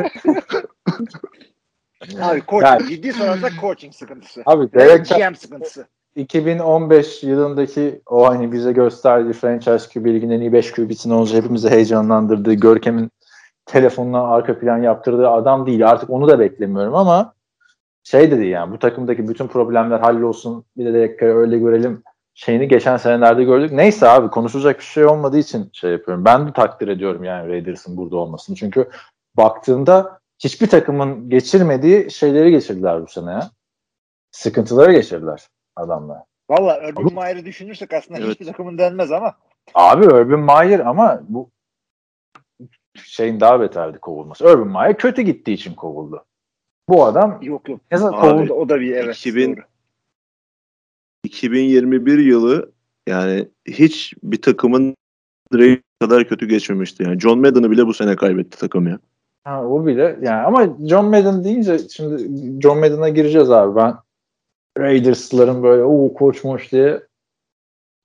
Abi 2.21 2.43
coaching. 2.49 2.63
Yani- 2.63 2.89
Ciddi 2.89 3.13
sorarsak 3.13 3.53
coaching 3.61 3.95
sıkıntısı. 3.95 4.43
Abi 4.47 4.73
Derek 4.73 5.07
Carr 5.07 5.31
GM 5.31 5.35
sıkıntısı. 5.35 5.87
2015 6.17 7.23
yılındaki 7.23 8.03
o 8.07 8.29
hani 8.29 8.53
bize 8.53 8.73
gösterdiği 8.73 9.33
franchise 9.33 9.89
QB 9.93 10.07
liginin 10.07 10.35
en 10.35 10.41
iyi 10.41 10.53
5 10.53 10.73
QB'sini 10.73 11.15
olunca 11.15 11.37
hepimizi 11.37 11.71
heyecanlandırdığı 11.71 12.53
Görkem'in 12.53 13.11
telefonuna 13.67 14.23
arka 14.29 14.59
plan 14.59 14.79
yaptırdığı 14.79 15.29
adam 15.29 15.67
değil. 15.67 15.89
Artık 15.89 16.11
onu 16.11 16.29
da 16.29 16.39
beklemiyorum 16.39 16.95
ama 16.95 17.35
şey 18.03 18.31
dedi 18.31 18.47
yani 18.47 18.73
bu 18.73 18.79
takımdaki 18.79 19.29
bütün 19.29 19.47
problemler 19.47 19.99
hallolsun 20.01 20.65
bir 20.77 20.87
de 20.87 20.93
Derek 20.95 21.21
Carr'ı 21.21 21.37
öyle 21.37 21.59
görelim 21.59 22.03
şeyini 22.37 22.69
geçen 22.69 22.97
senelerde 22.97 23.45
gördük. 23.45 23.73
Neyse 23.73 24.09
abi 24.09 24.31
konuşulacak 24.31 24.79
bir 24.79 24.85
şey 24.85 25.07
olmadığı 25.07 25.39
için 25.39 25.71
şey 25.73 25.93
yapıyorum. 25.93 26.25
Ben 26.25 26.49
de 26.49 26.53
takdir 26.53 26.89
ediyorum 26.89 27.25
yani 27.25 27.49
Raiders'ın 27.49 27.97
burada 27.97 28.17
olmasını. 28.17 28.57
Çünkü 28.57 28.91
baktığında 29.37 30.21
hiçbir 30.39 30.67
takımın 30.67 31.31
geçirmediği 31.31 32.11
şeyleri 32.11 32.51
geçirdiler 32.51 33.03
bu 33.03 33.07
sene 33.07 33.31
ya. 33.31 33.51
Sıkıntıları 34.31 34.93
geçirdiler 34.93 35.47
adamlar. 35.77 36.19
Valla 36.51 36.81
Urban 36.89 37.15
Meyer'ı 37.15 37.45
düşünürsek 37.45 37.93
aslında 37.93 38.19
Evet. 38.21 38.31
hiçbir 38.31 38.47
takımın 38.47 38.79
denmez 38.79 39.13
ama. 39.13 39.35
Abi 39.75 40.07
Urban 40.07 40.41
Meyer 40.41 40.81
ama 40.81 41.21
bu 41.29 41.51
şeyin 43.05 43.41
daha 43.41 43.61
beterdi 43.61 43.99
kovulması. 43.99 44.45
Urban 44.45 44.69
Meyer 44.69 44.99
kötü 44.99 45.23
gittiği 45.23 45.53
için 45.53 45.75
kovuldu. 45.75 46.25
Bu 46.89 47.05
adam 47.05 47.39
Yok 47.43 47.69
yok. 47.69 47.81
ne 47.91 47.99
zaman 47.99 48.21
kovuldu? 48.21 48.53
O 48.53 48.69
da 48.69 48.81
bir 48.81 48.97
evet. 48.97 49.17
2000 49.17 49.57
doğru. 49.57 49.65
2021 51.25 52.19
yılı 52.19 52.73
yani 53.09 53.49
hiç 53.69 54.15
bir 54.23 54.43
takımın 54.43 54.97
Drake 55.55 55.83
kadar 56.01 56.29
kötü 56.29 56.49
geçmemişti. 56.49 57.03
Yani 57.03 57.21
John 57.21 57.39
Madden'ı 57.39 57.71
bile 57.71 57.87
bu 57.87 57.95
sene 57.95 58.17
kaybetti 58.17 58.59
takım 58.59 58.89
ya. 58.89 58.99
Ha, 59.45 59.65
o 59.65 59.87
bile 59.87 60.19
yani 60.23 60.47
ama 60.47 60.77
John 60.89 61.05
Madden 61.05 61.45
deyince 61.45 61.79
şimdi 61.79 62.17
John 62.63 62.79
Madden'a 62.79 63.09
gireceğiz 63.09 63.51
abi 63.51 63.77
ben 63.77 63.95
Raiders'ların 64.79 65.63
böyle 65.63 65.83
o 65.83 66.15
koç 66.15 66.45
moç 66.45 66.73
diye 66.73 67.03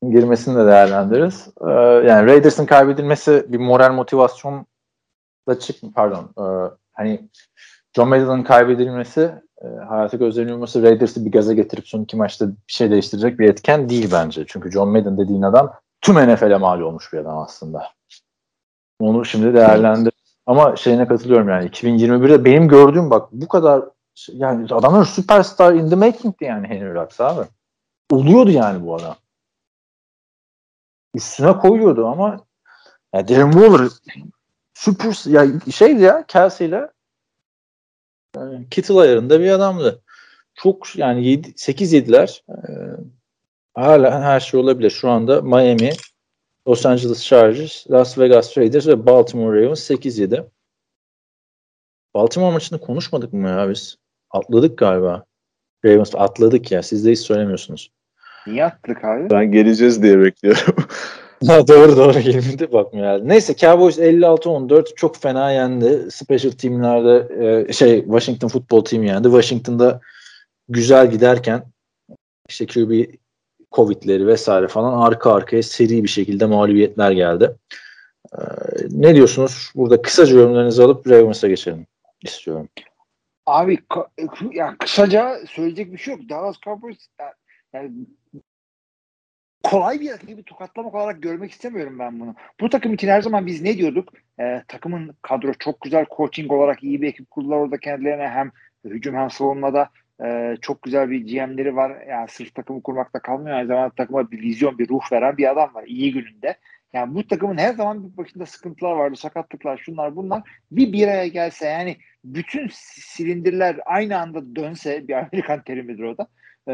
girmesini 0.09 0.55
de 0.55 0.65
değerlendiririz. 0.65 1.47
Ee, 1.61 1.71
yani 2.07 2.25
Raiders'ın 2.25 2.65
kaybedilmesi 2.65 3.45
bir 3.47 3.57
moral 3.57 3.93
motivasyon 3.93 4.65
da 5.47 5.59
çık 5.59 5.95
pardon 5.95 6.29
e, 6.37 6.43
hani 6.93 7.29
John 7.95 8.09
Madden'ın 8.09 8.43
kaybedilmesi 8.43 9.31
e, 9.63 9.67
hayata 9.67 10.17
gözlerini 10.17 10.51
yumması 10.51 10.83
Raiders'ı 10.83 11.25
bir 11.25 11.31
gaza 11.31 11.53
getirip 11.53 11.87
son 11.87 12.03
iki 12.03 12.17
maçta 12.17 12.47
bir 12.47 12.55
şey 12.67 12.91
değiştirecek 12.91 13.39
bir 13.39 13.49
etken 13.49 13.89
değil 13.89 14.09
bence. 14.13 14.45
Çünkü 14.47 14.71
John 14.71 14.89
Madden 14.89 15.17
dediğin 15.17 15.41
adam 15.41 15.73
tüm 16.01 16.15
NFL'e 16.15 16.57
mal 16.57 16.81
olmuş 16.81 17.13
bir 17.13 17.17
adam 17.17 17.37
aslında. 17.37 17.87
Onu 18.99 19.25
şimdi 19.25 19.53
değerlendir. 19.53 20.13
Ama 20.45 20.75
şeyine 20.75 21.07
katılıyorum 21.07 21.49
yani 21.49 21.69
2021'de 21.69 22.45
benim 22.45 22.67
gördüğüm 22.67 23.09
bak 23.09 23.31
bu 23.31 23.47
kadar 23.47 23.83
şey- 24.15 24.35
yani 24.35 24.67
adamlar 24.73 25.05
süperstar 25.05 25.73
in 25.73 25.89
the 25.89 25.95
making'di 25.95 26.43
yani 26.43 26.67
Henry 26.67 26.93
Rux 26.95 27.21
abi. 27.21 27.47
Oluyordu 28.11 28.51
yani 28.51 28.85
bu 28.85 28.95
adam. 28.95 29.15
Üstüne 31.15 31.57
koyuyordu 31.57 32.07
ama 32.07 32.39
ya 33.15 33.27
Darren 33.27 33.51
Waller 33.51 33.89
süper 34.73 35.29
ya 35.31 35.45
şeydi 35.71 36.01
ya 36.01 36.25
Kelsey 36.27 36.67
ile 36.67 36.89
e, 38.37 38.69
Kittle 38.71 38.99
ayarında 38.99 39.39
bir 39.39 39.51
adamdı. 39.51 40.01
Çok 40.55 40.95
yani 40.95 41.27
7, 41.27 41.53
8 41.55 41.93
yediler. 41.93 42.43
E, 42.49 42.71
hala 43.73 44.21
her 44.21 44.39
şey 44.39 44.59
olabilir. 44.59 44.89
Şu 44.89 45.09
anda 45.09 45.41
Miami, 45.41 45.89
Los 46.67 46.85
Angeles 46.85 47.23
Chargers, 47.25 47.91
Las 47.91 48.17
Vegas 48.17 48.57
Raiders 48.57 48.87
ve 48.87 49.05
Baltimore 49.05 49.61
Ravens 49.61 49.91
8-7. 49.91 50.45
Baltimore 52.13 52.53
maçını 52.53 52.79
konuşmadık 52.79 53.33
mı 53.33 53.49
ya 53.49 53.69
biz? 53.69 53.97
Atladık 54.31 54.77
galiba. 54.77 55.23
Ravens 55.85 56.15
atladık 56.15 56.71
ya. 56.71 56.83
Siz 56.83 57.05
de 57.05 57.11
hiç 57.11 57.19
söylemiyorsunuz. 57.19 57.91
Niye 58.47 58.65
attık 58.65 59.05
abi? 59.05 59.29
Ben 59.29 59.51
geleceğiz 59.51 60.03
diye 60.03 60.19
bekliyorum. 60.19 60.75
Ha, 61.47 61.67
doğru 61.67 61.97
doğru 61.97 62.19
yeminti 62.19 62.71
bakmıyor 62.73 63.05
yani. 63.07 63.27
Neyse 63.27 63.55
Cowboys 63.55 63.97
56-14 63.99 64.95
çok 64.95 65.17
fena 65.17 65.51
yendi. 65.51 66.11
Special 66.11 66.51
teamlerde 66.51 67.27
e, 67.69 67.73
şey 67.73 68.03
Washington 68.03 68.47
Football 68.47 68.81
Team 68.81 69.03
yendi. 69.03 69.27
Washington'da 69.27 70.01
güzel 70.69 71.11
giderken 71.11 71.63
işte 72.49 72.65
QB 72.65 73.05
Covid'leri 73.71 74.27
vesaire 74.27 74.67
falan 74.67 75.01
arka 75.01 75.33
arkaya 75.33 75.63
seri 75.63 76.03
bir 76.03 76.07
şekilde 76.09 76.45
mağlubiyetler 76.45 77.11
geldi. 77.11 77.51
Ee, 78.37 78.41
ne 78.89 79.15
diyorsunuz? 79.15 79.71
Burada 79.75 80.01
kısaca 80.01 80.35
yorumlarınızı 80.35 80.83
alıp 80.83 81.09
Ravens'a 81.09 81.47
geçelim 81.47 81.87
istiyorum. 82.23 82.69
Abi 83.45 83.77
ya 84.53 84.75
kısaca 84.79 85.37
söyleyecek 85.49 85.93
bir 85.93 85.97
şey 85.97 86.13
yok. 86.13 86.23
Dallas 86.29 86.55
Cowboys 86.65 86.97
ya- 87.19 87.33
yani 87.73 87.91
kolay 89.63 89.99
bir 89.99 90.09
rakibi 90.09 90.43
tokatlamak 90.43 90.95
olarak 90.95 91.21
görmek 91.23 91.51
istemiyorum 91.51 91.99
ben 91.99 92.19
bunu. 92.19 92.35
Bu 92.59 92.69
takım 92.69 92.93
için 92.93 93.07
her 93.07 93.21
zaman 93.21 93.45
biz 93.47 93.61
ne 93.61 93.77
diyorduk? 93.77 94.13
Ee, 94.39 94.63
takımın 94.67 95.15
kadro 95.21 95.53
çok 95.53 95.81
güzel 95.81 96.05
coaching 96.17 96.51
olarak 96.51 96.83
iyi 96.83 97.01
bir 97.01 97.07
ekip 97.07 97.31
kurdular 97.31 97.57
orada 97.57 97.77
kendilerine 97.77 98.27
hem 98.27 98.51
hücum 98.85 99.15
hem 99.15 99.29
savunmada 99.29 99.89
Ee, 100.23 100.57
çok 100.61 100.81
güzel 100.81 101.09
bir 101.09 101.27
GM'leri 101.27 101.75
var. 101.75 102.01
Yani 102.09 102.27
sırf 102.27 102.55
takımı 102.55 102.83
kurmakta 102.83 103.19
kalmıyor. 103.19 103.57
Aynı 103.57 103.67
zamanda 103.67 103.95
takıma 103.95 104.31
bir 104.31 104.41
vizyon, 104.41 104.77
bir 104.77 104.89
ruh 104.89 105.11
veren 105.11 105.37
bir 105.37 105.51
adam 105.51 105.73
var. 105.73 105.83
iyi 105.87 106.13
gününde. 106.13 106.55
Yani 106.93 107.15
bu 107.15 107.27
takımın 107.27 107.57
her 107.57 107.73
zaman 107.73 108.11
bir 108.11 108.17
başında 108.17 108.45
sıkıntılar 108.45 108.91
vardı. 108.91 109.15
Sakatlıklar, 109.15 109.77
şunlar 109.77 110.15
bunlar. 110.15 110.41
Bir 110.71 110.93
bir 110.93 111.07
araya 111.07 111.27
gelse 111.27 111.65
yani 111.65 111.97
bütün 112.23 112.67
silindirler 112.71 113.79
aynı 113.85 114.17
anda 114.19 114.55
dönse 114.55 115.07
bir 115.07 115.13
Amerikan 115.13 115.63
terimidir 115.63 116.03
o 116.03 116.17
da. 116.17 116.27
Ee, 116.67 116.71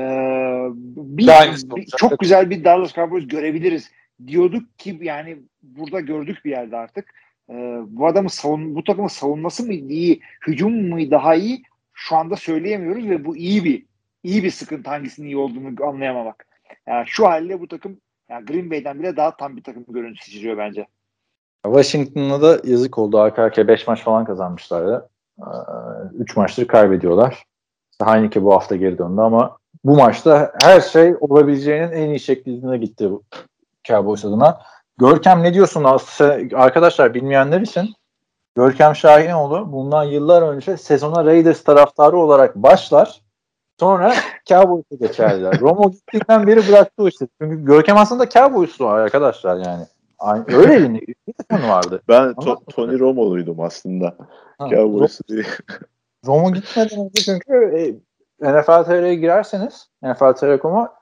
bir, 0.95 1.27
bir- 1.75 1.85
çok 1.97 2.19
güzel 2.19 2.49
bir 2.49 2.63
Dallas 2.63 2.93
Cowboys 2.93 3.27
görebiliriz 3.27 3.91
diyorduk 4.27 4.79
ki 4.79 4.99
yani 5.01 5.37
burada 5.61 5.99
gördük 5.99 6.45
bir 6.45 6.51
yerde 6.51 6.77
artık. 6.77 7.13
Ee, 7.49 7.53
bu 7.87 8.07
adamın 8.07 8.27
savun 8.27 8.75
bu 8.75 8.83
takımın 8.83 9.07
savunması 9.07 9.63
mı 9.65 9.73
iyi, 9.73 10.21
hücum 10.47 10.87
mu 10.89 11.11
daha 11.11 11.35
iyi 11.35 11.63
şu 11.93 12.15
anda 12.15 12.35
söyleyemiyoruz 12.35 13.09
ve 13.09 13.25
bu 13.25 13.37
iyi 13.37 13.63
bir 13.63 13.85
iyi 14.23 14.43
bir 14.43 14.51
sıkıntı 14.51 14.89
hangisinin 14.89 15.27
iyi 15.27 15.37
olduğunu 15.37 15.87
anlayamamak. 15.87 16.47
Yani 16.87 17.03
şu 17.07 17.27
halde 17.27 17.59
bu 17.61 17.67
takım 17.67 17.97
yani 18.29 18.45
Green 18.45 18.69
Bay'den 18.71 18.99
bile 18.99 19.17
daha 19.17 19.37
tam 19.37 19.57
bir 19.57 19.63
takım 19.63 19.85
görüntüsü 19.89 20.31
çiziyor 20.31 20.57
bence. 20.57 20.87
Washington'a 21.65 22.41
da 22.41 22.61
yazık 22.63 22.97
oldu. 22.97 23.19
Arka 23.19 23.43
arkaya 23.43 23.67
5 23.67 23.87
maç 23.87 24.03
falan 24.03 24.25
kazanmışlardı. 24.25 25.09
3 26.19 26.35
maçtır 26.35 26.67
kaybediyorlar. 26.67 27.43
Heineke 28.05 28.43
bu 28.43 28.53
hafta 28.53 28.75
geri 28.75 28.97
döndü 28.97 29.21
ama 29.21 29.57
bu 29.83 29.95
maçta 29.95 30.53
her 30.61 30.81
şey 30.81 31.15
olabileceğinin 31.19 31.91
en 31.91 32.09
iyi 32.09 32.19
şeklinde 32.19 32.77
gitti 32.77 33.09
Cowboys 33.83 34.25
adına. 34.25 34.61
Görkem 34.97 35.43
ne 35.43 35.53
diyorsun? 35.53 35.85
Arkadaşlar 36.53 37.13
bilmeyenler 37.13 37.61
için 37.61 37.95
Görkem 38.55 38.95
Şahinoğlu 38.95 39.71
bundan 39.71 40.03
yıllar 40.03 40.41
önce 40.41 40.77
sezona 40.77 41.25
Raiders 41.25 41.63
taraftarı 41.63 42.17
olarak 42.17 42.55
başlar. 42.55 43.21
Sonra 43.79 44.13
Cowboys'a 44.45 44.95
geçerler. 44.95 45.59
Romo 45.61 45.91
gittiğinden 45.91 46.47
beri 46.47 46.67
bıraktı 46.67 47.03
o 47.03 47.07
işte. 47.07 47.27
Çünkü 47.41 47.65
Görkem 47.65 47.97
aslında 47.97 48.29
Cowboys'lu 48.29 48.87
arkadaşlar 48.87 49.55
yani. 49.55 49.83
Aynı, 50.19 50.45
öyle 50.47 50.93
bir, 50.93 51.07
bir 51.07 51.33
takım 51.49 51.69
vardı. 51.69 52.01
Ben 52.07 52.21
Ama- 52.21 52.33
To- 52.35 52.73
Tony 52.73 52.99
Romo'luydum 52.99 53.59
aslında. 53.59 54.15
Ha, 54.57 54.69
Cowboys 54.69 55.19
Romo 56.25 56.53
gitmeden 56.53 56.99
önce 56.99 57.23
çünkü 57.25 57.53
e, 57.53 58.51
NFL 58.51 58.83
TR'ye 58.83 59.15
girerseniz 59.15 59.89
NFL 60.03 60.33
TR.com'a 60.33 60.93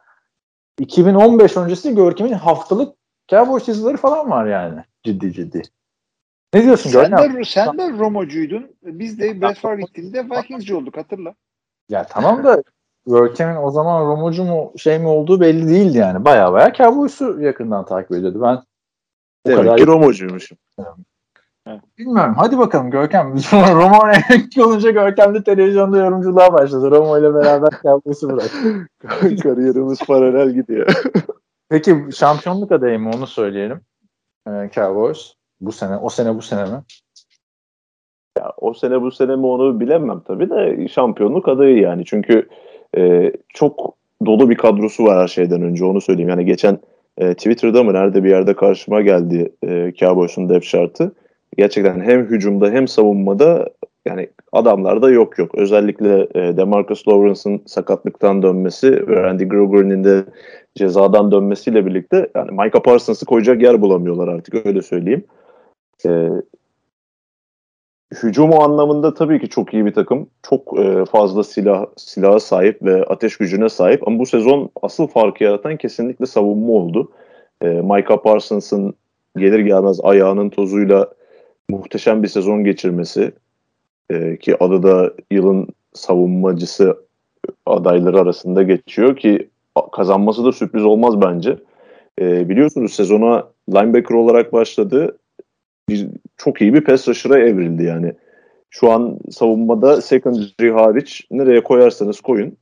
2015 0.80 1.58
öncesi 1.58 1.96
Görkem'in 1.96 2.34
haftalık 2.34 2.96
Cowboys 3.28 3.68
yazıları 3.68 3.98
falan 3.98 4.30
var 4.30 4.46
yani. 4.46 4.84
Ciddi 5.04 5.34
ciddi. 5.34 5.62
Ne 6.54 6.64
diyorsun 6.64 6.90
Sen 6.90 7.10
Görkem? 7.10 7.36
de, 7.36 7.44
sen 7.44 7.78
de 7.78 7.90
Romo'cuydun. 7.90 8.72
Biz 8.84 9.20
de 9.20 9.42
Brett 9.42 9.58
Favre 9.58 9.82
gittiğinde 9.82 10.30
Vikings'ci 10.30 10.76
olduk 10.76 10.98
hatırla. 10.98 11.36
Ya 11.90 12.08
tamam 12.08 12.44
da 12.44 12.64
Görkem'in 13.08 13.56
o 13.56 13.72
zaman 13.72 14.06
Romocu 14.06 14.44
mu 14.44 14.74
şey 14.78 15.00
mi 15.00 15.08
olduğu 15.08 15.42
belli 15.42 15.68
değildi 15.68 15.98
yani. 15.98 16.26
Baya 16.26 16.54
baya 16.54 16.74
Cowboys'u 16.74 17.42
yakından 17.42 17.86
takip 17.86 18.12
ediyordu. 18.12 18.42
Ben 18.42 18.56
o 18.56 18.64
Demek 19.46 19.66
kadar 19.66 19.78
ki 19.78 19.88
Romo'cuymuşum. 21.68 21.90
bilmiyorum. 21.98 22.34
Hadi 22.38 22.58
bakalım 22.58 22.92
Görkem. 22.92 23.34
Romo 23.54 24.00
emekli 24.08 24.64
olunca 24.64 24.92
Görkem 24.92 25.34
de 25.34 25.44
televizyonda 25.44 25.98
yorumculuğa 25.98 26.54
başladı. 26.54 26.92
Romo 26.92 27.18
ile 27.20 27.34
beraber 27.34 27.70
Cowboys'u 27.84 28.30
bıraktı. 28.30 28.88
Kariyerimiz 29.44 30.00
paralel 30.08 30.50
gidiyor. 30.50 31.04
Peki 31.70 31.96
şampiyonluk 32.16 32.72
adayı 32.72 33.00
mı 33.00 33.12
onu 33.18 33.28
söyleyelim. 33.28 33.82
Ee, 34.48 34.70
Cowboys. 34.76 35.34
Bu 35.62 35.72
sene, 35.72 35.98
o 35.98 36.10
sene 36.10 36.36
bu 36.36 36.42
sene 36.42 36.64
mi? 36.64 36.84
Ya, 38.38 38.54
o 38.58 38.74
sene 38.74 39.02
bu 39.02 39.12
sene 39.12 39.36
mi 39.36 39.46
onu 39.46 39.80
bilemem 39.80 40.22
tabii 40.28 40.50
de 40.50 40.88
şampiyonluk 40.88 41.48
adayı 41.48 41.78
yani. 41.78 42.06
Çünkü 42.06 42.50
e, 42.98 43.32
çok 43.50 43.96
dolu 44.26 44.50
bir 44.50 44.56
kadrosu 44.56 45.04
var 45.04 45.22
her 45.22 45.28
şeyden 45.28 45.62
önce 45.62 45.86
onu 45.86 46.02
söyleyeyim. 46.02 46.30
Yani 46.30 46.46
geçen 46.46 46.80
e, 47.18 47.34
Twitter'da 47.34 47.84
mı 47.84 47.94
nerede 47.94 48.24
bir 48.24 48.30
yerde 48.30 48.56
karşıma 48.56 49.02
geldi 49.02 49.54
e, 49.64 49.94
Cowboys'un 50.00 50.50
depth 50.50 50.68
chart'ı. 50.68 51.12
Gerçekten 51.58 52.00
hem 52.02 52.26
hücumda 52.26 52.70
hem 52.70 52.88
savunmada 52.88 53.70
yani 54.06 54.30
adamlarda 54.52 55.10
yok 55.10 55.40
yok. 55.40 55.56
Özellikle 55.56 56.28
e, 56.36 56.58
Demarcus 56.58 57.08
Lawrence'ın 57.08 57.62
sakatlıktan 57.66 58.44
dönmesi 58.44 59.08
ve 59.08 59.24
Randy 59.24 59.44
Gregory'nin 59.44 60.04
de 60.04 60.26
cezadan 60.76 61.32
dönmesiyle 61.32 61.86
birlikte 61.86 62.30
yani 62.36 62.52
Micah 62.52 62.84
Parsons'ı 62.84 63.26
koyacak 63.26 63.62
yer 63.62 63.82
bulamıyorlar 63.82 64.28
artık 64.28 64.66
öyle 64.66 64.82
söyleyeyim. 64.82 65.24
E, 66.06 66.30
hücumu 68.24 68.62
anlamında 68.64 69.14
tabii 69.14 69.40
ki 69.40 69.50
çok 69.50 69.74
iyi 69.74 69.86
bir 69.86 69.94
takım. 69.94 70.30
Çok 70.50 70.80
e, 70.80 71.06
fazla 71.06 71.44
silah 71.44 71.86
silaha 71.98 72.40
sahip 72.40 72.84
ve 72.84 73.04
ateş 73.04 73.38
gücüne 73.38 73.70
sahip. 73.70 74.08
Ama 74.08 74.20
bu 74.20 74.26
sezon 74.26 74.70
asıl 74.82 75.08
farkı 75.08 75.44
yaratan 75.44 75.78
kesinlikle 75.78 76.26
savunma 76.26 76.74
oldu. 76.74 77.12
E, 77.62 77.68
Micah 77.68 78.18
Parsons'ın 78.24 78.94
gelir 79.38 79.60
gelmez 79.60 80.00
ayağının 80.04 80.50
tozuyla 80.50 81.10
muhteşem 81.70 82.24
bir 82.24 82.28
sezon 82.28 82.64
geçirmesi. 82.64 83.32
E, 84.10 84.38
ki 84.38 84.64
adı 84.64 84.84
da 84.84 85.14
yılın 85.32 85.68
savunmacısı 85.94 86.98
adayları 87.66 88.20
arasında 88.20 88.64
geçiyor 88.64 89.18
ki 89.18 89.50
kazanması 89.92 90.46
da 90.46 90.52
sürpriz 90.52 90.86
olmaz 90.86 91.22
bence. 91.22 91.58
E, 92.22 92.50
biliyorsunuz 92.50 92.94
sezona 92.94 93.48
linebacker 93.70 94.16
olarak 94.16 94.54
başladı. 94.54 95.18
Bir, 95.90 96.08
çok 96.38 96.62
iyi 96.62 96.74
bir 96.74 96.82
pass 96.82 97.08
rusher'a 97.08 97.40
evrildi 97.40 97.84
yani. 97.84 98.14
Şu 98.70 98.92
an 98.92 99.20
savunmada 99.32 100.02
secondary 100.02 100.72
hariç 100.72 101.28
nereye 101.32 101.64
koyarsanız 101.64 102.22
koyun. 102.22 102.58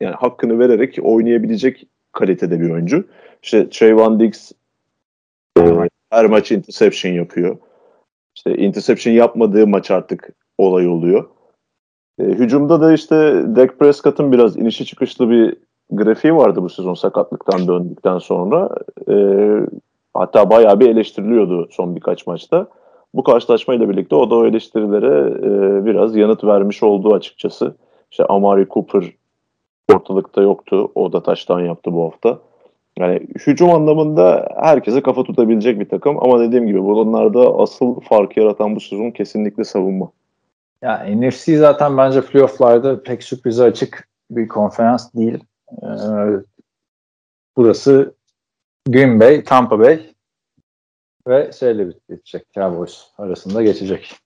Yani 0.00 0.14
hakkını 0.14 0.58
vererek 0.58 0.98
oynayabilecek 1.02 1.86
kalitede 2.12 2.60
bir 2.60 2.70
oyuncu. 2.70 3.04
İşte 3.42 3.70
Trayvon 3.70 4.20
Diggs 4.20 4.52
her 6.10 6.26
maç 6.26 6.52
interception 6.52 7.12
yapıyor. 7.12 7.56
İşte 8.40 8.56
interception 8.56 9.14
yapmadığı 9.14 9.66
maç 9.66 9.90
artık 9.90 10.30
olay 10.58 10.88
oluyor. 10.88 11.28
E, 12.18 12.24
hücumda 12.24 12.80
da 12.80 12.92
işte 12.92 13.44
Dak 13.56 13.78
Prescott'ın 13.78 14.32
biraz 14.32 14.56
inişi 14.56 14.86
çıkışlı 14.86 15.30
bir 15.30 15.56
grafiği 15.90 16.34
vardı 16.34 16.62
bu 16.62 16.68
sezon 16.68 16.94
sakatlıktan 16.94 17.68
döndükten 17.68 18.18
sonra. 18.18 18.68
E, 19.08 19.14
hatta 20.14 20.50
bayağı 20.50 20.80
bir 20.80 20.88
eleştiriliyordu 20.88 21.68
son 21.70 21.96
birkaç 21.96 22.26
maçta. 22.26 22.66
Bu 23.14 23.22
karşılaşmayla 23.22 23.88
birlikte 23.88 24.16
o 24.16 24.30
da 24.30 24.34
o 24.34 24.46
eleştirilere 24.46 25.30
e, 25.30 25.84
biraz 25.84 26.16
yanıt 26.16 26.44
vermiş 26.44 26.82
oldu 26.82 27.14
açıkçası. 27.14 27.74
İşte 28.10 28.24
Amari 28.24 28.66
Cooper 28.70 29.04
ortalıkta 29.94 30.42
yoktu. 30.42 30.92
O 30.94 31.12
da 31.12 31.22
taştan 31.22 31.60
yaptı 31.60 31.92
bu 31.92 32.04
hafta. 32.04 32.38
Yani 33.00 33.20
hücum 33.46 33.70
anlamında 33.70 34.48
herkese 34.60 35.02
kafa 35.02 35.24
tutabilecek 35.24 35.80
bir 35.80 35.88
takım 35.88 36.24
ama 36.24 36.40
dediğim 36.40 36.66
gibi 36.66 36.82
bunlarda 36.82 37.58
asıl 37.58 38.00
fark 38.00 38.36
yaratan 38.36 38.76
bu 38.76 38.80
sezon 38.80 39.10
kesinlikle 39.10 39.64
savunma. 39.64 40.12
Ya 40.82 41.06
NFC 41.08 41.56
zaten 41.56 41.96
bence 41.96 42.20
playofflarda 42.22 43.02
pek 43.02 43.22
sürprize 43.22 43.62
açık 43.62 44.08
bir 44.30 44.48
konferans 44.48 45.14
değil. 45.14 45.44
Ee, 45.82 45.86
burası 47.56 48.14
Green 48.88 49.20
Bay, 49.20 49.44
Tampa 49.44 49.78
Bay 49.78 50.00
ve 51.28 51.50
şeyle 51.52 51.88
bitecek. 51.88 52.52
Cowboys 52.54 53.04
arasında 53.18 53.62
geçecek 53.62 54.16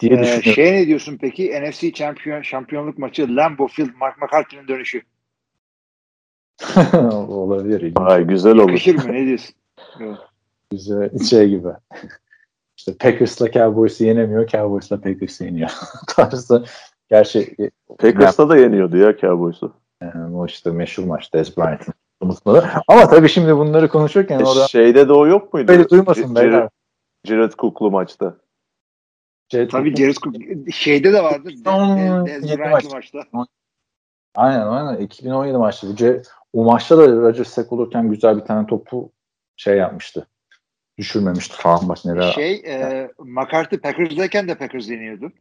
diye 0.00 0.12
ee, 0.12 0.18
düşünüyorum. 0.18 0.52
Şey 0.52 0.72
ne 0.72 0.86
diyorsun 0.86 1.18
peki? 1.20 1.62
NFC 1.62 1.92
şampiyon, 1.94 2.42
şampiyonluk 2.42 2.98
maçı 2.98 3.36
Lambeau 3.36 3.68
Field 3.68 3.90
Mark 4.00 4.22
McCarthy'nin 4.22 4.68
dönüşü. 4.68 5.02
Olabilir. 7.28 7.92
Ay, 7.96 8.24
güzel 8.24 8.52
olur. 8.52 8.68
Yakışır 8.68 8.94
mı? 8.94 9.12
Ne 9.12 9.26
diyorsun? 9.26 9.54
Güzel 10.70 11.18
şey 11.18 11.48
gibi. 11.48 11.68
İşte 12.76 12.96
Packers'la 12.96 13.50
Cowboys'u 13.50 14.04
yenemiyor, 14.04 14.46
Cowboys'la 14.46 15.00
Packers'ı 15.00 15.44
yeniyor. 15.44 15.70
tarzı. 16.08 16.64
Gerçi 17.10 17.56
Packers'la 17.98 18.48
da 18.48 18.56
yeniyordu 18.56 18.96
ya 18.96 19.16
Cowboys'u. 19.16 19.72
Yani 20.02 20.36
o 20.36 20.46
işte 20.46 20.70
meşhur 20.70 21.04
maç 21.04 21.34
Des 21.34 21.56
Bryant'ın 21.56 21.94
unutmadı. 22.20 22.68
Ama 22.88 23.08
tabii 23.08 23.28
şimdi 23.28 23.56
bunları 23.56 23.88
konuşurken 23.88 24.40
e, 24.40 24.44
orada 24.44 24.66
şeyde 24.68 25.08
de 25.08 25.12
o 25.12 25.26
yok 25.26 25.54
muydu? 25.54 25.72
Öyle 25.72 25.88
duymasın 25.88 26.34
beyler. 26.34 26.68
Jared 27.24 27.52
Cook'lu 27.52 27.90
maçta. 27.90 28.36
Jared 29.52 29.70
tabii 29.70 29.96
Jared 29.96 30.16
Cook 30.16 30.34
şeyde 30.72 31.12
de 31.12 31.22
vardı. 31.22 31.48
Des 32.26 32.58
Bryant'lı 32.58 32.90
maçta. 32.90 33.18
Aynen 34.34 34.66
aynen. 34.66 35.00
2017 35.00 35.58
maçta. 35.58 35.86
O 36.52 36.64
maçta 36.64 36.98
da 36.98 37.06
Rodgers 37.08 37.48
sek 37.48 37.72
olurken 37.72 38.10
güzel 38.10 38.36
bir 38.36 38.44
tane 38.44 38.66
topu 38.66 39.12
şey 39.56 39.76
yapmıştı. 39.76 40.26
Düşürmemişti 40.98 41.56
falan 41.56 41.88
baş 41.88 42.04
neler. 42.04 42.32
Şey 42.32 42.54
e, 42.54 43.08
McCarthy 43.18 43.80
Packers'dayken 43.80 44.48
de 44.48 44.54
Packers 44.54 44.88
yeniyordu. 44.88 45.32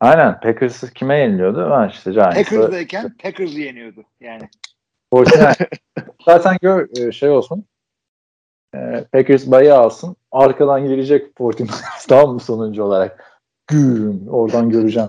Aynen. 0.00 0.40
Packers 0.40 0.92
kime 0.92 1.18
yeniliyordu? 1.18 1.70
Ha 1.70 1.86
işte 1.86 2.12
Giants'ı. 2.12 2.36
Packers'dayken 2.36 3.16
Packers'ı 3.22 3.60
yeniyordu 3.60 4.04
yani. 4.20 4.48
Zaten 6.24 6.56
gör 6.62 6.88
e, 6.98 7.12
şey 7.12 7.30
olsun. 7.30 7.64
E, 8.74 9.04
Packers 9.12 9.46
bayı 9.46 9.74
alsın. 9.74 10.16
Arkadan 10.32 10.88
gelecek 10.88 11.36
49ers 11.38 12.06
tamam 12.08 12.34
mı 12.34 12.40
sonuncu 12.40 12.82
olarak? 12.82 13.40
Güm 13.66 14.28
oradan 14.28 14.70
göreceğim. 14.70 15.08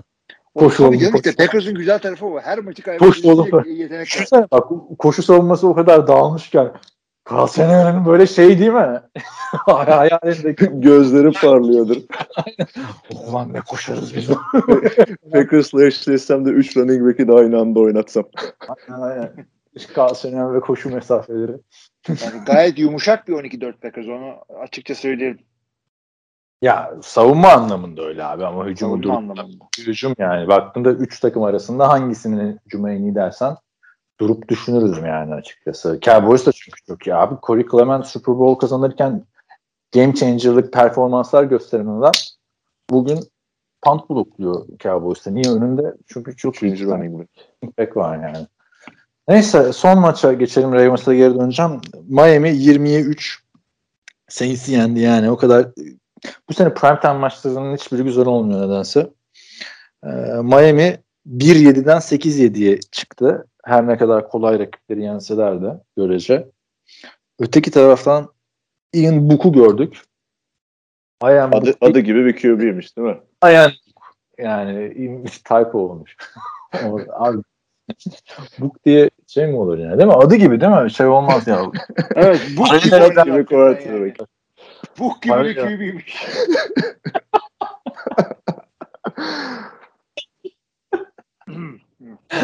Koşu 0.58 0.90
canım 1.00 1.14
işte 1.16 1.32
Packers'ın 1.32 1.74
güzel 1.74 1.98
tarafı 1.98 2.26
o. 2.26 2.40
Her 2.40 2.58
maçı 2.58 2.82
kaybedecek 2.82 3.24
yetenek 3.66 4.52
bak 4.52 4.64
koşu 4.98 5.22
savunması 5.22 5.68
o 5.68 5.74
kadar 5.74 6.06
dağılmışken 6.06 6.72
Kalsener'in 7.28 8.06
böyle 8.06 8.26
şey 8.26 8.58
değil 8.58 8.70
mi? 8.70 9.00
Hayalindeki 9.66 10.66
gözleri 10.72 11.32
parlıyordur. 11.32 11.96
Ulan 13.10 13.52
ne 13.52 13.60
koşarız 13.60 14.16
biz. 14.16 14.28
Packers'la 15.32 15.84
eşleşsem 15.84 16.44
de 16.46 16.50
3 16.50 16.76
running 16.76 17.06
back'i 17.06 17.28
de 17.28 17.32
aynı 17.32 17.60
anda 17.60 17.80
oynatsam. 17.80 18.24
aynen 18.88 19.02
aynen. 19.02 20.54
Ve 20.54 20.60
koşu 20.60 20.90
mesafeleri. 20.90 21.52
Yani 22.08 22.44
gayet 22.46 22.78
yumuşak 22.78 23.28
bir 23.28 23.32
12-4 23.32 23.72
Packers 23.72 24.06
onu 24.06 24.34
açıkça 24.62 24.94
söyleyelim. 24.94 25.38
Ya 26.62 26.94
savunma 27.02 27.48
anlamında 27.48 28.02
öyle 28.02 28.24
abi 28.24 28.46
ama 28.46 28.66
hücumu 28.66 29.02
durumda. 29.02 29.46
Hücum 29.78 30.14
yani 30.18 30.48
baktığında 30.48 30.92
3 30.92 31.20
takım 31.20 31.42
arasında 31.42 31.88
hangisinin 31.88 32.60
hücuma 32.66 32.90
en 32.90 33.02
iyi 33.02 33.14
dersen 33.14 33.56
durup 34.20 34.48
düşünürüz 34.48 34.98
yani 34.98 35.34
açıkçası. 35.34 35.98
Cowboys 36.02 36.46
da 36.46 36.52
çünkü 36.52 36.82
çok 36.86 37.06
iyi 37.06 37.14
abi. 37.14 37.34
Corey 37.42 37.66
Clement 37.70 38.06
Super 38.06 38.38
Bowl 38.38 38.60
kazanırken 38.60 39.24
game 39.94 40.14
changer'lık 40.14 40.72
performanslar 40.72 41.44
gösteren 41.44 41.86
adam 41.86 42.12
bugün 42.90 43.18
punt 43.82 44.10
blokluyor 44.10 44.66
Cowboys'ta. 44.78 45.30
Niye 45.30 45.54
önünde? 45.54 45.94
Çünkü 46.06 46.36
çok 46.36 46.62
iyi 46.62 46.86
running 46.86 47.26
var 47.96 48.18
yani. 48.18 48.46
Neyse 49.28 49.72
son 49.72 49.98
maça 49.98 50.32
geçelim. 50.32 50.72
Ravens'a 50.72 51.14
geri 51.14 51.34
döneceğim. 51.34 51.80
Miami 52.08 52.48
20'ye 52.48 53.00
3 53.00 53.42
Saints'i 54.28 54.72
yendi 54.72 55.00
yani. 55.00 55.30
O 55.30 55.36
kadar 55.36 55.66
bu 56.48 56.54
sene 56.54 56.74
primetime 56.74 57.12
maçlarının 57.12 57.76
hiçbiri 57.76 58.04
güzel 58.04 58.26
olmuyor 58.26 58.68
nedense. 58.68 59.10
Ee, 60.04 60.08
Miami 60.42 60.98
1-7'den 61.26 61.98
8-7'ye 61.98 62.80
çıktı. 62.80 63.46
Her 63.64 63.86
ne 63.86 63.98
kadar 63.98 64.28
kolay 64.28 64.58
rakipleri 64.58 65.02
yenseler 65.02 65.62
de 65.62 65.80
görece. 65.96 66.48
Öteki 67.38 67.70
taraftan 67.70 68.32
Ian 68.92 69.30
Book'u 69.30 69.52
gördük. 69.52 70.02
Ayan 71.20 71.48
adı, 71.48 71.66
Book, 71.66 71.76
adı 71.80 72.00
gibi 72.00 72.24
bir 72.24 72.36
QB'ymiş 72.36 72.96
değil 72.96 73.08
mi? 73.08 73.18
Ayan 73.40 73.72
yani 74.38 74.94
typo 75.24 75.78
olmuş. 75.78 76.16
Abi 77.12 77.42
Book 78.58 78.84
diye 78.84 79.10
şey 79.26 79.46
mi 79.46 79.56
olur 79.56 79.78
yani 79.78 79.98
değil 79.98 80.08
mi? 80.08 80.14
Adı 80.14 80.34
gibi 80.34 80.60
değil 80.60 80.72
mi? 80.72 80.90
Şey 80.90 81.06
olmaz 81.06 81.46
ya. 81.46 81.62
evet 82.14 82.40
Book 82.56 82.82
gibi 82.82 83.44
quarterback. 83.44 84.20
Book 84.98 85.22
gibi 85.22 85.44
bir 85.44 85.56
QB'ymiş. 85.56 86.26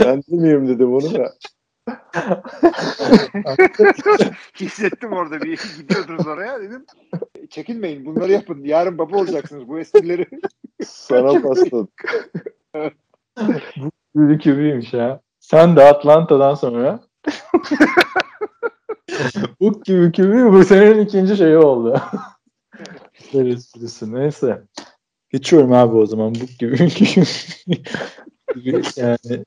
ben 0.00 0.22
demeyeyim 0.30 0.68
dedim 0.68 0.94
onu 0.94 1.14
da. 1.14 1.32
Hissettim 4.60 5.12
orada 5.12 5.40
bir 5.40 5.60
gidiyordunuz 5.78 6.26
oraya 6.26 6.60
dedim. 6.60 6.86
Çekinmeyin 7.50 8.06
bunları 8.06 8.32
yapın. 8.32 8.64
Yarın 8.64 8.98
baba 8.98 9.16
olacaksınız 9.16 9.68
bu 9.68 9.78
esprileri. 9.78 10.26
Sana 10.84 11.42
pasladık. 11.42 12.24
Bu 14.14 14.28
bir 14.28 14.38
kübüymüş 14.38 14.92
ya. 14.92 15.20
Sen 15.40 15.76
de 15.76 15.84
Atlanta'dan 15.84 16.54
sonra 16.54 17.00
bu 19.60 19.82
gibi 19.82 20.12
kübü 20.12 20.52
bu 20.52 20.64
senin 20.64 21.00
ikinci 21.00 21.36
şeyi 21.36 21.56
oldu. 21.56 22.00
Esprisi 23.40 24.14
neyse. 24.14 24.62
Geçiyorum 25.30 25.72
abi 25.72 25.96
o 25.96 26.06
zaman 26.06 26.34
bu 26.34 26.46
gibi 26.58 26.90
yani 28.96 29.44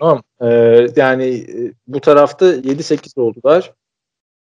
tamam. 0.00 0.22
Ee, 0.40 0.86
yani 0.96 1.24
e, 1.24 1.72
bu 1.86 2.00
tarafta 2.00 2.54
7-8 2.54 3.20
oldular. 3.20 3.72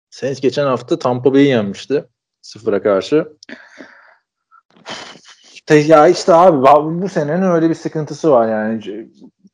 Saints 0.09 0.41
geçen 0.41 0.65
hafta 0.65 0.99
Tampa 0.99 1.33
Bay'i 1.33 1.47
yenmişti. 1.47 2.05
Sıfıra 2.41 2.83
karşı. 2.83 3.27
Ya 5.69 6.07
işte 6.07 6.33
abi 6.33 7.01
bu 7.01 7.09
senenin 7.09 7.41
öyle 7.41 7.69
bir 7.69 7.75
sıkıntısı 7.75 8.31
var 8.31 8.47
yani. 8.47 9.09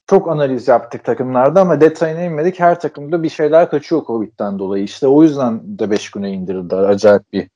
Çok 0.08 0.30
analiz 0.30 0.68
yaptık 0.68 1.04
takımlarda 1.04 1.62
ama 1.62 1.82
detayına 1.82 2.22
inmedik. 2.22 2.60
Her 2.60 2.80
takımda 2.80 3.24
bir 3.24 3.30
şeyler 3.30 3.70
kaçıyor 3.70 4.06
Covid'den 4.06 4.60
dolayı. 4.60 4.84
İşte 4.84 5.08
o 5.08 5.24
yüzden 5.24 5.80
de 5.80 5.92
5 5.92 6.12
güne 6.12 6.32
indirildiler. 6.32 6.84
Acayip 6.84 7.34
bir 7.34 7.50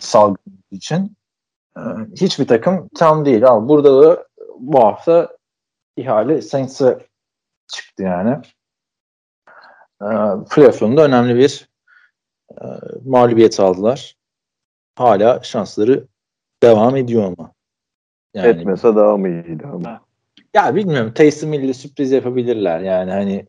salgın 0.00 0.64
için. 0.70 1.16
Ee, 1.76 1.80
hiçbir 2.16 2.46
takım 2.46 2.88
tam 2.96 3.24
değil. 3.24 3.46
Ama 3.48 3.68
burada 3.68 4.02
da 4.02 4.26
bu 4.58 4.84
hafta 4.84 5.36
ihale 5.96 6.42
Saints'e 6.42 7.06
çıktı 7.66 8.02
yani. 8.02 8.42
E, 10.02 10.08
playoff'unda 10.50 11.04
önemli 11.04 11.36
bir 11.36 11.68
e, 12.50 12.64
mağlubiyet 13.04 13.60
aldılar. 13.60 14.16
Hala 14.96 15.42
şansları 15.42 16.06
devam 16.62 16.96
ediyor 16.96 17.24
ama. 17.38 17.52
Yani, 18.34 18.48
Etmese 18.48 18.96
daha 18.96 19.16
mı 19.16 19.28
iyiydi 19.28 19.66
ama. 19.72 20.00
Ya 20.54 20.74
bilmiyorum. 20.74 21.14
Taysom 21.14 21.52
ile 21.52 21.74
sürpriz 21.74 22.12
yapabilirler 22.12 22.80
yani 22.80 23.10
hani 23.10 23.34
Ya 23.34 23.46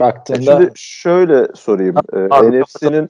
baktığında 0.00 0.56
Şimdi 0.56 0.72
şöyle 0.74 1.46
sorayım. 1.54 1.96
Abi, 2.30 2.60
NFC'nin 2.60 3.08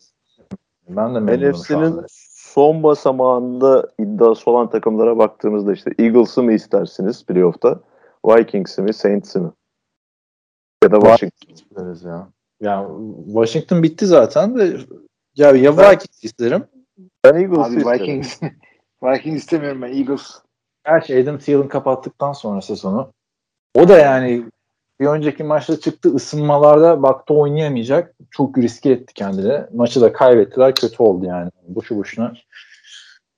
ben 0.88 1.14
de 1.14 1.20
memnunum 1.20 1.50
NFC'nin 1.50 2.04
son 2.30 2.82
basamağında 2.82 3.88
iddiası 3.98 4.50
olan 4.50 4.70
takımlara 4.70 5.18
baktığımızda 5.18 5.72
işte 5.72 5.90
Eagles'ı 5.98 6.42
mı 6.42 6.52
istersiniz 6.52 7.26
playoff'ta? 7.26 7.80
Vikings'i 8.26 8.82
mi, 8.82 8.94
Saints'i 8.94 9.38
mi? 9.38 9.50
Ya 10.84 10.92
da 10.92 11.00
Washington. 11.00 11.54
Deriz 11.76 12.02
ya. 12.02 12.28
Ya 12.60 12.88
Washington 13.26 13.82
bitti 13.82 14.06
zaten 14.06 14.58
de 14.58 14.76
ya 15.36 15.50
ya 15.50 15.78
Ben- 15.78 15.92
Vikings 15.92 16.24
isterim. 16.24 16.64
Ben 17.24 17.34
Eagles'ı 17.34 17.62
Abi 17.62 17.76
isterim. 17.76 18.00
Vikings. 18.00 18.40
Vikings 19.02 19.36
istemiyorum 19.36 19.82
ben. 19.82 19.92
Eagles. 19.92 20.30
Gerçi 20.86 21.22
Adam 21.22 21.38
Thielen 21.38 21.68
kapattıktan 21.68 22.32
sonra 22.32 22.60
sezonu. 22.60 23.12
O 23.74 23.88
da 23.88 23.98
yani 23.98 24.44
bir 25.00 25.06
önceki 25.06 25.44
maçta 25.44 25.80
çıktı 25.80 26.14
ısınmalarda 26.14 27.02
baktı 27.02 27.34
oynayamayacak. 27.34 28.14
Çok 28.30 28.58
riske 28.58 28.90
etti 28.90 29.14
kendini. 29.14 29.60
Maçı 29.74 30.00
da 30.00 30.12
kaybettiler. 30.12 30.74
Kötü 30.74 31.02
oldu 31.02 31.26
yani. 31.26 31.50
Boşu 31.68 31.96
boşuna. 31.96 32.32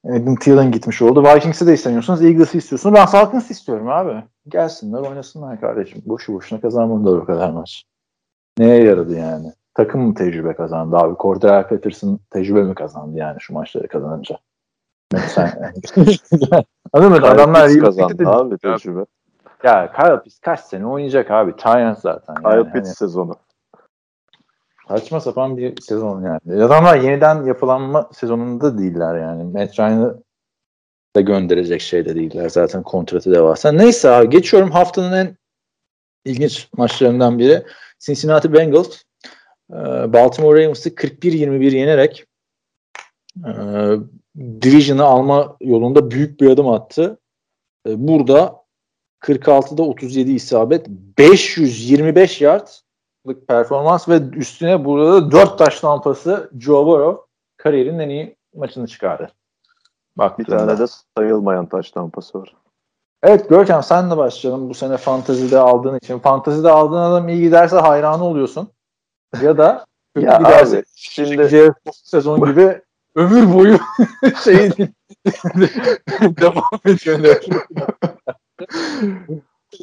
Adam 0.05 0.37
Thielen 0.37 0.73
gitmiş 0.73 1.03
oldu. 1.03 1.25
Vikings'i 1.25 1.67
de 1.67 1.75
istemiyorsunuz. 1.75 2.23
Eagles'ı 2.25 2.59
istiyorsunuz. 2.59 2.95
Ben 2.95 3.07
Falcons'ı 3.07 3.53
istiyorum 3.53 3.89
abi. 3.89 4.25
Gelsinler 4.49 5.01
oynasınlar 5.01 5.61
kardeşim. 5.61 6.03
Boşu 6.07 6.33
boşuna 6.33 6.61
kazanmadılar 6.61 7.19
o 7.19 7.25
kadar 7.25 7.51
maç. 7.51 7.85
Neye 8.59 8.85
yaradı 8.85 9.17
yani? 9.17 9.53
Takım 9.75 10.01
mı 10.01 10.15
tecrübe 10.15 10.55
kazandı 10.55 10.97
abi? 10.97 11.17
Cordell 11.19 11.69
Patterson 11.69 12.21
tecrübe 12.31 12.63
mi 12.63 12.75
kazandı 12.75 13.19
yani 13.19 13.37
şu 13.41 13.55
maçları 13.55 13.89
kazanınca? 13.89 14.39
Sen, 15.29 15.73
Anladın 16.93 17.21
mı? 17.21 17.29
Adamlar 17.29 17.79
kazandı 17.79 18.29
abi 18.29 18.59
tecrübe. 18.59 19.05
Ya 19.65 19.93
Kyle 19.93 20.23
Pitts 20.23 20.39
kaç 20.39 20.61
sene 20.61 20.87
oynayacak 20.87 21.31
abi? 21.31 21.55
Giants 21.57 22.01
zaten. 22.01 22.35
Kyle 22.35 22.49
Yani. 22.57 22.73
Pitts 22.73 22.89
Hani 22.89 22.95
sezonu. 22.95 23.35
saçma 24.89 25.21
sapan 25.21 25.57
bir 25.57 25.81
sezon 25.81 26.23
yani. 26.23 26.65
Adamlar 26.65 26.97
yeniden 26.97 27.45
yapılanma 27.45 28.09
sezonunda 28.13 28.79
değiller 28.79 29.19
yani. 29.19 29.45
Matt 29.45 29.79
Ryan'ı 29.79 30.23
da 31.17 31.21
gönderecek 31.21 31.81
şeyde 31.81 32.15
değiller. 32.15 32.49
Zaten 32.49 32.83
kontratı 32.83 33.33
devasa. 33.35 33.73
Neyse 33.73 34.11
abi 34.11 34.31
geçiyorum 34.31 34.71
haftanın 34.71 35.13
en 35.13 35.37
ilginç 36.25 36.69
maçlarından 36.77 37.39
biri. 37.39 37.63
Cincinnati 37.99 38.53
Bengals 38.53 39.03
e, 39.73 39.77
Baltimore 40.13 40.63
Ravens'ı 40.65 40.89
41-21 40.89 41.77
yenerek 41.77 42.27
e, 43.47 43.51
Division'ı 44.63 45.05
alma 45.05 45.57
yolunda 45.61 46.11
büyük 46.11 46.41
bir 46.41 46.51
adım 46.51 46.69
attı. 46.69 47.19
E, 47.87 48.09
Burada 48.09 48.60
46'da 49.21 49.83
37 49.83 50.33
isabet, 50.33 50.89
525 50.89 52.41
yardlık 52.41 53.49
performans 53.49 54.09
ve 54.09 54.21
üstüne 54.33 54.85
burada 54.85 55.13
da 55.13 55.31
4 55.33 55.59
taş 55.59 55.85
lampası 55.85 56.51
Joe 56.59 56.87
Burrow 56.87 57.23
kariyerinin 57.57 57.99
en 57.99 58.09
iyi 58.09 58.37
maçını 58.55 58.87
çıkardı. 58.87 59.33
Bak 60.17 60.39
Bir 60.39 60.45
tane 60.45 60.79
de 60.79 60.87
sayılmayan 61.17 61.67
taş 61.67 61.91
tampası 61.91 62.41
var. 62.41 62.55
Evet 63.23 63.49
Görkem 63.49 63.83
sen 63.83 64.11
de 64.11 64.17
başlayalım. 64.17 64.69
Bu 64.69 64.75
sene 64.75 64.97
fantazide 64.97 65.59
aldığın 65.59 65.97
için. 65.97 66.19
Fantazide 66.19 66.71
aldığın 66.71 66.97
adam 66.97 67.29
iyi 67.29 67.43
giderse 67.43 67.77
hayranı 67.77 68.25
oluyorsun. 68.25 68.69
Ya 69.43 69.59
da 69.59 69.87
kötü 70.15 70.27
Ya 70.27 70.39
giderse 70.39 70.79
abi 70.79 70.85
şimdi 70.95 71.73
sezon 71.93 72.51
gibi 72.51 72.83
ömür 73.15 73.55
boyu 73.55 73.79
şeyi 74.45 74.71
devam 76.21 76.81
ediyor. 76.85 77.37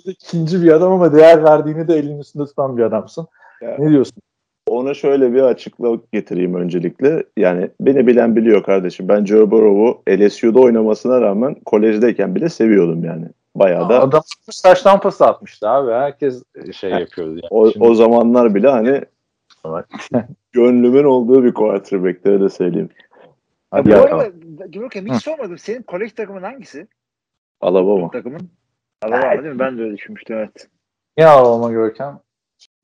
İkinci 0.06 0.62
bir 0.62 0.72
adam 0.72 0.92
ama 0.92 1.14
değer 1.14 1.44
verdiğini 1.44 1.88
de 1.88 1.96
elinin 1.96 2.20
üstünde 2.20 2.46
tutan 2.46 2.78
bir 2.78 2.84
adamsın. 2.84 3.28
Ya. 3.62 3.76
Ne 3.80 3.90
diyorsun? 3.90 4.22
ona 4.68 4.94
şöyle 4.94 5.34
bir 5.34 5.42
açıklık 5.42 6.12
getireyim 6.12 6.56
öncelikle. 6.56 7.24
Yani 7.38 7.70
beni 7.82 8.08
bilen 8.08 8.36
biliyor 8.36 8.64
kardeşim. 8.64 9.08
Ben 9.08 9.26
Joe 9.26 9.52
Burrow'u 9.52 10.02
LSU'da 10.18 10.60
oynamasına 10.60 11.22
rağmen 11.22 11.56
kolejdeyken 11.66 12.36
bile 12.36 12.50
seviyordum 12.50 13.04
yani. 13.04 13.26
Bayağı 13.56 13.90
da 13.90 14.02
Adam 14.02 14.22
saç 14.52 14.88
lampası 14.88 15.26
atmıştı 15.26 15.70
abi. 15.70 15.92
Herkes 15.92 16.44
şey 16.74 16.90
yapıyordu. 16.90 17.30
Yani. 17.32 17.48
o, 17.50 17.72
Şimdi- 17.72 17.86
o 17.86 17.96
zamanlar 17.96 18.56
bile 18.56 18.70
hani 18.70 19.02
gönlümün 20.52 21.04
olduğu 21.04 21.44
bir 21.44 21.54
quarterback'leri 21.54 22.42
de 22.42 22.50
söyleyeyim. 22.50 22.90
Hadi 23.72 23.86
bu 23.86 23.90
ya, 23.90 24.04
arada 24.04 24.32
Görkem 24.68 25.06
hiç 25.06 25.24
sormadım. 25.24 25.58
Senin 25.58 25.84
kolej 25.84 26.14
takımın 26.14 26.44
hangisi? 26.44 26.88
Alabama. 27.62 28.12
Takımın. 28.12 28.50
Alabama 29.02 29.44
değil 29.44 29.54
mi? 29.54 29.60
Ben 29.60 29.78
de 29.78 29.82
öyle 29.82 29.98
düşünmüştüm 29.98 30.38
evet. 30.38 30.68
Niye 31.18 31.28
ağlama 31.28 31.72
Görkem? 31.72 32.20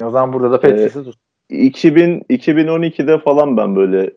O 0.03 0.09
zaman 0.09 0.33
burada 0.33 0.51
da 0.51 0.61
Patriots'ı 0.61 1.03
tut. 1.03 1.15
2000 1.49 2.19
2012'de 2.29 3.19
falan 3.19 3.57
ben 3.57 3.75
böyle 3.75 4.11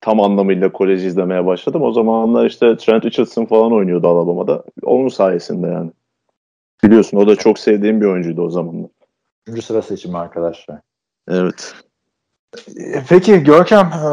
tam 0.00 0.20
anlamıyla 0.20 0.72
kolej 0.72 1.06
izlemeye 1.06 1.46
başladım. 1.46 1.82
O 1.82 1.92
zamanlar 1.92 2.46
işte 2.46 2.76
Trent 2.76 3.04
Richardson 3.04 3.44
falan 3.44 3.72
oynuyordu 3.72 4.08
Alabama'da. 4.08 4.64
Onun 4.82 5.08
sayesinde 5.08 5.66
yani. 5.66 5.90
Biliyorsun 6.84 7.16
o 7.16 7.26
da 7.26 7.36
çok 7.36 7.58
sevdiğim 7.58 8.00
bir 8.00 8.06
oyuncuydu 8.06 8.42
o 8.42 8.50
zamanlar. 8.50 8.90
Üçüncü 9.46 9.62
sıra 9.62 9.82
seçimi 9.82 10.18
arkadaşlar. 10.18 10.80
Evet. 11.28 11.74
E, 12.76 13.02
Peki 13.08 13.42
Görkem 13.44 13.86
e, 13.86 14.08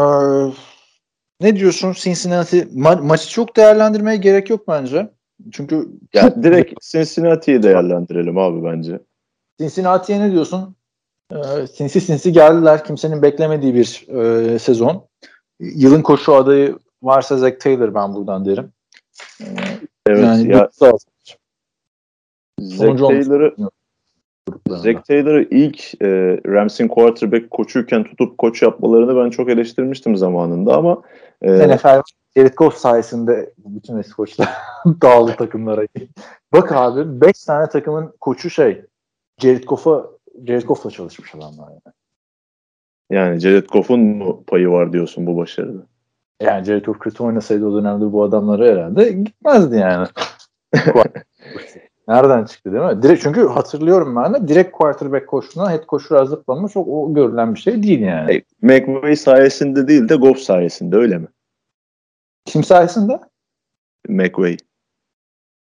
ne 1.41 1.55
diyorsun 1.55 1.93
Cincinnati 1.93 2.61
ma- 2.61 3.07
maçı 3.07 3.29
çok 3.29 3.55
değerlendirmeye 3.55 4.17
gerek 4.17 4.49
yok 4.49 4.67
bence. 4.67 5.09
Çünkü 5.51 5.87
Ya 6.13 6.43
direkt 6.43 6.81
Cincinnati'yi 6.81 7.63
değerlendirelim 7.63 8.37
abi 8.37 8.63
bence. 8.63 8.99
Cincinnati'ye 9.59 10.19
ne 10.19 10.31
diyorsun? 10.31 10.75
E, 11.31 11.67
sinsi 11.67 12.01
sinsi 12.01 12.31
geldiler. 12.31 12.83
Kimsenin 12.83 13.21
beklemediği 13.21 13.75
bir 13.75 14.05
e, 14.07 14.59
sezon. 14.59 15.07
Yılın 15.59 16.01
koşu 16.01 16.35
adayı 16.35 16.77
varsa 17.03 17.37
Zach 17.37 17.59
Taylor 17.59 17.93
ben 17.93 18.15
buradan 18.15 18.45
derim. 18.45 18.71
E, 19.41 19.45
Evet 20.07 20.23
yani 20.23 20.51
ya 20.51 20.69
Zach. 20.71 20.93
Taylor'ı. 22.97 23.55
Zach 24.69 25.03
Taylor'ı 25.07 25.47
ilk 25.51 26.01
e, 26.01 26.07
Rams'in 26.47 26.87
quarterback 26.87 27.51
koçuyken 27.51 28.03
tutup 28.03 28.37
koç 28.37 28.61
yapmalarını 28.61 29.23
ben 29.23 29.29
çok 29.29 29.49
eleştirmiştim 29.49 30.15
zamanında 30.15 30.77
ama 30.77 31.01
e, 31.41 31.75
NFL 31.75 32.01
Jared 32.37 32.53
Goff 32.53 32.77
sayesinde 32.77 33.53
bütün 33.57 33.97
eski 33.97 34.13
koçlar 34.13 34.49
dağıldı 35.01 35.35
takımlara. 35.37 35.87
Bak 36.53 36.71
abi 36.71 37.21
5 37.21 37.43
tane 37.43 37.69
takımın 37.69 38.13
koçu 38.21 38.49
şey 38.49 38.85
Jared 39.41 39.63
Goff'a 39.63 40.05
Jared 40.47 40.63
Goff'la 40.63 40.89
çalışmış 40.89 41.35
adamlar 41.35 41.69
yani. 41.69 41.93
yani 43.11 43.39
Jared 43.39 43.69
Goff'un 43.69 43.99
mu 43.99 44.43
payı 44.47 44.69
var 44.69 44.93
diyorsun 44.93 45.27
bu 45.27 45.37
başarıda? 45.37 45.85
Yani 46.41 46.65
Jared 46.65 46.85
Goff 46.85 46.99
kötü 46.99 47.23
oynasaydı 47.23 47.65
o 47.65 47.77
dönemde 47.77 48.11
bu 48.11 48.23
adamları 48.23 48.71
herhalde 48.71 49.11
gitmezdi 49.11 49.75
yani. 49.75 50.07
Nereden 52.07 52.45
çıktı 52.45 52.71
değil 52.71 52.83
mi? 52.83 53.03
Direkt 53.03 53.23
çünkü 53.23 53.47
hatırlıyorum 53.47 54.15
ben 54.15 54.33
de 54.33 54.47
direkt 54.47 54.71
quarterback 54.71 55.27
koşuna 55.27 55.71
head 55.71 55.85
koşuna 55.85 56.25
zıplama 56.25 56.69
çok 56.69 56.87
o 56.87 57.13
görülen 57.13 57.55
bir 57.55 57.59
şey 57.59 57.83
değil 57.83 57.99
yani. 57.99 58.31
E, 58.35 58.43
McVay 58.61 59.15
sayesinde 59.15 59.87
değil 59.87 60.09
de 60.09 60.15
Goff 60.15 60.39
sayesinde 60.39 60.95
öyle 60.95 61.17
mi? 61.17 61.27
Kim 62.45 62.63
sayesinde? 62.63 63.19
McVay. 64.07 64.57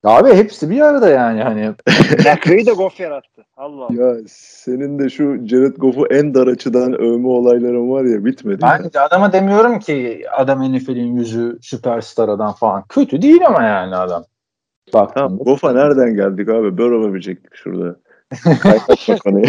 Ya 0.04 0.10
abi 0.10 0.34
hepsi 0.34 0.70
bir 0.70 0.80
arada 0.80 1.08
yani 1.08 1.42
hani 1.42 1.60
McVay 2.18 2.66
de 2.66 2.72
golf 2.72 3.00
yarattı. 3.00 3.44
Allah 3.56 3.84
Allah. 3.84 3.94
Ya 3.94 4.16
senin 4.28 4.98
de 4.98 5.10
şu 5.10 5.46
Jared 5.46 5.76
Goff'u 5.76 6.06
en 6.06 6.34
dar 6.34 6.46
açıdan 6.46 6.92
övme 6.92 7.28
olayların 7.28 7.90
var 7.90 8.04
ya 8.04 8.24
bitmedi. 8.24 8.62
Ben 8.62 8.92
de 8.92 9.00
adama 9.00 9.32
demiyorum 9.32 9.78
ki 9.78 10.24
adam 10.36 10.72
NFL'in 10.72 11.16
yüzü 11.16 11.58
süperstar 11.62 12.28
adam 12.28 12.52
falan. 12.52 12.84
Kötü 12.88 13.22
değil 13.22 13.46
ama 13.46 13.62
yani 13.62 13.96
adam. 13.96 14.24
Bak 14.94 15.14
Tamam, 15.14 15.38
Goff'a 15.38 15.72
nereden 15.72 16.14
geldik 16.14 16.48
abi? 16.48 16.78
Burrow'a 16.78 17.12
bilecektik 17.12 17.54
şurada. 17.54 17.96
Kaybetme 18.62 19.18
konuyu. 19.18 19.46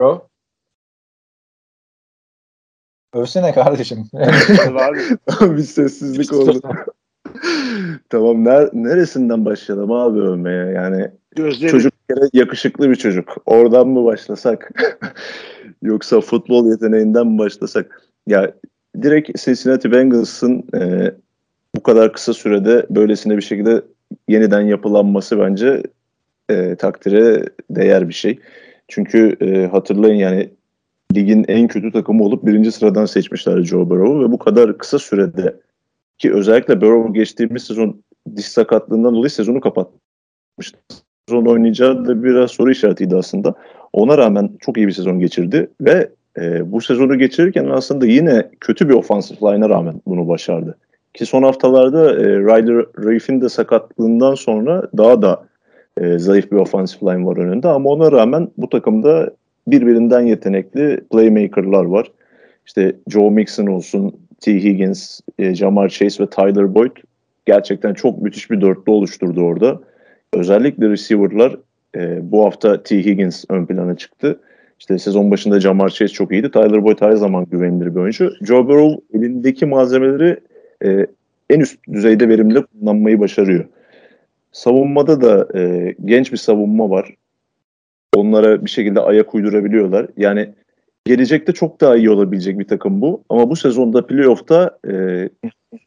bro. 0.00 0.27
Övsene 3.12 3.52
kardeşim. 3.52 4.04
abi. 4.14 4.98
bir 5.56 5.62
sessizlik 5.62 6.32
oldu. 6.32 6.60
tamam 8.10 8.44
ner 8.44 8.68
neresinden 8.72 9.44
başlayalım 9.44 9.92
abi 9.92 10.20
övmeye? 10.20 10.72
Yani 10.72 11.10
Gözleri. 11.36 11.70
çocuk 11.70 11.92
kere 12.08 12.28
yakışıklı 12.32 12.90
bir 12.90 12.96
çocuk. 12.96 13.36
Oradan 13.46 13.88
mı 13.88 14.04
başlasak? 14.04 14.70
Yoksa 15.82 16.20
futbol 16.20 16.70
yeteneğinden 16.70 17.26
mi 17.26 17.38
başlasak? 17.38 18.02
Ya 18.26 18.52
direkt 19.02 19.44
Cincinnati 19.44 19.92
Bengals'ın 19.92 20.64
e, 20.74 21.12
bu 21.76 21.82
kadar 21.82 22.12
kısa 22.12 22.34
sürede 22.34 22.86
böylesine 22.90 23.36
bir 23.36 23.42
şekilde 23.42 23.82
yeniden 24.28 24.60
yapılanması 24.60 25.38
bence 25.38 25.82
e, 26.50 26.76
takdire 26.76 27.44
değer 27.70 28.08
bir 28.08 28.14
şey. 28.14 28.38
Çünkü 28.88 29.36
e, 29.40 29.66
hatırlayın 29.66 30.16
yani 30.16 30.50
ligin 31.14 31.44
en 31.48 31.68
kötü 31.68 31.92
takımı 31.92 32.24
olup 32.24 32.46
birinci 32.46 32.72
sıradan 32.72 33.06
seçmişler 33.06 33.62
Joe 33.62 33.90
Burrow'u 33.90 34.24
ve 34.24 34.32
bu 34.32 34.38
kadar 34.38 34.78
kısa 34.78 34.98
sürede 34.98 35.56
ki 36.18 36.34
özellikle 36.34 36.80
Burrow 36.80 37.18
geçtiğimiz 37.18 37.62
sezon 37.62 38.02
diş 38.36 38.46
sakatlığından 38.46 39.14
dolayı 39.14 39.30
sezonu 39.30 39.60
kapatmıştı. 39.60 40.78
Sezon 41.28 41.46
oynayacağı 41.46 42.06
da 42.06 42.22
biraz 42.24 42.50
soru 42.50 42.70
işaretiydi 42.70 43.16
aslında. 43.16 43.54
Ona 43.92 44.18
rağmen 44.18 44.50
çok 44.60 44.76
iyi 44.76 44.86
bir 44.86 44.92
sezon 44.92 45.20
geçirdi 45.20 45.70
ve 45.80 46.10
e, 46.38 46.72
bu 46.72 46.80
sezonu 46.80 47.18
geçirirken 47.18 47.66
aslında 47.66 48.06
yine 48.06 48.50
kötü 48.60 48.88
bir 48.88 48.94
offensive 48.94 49.38
line'a 49.40 49.68
rağmen 49.68 50.00
bunu 50.06 50.28
başardı. 50.28 50.78
Ki 51.14 51.26
son 51.26 51.42
haftalarda 51.42 52.12
e, 52.12 52.24
Ryder 52.24 53.06
Reif'in 53.06 53.40
de 53.40 53.48
sakatlığından 53.48 54.34
sonra 54.34 54.88
daha 54.96 55.22
da 55.22 55.46
e, 56.00 56.18
zayıf 56.18 56.52
bir 56.52 56.56
offensive 56.56 57.12
line 57.12 57.26
var 57.26 57.36
önünde 57.36 57.68
ama 57.68 57.90
ona 57.90 58.12
rağmen 58.12 58.48
bu 58.56 58.68
takımda 58.68 59.30
birbirinden 59.70 60.20
yetenekli 60.20 61.00
playmaker'lar 61.10 61.84
var. 61.84 62.12
İşte 62.66 62.96
Joe 63.08 63.30
Mixon 63.30 63.66
olsun, 63.66 64.16
T. 64.40 64.54
Higgins, 64.54 65.20
e, 65.38 65.54
Jamar 65.54 65.88
Chase 65.88 66.24
ve 66.24 66.30
Tyler 66.30 66.74
Boyd 66.74 66.96
gerçekten 67.46 67.94
çok 67.94 68.22
müthiş 68.22 68.50
bir 68.50 68.60
dörtlü 68.60 68.92
oluşturdu 68.92 69.40
orada. 69.40 69.80
Özellikle 70.32 70.88
receiver'lar 70.88 71.56
e, 71.96 72.32
bu 72.32 72.44
hafta 72.44 72.82
T. 72.82 73.04
Higgins 73.04 73.44
ön 73.48 73.66
plana 73.66 73.96
çıktı. 73.96 74.40
İşte 74.78 74.98
sezon 74.98 75.30
başında 75.30 75.60
Jamar 75.60 75.88
Chase 75.88 76.12
çok 76.12 76.32
iyiydi. 76.32 76.50
Tyler 76.50 76.84
Boyd 76.84 77.00
her 77.00 77.12
zaman 77.12 77.44
güvenilir 77.44 77.94
bir 77.94 78.00
oyuncu. 78.00 78.32
Joe 78.42 78.68
Burrow 78.68 79.18
elindeki 79.18 79.66
malzemeleri 79.66 80.40
e, 80.84 81.06
en 81.50 81.60
üst 81.60 81.78
düzeyde 81.92 82.28
verimli 82.28 82.62
kullanmayı 82.62 83.20
başarıyor. 83.20 83.64
Savunmada 84.52 85.20
da 85.20 85.58
e, 85.58 85.94
genç 86.04 86.32
bir 86.32 86.36
savunma 86.36 86.90
var. 86.90 87.14
Onlara 88.16 88.64
bir 88.64 88.70
şekilde 88.70 89.00
ayak 89.00 89.34
uydurabiliyorlar. 89.34 90.06
Yani 90.16 90.54
gelecekte 91.04 91.52
çok 91.52 91.80
daha 91.80 91.96
iyi 91.96 92.10
olabilecek 92.10 92.58
bir 92.58 92.68
takım 92.68 93.00
bu. 93.00 93.24
Ama 93.28 93.50
bu 93.50 93.56
sezonda 93.56 94.06
playoff'ta 94.06 94.78
e, 94.90 95.28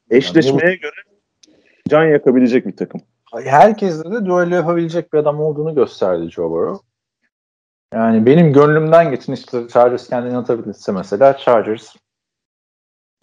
eşleşmeye 0.10 0.76
göre 0.76 0.96
can 1.90 2.06
yakabilecek 2.06 2.68
bir 2.68 2.76
takım. 2.76 3.02
Herkesle 3.44 4.12
de 4.12 4.26
duello 4.26 4.56
yapabilecek 4.56 5.14
bir 5.14 5.18
adam 5.18 5.40
olduğunu 5.40 5.76
gösterdi 5.76 6.32
Joe 6.32 6.52
Burrow. 6.52 6.88
Yani 7.94 8.26
benim 8.26 8.54
gönlümden 8.54 9.12
geçin 9.12 9.34
işte 9.34 9.68
Chargers 9.68 10.10
kendini 10.10 10.38
atabilirse 10.38 10.92
mesela 10.92 11.38
Chargers, 11.38 11.96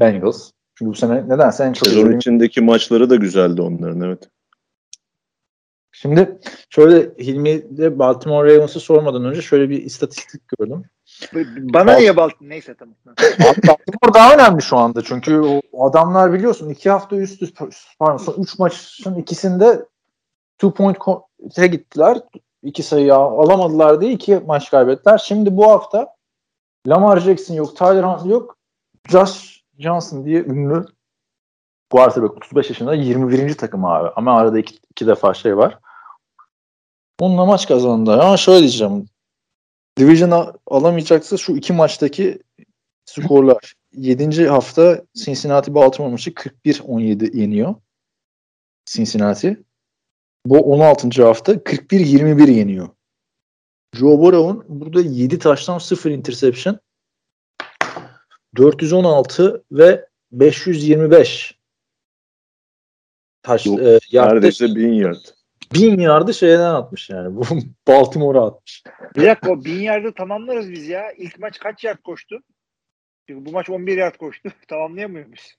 Bengals. 0.01 0.51
Çünkü 0.75 0.91
bu 0.91 0.95
sene 0.95 1.29
nedense 1.29 1.65
en 1.65 1.73
çok... 1.73 1.89
Sezon 1.89 2.12
içindeki 2.12 2.61
maçları 2.61 3.11
da 3.11 3.16
güzeldi 3.16 3.62
onların 3.62 4.01
evet. 4.01 4.29
Şimdi 6.03 6.39
şöyle 6.70 7.11
Hilmi 7.19 7.77
de 7.79 7.99
Baltimore 7.99 8.55
Ravens'ı 8.55 8.81
sormadan 8.81 9.25
önce 9.25 9.43
şöyle 9.43 9.70
bir 9.70 9.83
istatistik 9.83 10.43
gördüm. 10.49 10.85
Bana 11.75 11.97
niye 11.97 12.16
Baltimore? 12.16 12.51
Neyse 12.51 12.75
tamam. 12.75 12.95
Baltimore 13.69 14.15
daha 14.15 14.35
önemli 14.35 14.62
şu 14.62 14.77
anda 14.77 15.03
çünkü 15.05 15.41
o 15.73 15.87
adamlar 15.89 16.33
biliyorsun 16.33 16.69
iki 16.69 16.91
hafta 16.91 17.16
üst 17.16 17.43
üste 17.43 17.65
pardon 17.99 18.16
son 18.16 18.43
üç 18.43 18.59
maçın 18.59 19.15
ikisinde 19.15 19.85
two 20.59 20.75
point 20.75 20.97
gittiler. 21.57 22.19
iki 22.62 22.83
sayı 22.83 23.15
alamadılar 23.15 24.01
diye 24.01 24.12
iki 24.12 24.37
maç 24.47 24.70
kaybettiler. 24.70 25.19
Şimdi 25.19 25.57
bu 25.57 25.70
hafta 25.70 26.15
Lamar 26.87 27.20
Jackson 27.20 27.55
yok, 27.55 27.77
Tyler 27.77 28.03
Huntley 28.03 28.31
yok. 28.31 28.57
Josh 29.09 29.65
Johnson 29.79 30.25
diye 30.25 30.43
ünlü 30.43 30.85
quarterback 31.91 32.37
35 32.37 32.69
yaşında 32.69 32.95
21. 32.95 33.57
takım 33.57 33.85
abi. 33.85 34.09
Ama 34.16 34.39
arada 34.39 34.59
iki, 34.59 34.79
iki 34.91 35.07
defa 35.07 35.35
şey 35.35 35.57
var. 35.57 35.79
Onunla 37.20 37.47
maç 37.47 37.69
kazandı. 37.69 38.12
Ama 38.12 38.36
şöyle 38.36 38.61
diyeceğim. 38.61 39.09
Division 39.99 40.55
alamayacaksa 40.66 41.36
şu 41.36 41.57
iki 41.57 41.73
maçtaki 41.73 42.39
skorlar. 43.05 43.74
7. 43.93 44.49
hafta 44.49 45.03
Cincinnati 45.15 45.74
Baltimore 45.74 46.11
maçı 46.11 46.31
41-17 46.31 47.36
yeniyor. 47.36 47.74
Cincinnati. 48.86 49.62
Bu 50.47 50.59
16. 50.59 51.24
hafta 51.24 51.53
41-21 51.53 52.51
yeniyor. 52.51 52.89
Joe 53.95 54.19
Burrow'un 54.19 54.65
burada 54.69 55.01
7 55.01 55.39
taştan 55.39 55.78
0 55.78 56.11
interception 56.11 56.78
416 58.57 59.65
ve 59.73 60.09
525 60.32 61.59
taş 63.43 63.66
Yok, 63.66 63.81
e, 63.81 63.99
Neredeyse 64.12 64.66
bin 64.66 64.93
yard. 64.93 65.38
Bin 65.74 66.01
yardı 66.01 66.35
şeyden 66.35 66.74
atmış 66.74 67.11
yani. 67.11 67.36
Bu 67.36 67.45
Baltimore'a 67.89 68.47
atmış. 68.47 68.85
Bir 69.16 69.27
dakika 69.27 69.51
o 69.51 69.65
bin 69.65 69.81
yardı 69.81 70.12
tamamlarız 70.15 70.70
biz 70.70 70.89
ya. 70.89 71.12
İlk 71.12 71.39
maç 71.39 71.59
kaç 71.59 71.85
yard 71.85 71.99
koştu? 71.99 72.43
Çünkü 73.28 73.47
bu 73.47 73.53
maç 73.53 73.70
11 73.70 73.97
yard 73.97 74.16
koştu. 74.16 74.51
Tamamlayamıyor 74.69 75.27
muyuz? 75.27 75.55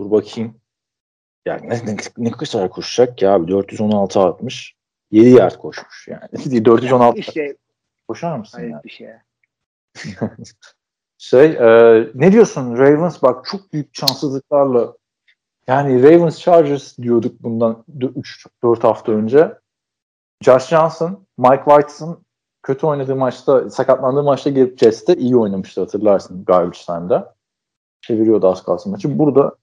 Dur 0.00 0.10
bakayım. 0.10 0.60
Yani 1.46 1.68
ne, 1.68 1.74
ne, 1.74 1.96
ne 2.18 2.30
kadar 2.30 2.70
koşacak 2.70 3.22
ya 3.22 3.34
abi? 3.34 3.48
416 3.48 4.20
atmış. 4.20 4.74
7 5.10 5.30
yard 5.30 5.56
koşmuş 5.56 6.08
yani. 6.08 6.64
416 6.64 7.18
İşte 7.18 7.56
koşar 8.08 8.38
mısın 8.38 8.58
hayır 8.58 8.70
ya? 8.70 8.80
bir 8.84 8.90
şey. 8.90 9.08
Şey, 11.18 11.46
e, 11.46 12.06
ne 12.14 12.32
diyorsun 12.32 12.78
Ravens 12.78 13.22
bak 13.22 13.44
çok 13.44 13.72
büyük 13.72 13.88
şanssızlıklarla 13.92 14.94
yani 15.66 16.02
Ravens 16.02 16.38
Chargers 16.38 16.98
diyorduk 16.98 17.42
bundan 17.42 17.84
3-4 18.62 18.82
hafta 18.82 19.12
önce. 19.12 19.58
Josh 20.42 20.68
Johnson, 20.68 21.26
Mike 21.38 21.62
White'ın 21.68 22.18
kötü 22.62 22.86
oynadığı 22.86 23.16
maçta, 23.16 23.70
sakatlandığı 23.70 24.22
maçta 24.22 24.50
girip 24.50 24.78
Jets'te 24.78 25.16
iyi 25.16 25.36
oynamıştı 25.36 25.80
hatırlarsın 25.80 26.44
garbage 26.44 26.78
time'da. 26.86 27.34
Çeviriyordu 28.00 28.48
az 28.48 28.62
kalsın 28.62 28.92
maçı. 28.92 29.18
Burada 29.18 29.56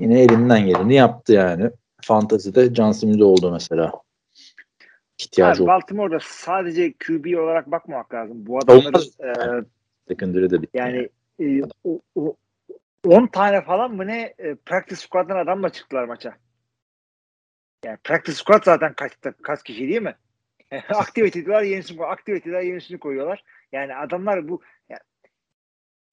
yine 0.00 0.20
elinden 0.22 0.66
geleni 0.66 0.94
yaptı 0.94 1.32
yani. 1.32 1.70
Fantasy'de 2.02 2.74
John 2.74 2.92
Smith'de 2.92 3.24
oldu 3.24 3.50
mesela. 3.52 3.92
İhtiyacı 5.18 5.62
Abi, 5.62 5.62
oldu. 5.62 5.68
Baltimore'da 5.68 6.18
sadece 6.22 6.92
QB 6.92 7.38
olarak 7.38 7.70
bakmamak 7.70 8.14
lazım. 8.14 8.46
Bu 8.46 8.58
adamların 8.58 9.00
e, 9.00 9.64
Secondary'de 10.08 10.62
bitti. 10.62 10.78
yani 10.78 11.08
e, 11.40 11.62
o, 11.84 12.00
o, 12.14 12.36
10 13.04 13.26
tane 13.26 13.62
falan 13.62 13.94
mı 13.94 14.06
ne 14.06 14.34
e, 14.38 14.54
practice 14.54 15.00
squad'dan 15.00 15.36
adamla 15.36 15.70
çıktılar 15.70 16.04
maça. 16.04 16.36
Yani 17.84 17.98
practice 18.04 18.36
squad 18.36 18.64
zaten 18.64 18.94
kaç, 18.94 19.12
kaç 19.42 19.62
kişi 19.62 19.88
değil 19.88 20.02
mi? 20.02 20.14
Aktiviteler 20.88 21.62
yenisini 21.62 21.96
koyuyorlar. 21.96 22.18
Aktiviteler 22.18 22.60
yenisini 22.60 22.98
koyuyorlar. 22.98 23.44
Yani 23.72 23.96
adamlar 23.96 24.48
bu 24.48 24.62
yani, 24.88 25.00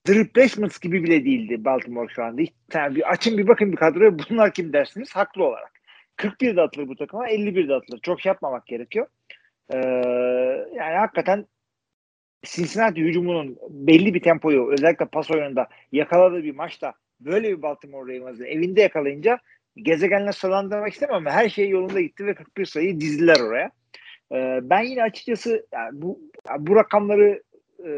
Replacements 0.08 0.80
gibi 0.80 1.04
bile 1.04 1.26
değildi 1.26 1.66
Baltimore 1.66 2.14
şu 2.14 2.24
anda. 2.24 2.42
Hiç, 2.42 2.54
yani 2.74 2.96
bir 2.96 3.12
açın 3.12 3.38
bir 3.38 3.48
bakın 3.48 3.72
bir 3.72 3.78
kadroya 3.78 4.20
bunlar 4.20 4.54
kim 4.54 4.74
dersiniz 4.74 5.16
haklı 5.16 5.44
olarak. 5.44 5.72
41 6.16 6.56
de 6.56 6.62
atılır 6.62 6.88
bu 6.88 6.96
takıma 6.96 7.28
51 7.28 7.70
de 7.70 7.74
atılır. 7.74 8.00
Çok 8.02 8.22
şey 8.22 8.30
yapmamak 8.30 8.68
gerekiyor. 8.68 9.08
Ee, 9.74 9.78
yani 10.76 10.98
hakikaten 10.98 11.46
Cincinnati 12.44 13.02
hücumunun 13.02 13.58
belli 13.70 14.14
bir 14.14 14.22
tempoyu 14.22 14.72
özellikle 14.72 15.06
pas 15.06 15.32
oyununda 15.32 15.68
yakaladığı 15.92 16.44
bir 16.44 16.56
maçta 16.56 16.94
böyle 17.20 17.50
bir 17.50 17.62
Baltimore 17.62 18.20
Ravens'ı 18.20 18.46
evinde 18.46 18.82
yakalayınca 18.82 19.40
gezegenle 19.76 20.32
sıralandırmak 20.32 20.94
istemem 20.94 21.16
ama 21.16 21.32
her 21.32 21.50
şey 21.50 21.70
yolunda 21.70 22.02
gitti 22.02 22.26
ve 22.26 22.34
41 22.34 22.66
sayıyı 22.66 23.00
dizdiler 23.00 23.40
oraya. 23.40 23.72
Ee, 24.32 24.60
ben 24.64 24.82
yine 24.82 25.04
açıkçası 25.04 25.66
yani 25.74 26.02
bu 26.02 26.20
bu 26.60 26.76
rakamları 26.76 27.44
e, 27.86 27.92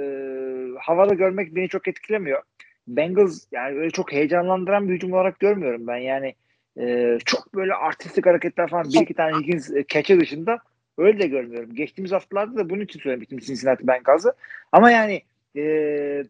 havada 0.80 1.14
görmek 1.14 1.56
beni 1.56 1.70
çok 1.70 1.88
etkilemiyor. 1.88 2.42
Bengals 2.88 3.46
yani 3.52 3.78
öyle 3.78 3.90
çok 3.90 4.12
heyecanlandıran 4.12 4.90
bir 4.90 4.94
hücum 4.94 5.14
olarak 5.14 5.40
görmüyorum 5.40 5.88
ben. 5.88 5.98
Yani 5.98 6.36
e, 6.80 7.18
çok 7.26 7.56
böyle 7.56 7.74
artistik 7.74 8.26
hareketler 8.26 8.70
falan 8.70 8.86
bir 8.86 9.02
iki 9.02 9.14
tane 9.14 9.38
Higgins 9.38 9.72
e, 9.72 9.86
catch'e 9.88 10.20
dışında 10.20 10.60
öyle 10.98 11.20
de 11.20 11.28
görmüyorum. 11.28 11.76
Geçtiğimiz 11.76 12.12
haftalarda 12.12 12.58
da 12.58 12.70
bunun 12.70 12.82
için 12.82 13.00
söylemiştim 13.00 13.40
Cincinnati 13.40 13.88
Bengals'ı. 13.88 14.34
Ama 14.72 14.92
yani 14.92 15.22
e, 15.56 16.24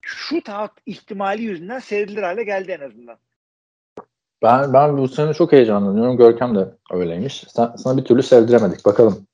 şu 0.00 0.42
taht 0.42 0.72
ihtimali 0.86 1.42
yüzünden 1.42 1.78
seyredilir 1.78 2.22
hale 2.22 2.42
geldi 2.42 2.76
en 2.80 2.86
azından. 2.86 3.16
Ben 4.42 4.72
ben 4.72 4.98
bu 4.98 5.08
sene 5.08 5.34
çok 5.34 5.52
heyecanlanıyorum. 5.52 6.16
Görkem 6.16 6.54
de 6.56 6.68
öyleymiş. 6.92 7.44
Sen, 7.48 7.76
sana 7.76 7.96
bir 7.96 8.04
türlü 8.04 8.22
sevdiremedik. 8.22 8.84
Bakalım. 8.84 9.26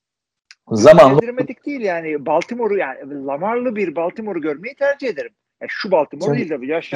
Zamanla 0.71 1.15
Sevdiremedik 1.19 1.65
değil 1.65 1.81
yani. 1.81 2.25
Baltimore'u 2.25 2.77
yani 2.77 3.25
Lamar'lı 3.25 3.75
bir 3.75 3.95
Baltimore'u 3.95 4.41
görmeyi 4.41 4.75
tercih 4.75 5.07
ederim. 5.07 5.31
Yani 5.61 5.69
şu 5.71 5.91
Baltimore 5.91 6.27
Tabii. 6.27 6.37
değil 6.37 6.49
tabii. 6.49 6.67
Yaş 6.67 6.93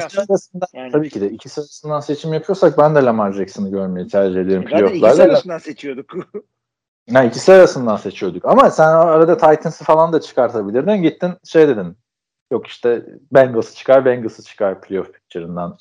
Yani. 0.74 0.92
tabii 0.92 1.08
ki 1.08 1.20
de 1.20 1.30
ikisi 1.30 1.60
arasından 1.60 2.00
seçim 2.00 2.32
yapıyorsak 2.32 2.78
ben 2.78 2.94
de 2.94 2.98
Lamar 2.98 3.32
Jackson'ı 3.32 3.70
görmeyi 3.70 4.08
tercih 4.08 4.40
ederim. 4.40 4.62
Zaten 4.70 4.86
ikisi 4.86 5.00
Playoff'larda. 5.00 5.22
arasından 5.22 5.58
seçiyorduk. 5.58 6.14
Ha, 7.12 7.24
ikisi 7.24 7.52
arasından 7.52 7.96
seçiyorduk. 7.96 8.44
Ama 8.44 8.70
sen 8.70 8.88
arada 8.88 9.36
Titans'ı 9.36 9.84
falan 9.84 10.12
da 10.12 10.20
çıkartabilirdin. 10.20 11.02
Gittin 11.02 11.32
şey 11.44 11.68
dedin. 11.68 11.96
Yok 12.52 12.66
işte 12.66 13.06
Bengals'ı 13.32 13.74
çıkar, 13.74 14.04
Bengals'ı 14.04 14.42
çıkar 14.42 14.80
playoff 14.80 15.12
picture'ından. 15.12 15.78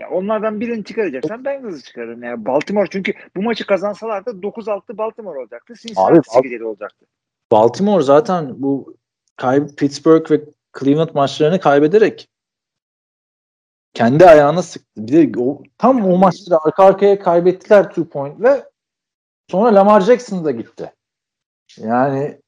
ya 0.00 0.10
onlardan 0.10 0.60
birini 0.60 0.84
çıkaracaksan 0.84 1.44
Bengals'ı 1.44 1.82
çıkarırım. 1.82 2.22
Yani 2.22 2.46
Baltimore 2.46 2.88
çünkü 2.90 3.14
bu 3.36 3.42
maçı 3.42 3.66
kazansalardı 3.66 4.30
9-6 4.30 4.98
Baltimore 4.98 5.38
olacaktı. 5.38 5.74
Cincinnati 5.74 6.38
Abi, 6.38 6.64
olacaktı. 6.64 7.06
Baltimore 7.52 8.02
zaten 8.02 8.62
bu 8.62 8.96
kay 9.36 9.66
Pittsburgh 9.66 10.30
ve 10.30 10.40
Cleveland 10.80 11.10
maçlarını 11.14 11.60
kaybederek 11.60 12.28
kendi 13.94 14.26
ayağına 14.26 14.62
sıktı. 14.62 14.88
Bir 14.96 15.34
de 15.34 15.40
o, 15.40 15.62
tam 15.78 16.04
o 16.04 16.18
maçları 16.18 16.60
arka 16.64 16.84
arkaya 16.84 17.18
kaybettiler 17.18 17.88
two 17.88 18.08
point 18.08 18.40
ve 18.40 18.64
sonra 19.50 19.74
Lamar 19.74 20.00
Jackson 20.00 20.44
da 20.44 20.50
gitti. 20.50 20.92
Yani 21.78 22.40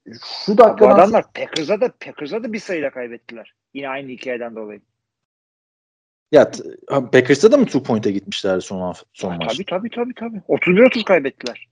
şu 0.47 0.53
Bu 0.53 0.59
dakikadan 0.59 0.95
adamlar 0.95 1.33
Packers'a 1.33 1.81
da 1.81 1.93
Packers'a 2.01 2.43
da 2.43 2.53
bir 2.53 2.59
sayıyla 2.59 2.91
kaybettiler. 2.91 3.55
Yine 3.75 3.89
aynı 3.89 4.09
hikayeden 4.09 4.57
dolayı. 4.57 4.81
ya 6.33 6.51
Packers'ta 6.89 7.53
da 7.53 7.57
mı 7.57 7.67
two 7.67 7.83
point'e 7.83 8.11
gitmişlerdi 8.11 8.63
son 8.63 8.95
son 9.13 9.31
Ha, 9.31 9.37
maç? 9.37 9.53
tabii 9.57 9.65
tabii 9.65 9.91
tabii 9.91 10.15
tabii. 10.15 10.43
31-30 10.49 11.05
kaybettiler. 11.05 11.69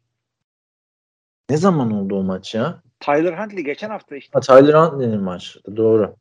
Ne 1.51 1.57
zaman 1.57 1.91
oldu 1.91 2.17
o 2.19 2.23
maç 2.23 2.55
ya? 2.55 2.83
Tyler 3.01 3.33
Huntley 3.33 3.65
geçen 3.65 3.91
hafta 3.91 4.17
işte. 4.17 4.31
Ha, 4.35 4.41
Tyler 4.41 4.75
Huntley'nin 4.75 5.21
maçı. 5.21 5.61
Doğru. 5.77 6.17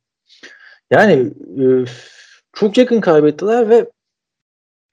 Yani 0.91 1.31
e, 1.63 1.65
çok 2.53 2.77
yakın 2.77 3.01
kaybettiler 3.01 3.69
ve 3.69 3.91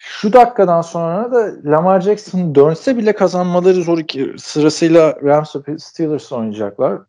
şu 0.02 0.32
dakikadan 0.32 0.82
sonra 0.82 1.32
da 1.32 1.70
Lamar 1.70 2.01
Jackson 2.01 2.55
dönse 2.55 2.97
bile 2.97 3.12
kazanmaları 3.14 3.82
zor. 3.82 3.98
iki- 3.98 4.35
Sırasıyla 4.39 5.18
Rams 5.22 5.56
ve 5.68 5.78
Steelers 5.78 6.32
oynayacaklar. 6.32 7.02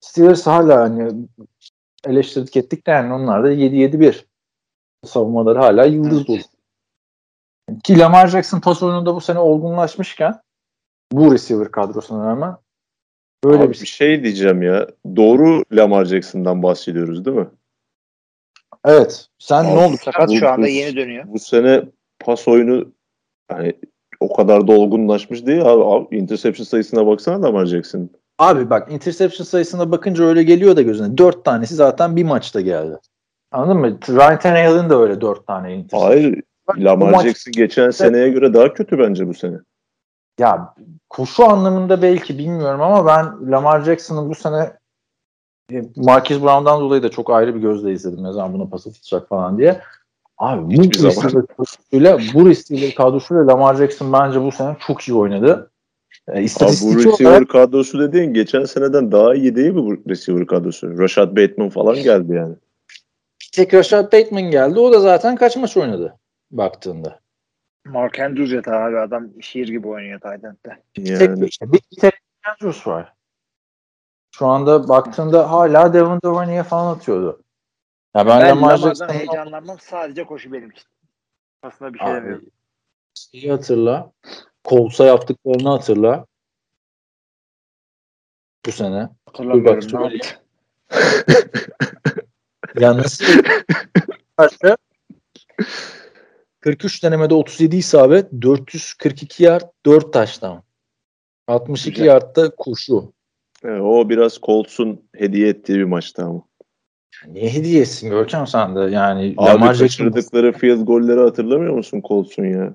Steelers 0.00 0.46
hala 0.46 0.80
hani 0.80 1.12
eleştirdik 2.06 2.56
ettik 2.56 2.86
de 2.86 2.90
yani 2.90 3.12
onlar 3.12 3.44
da 3.44 3.50
7-7-1. 3.52 4.24
Savunmaları 5.04 5.58
hala 5.58 5.84
yıldız 5.84 6.26
dolu. 6.26 6.38
Ki 7.84 7.98
Lamar 7.98 8.28
Jackson 8.28 8.60
pas 8.60 8.82
oyununda 8.82 9.14
bu 9.14 9.20
sene 9.20 9.38
olgunlaşmışken 9.38 10.40
bu 11.12 11.32
receiver 11.34 11.70
kadrosuna 11.70 12.26
rağmen 12.26 12.56
böyle 13.44 13.62
Abi 13.62 13.70
bir 13.70 13.74
şey. 13.74 13.86
şey 13.86 14.22
diyeceğim 14.24 14.62
ya. 14.62 14.88
Doğru 15.16 15.64
Lamar 15.72 16.04
Jackson'dan 16.04 16.62
bahsediyoruz 16.62 17.24
değil 17.24 17.36
mi? 17.36 17.48
Evet. 18.84 19.28
Sen 19.38 19.64
ne 19.64 19.70
Abi, 19.70 19.78
oldu? 19.78 19.96
Sakat 20.04 20.30
şu 20.32 20.48
anda 20.48 20.68
yeni 20.68 20.96
dönüyor. 20.96 21.24
Bu 21.26 21.38
sene 21.38 21.82
pas 22.20 22.48
oyunu 22.48 22.92
yani 23.50 23.74
o 24.20 24.36
kadar 24.36 24.68
da 24.68 24.72
olgunlaşmış 24.72 25.46
değil 25.46 25.62
abi. 25.62 25.84
abi 25.84 26.16
interception 26.16 26.64
sayısına 26.64 27.06
baksana 27.06 27.42
Lamar 27.42 27.66
Jackson. 27.66 28.10
Abi 28.38 28.70
bak 28.70 28.92
interception 28.92 29.44
sayısına 29.44 29.92
bakınca 29.92 30.24
öyle 30.24 30.42
geliyor 30.42 30.76
da 30.76 30.82
gözüne. 30.82 31.18
Dört 31.18 31.44
tanesi 31.44 31.74
zaten 31.74 32.16
bir 32.16 32.24
maçta 32.24 32.60
geldi. 32.60 32.98
Anladın 33.52 33.76
mı? 33.76 33.98
Ryan 34.08 34.38
Tannehill'in 34.38 34.90
de 34.90 34.94
öyle 34.94 35.20
dört 35.20 35.46
tane 35.46 35.74
interception. 35.74 36.08
Hayır. 36.08 36.42
Lamar 36.76 37.10
maç- 37.10 37.26
Jackson 37.26 37.52
geçen 37.52 37.90
seneye 37.90 38.28
göre 38.28 38.54
daha 38.54 38.74
kötü 38.74 38.98
bence 38.98 39.28
bu 39.28 39.34
sene. 39.34 39.56
Ya 40.38 40.74
koşu 41.08 41.44
anlamında 41.44 42.02
belki 42.02 42.38
bilmiyorum 42.38 42.80
ama 42.80 43.06
ben 43.06 43.50
Lamar 43.50 43.82
Jackson'ın 43.82 44.30
bu 44.30 44.34
sene 44.34 44.72
e, 45.72 45.82
Marquise 45.96 46.42
Brown'dan 46.42 46.80
dolayı 46.80 47.02
da 47.02 47.10
çok 47.10 47.30
ayrı 47.30 47.54
bir 47.54 47.60
gözle 47.60 47.92
izledim. 47.92 48.24
Ne 48.24 48.32
zaman 48.32 48.52
buna 48.52 48.68
pas 48.68 48.86
atacak 48.86 49.28
falan 49.28 49.58
diye. 49.58 49.80
Abi 50.40 50.66
bu 50.66 50.82
Hiçbir 50.82 50.98
zaman. 50.98 51.14
receiver 51.14 51.46
kadrosuyla 51.46 52.18
bu 52.34 52.48
receiver 52.48 52.94
kadrosuyla 52.94 53.46
Lamar 53.46 53.74
Jackson 53.74 54.12
bence 54.12 54.42
bu 54.42 54.52
sene 54.52 54.76
çok 54.86 55.08
iyi 55.08 55.14
oynadı. 55.14 55.70
E, 56.28 56.32
Abi 56.32 56.40
bu 56.40 56.44
istatistik 56.44 56.96
receiver 56.98 57.30
olarak 57.30 57.48
kadrosu 57.48 58.00
dediğin 58.00 58.34
geçen 58.34 58.64
seneden 58.64 59.12
daha 59.12 59.34
iyi 59.34 59.56
değil 59.56 59.70
mi 59.70 59.76
bu 59.82 59.96
receiver 60.08 60.46
kadrosu? 60.46 60.98
Rashad 60.98 61.36
Bateman 61.36 61.68
falan 61.68 61.96
geldi 61.96 62.32
yani. 62.34 62.54
bir 63.40 63.48
tek 63.52 63.74
Rashad 63.74 64.12
Bateman 64.12 64.50
geldi. 64.50 64.78
O 64.80 64.92
da 64.92 65.00
zaten 65.00 65.36
kaç 65.36 65.56
maç 65.56 65.76
oynadı 65.76 66.18
baktığında. 66.50 67.20
Mark 67.86 68.18
Andrews 68.20 68.52
yeter 68.52 68.72
abi 68.72 68.98
adam 68.98 69.28
şiir 69.40 69.68
gibi 69.68 69.88
oynuyor 69.88 70.20
Tayland'da. 70.20 70.76
Tek, 70.94 71.08
Yani 71.08 71.46
işte 71.46 71.72
bir 71.72 71.80
tek 72.00 72.14
Andrews 72.50 72.86
var. 72.86 73.12
Şu 74.36 74.46
anda 74.46 74.88
baktığında 74.88 75.50
hala 75.50 75.92
Devin 75.92 76.20
Duvernay'e 76.24 76.62
falan 76.62 76.96
atıyordu. 76.96 77.42
Ya 78.14 78.26
ben, 78.26 78.40
Ben 78.40 78.48
Lamar 78.48 78.76
Jackson'ın 78.76 79.12
heyecanlanmam 79.12 79.78
sadece 79.80 80.24
koşu 80.24 80.52
benim 80.52 80.70
için. 80.70 80.84
Aslında 81.62 81.94
bir 81.94 81.98
şey 81.98 82.08
Abi, 82.08 82.16
demiyorum. 82.16 82.50
şeyi 83.14 83.50
hatırla. 83.50 84.12
Colts'a 84.64 85.04
yaptıklarını 85.06 85.68
hatırla. 85.68 86.26
Bu 88.66 88.72
sene. 88.72 89.08
Hatırlamıyorum. 89.26 90.20
Ya 92.80 92.96
nasıl 92.96 93.24
karşı 94.36 94.76
43 96.60 97.04
denemede 97.04 97.34
37 97.34 97.76
isabet, 97.76 98.32
442 98.42 99.44
yard, 99.44 99.62
4 99.86 100.12
taştan. 100.12 100.62
62 101.46 101.90
Güzel. 101.90 102.06
yardta 102.06 102.50
koşu. 102.56 103.12
e, 103.64 103.68
o 103.70 104.08
biraz 104.08 104.38
Colts'un 104.42 105.08
hediye 105.14 105.48
ettiği 105.48 105.78
bir 105.78 105.84
maçtı 105.84 106.24
ama. 106.24 106.42
Niye 107.28 107.52
hediyesin 107.52 108.10
Görkem 108.10 108.46
sen 108.46 108.76
de? 108.76 108.80
Yani 108.80 109.34
Abi 109.36 109.48
Lamar 109.50 109.78
kaçırdıkları 109.78 110.52
field 110.52 110.86
golleri 110.86 111.20
hatırlamıyor 111.20 111.74
musun 111.74 112.02
Colts'un 112.08 112.44
ya? 112.44 112.74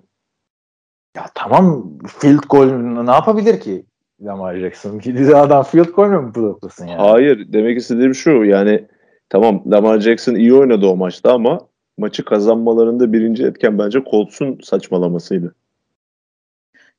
Ya 1.15 1.25
tamam 1.35 1.97
field 2.07 2.43
goal 2.49 2.65
ne 3.03 3.11
yapabilir 3.11 3.59
ki 3.59 3.85
Lamar 4.21 4.55
Jackson? 4.59 4.99
Gidiyor 5.03 5.39
adam 5.39 5.63
field 5.63 5.89
goal 5.89 6.09
mü 6.09 6.35
bloklasın 6.35 6.87
yani? 6.87 7.01
Hayır 7.01 7.53
demek 7.53 7.77
istediğim 7.77 8.15
şu 8.15 8.31
yani 8.31 8.87
tamam 9.29 9.63
Lamar 9.71 9.99
Jackson 9.99 10.35
iyi 10.35 10.53
oynadı 10.53 10.87
o 10.87 10.95
maçta 10.95 11.33
ama 11.33 11.59
maçı 11.97 12.25
kazanmalarında 12.25 13.13
birinci 13.13 13.45
etken 13.45 13.79
bence 13.79 14.03
Colts'un 14.11 14.59
saçmalamasıydı. 14.63 15.55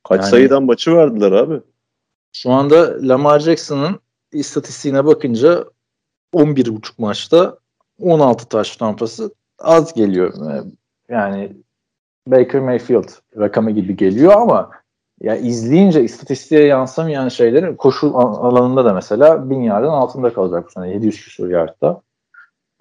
Kaç 0.09 0.21
Yani- 0.21 0.31
sayıdan 0.31 0.63
maçı 0.63 0.97
verdiler 0.97 1.33
abi? 1.33 1.61
Şu 2.33 2.51
anda 2.51 3.09
Lamar 3.09 3.41
Jackson'ın 3.41 4.01
istatistiğine 4.33 5.05
bakınca 5.05 5.65
11.5 6.35 6.93
maçta 6.99 7.59
16 8.01 8.49
taş 8.49 8.77
tampası 8.77 9.35
az 9.59 9.95
geliyor. 9.95 10.35
Yani 11.09 11.53
Baker 12.27 12.61
Mayfield 12.61 13.09
rakamı 13.39 13.71
gibi 13.71 13.97
geliyor 13.97 14.33
ama 14.33 14.71
ya 15.21 15.37
izleyince 15.37 16.05
istatistiğe 16.05 16.65
yansımayan 16.65 17.29
şeylerin 17.29 17.77
koşu 17.77 18.19
al- 18.19 18.51
alanında 18.51 18.85
da 18.85 18.93
mesela 18.93 19.51
1000 19.51 19.63
yardın 19.63 19.89
altında 19.89 20.33
kalacak 20.33 20.67
bu 20.67 20.71
sene 20.71 20.91
700 20.91 21.25
küsur 21.25 21.51
yardta. 21.51 22.01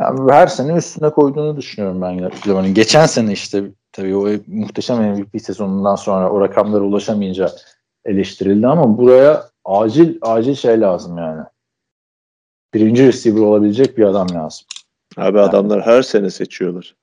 Yani 0.02 0.32
her 0.32 0.48
sene 0.48 0.74
üstüne 0.76 1.10
koyduğunu 1.10 1.58
düşünüyorum 1.58 2.02
ben 2.02 2.32
Lamar'ın. 2.48 2.74
Geçen 2.74 3.06
sene 3.06 3.32
işte 3.32 3.64
tabii 3.92 4.16
o 4.16 4.30
muhteşem 4.48 4.98
MVP 4.98 5.42
sezonundan 5.42 5.96
sonra 5.96 6.30
o 6.32 6.42
rakamlara 6.42 6.84
ulaşamayınca 6.84 7.52
eleştirildi 8.06 8.68
ama 8.68 8.98
buraya 8.98 9.44
acil 9.66 10.18
acil 10.22 10.56
şey 10.56 10.82
lazım 10.82 11.18
yani. 11.18 11.42
Birinci 12.76 13.08
receiver 13.08 13.42
olabilecek 13.42 13.98
bir 13.98 14.04
adam 14.04 14.28
lazım. 14.34 14.66
Abi 15.18 15.40
adamlar 15.40 15.82
her 15.82 16.02
sene 16.02 16.30
seçiyorlar. 16.30 16.96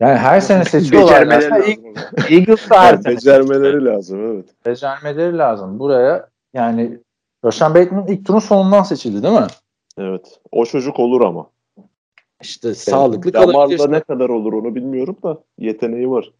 Yani 0.00 0.18
her 0.18 0.40
sene 0.40 0.64
seçiyorlar. 0.64 1.30
Becermeleri 1.30 1.54
lazım 1.54 2.68
her 2.70 2.92
Yani 2.92 3.02
sene 3.02 3.14
becermeleri 3.16 3.84
lazım 3.84 4.20
evet. 4.32 4.46
becermeleri 4.66 5.38
lazım. 5.38 5.78
Buraya 5.78 6.28
yani 6.54 6.98
Roshan 7.44 7.74
Bateman 7.74 8.06
ilk 8.06 8.26
turun 8.26 8.38
sonundan 8.38 8.82
seçildi 8.82 9.22
değil 9.22 9.34
mi? 9.34 9.46
Evet. 9.98 10.40
O 10.52 10.64
çocuk 10.64 11.00
olur 11.00 11.20
ama. 11.20 11.50
İşte 12.42 12.74
sağlıklı 12.74 13.32
Damarda 13.32 13.52
kalabilirse, 13.52 13.90
ne 13.90 14.00
kadar 14.00 14.28
olur 14.28 14.52
onu 14.52 14.74
bilmiyorum 14.74 15.16
da 15.22 15.38
yeteneği 15.58 16.10
var. 16.10 16.32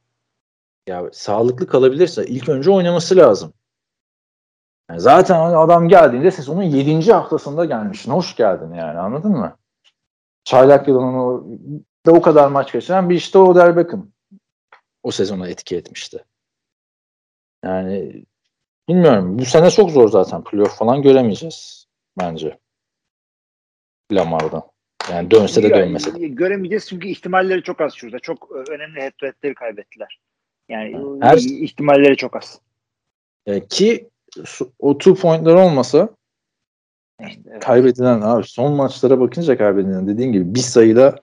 ya 0.88 1.08
sağlıklı 1.12 1.66
kalabilirse 1.66 2.26
ilk 2.26 2.48
önce 2.48 2.70
oynaması 2.70 3.16
lazım. 3.16 3.52
Yani 4.90 5.00
zaten 5.00 5.40
adam 5.40 5.88
geldiğinde 5.88 6.30
sezonun 6.30 6.62
7. 6.62 7.12
haftasında 7.12 7.64
gelmişsin. 7.64 8.12
Hoş 8.12 8.36
geldin 8.36 8.74
yani 8.74 8.98
anladın 8.98 9.30
mı? 9.30 9.56
Çaylak 10.44 10.88
yılının 10.88 11.14
o, 11.14 11.44
da 12.06 12.12
o 12.12 12.22
kadar 12.22 12.48
maç 12.48 12.72
geçiren 12.72 13.10
bir 13.10 13.14
işte 13.14 13.38
Odell 13.38 13.76
Beckham 13.76 14.08
o 15.02 15.10
sezona 15.10 15.48
etki 15.48 15.76
etmişti. 15.76 16.24
Yani 17.64 18.24
bilmiyorum. 18.88 19.38
Bu 19.38 19.44
sene 19.44 19.70
çok 19.70 19.90
zor 19.90 20.08
zaten. 20.08 20.44
Playoff 20.44 20.78
falan 20.78 21.02
göremeyeceğiz 21.02 21.86
bence. 22.18 22.58
Lamar'dan. 24.12 24.62
Yani 25.10 25.30
dönse 25.30 25.62
de 25.62 25.70
dönmese 25.70 26.14
de. 26.14 26.28
Göremeyeceğiz 26.28 26.88
çünkü 26.88 27.08
ihtimalleri 27.08 27.62
çok 27.62 27.80
az 27.80 27.94
şurada. 27.94 28.18
Çok 28.18 28.50
önemli 28.68 29.00
head 29.00 29.12
to 29.18 29.26
head'leri 29.26 29.54
kaybettiler. 29.54 30.20
Yani 30.68 31.20
Her- 31.20 31.36
ihtimalleri 31.36 32.16
çok 32.16 32.36
az. 32.36 32.60
Ki 33.68 34.08
o 34.78 34.98
two 34.98 35.14
pointler 35.14 35.54
olmasa 35.54 36.08
Evet. 37.20 37.38
kaybedilen 37.60 38.20
abi 38.20 38.44
son 38.44 38.72
maçlara 38.72 39.20
bakınca 39.20 39.58
kaybedilen 39.58 40.06
dediğin 40.06 40.32
gibi 40.32 40.54
bir 40.54 40.60
sayıda 40.60 41.16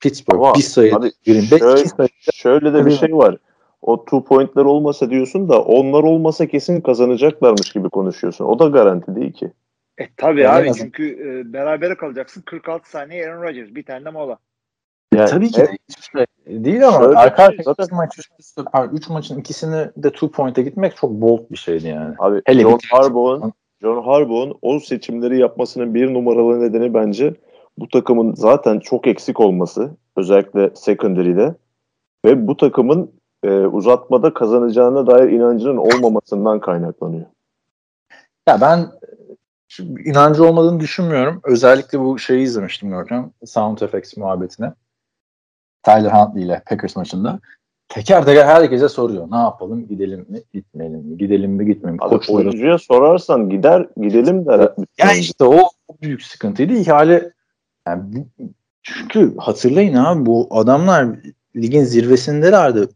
Pittsburgh, 0.00 0.38
Ama 0.40 0.54
bir 0.54 0.60
sayıda 0.62 1.10
Green 1.26 1.50
Bay, 1.50 1.58
şöyle- 1.58 1.80
iki 1.80 1.88
sayıda 1.88 2.12
Şöyle 2.32 2.74
de 2.74 2.86
bir 2.86 2.90
şey 2.90 3.16
var. 3.16 3.36
O 3.82 4.04
two 4.04 4.24
pointler 4.24 4.64
olmasa 4.64 5.10
diyorsun 5.10 5.48
da 5.48 5.62
onlar 5.62 6.02
olmasa 6.02 6.46
kesin 6.46 6.80
kazanacaklarmış 6.80 7.72
gibi 7.72 7.88
konuşuyorsun. 7.90 8.44
O 8.44 8.58
da 8.58 8.66
garanti 8.66 9.16
değil 9.16 9.32
ki. 9.32 9.52
E, 9.98 10.08
tabii 10.16 10.40
Yani 10.40 10.54
abi 10.62 10.70
azından- 10.70 10.84
çünkü 10.84 11.04
e, 11.08 11.52
berabere 11.52 11.94
kalacaksın. 11.96 12.42
46 12.46 12.90
saniye 12.90 13.26
Aaron 13.28 13.42
Rodgers. 13.42 13.74
Bir 13.74 13.84
tane 13.84 14.04
de 14.04 14.10
mola. 14.10 14.38
Yani 15.12 15.30
tabii 15.30 15.50
ki 15.50 15.66
hiçbir 15.88 16.18
şey 16.18 16.64
değil 16.64 16.88
ama 16.88 17.04
Şöyle 17.04 17.18
arka 17.18 17.46
şey- 17.46 17.86
maç 17.90 18.18
üst 18.18 18.30
üste, 18.40 18.62
pardon, 18.72 18.96
üç 18.96 19.08
maçın 19.08 19.38
ikisini 19.40 19.90
de 19.96 20.10
two 20.10 20.30
point'e 20.30 20.62
gitmek 20.62 20.96
çok 20.96 21.10
bold 21.10 21.50
bir 21.50 21.56
şeydi 21.56 21.88
yani. 21.88 22.14
Abi 22.18 22.42
Hele 22.46 22.62
John 22.62 22.78
Harbaugh'un 22.90 23.52
John 23.82 24.02
Harbaugh'un 24.02 24.58
o 24.62 24.80
seçimleri 24.80 25.38
yapmasının 25.38 25.94
bir 25.94 26.14
numaralı 26.14 26.60
nedeni 26.60 26.94
bence 26.94 27.34
bu 27.78 27.88
takımın 27.88 28.34
zaten 28.34 28.78
çok 28.78 29.06
eksik 29.06 29.40
olması. 29.40 29.90
Özellikle 30.16 30.70
secondary'de. 30.74 31.54
Ve 32.24 32.46
bu 32.46 32.56
takımın 32.56 33.10
e, 33.42 33.50
uzatmada 33.50 34.34
kazanacağına 34.34 35.06
dair 35.06 35.30
inancının 35.30 35.76
olmamasından 35.76 36.60
kaynaklanıyor. 36.60 37.26
Ya 38.48 38.60
ben 38.60 38.86
inancı 40.04 40.44
olmadığını 40.44 40.80
düşünmüyorum. 40.80 41.40
Özellikle 41.44 42.00
bu 42.00 42.18
şeyi 42.18 42.42
izlemiştim 42.42 42.90
Görkem. 42.90 43.30
Sound 43.44 43.78
Effects 43.78 44.16
muhabbetine. 44.16 44.72
Tyler 45.82 46.10
Huntley 46.10 46.44
ile 46.44 46.62
Packers 46.66 46.96
maçında. 46.96 47.40
Teker 47.88 48.24
teker 48.24 48.46
herkese 48.46 48.88
soruyor. 48.88 49.30
Ne 49.30 49.36
yapalım? 49.36 49.88
Gidelim 49.88 50.26
mi? 50.28 50.42
Gitmeyelim 50.52 51.00
mi? 51.00 51.18
Gidelim 51.18 51.52
mi? 51.52 51.66
Gitmeyelim 51.66 51.94
mi? 51.94 52.08
Koçlara 52.08 52.36
oyuncuya 52.36 52.78
sorarsan 52.78 53.50
gider 53.50 53.88
gidelim 53.96 54.46
der. 54.46 54.72
Ya 54.98 55.12
işte 55.12 55.44
o 55.44 55.70
büyük 56.02 56.22
sıkıntıydı. 56.22 56.72
İhale 56.72 57.32
yani 57.86 58.26
çünkü 58.82 59.36
hatırlayın 59.36 59.94
abi 59.94 60.26
bu 60.26 60.48
adamlar 60.50 61.06
ligin 61.56 61.84
zirvesindelerdi. 61.84 62.88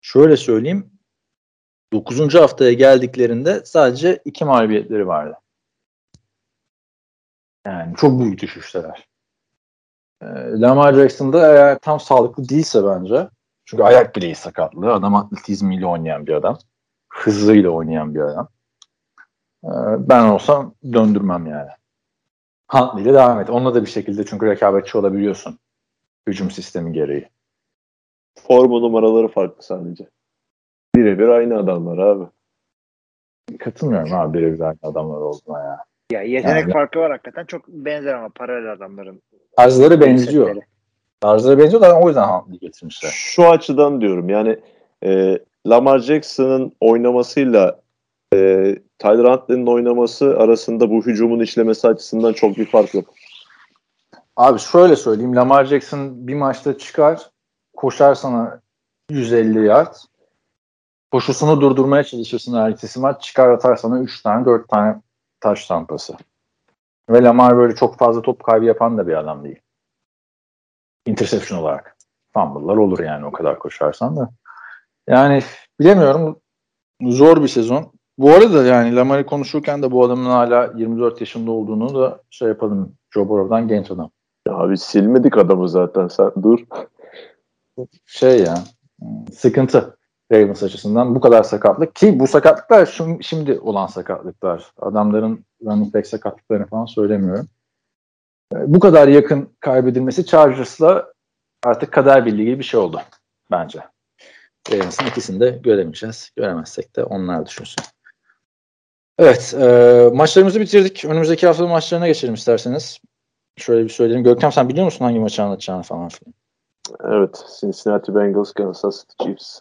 Şöyle 0.00 0.36
söyleyeyim. 0.36 0.90
9. 1.92 2.34
haftaya 2.34 2.72
geldiklerinde 2.72 3.64
sadece 3.64 4.22
iki 4.24 4.44
mağlubiyetleri 4.44 5.06
vardı. 5.06 5.34
Yani 7.66 7.96
çok 7.96 8.20
büyük 8.20 8.42
düşüşteler. 8.42 9.08
Ee, 10.24 10.60
Lamar 10.60 10.94
Jackson 10.94 11.32
da 11.32 11.52
eğer 11.52 11.78
tam 11.78 12.00
sağlıklı 12.00 12.48
değilse 12.48 12.84
bence 12.84 13.28
çünkü 13.64 13.82
ayak 13.82 14.16
bileği 14.16 14.34
sakatlığı 14.34 14.92
adam 14.92 15.14
atletizmiyle 15.14 15.86
oynayan 15.86 16.26
bir 16.26 16.32
adam. 16.32 16.58
Hızıyla 17.08 17.70
oynayan 17.70 18.14
bir 18.14 18.20
adam. 18.20 18.48
Ee, 19.64 19.68
ben 19.98 20.24
olsam 20.28 20.74
döndürmem 20.92 21.46
yani. 21.46 21.70
Huntley 22.68 23.02
ile 23.04 23.14
devam 23.14 23.40
et. 23.40 23.50
Onunla 23.50 23.74
da 23.74 23.82
bir 23.82 23.90
şekilde 23.90 24.24
çünkü 24.26 24.46
rekabetçi 24.46 24.98
olabiliyorsun. 24.98 25.58
Hücum 26.26 26.50
sistemi 26.50 26.92
gereği. 26.92 27.28
Forma 28.48 28.78
numaraları 28.78 29.28
farklı 29.28 29.62
sadece. 29.62 30.08
Birebir 30.96 31.28
aynı 31.28 31.58
adamlar 31.58 31.98
abi. 31.98 32.24
Katılmıyorum 33.58 34.12
abi 34.12 34.38
birebir 34.38 34.60
aynı 34.60 34.78
adamlar 34.82 35.16
olduğuna 35.16 35.64
ya. 35.64 35.84
Ya 36.12 36.22
yetenek 36.22 36.62
Yani- 36.62 36.72
farkı 36.72 36.98
var 36.98 37.10
hakikaten. 37.10 37.44
Çok 37.44 37.68
benzer 37.68 38.14
ama 38.14 38.28
paralel 38.34 38.72
adamların. 38.72 39.22
Tarzları 39.56 40.00
benziyor. 40.00 40.56
Tarzları 41.20 41.58
benziyor 41.58 41.82
da 41.82 42.00
o 42.00 42.08
yüzden 42.08 42.28
Huntley 42.28 42.58
getirmişler. 42.58 43.10
Şu 43.14 43.48
açıdan 43.48 44.00
diyorum 44.00 44.28
yani 44.28 44.58
e, 45.04 45.38
Lamar 45.66 45.98
Jackson'ın 45.98 46.72
oynamasıyla 46.80 47.80
e, 48.34 48.38
Tyler 48.98 49.24
Huntley'nin 49.24 49.66
oynaması 49.66 50.38
arasında 50.38 50.90
bu 50.90 51.06
hücumun 51.06 51.40
işlemesi 51.40 51.88
açısından 51.88 52.32
çok 52.32 52.56
bir 52.56 52.66
fark 52.66 52.94
yok. 52.94 53.04
Abi 54.36 54.58
şöyle 54.58 54.96
söyleyeyim. 54.96 55.36
Lamar 55.36 55.64
Jackson 55.64 56.28
bir 56.28 56.34
maçta 56.34 56.78
çıkar, 56.78 57.30
koşar 57.76 58.14
sana 58.14 58.60
150 59.10 59.66
yard. 59.66 59.94
Koşusunu 61.12 61.60
durdurmaya 61.60 62.04
çalışırsın 62.04 62.54
ertesi 62.54 63.00
maç. 63.00 63.22
Çıkar 63.22 63.48
atar 63.48 63.76
sana 63.76 64.00
3 64.00 64.22
tane 64.22 64.44
4 64.44 64.68
tane 64.68 65.00
taş 65.40 65.66
tampası. 65.66 66.14
Ve 67.10 67.22
Lamar 67.22 67.56
böyle 67.56 67.74
çok 67.74 67.98
fazla 67.98 68.22
top 68.22 68.44
kaybı 68.44 68.64
yapan 68.64 68.98
da 68.98 69.06
bir 69.06 69.14
adam 69.14 69.44
değil. 69.44 69.60
Interception 71.06 71.58
olarak. 71.58 71.96
Fumble'lar 72.34 72.76
olur 72.76 72.98
yani 72.98 73.26
o 73.26 73.32
kadar 73.32 73.58
koşarsan 73.58 74.16
da. 74.16 74.30
Yani 75.08 75.42
bilemiyorum. 75.80 76.40
Zor 77.02 77.42
bir 77.42 77.48
sezon. 77.48 77.92
Bu 78.18 78.30
arada 78.30 78.64
yani 78.64 78.96
Lamar'ı 78.96 79.26
konuşurken 79.26 79.82
de 79.82 79.90
bu 79.90 80.04
adamın 80.04 80.24
hala 80.30 80.72
24 80.76 81.20
yaşında 81.20 81.50
olduğunu 81.50 82.00
da 82.02 82.22
şey 82.30 82.48
yapalım. 82.48 82.96
Joe 83.10 83.28
Burrow'dan 83.28 83.68
genç 83.68 83.90
adam. 83.90 84.10
Ya 84.48 84.54
Abi 84.54 84.78
silmedik 84.78 85.38
adamı 85.38 85.68
zaten 85.68 86.08
sen 86.08 86.30
dur. 86.42 86.58
şey 88.06 88.40
ya 88.40 88.54
sıkıntı 89.32 89.98
Ravens 90.32 90.62
açısından 90.62 91.14
bu 91.14 91.20
kadar 91.20 91.42
sakatlık 91.42 91.94
ki 91.94 92.20
bu 92.20 92.26
sakatlıklar 92.26 92.86
şu- 92.86 93.18
şimdi 93.22 93.58
olan 93.58 93.86
sakatlıklar. 93.86 94.72
Adamların 94.80 95.44
running 95.66 95.94
back 95.94 96.06
sakatlıklarını 96.06 96.66
falan 96.66 96.84
söylemiyorum. 96.86 97.48
Ee, 98.54 98.56
Bu 98.74 98.80
kadar 98.80 99.08
yakın 99.08 99.48
kaybedilmesi 99.60 100.26
Chargers'la 100.26 101.12
artık 101.64 101.92
kader 101.92 102.26
birliği 102.26 102.44
gibi 102.44 102.58
bir 102.58 102.64
şey 102.64 102.80
oldu 102.80 103.00
bence. 103.50 103.80
Ravens'ın 104.72 105.06
ikisini 105.06 105.40
de 105.40 105.50
göremeyeceğiz. 105.50 106.30
Göremezsek 106.36 106.96
de 106.96 107.04
onlar 107.04 107.46
düşünsün. 107.46 107.84
Evet, 109.18 109.54
e, 109.60 110.10
maçlarımızı 110.14 110.60
bitirdik. 110.60 111.04
Önümüzdeki 111.04 111.46
hafta 111.46 111.66
maçlarına 111.66 112.06
geçelim 112.06 112.34
isterseniz. 112.34 112.98
Şöyle 113.56 113.84
bir 113.84 113.88
söyleyelim. 113.88 114.24
Görkem 114.24 114.52
sen 114.52 114.68
biliyor 114.68 114.84
musun 114.84 115.04
hangi 115.04 115.20
maçı 115.20 115.42
anlatacağını 115.42 115.82
falan 115.82 116.08
filan? 116.08 116.34
Evet 117.04 117.44
Cincinnati 117.60 118.14
Bengals 118.14 118.52
Kansas 118.52 119.00
City 119.00 119.24
Chiefs. 119.24 119.60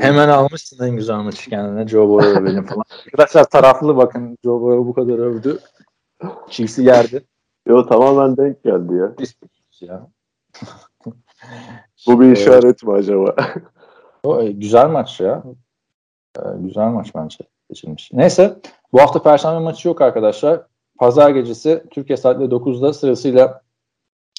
Hemen 0.00 0.28
almışsın 0.28 0.84
en 0.84 0.96
güzel 0.96 1.16
maçı 1.16 1.50
kendine. 1.50 1.88
Joe 1.88 2.08
Burrow 2.08 2.44
benim 2.44 2.66
falan. 2.66 2.84
Arkadaşlar 3.06 3.44
taraflı 3.44 3.96
bakın. 3.96 4.38
Joe 4.44 4.60
Burrow 4.60 4.86
bu 4.88 4.94
kadar 4.94 5.18
övdü. 5.18 5.58
Chiefs'i 6.50 6.82
yerdi. 6.82 7.24
Yo 7.66 7.86
tamamen 7.86 8.36
denk 8.36 8.64
geldi 8.64 8.94
ya. 8.94 9.14
Ya. 9.80 10.06
Bu 12.06 12.20
bir 12.20 12.26
Evet. 12.26 12.38
işaret 12.38 12.82
mi 12.82 12.92
acaba? 12.92 13.34
O, 14.22 14.40
e, 14.40 14.52
güzel 14.52 14.88
maç 14.88 15.20
ya. 15.20 15.42
E, 16.38 16.40
güzel 16.58 16.88
maç 16.88 17.14
bence 17.14 17.38
seçilmiş. 17.68 18.10
Neyse. 18.12 18.58
Bu 18.92 19.00
hafta 19.00 19.22
Perşembe 19.22 19.58
maçı 19.58 19.88
yok 19.88 20.00
arkadaşlar. 20.00 20.62
Pazar 20.98 21.30
gecesi 21.30 21.84
Türkiye 21.90 22.16
saatleri 22.16 22.48
9'da 22.48 22.92
sırasıyla 22.92 23.62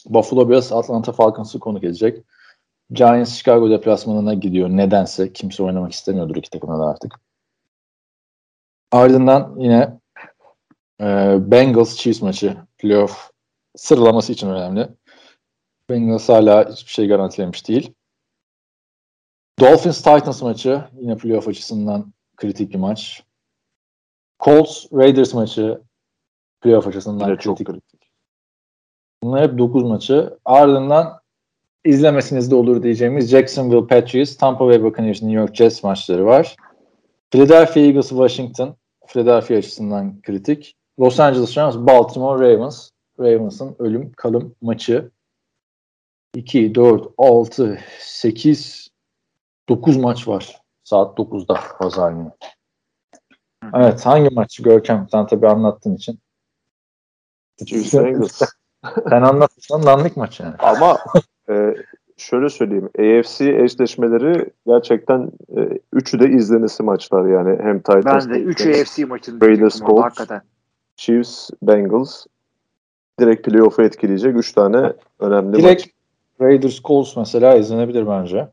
Buffalo 0.06 0.50
Bills 0.50 0.72
Atlanta 0.72 1.12
Falcons'ı 1.12 1.60
konuk 1.60 1.84
edecek. 1.84 2.24
Giants 2.92 3.36
Chicago 3.38 3.70
deplasmanına 3.70 4.34
gidiyor. 4.34 4.70
Nedense 4.70 5.34
kimse 5.34 5.64
oynamak 5.64 5.92
istemiyordur 5.92 6.36
iki 6.36 6.50
takımda 6.50 6.80
da 6.80 6.86
artık. 6.86 7.20
Ardından 8.92 9.56
yine 9.58 10.00
e, 11.02 11.06
Bengals 11.52 11.96
Chiefs 11.96 12.22
maçı 12.22 12.58
playoff 12.78 13.32
sıralaması 13.76 14.34
için 14.34 14.50
önemli. 14.50 14.90
Bengals 15.90 16.30
hala 16.30 16.70
hiçbir 16.72 16.92
şey 16.92 17.08
garantilemiş 17.08 17.68
değil. 17.68 17.94
Dolphins 19.60 19.98
Titans 19.98 20.42
maçı 20.42 20.84
yine 20.94 21.18
playoff 21.18 21.48
açısından 21.48 22.14
kritik 22.38 22.74
bir 22.74 22.80
maç. 22.80 23.24
Colts 24.40 24.86
Raiders 24.94 25.34
maçı 25.34 25.82
playoff 26.62 26.88
açısından 26.88 27.28
Yine 27.28 27.38
çok 27.38 27.58
kritik. 27.58 27.74
kritik. 27.74 28.12
Bunlar 29.24 29.42
hep 29.42 29.58
9 29.58 29.84
maçı. 29.84 30.40
Ardından 30.46 31.20
izlemesiniz 31.86 32.52
de 32.52 32.56
olur 32.56 32.84
diyeceğimiz 32.84 33.30
Jacksonville 33.30 33.88
Patriots, 33.88 34.38
Tampa 34.38 34.68
Bay 34.68 34.84
Buccaneers, 34.84 35.22
New 35.22 35.40
York 35.40 35.56
Jets 35.56 35.84
maçları 35.84 36.26
var. 36.26 36.56
Philadelphia 37.32 37.80
Eagles, 37.80 38.10
Washington. 38.10 38.76
Philadelphia 39.08 39.56
açısından 39.56 40.22
kritik. 40.22 40.76
Los 41.00 41.20
Angeles 41.20 41.58
Rams, 41.58 41.76
Baltimore 41.76 42.54
Ravens. 42.54 42.90
Ravens'ın 43.20 43.76
ölüm 43.80 44.12
kalım 44.12 44.56
maçı. 44.62 45.12
2, 46.36 46.76
4, 46.76 47.08
6, 47.18 47.80
8, 48.00 48.90
9 49.70 49.98
maç 49.98 50.28
var. 50.28 50.62
Saat 50.84 51.18
9'da 51.18 51.60
pazar 51.80 52.12
günü. 52.12 52.32
Evet 53.74 54.06
hangi 54.06 54.30
maçı 54.30 54.64
Görkem? 54.64 55.08
Sen 55.12 55.28
tabii 55.28 55.48
anlattığın 55.48 55.96
için. 55.96 56.20
Sen 59.10 59.22
anlatırsan 59.22 59.84
dandik 59.84 60.18
maç 60.18 60.40
yani. 60.40 60.56
Ama 60.60 60.98
e, 61.50 61.76
şöyle 62.18 62.50
söyleyeyim. 62.50 62.90
AFC 63.00 63.64
eşleşmeleri 63.64 64.50
gerçekten 64.68 65.32
e, 65.58 65.80
üçü 65.94 66.20
de 66.20 66.30
izlenisi 66.30 66.84
maçlar 66.84 67.26
yani. 67.26 67.58
Hem 67.64 67.80
Titans, 67.80 68.28
Ben 68.30 68.34
de 68.36 68.40
3 68.42 68.60
Dolphins, 68.60 68.82
AFC 68.82 69.06
maçını 69.06 69.42
Raiders, 69.42 69.80
Colts. 69.80 70.04
hakikaten. 70.04 70.42
Chiefs, 70.96 71.50
Bengals 71.62 72.26
direkt 73.20 73.46
playoff'u 73.48 73.82
etkileyecek 73.82 74.36
üç 74.38 74.52
tane 74.54 74.94
önemli 75.20 75.58
Direkt 75.58 75.82
maç. 75.86 75.92
Raiders 76.42 76.82
Colts 76.82 77.18
mesela 77.18 77.56
izlenebilir 77.56 78.08
bence. 78.08 78.50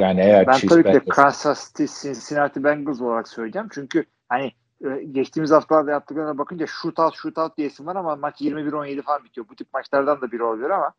Yani 0.00 0.20
eğer 0.20 0.46
Ben 0.46 0.52
Chiefs 0.52 0.74
tabii 0.74 0.82
ki 0.82 0.92
de 0.92 0.98
Bengals- 0.98 1.08
Kansas 1.14 1.68
City 1.68 1.84
Cincinnati 2.02 2.64
Bengals 2.64 3.00
olarak 3.00 3.28
söyleyeceğim. 3.28 3.68
Çünkü 3.72 4.04
hani 4.28 4.52
e, 4.84 5.02
geçtiğimiz 5.04 5.50
haftalarda 5.50 5.90
yaptıklarına 5.90 6.38
bakınca 6.38 6.66
shootout 6.66 7.14
shootout 7.14 7.56
diye 7.56 7.66
isim 7.68 7.86
var 7.86 7.96
ama 7.96 8.16
maç 8.16 8.40
21-17 8.40 9.02
falan 9.02 9.24
bitiyor. 9.24 9.46
Bu 9.50 9.54
tip 9.56 9.74
maçlardan 9.74 10.20
da 10.20 10.32
biri 10.32 10.42
oluyor 10.42 10.70
ama 10.70 10.92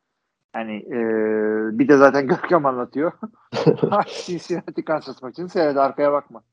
hani 0.54 0.76
e, 0.76 1.00
bir 1.80 1.88
de 1.88 1.98
zaten 1.98 2.28
Görkem 2.28 2.66
anlatıyor. 2.66 3.12
Cincinnati 4.26 4.86
Kansas 4.86 5.22
maçını 5.22 5.50
seyret 5.50 5.78
arkaya 5.78 6.12
bakma. 6.12 6.44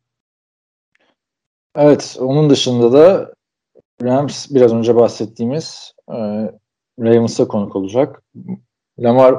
Evet, 1.74 2.16
onun 2.20 2.50
dışında 2.50 2.92
da 2.92 3.34
Rams 4.02 4.50
biraz 4.50 4.72
önce 4.72 4.96
bahsettiğimiz 4.96 5.94
e, 6.08 6.16
Ravens'a 7.00 7.48
konuk 7.48 7.76
olacak. 7.76 8.22
Lamar 8.98 9.34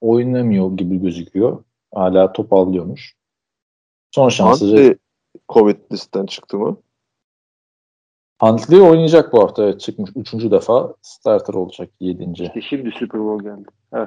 oynamıyor 0.00 0.76
gibi 0.76 1.00
gözüküyor. 1.00 1.64
Hala 1.94 2.32
top 2.32 2.52
alıyormuş. 2.52 3.14
Son 4.10 4.28
şansı 4.28 4.66
Hangi 4.66 4.98
Covid 5.48 5.76
listten 5.92 6.26
çıktı 6.26 6.58
mı? 6.58 6.76
Huntley 8.40 8.80
oynayacak 8.80 9.32
bu 9.32 9.42
hafta. 9.42 9.62
Evet, 9.62 9.80
çıkmış. 9.80 10.10
Üçüncü 10.16 10.50
defa 10.50 10.94
starter 11.02 11.54
olacak. 11.54 11.90
Yedinci. 12.00 12.44
İşte 12.44 12.60
şimdi 12.60 12.90
Super 12.90 13.20
Bowl 13.20 13.44
geldi. 13.44 13.68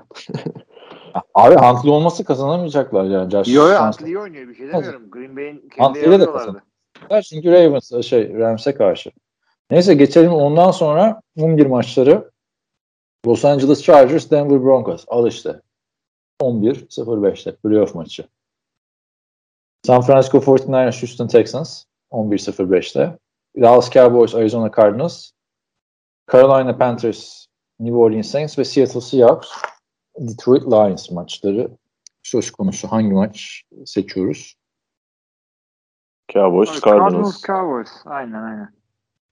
Abi 1.34 1.56
Huntley 1.56 1.92
olması 1.92 2.24
kazanamayacaklar 2.24 3.04
yani. 3.04 3.32
Josh 3.32 3.48
Yo 3.48 3.68
yo. 3.68 3.86
Huntley 3.86 4.18
oynuyor 4.18 4.48
bir 4.48 4.56
şey 4.56 4.68
demiyorum. 4.68 5.12
Green 5.12 5.36
Bay'in 5.36 5.70
kendi 5.70 5.88
Huntley'de 5.88 6.20
de 6.20 6.26
kazandı. 6.26 6.64
Çünkü 7.30 7.52
Ravens 7.52 8.06
şey 8.06 8.34
Rams'e 8.34 8.76
karşı. 8.76 9.12
Neyse 9.72 9.94
geçelim 9.94 10.34
ondan 10.34 10.72
sonra 10.72 11.22
11 11.38 11.66
maçları 11.66 12.32
Los 13.28 13.46
Angeles 13.46 13.84
Chargers 13.84 14.32
Denver 14.32 14.64
Broncos. 14.64 15.06
Al 15.08 15.28
işte. 15.28 15.62
11-0-5'te 16.42 17.56
playoff 17.56 17.96
maçı. 17.96 18.28
San 19.86 20.02
Francisco 20.02 20.38
49ers 20.38 21.02
Houston 21.02 21.28
Texans 21.28 21.84
11-0-5'te. 22.12 23.18
Dallas 23.62 23.90
Cowboys 23.90 24.36
Arizona 24.36 24.72
Cardinals. 24.76 25.32
Carolina 26.32 26.78
Panthers 26.78 27.48
New 27.80 27.98
Orleans 27.98 28.32
Saints 28.32 28.60
ve 28.60 28.66
Seattle 28.66 29.02
Seahawks 29.02 29.50
Detroit 30.20 30.64
Lions 30.64 31.12
maçları 31.12 31.72
söz 32.24 32.52
konusu. 32.52 32.88
Hangi 32.88 33.14
maç 33.14 33.64
seçiyoruz? 33.86 34.56
Cowboys, 36.34 36.82
Cardinals 36.82 37.12
Cardinals. 37.12 37.42
Cowboys. 37.42 37.90
Aynen 38.06 38.44
aynen. 38.44 38.74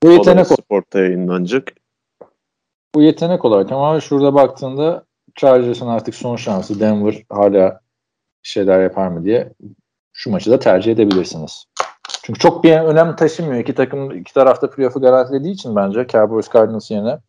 Bu 0.04 0.12
yetenek, 0.12 0.48
Sport'ta 0.48 1.00
yayınlanacak. 1.00 1.74
bu 2.96 3.02
yetenek 3.02 3.46
olarak 3.46 3.72
ama 3.72 4.00
şurada 4.00 4.34
baktığında 4.34 5.06
Chargers'ın 5.36 5.88
artık 5.88 6.16
son 6.16 6.36
şansı 6.36 6.80
Denver 6.80 7.26
hala 7.30 7.80
şeyler 8.44 8.84
yapar 8.84 9.08
mı 9.08 9.26
diye 9.26 9.54
şu 10.14 10.32
maçı 10.32 10.52
da 10.52 10.60
tercih 10.60 10.92
edebilirsiniz. 10.92 11.66
Çünkü 12.28 12.40
çok 12.40 12.64
bir 12.64 12.80
önem 12.80 13.16
taşımıyor. 13.16 13.62
İki 13.62 13.76
takım 13.76 14.12
iki 14.12 14.34
tarafta 14.34 14.70
playoff'u 14.70 15.02
garantilediği 15.02 15.54
için 15.54 15.76
bence 15.76 16.08
Cowboys 16.08 16.54
Cardinals 16.54 16.92
yerine 16.92 17.20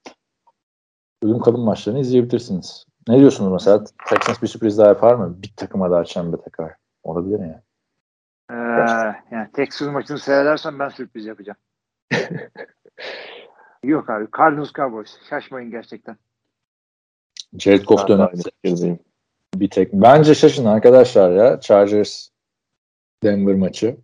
ölüm 1.23 1.39
kalım 1.39 1.61
maçlarını 1.61 2.01
izleyebilirsiniz. 2.01 2.87
Ne 3.09 3.19
diyorsunuz 3.19 3.53
mesela? 3.53 3.85
Texans 4.09 4.43
bir 4.43 4.47
sürpriz 4.47 4.79
daha 4.79 4.87
yapar 4.89 5.15
mı? 5.15 5.43
Bir 5.43 5.53
takıma 5.57 5.91
daha 5.91 6.05
çembe 6.05 6.37
takar. 6.37 6.73
Olabilir 7.03 7.39
mi? 7.39 7.63
Ee, 8.51 8.55
yani 9.31 9.53
Texas 9.53 9.89
maçını 9.89 10.19
seyredersen 10.19 10.79
ben 10.79 10.89
sürpriz 10.89 11.27
yapacağım. 11.27 11.59
Yok 13.85 14.11
abi. 14.11 14.27
Cardinals 14.39 14.73
Cowboys. 14.73 15.17
Şaşmayın 15.31 15.71
gerçekten. 15.71 16.17
Jared 17.59 17.85
Goff 17.85 18.01
Ben 18.01 18.09
de 18.09 18.13
dönem 18.13 18.29
aynı 18.33 18.43
fikirdeyim. 18.43 18.99
bir 19.55 19.71
tek. 19.71 19.93
Bence 19.93 20.35
şaşın 20.35 20.65
arkadaşlar 20.65 21.31
ya. 21.31 21.61
Chargers 21.61 22.29
Denver 23.23 23.55
maçı. 23.55 23.97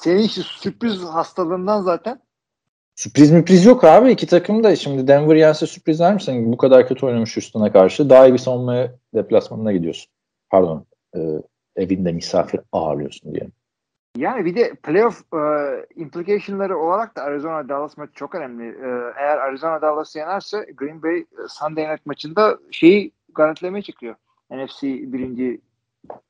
Senin 0.00 0.22
işte 0.22 0.42
sürpriz 0.42 1.02
hastalığından 1.02 1.82
zaten 1.82 2.20
Sürpriz 2.94 3.30
müpriz 3.30 3.64
yok 3.64 3.84
abi. 3.84 4.10
İki 4.10 4.26
takım 4.26 4.64
da 4.64 4.76
şimdi 4.76 5.08
Denver 5.08 5.36
yense 5.36 5.66
sürpriz 5.66 6.00
der 6.00 6.14
misin? 6.14 6.52
Bu 6.52 6.56
kadar 6.56 6.88
kötü 6.88 7.06
oynamış 7.06 7.36
Houston'a 7.36 7.72
karşı. 7.72 8.10
Daha 8.10 8.26
iyi 8.26 8.32
bir 8.32 8.38
savunmaya 8.38 8.94
deplasmanına 9.14 9.72
gidiyorsun. 9.72 10.12
Pardon. 10.50 10.86
E, 11.16 11.20
evinde 11.76 12.12
misafir 12.12 12.60
ağırlıyorsun 12.72 13.34
diye. 13.34 13.48
Yani 14.16 14.44
bir 14.44 14.54
de 14.54 14.74
playoff 14.74 15.22
e, 15.34 15.40
implication'ları 15.96 16.78
olarak 16.78 17.16
da 17.16 17.22
Arizona 17.22 17.68
Dallas 17.68 17.96
maçı 17.96 18.12
çok 18.14 18.34
önemli. 18.34 18.68
E, 18.68 18.88
eğer 19.18 19.38
Arizona 19.38 19.82
Dallas 19.82 20.16
yenerse 20.16 20.66
Green 20.76 21.02
Bay 21.02 21.18
e, 21.18 21.24
Sunday 21.48 21.92
Night 21.92 22.06
maçında 22.06 22.58
şeyi 22.70 23.12
garantilemeye 23.34 23.82
çıkıyor. 23.82 24.14
NFC 24.50 24.82
birinci 24.86 25.60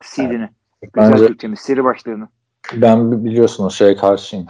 seedini. 0.03 0.49
Güzel 0.93 1.13
Bence 1.13 1.27
Türkçemiz. 1.27 1.61
Seri 1.61 1.85
başlığını. 1.85 2.29
Ben 2.73 3.25
biliyorsunuz 3.25 3.75
şeye 3.75 3.97
karşıyım. 3.97 4.47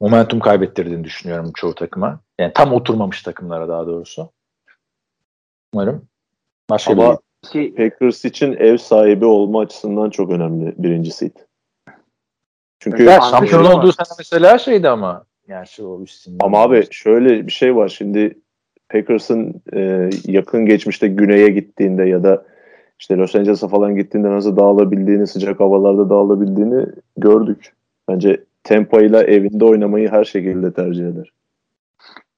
Momentum 0.00 0.40
kaybettirdiğini 0.40 1.04
düşünüyorum 1.04 1.52
çoğu 1.54 1.74
takıma. 1.74 2.20
Yani 2.38 2.52
tam 2.52 2.72
oturmamış 2.72 3.22
takımlara 3.22 3.68
daha 3.68 3.86
doğrusu. 3.86 4.30
Umarım 5.74 6.08
başka 6.70 6.92
Ama 6.92 7.18
bir 7.54 7.74
Packers 7.74 8.24
için 8.24 8.52
ev 8.52 8.76
sahibi 8.76 9.24
olma 9.24 9.60
açısından 9.60 10.10
çok 10.10 10.30
önemli 10.30 10.74
birinci 10.78 11.10
seed. 11.10 11.36
Çünkü 12.78 13.02
ya, 13.02 13.20
Farklı 13.20 13.30
şampiyon 13.30 13.64
olduğu 13.64 13.92
sene 13.92 14.06
mesela 14.18 14.58
şeydi 14.58 14.88
ama 14.88 15.24
gerçi 15.48 15.84
o 15.84 16.02
üstünde. 16.02 16.44
ama 16.44 16.62
abi 16.62 16.86
şöyle 16.90 17.46
bir 17.46 17.52
şey 17.52 17.76
var 17.76 17.88
şimdi 17.88 18.38
Packers'ın 18.88 19.62
e, 19.72 20.10
yakın 20.24 20.66
geçmişte 20.66 21.08
güneye 21.08 21.48
gittiğinde 21.48 22.04
ya 22.04 22.24
da 22.24 22.46
işte 23.04 23.16
Los 23.16 23.34
Angeles'a 23.34 23.68
falan 23.68 23.96
gittiğinde 23.96 24.30
nasıl 24.30 24.56
dağılabildiğini, 24.56 25.26
sıcak 25.26 25.60
havalarda 25.60 26.10
dağılabildiğini 26.10 26.86
gördük. 27.16 27.72
Bence 28.08 28.44
Tampa 28.62 29.02
ile 29.02 29.18
evinde 29.18 29.64
oynamayı 29.64 30.10
her 30.10 30.24
şekilde 30.24 30.72
tercih 30.72 31.08
eder. 31.08 31.32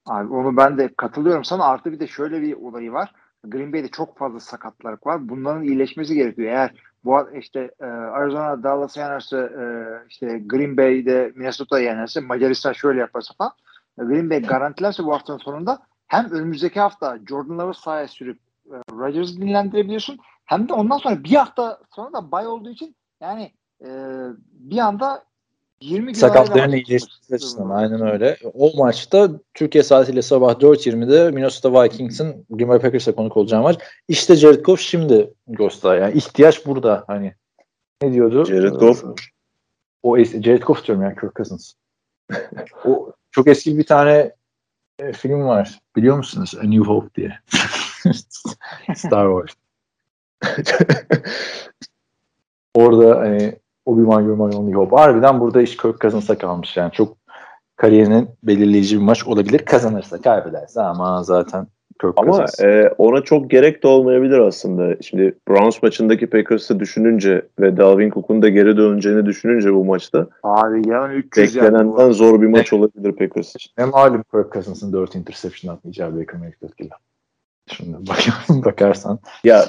Abi 0.06 0.32
onu 0.34 0.56
ben 0.56 0.78
de 0.78 0.90
katılıyorum 0.97 1.44
sana. 1.44 1.64
Artı 1.64 1.93
bir 1.93 2.01
de 2.01 2.06
şöyle 2.06 2.43
bir 2.43 2.52
olayı 2.52 2.93
var. 2.93 3.12
Green 3.44 3.72
Bay'de 3.72 3.88
çok 3.88 4.18
fazla 4.18 4.40
sakatlık 4.40 5.06
var. 5.06 5.28
Bunların 5.28 5.62
iyileşmesi 5.62 6.14
gerekiyor. 6.14 6.48
Eğer 6.48 6.74
bu 7.05 7.18
işte 7.38 7.70
e, 7.80 7.84
Arizona 7.86 8.62
Dallas 8.62 8.97
yenerse 8.97 9.38
e, 9.38 9.64
işte 10.09 10.43
Green 10.47 10.76
Bay'de 10.76 11.32
Minnesota 11.34 11.80
yenerse 11.80 12.20
Macaristan 12.20 12.72
şöyle 12.72 13.01
yaparsa 13.01 13.34
falan 13.38 13.52
e, 13.98 14.05
Green 14.05 14.30
Bay 14.30 14.43
garantilerse 14.43 15.05
bu 15.05 15.14
haftanın 15.14 15.38
sonunda 15.38 15.78
hem 16.06 16.30
önümüzdeki 16.30 16.80
hafta 16.80 17.18
Jordan 17.28 17.59
Love'ı 17.59 17.74
sahaya 17.74 18.09
sürüp 18.09 18.38
e, 18.66 18.76
Rodgers'ı 18.93 19.36
dinlendirebiliyorsun 19.36 20.18
hem 20.47 20.68
de 20.68 20.73
ondan 20.73 20.98
sonra 20.98 21.24
bir 21.24 21.35
hafta 21.35 21.81
sonra 21.94 22.12
da 22.12 22.32
bay 22.32 22.47
olduğu 22.47 22.70
için 22.70 22.97
yani 23.20 23.52
e, 23.85 23.89
bir 24.52 24.78
anda 24.78 25.24
20 25.81 26.06
gün 26.06 26.20
Sakatların 26.20 26.73
iyileşmesi 26.73 27.35
açısından 27.35 27.70
aynen 27.70 28.01
öyle. 28.12 28.36
O 28.55 28.77
maçta 28.77 29.31
Türkiye 29.55 29.85
saatiyle 29.85 30.23
sabah 30.23 30.52
4.20'de 30.52 31.31
Minnesota 31.31 31.82
Vikings'in 31.82 32.47
Green 32.51 32.68
Bay 32.68 32.78
Packers'a 32.78 33.14
konuk 33.14 33.36
olacağı 33.36 33.62
maç. 33.62 33.78
İşte 34.09 34.36
Jared 34.36 34.64
Goff 34.64 34.81
şimdi 34.81 35.35
Ghost'a. 35.48 35.97
Yani 35.97 36.14
ihtiyaç 36.14 36.66
burada. 36.66 37.05
Hani 37.06 37.35
ne 38.02 38.12
diyordu? 38.12 38.44
Jared 38.44 38.74
Ee, 38.74 38.77
Goff? 38.77 39.05
O 40.02 40.18
es- 40.18 40.43
Jared 40.43 40.62
Goff 40.62 40.86
diyorum 40.86 41.05
ya 41.05 41.14
Kirk 41.14 41.36
Cousins. 41.36 41.73
o 42.85 43.12
çok 43.31 43.48
eski 43.48 43.78
bir 43.78 43.86
tane 43.86 44.32
e, 44.98 45.12
film 45.12 45.44
var. 45.44 45.81
Biliyor 45.97 46.16
musunuz? 46.16 46.55
A 46.60 46.62
New 46.62 46.85
Hope 46.85 47.14
diye. 47.14 47.39
Star 48.94 49.28
Wars. 49.28 49.55
Orada 52.74 53.18
hani 53.18 53.54
Obi-Wan 53.86 54.56
A 54.56 54.62
New 54.62 54.78
Hope. 54.80 54.96
Harbiden 54.96 55.40
burada 55.40 55.62
iş 55.62 55.76
Kirk 55.76 56.00
Cousins'a 56.00 56.38
kalmış 56.38 56.76
yani. 56.76 56.92
Çok 56.92 57.16
kariyerinin 57.76 58.28
belirleyici 58.42 58.96
bir 58.96 59.02
maç 59.02 59.26
olabilir. 59.26 59.58
Kazanırsa 59.58 60.20
kaybederse 60.20 60.80
ama 60.80 61.22
zaten 61.22 61.66
Kirk 62.00 62.12
Ama 62.16 62.36
Cousins. 62.36 62.60
e, 62.60 62.94
ona 62.98 63.22
çok 63.22 63.50
gerek 63.50 63.82
de 63.82 63.88
olmayabilir 63.88 64.38
aslında. 64.38 65.02
Şimdi 65.02 65.34
Browns 65.48 65.82
maçındaki 65.82 66.26
Packers'ı 66.26 66.80
düşününce 66.80 67.42
ve 67.60 67.76
Dalvin 67.76 68.10
Cook'un 68.10 68.42
da 68.42 68.48
geri 68.48 68.76
döneceğini 68.76 69.26
düşününce 69.26 69.74
bu 69.74 69.84
maçta 69.84 70.26
Abi 70.42 70.88
yalan 70.88 71.10
300 71.10 71.54
yani. 71.54 71.66
beklenenden 71.66 72.10
zor 72.10 72.42
bir 72.42 72.46
maç 72.46 72.72
olabilir 72.72 73.12
Packers 73.12 73.54
için. 73.54 73.72
Ne 73.78 73.84
malum 73.84 74.22
Kirk 74.32 74.52
Cousins'ın 74.52 74.92
4 74.92 75.16
interception 75.16 75.74
atmayacağı 75.74 76.18
Baker 76.20 76.40
Mayfield 76.40 76.76
gibi. 76.76 76.90
Şimdi 77.66 77.97
bak, 78.09 78.18
bakarsan. 78.64 79.18
Ya 79.44 79.64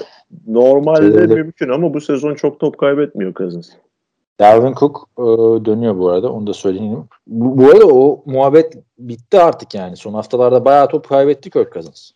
normalde 0.46 1.06
Şeyleri- 1.06 1.34
mümkün 1.34 1.68
ama 1.68 1.94
bu 1.94 2.00
sezon 2.00 2.34
çok 2.34 2.60
top 2.60 2.78
kaybetmiyor 2.78 3.34
Cousins. 3.34 3.70
Dalvin 4.40 4.74
Cook 4.74 5.08
e, 5.18 5.22
dönüyor 5.64 5.98
bu 5.98 6.08
arada. 6.10 6.32
Onu 6.32 6.46
da 6.46 6.52
söyleyeyim. 6.54 7.04
Bu, 7.26 7.58
bu 7.58 7.66
arada 7.70 7.86
o 7.86 8.22
muhabbet 8.26 8.74
bitti 8.98 9.38
artık 9.40 9.74
yani. 9.74 9.96
Son 9.96 10.14
haftalarda 10.14 10.64
bayağı 10.64 10.88
top 10.88 11.08
kaybetti 11.08 11.50
Kirk 11.50 11.72
Cousins. 11.72 12.10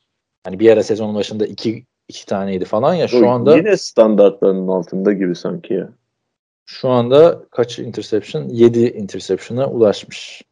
Hani 0.44 0.58
bir 0.58 0.70
ara 0.72 0.82
sezonun 0.82 1.14
başında 1.14 1.46
iki, 1.46 1.84
iki 2.08 2.26
taneydi 2.26 2.64
falan 2.64 2.94
ya. 2.94 3.08
Şu 3.08 3.24
O 3.26 3.28
anda 3.28 3.56
Yine 3.56 3.76
standartlarının 3.76 4.68
altında 4.68 5.12
gibi 5.12 5.34
sanki 5.36 5.74
ya. 5.74 5.88
şu 6.66 6.88
anda 6.88 7.42
kaç 7.50 7.78
interception? 7.78 8.48
7 8.48 8.80
interception'a 8.88 9.66
ulaşmış. 9.70 10.42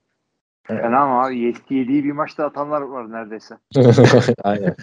Fena 0.76 0.98
ama 0.98 1.26
abi 1.26 1.38
yetki 1.38 1.74
yediği 1.74 2.04
bir 2.04 2.12
maçta 2.12 2.44
atanlar 2.44 2.80
var 2.80 3.12
neredeyse. 3.12 3.54
Aynen. 4.44 4.74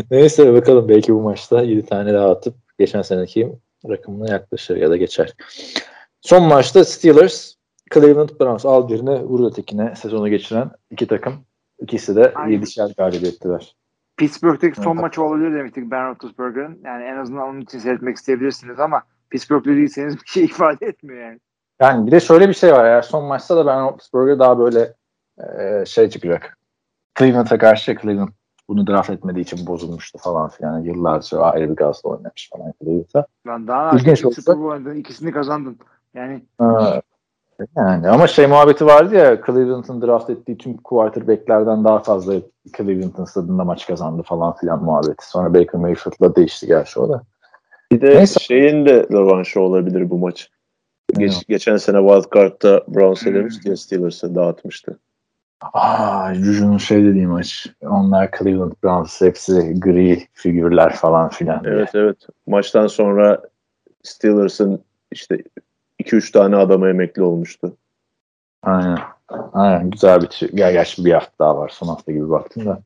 Neyse 0.10 0.54
bakalım 0.54 0.88
belki 0.88 1.14
bu 1.14 1.20
maçta 1.20 1.62
7 1.62 1.86
tane 1.86 2.14
daha 2.14 2.30
atıp 2.30 2.54
geçen 2.78 3.02
seneki 3.02 3.52
rakamına 3.88 4.32
yaklaşır 4.32 4.76
ya 4.76 4.90
da 4.90 4.96
geçer. 4.96 5.34
Son 6.20 6.42
maçta 6.42 6.84
Steelers 6.84 7.54
Cleveland 7.94 8.28
Browns 8.40 8.66
al 8.66 8.88
birine 8.88 9.22
vur 9.22 9.50
ötekine 9.50 9.96
sezonu 9.96 10.28
geçiren 10.28 10.70
iki 10.90 11.06
takım. 11.06 11.34
İkisi 11.80 12.16
de 12.16 12.32
Aynen. 12.34 12.62
7'şer 12.62 12.94
galip 12.96 13.24
ettiler. 13.24 13.76
Pittsburgh'teki 14.16 14.80
son 14.80 14.92
Evet. 14.92 15.00
maçı 15.00 15.22
olabilir 15.22 15.54
demiştik 15.54 15.90
Ben 15.90 16.08
Roethlisberger'ın. 16.08 16.80
Yani 16.84 17.04
en 17.04 17.16
azından 17.16 17.48
onun 17.48 17.60
için 17.60 17.78
seyretmek 17.78 18.16
isteyebilirsiniz 18.16 18.80
ama 18.80 19.02
Pittsburgh'li 19.30 19.76
değilseniz 19.76 20.14
bir 20.14 20.26
şey 20.26 20.44
ifade 20.52 20.86
etmiyor 20.86 21.20
yani. 21.24 21.40
Yani 21.80 22.06
bir 22.06 22.12
de 22.12 22.20
şöyle 22.20 22.48
bir 22.48 22.54
şey 22.54 22.72
var. 22.72 22.84
Eğer 22.84 23.02
son 23.02 23.24
maçta 23.24 23.56
da 23.56 23.66
Ben 23.66 23.80
Roethlisberger 23.84 24.38
daha 24.38 24.58
böyle 24.58 24.94
e, 25.58 25.84
şey 25.86 26.10
çıkacak. 26.10 26.58
Cleveland'a 27.18 27.58
karşı 27.58 27.96
Cleveland 28.02 28.28
bunu 28.68 28.86
draft 28.86 29.10
etmediği 29.10 29.44
için 29.44 29.66
bozulmuştu 29.66 30.18
falan 30.18 30.48
filan. 30.48 30.78
Yıllarca 30.80 31.38
ayrı 31.40 31.70
bir 31.70 31.76
gazla 31.76 32.08
oynamış 32.10 32.50
falan. 32.52 32.72
Cleveland'a. 32.82 33.26
Lan 33.46 33.68
daha 33.68 33.90
İlginç 33.96 34.24
olsa- 34.24 34.40
Super 34.42 34.56
Bowl 34.56 34.68
oynadın, 34.68 34.96
ikisini 34.96 35.32
kazandın. 35.32 35.78
Yani 36.14 36.42
Ha, 36.58 37.00
Yani 37.76 38.08
ama 38.08 38.26
şey 38.26 38.46
muhabbeti 38.46 38.86
vardı 38.86 39.14
ya 39.14 39.40
Cleveland'ın 39.46 40.02
draft 40.02 40.30
ettiği 40.30 40.58
tüm 40.58 40.76
quarterback'lerden 40.76 41.84
daha 41.84 41.98
fazla 41.98 42.34
Cleveland'ın 42.76 43.24
stadında 43.24 43.64
maç 43.64 43.86
kazandı 43.86 44.22
falan 44.22 44.56
filan 44.56 44.84
muhabbeti. 44.84 45.28
Sonra 45.30 45.54
Baker 45.54 45.80
Mayfield'la 45.80 46.36
değişti 46.36 46.66
gerçi 46.66 47.00
o 47.00 47.08
da. 47.08 47.22
Bir 47.92 48.00
de 48.00 48.10
Neyse. 48.16 48.40
şeyin 48.40 48.86
de 48.86 49.06
rövanşı 49.12 49.60
olabilir 49.60 50.10
bu 50.10 50.18
maç. 50.18 50.50
Geç, 51.18 51.32
Evet. 51.32 51.48
geçen 51.48 51.76
sene 51.76 51.98
Wildcard'da 51.98 52.84
Browns 52.88 53.22
Hmm. 53.26 53.32
elemişti 53.36 53.68
ya 53.68 53.76
Steelers'ı 53.76 54.34
dağıtmıştı. 54.34 54.98
Aa, 55.72 56.34
Juju'nun 56.34 56.78
şey 56.78 57.04
dediği 57.04 57.26
maç. 57.26 57.66
Onlar 57.82 58.30
Cleveland 58.38 58.72
Browns 58.84 59.20
hepsi 59.20 59.80
gri 59.80 60.26
figürler 60.32 60.92
falan 60.94 61.28
filan. 61.28 61.64
diye. 61.64 61.74
Evet 61.74 61.90
evet. 61.94 62.16
Maçtan 62.46 62.86
sonra 62.86 63.42
Steelers'ın 64.02 64.80
işte 65.10 65.38
2-3 65.98 66.32
tane 66.32 66.56
adamı 66.56 66.88
emekli 66.88 67.22
olmuştu. 67.22 67.76
Aynen. 68.62 68.98
Aynen 69.52 69.90
güzel 69.90 70.20
bir 70.22 70.48
gerçi 70.56 71.04
bir 71.04 71.12
hafta 71.12 71.32
daha 71.44 71.56
var. 71.56 71.68
Son 71.68 71.86
hafta 71.88 72.12
gibi 72.12 72.30
baktım 72.30 72.66
da. 72.66 72.80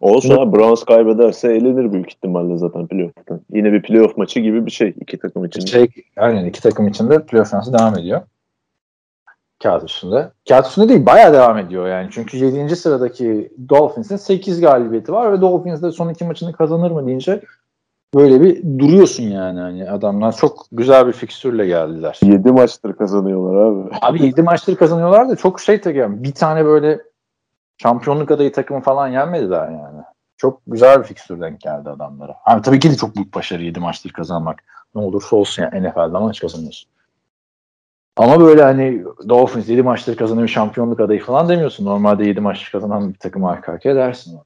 Olsun 0.00 0.36
ha 0.36 0.52
Browns 0.52 0.84
kaybederse 0.84 1.52
elenir 1.52 1.92
büyük 1.92 2.10
ihtimalle 2.10 2.58
zaten 2.58 2.86
playoff'tan. 2.86 3.40
Yine 3.52 3.72
bir 3.72 3.82
playoff 3.82 4.16
maçı 4.16 4.40
gibi 4.40 4.66
bir 4.66 4.70
şey 4.70 4.94
iki 5.00 5.18
takım 5.18 5.44
için. 5.44 5.66
Şey, 5.66 5.88
aynen 6.16 6.44
iki 6.44 6.62
takım 6.62 6.88
içinde 6.88 7.26
playoff 7.26 7.50
şansı 7.50 7.72
devam 7.72 7.98
ediyor. 7.98 8.20
Kağıt 9.62 9.84
üstünde. 9.84 10.30
Kağıt 10.48 10.66
üstünde 10.66 10.88
değil 10.88 11.06
bayağı 11.06 11.32
devam 11.32 11.58
ediyor 11.58 11.88
yani. 11.88 12.08
Çünkü 12.10 12.36
7. 12.36 12.76
sıradaki 12.76 13.52
Dolphins'in 13.68 14.16
8 14.16 14.60
galibiyeti 14.60 15.12
var 15.12 15.32
ve 15.32 15.40
Dolphins 15.40 15.82
de 15.82 15.90
son 15.90 16.08
iki 16.08 16.24
maçını 16.24 16.52
kazanır 16.52 16.90
mı 16.90 17.06
deyince 17.06 17.40
böyle 18.14 18.40
bir 18.40 18.78
duruyorsun 18.78 19.24
yani. 19.24 19.60
Hani 19.60 19.90
adamlar 19.90 20.36
çok 20.36 20.66
güzel 20.72 21.06
bir 21.06 21.12
fikstürle 21.12 21.66
geldiler. 21.66 22.18
7 22.22 22.52
maçtır 22.52 22.92
kazanıyorlar 22.92 23.56
abi. 23.56 23.90
Abi 24.02 24.26
7 24.26 24.42
maçları 24.42 24.76
kazanıyorlar 24.76 25.28
da 25.28 25.36
çok 25.36 25.60
şey 25.60 25.80
takıyor. 25.80 26.10
Bir 26.10 26.32
tane 26.32 26.64
böyle 26.64 27.00
şampiyonluk 27.78 28.30
adayı 28.30 28.52
takımı 28.52 28.80
falan 28.80 29.08
yenmediler 29.08 29.68
yani. 29.68 30.02
Çok 30.36 30.60
güzel 30.66 30.98
bir 30.98 31.04
fikstür 31.04 31.40
denk 31.40 31.60
geldi 31.60 31.90
adamlara. 31.90 32.36
Abi 32.44 32.62
tabii 32.62 32.80
ki 32.80 32.90
de 32.90 32.96
çok 32.96 33.16
büyük 33.16 33.34
başarı 33.34 33.62
7 33.62 33.80
maçları 33.80 34.12
kazanmak. 34.14 34.64
Ne 34.94 35.00
olursa 35.00 35.36
olsun 35.36 35.62
yani 35.62 35.88
NFL'de 35.88 36.18
maç 36.18 36.40
kazanıyorsun. 36.40 36.90
Ama 38.16 38.40
böyle 38.40 38.62
hani 38.62 39.04
Dolphins 39.28 39.68
7 39.68 39.82
maçları 39.82 40.16
kazanıyor 40.16 40.48
şampiyonluk 40.48 41.00
adayı 41.00 41.22
falan 41.24 41.48
demiyorsun. 41.48 41.84
Normalde 41.86 42.24
7 42.24 42.40
maç 42.40 42.72
kazanan 42.72 43.12
bir 43.14 43.18
takım 43.18 43.44
arka 43.44 43.72
arkaya 43.72 43.96
dersin. 43.96 44.38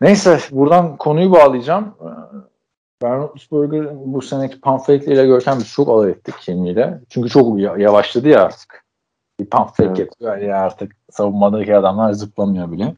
Neyse 0.00 0.38
buradan 0.50 0.96
konuyu 0.96 1.32
bağlayacağım. 1.32 1.94
Ee, 2.00 2.06
Ben 3.02 3.18
Roethlisberger'ın 3.18 4.14
bu 4.14 4.22
seneki 4.22 4.60
pamfletleriyle 4.60 5.26
Görkem 5.26 5.58
biz 5.58 5.68
çok 5.72 5.88
alay 5.88 6.10
ettik 6.10 6.34
kimliğiyle. 6.40 7.00
Çünkü 7.08 7.28
çok 7.28 7.60
ya- 7.60 7.76
yavaşladı 7.78 8.28
ya 8.28 8.44
artık. 8.44 8.85
Bir 9.40 9.46
pamflet 9.46 9.86
Evet. 9.86 9.98
yapıyor 9.98 10.36
ya 10.36 10.58
artık 10.58 10.92
savunmadaki 11.10 11.76
adamlar 11.76 12.12
zıplamıyor 12.12 12.72
bile. 12.72 12.94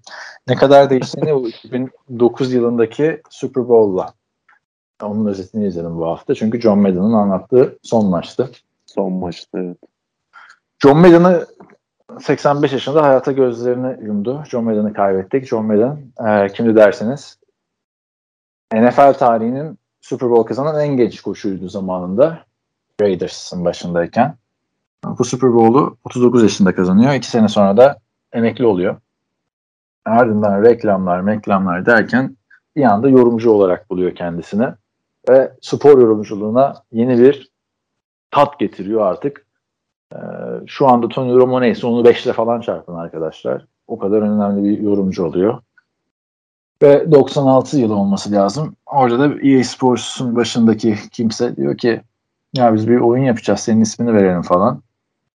Ne 0.48 0.54
kadar 0.54 0.90
değiştiğini 0.90 1.34
bu 1.34 1.48
2009 2.08 2.52
yılındaki 2.52 3.22
Super 3.30 3.68
Bowl'la. 3.68 4.12
Onun 5.02 5.26
özetini 5.26 5.66
izledim 5.66 5.98
bu 5.98 6.06
hafta. 6.06 6.34
Çünkü 6.34 6.60
John 6.60 6.78
Madden'ın 6.78 7.12
anlattığı 7.12 7.78
son 7.82 8.06
maçtı. 8.06 8.50
Son 8.86 9.12
maçta 9.12 9.58
evet. 9.58 9.76
John 10.82 10.98
Madden'ı 10.98 11.46
85 12.20 12.72
yaşında 12.72 13.02
hayata 13.02 13.32
gözlerini 13.32 14.04
yumdu. 14.06 14.44
John 14.48 14.64
Madden'ı 14.64 14.92
kaybettik. 14.92 15.46
John 15.46 15.64
Madden 15.64 15.98
e, 16.28 16.52
kimdi 16.52 16.76
derseniz 16.76 17.38
NFL 18.74 19.12
tarihinin 19.12 19.78
Super 20.00 20.30
Bowl 20.30 20.48
kazanan 20.48 20.80
en 20.80 20.96
genç 20.96 21.20
koşuydu 21.20 21.68
zamanında. 21.68 22.38
Raiders'ın 23.00 23.64
başındayken. 23.64 24.34
Bu 25.04 25.24
Super 25.24 25.54
Bowl'u 25.54 25.96
39 26.04 26.42
yaşında 26.42 26.74
kazanıyor. 26.74 27.12
İki 27.12 27.30
sene 27.30 27.48
sonra 27.48 27.76
da 27.76 27.98
emekli 28.32 28.66
oluyor. 28.66 28.96
Ardından 30.04 30.62
reklamlar, 30.62 31.26
reklamlar 31.26 31.86
derken 31.86 32.36
bir 32.76 32.82
anda 32.82 33.08
yorumcu 33.08 33.50
olarak 33.50 33.90
buluyor 33.90 34.14
kendisini. 34.14 34.68
Ve 35.28 35.52
spor 35.60 35.98
yorumculuğuna 35.98 36.74
yeni 36.92 37.18
bir 37.18 37.50
tat 38.30 38.58
getiriyor 38.58 39.06
artık. 39.06 39.46
Ee, 40.14 40.18
şu 40.66 40.88
anda 40.88 41.08
Tony 41.08 41.34
Romo 41.34 41.60
neyse 41.60 41.86
onu 41.86 42.08
5'le 42.08 42.32
falan 42.32 42.60
çarpın 42.60 42.94
arkadaşlar. 42.94 43.66
O 43.86 43.98
kadar 43.98 44.22
önemli 44.22 44.64
bir 44.64 44.78
yorumcu 44.78 45.24
oluyor. 45.24 45.58
Ve 46.82 47.12
96 47.12 47.78
yılı 47.78 47.94
olması 47.94 48.32
lazım. 48.32 48.76
Orada 48.86 49.18
da 49.18 49.48
EA 49.48 49.64
Sports'un 49.64 50.36
başındaki 50.36 50.96
kimse 51.12 51.56
diyor 51.56 51.76
ki 51.76 52.02
ya 52.54 52.74
biz 52.74 52.88
bir 52.88 53.00
oyun 53.00 53.24
yapacağız 53.24 53.60
senin 53.60 53.80
ismini 53.80 54.14
verelim 54.14 54.42
falan. 54.42 54.82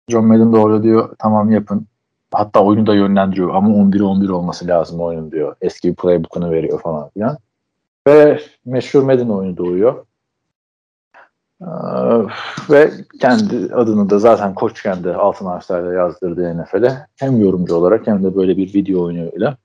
John 0.09 0.25
Madden 0.25 0.53
de 0.53 0.57
orada 0.57 0.83
diyor 0.83 1.15
tamam 1.19 1.51
yapın. 1.51 1.87
Hatta 2.31 2.63
oyunu 2.63 2.87
da 2.87 2.95
yönlendiriyor 2.95 3.55
ama 3.55 3.69
11-11 3.69 4.31
olması 4.31 4.67
lazım 4.67 4.99
oyun 4.99 5.31
diyor. 5.31 5.55
Eski 5.61 5.89
bir 5.89 5.95
playbook'unu 5.95 6.51
veriyor 6.51 6.81
falan 6.81 7.09
filan. 7.09 7.37
Ve 8.07 8.39
meşhur 8.65 9.03
Madden 9.03 9.29
oyunu 9.29 9.57
doğuyor. 9.57 10.05
Ee, 11.61 11.65
ve 12.69 12.91
kendi 13.21 13.73
adını 13.73 14.09
da 14.09 14.19
zaten 14.19 14.53
koç 14.53 14.83
kendi 14.83 15.13
altın 15.13 15.45
harflerle 15.45 15.95
yazdırdı 15.95 16.57
NFL'e. 16.57 17.07
Hem 17.15 17.41
yorumcu 17.41 17.75
olarak 17.75 18.07
hem 18.07 18.23
de 18.23 18.35
böyle 18.35 18.57
bir 18.57 18.73
video 18.73 19.03
oyunuyla. 19.03 19.57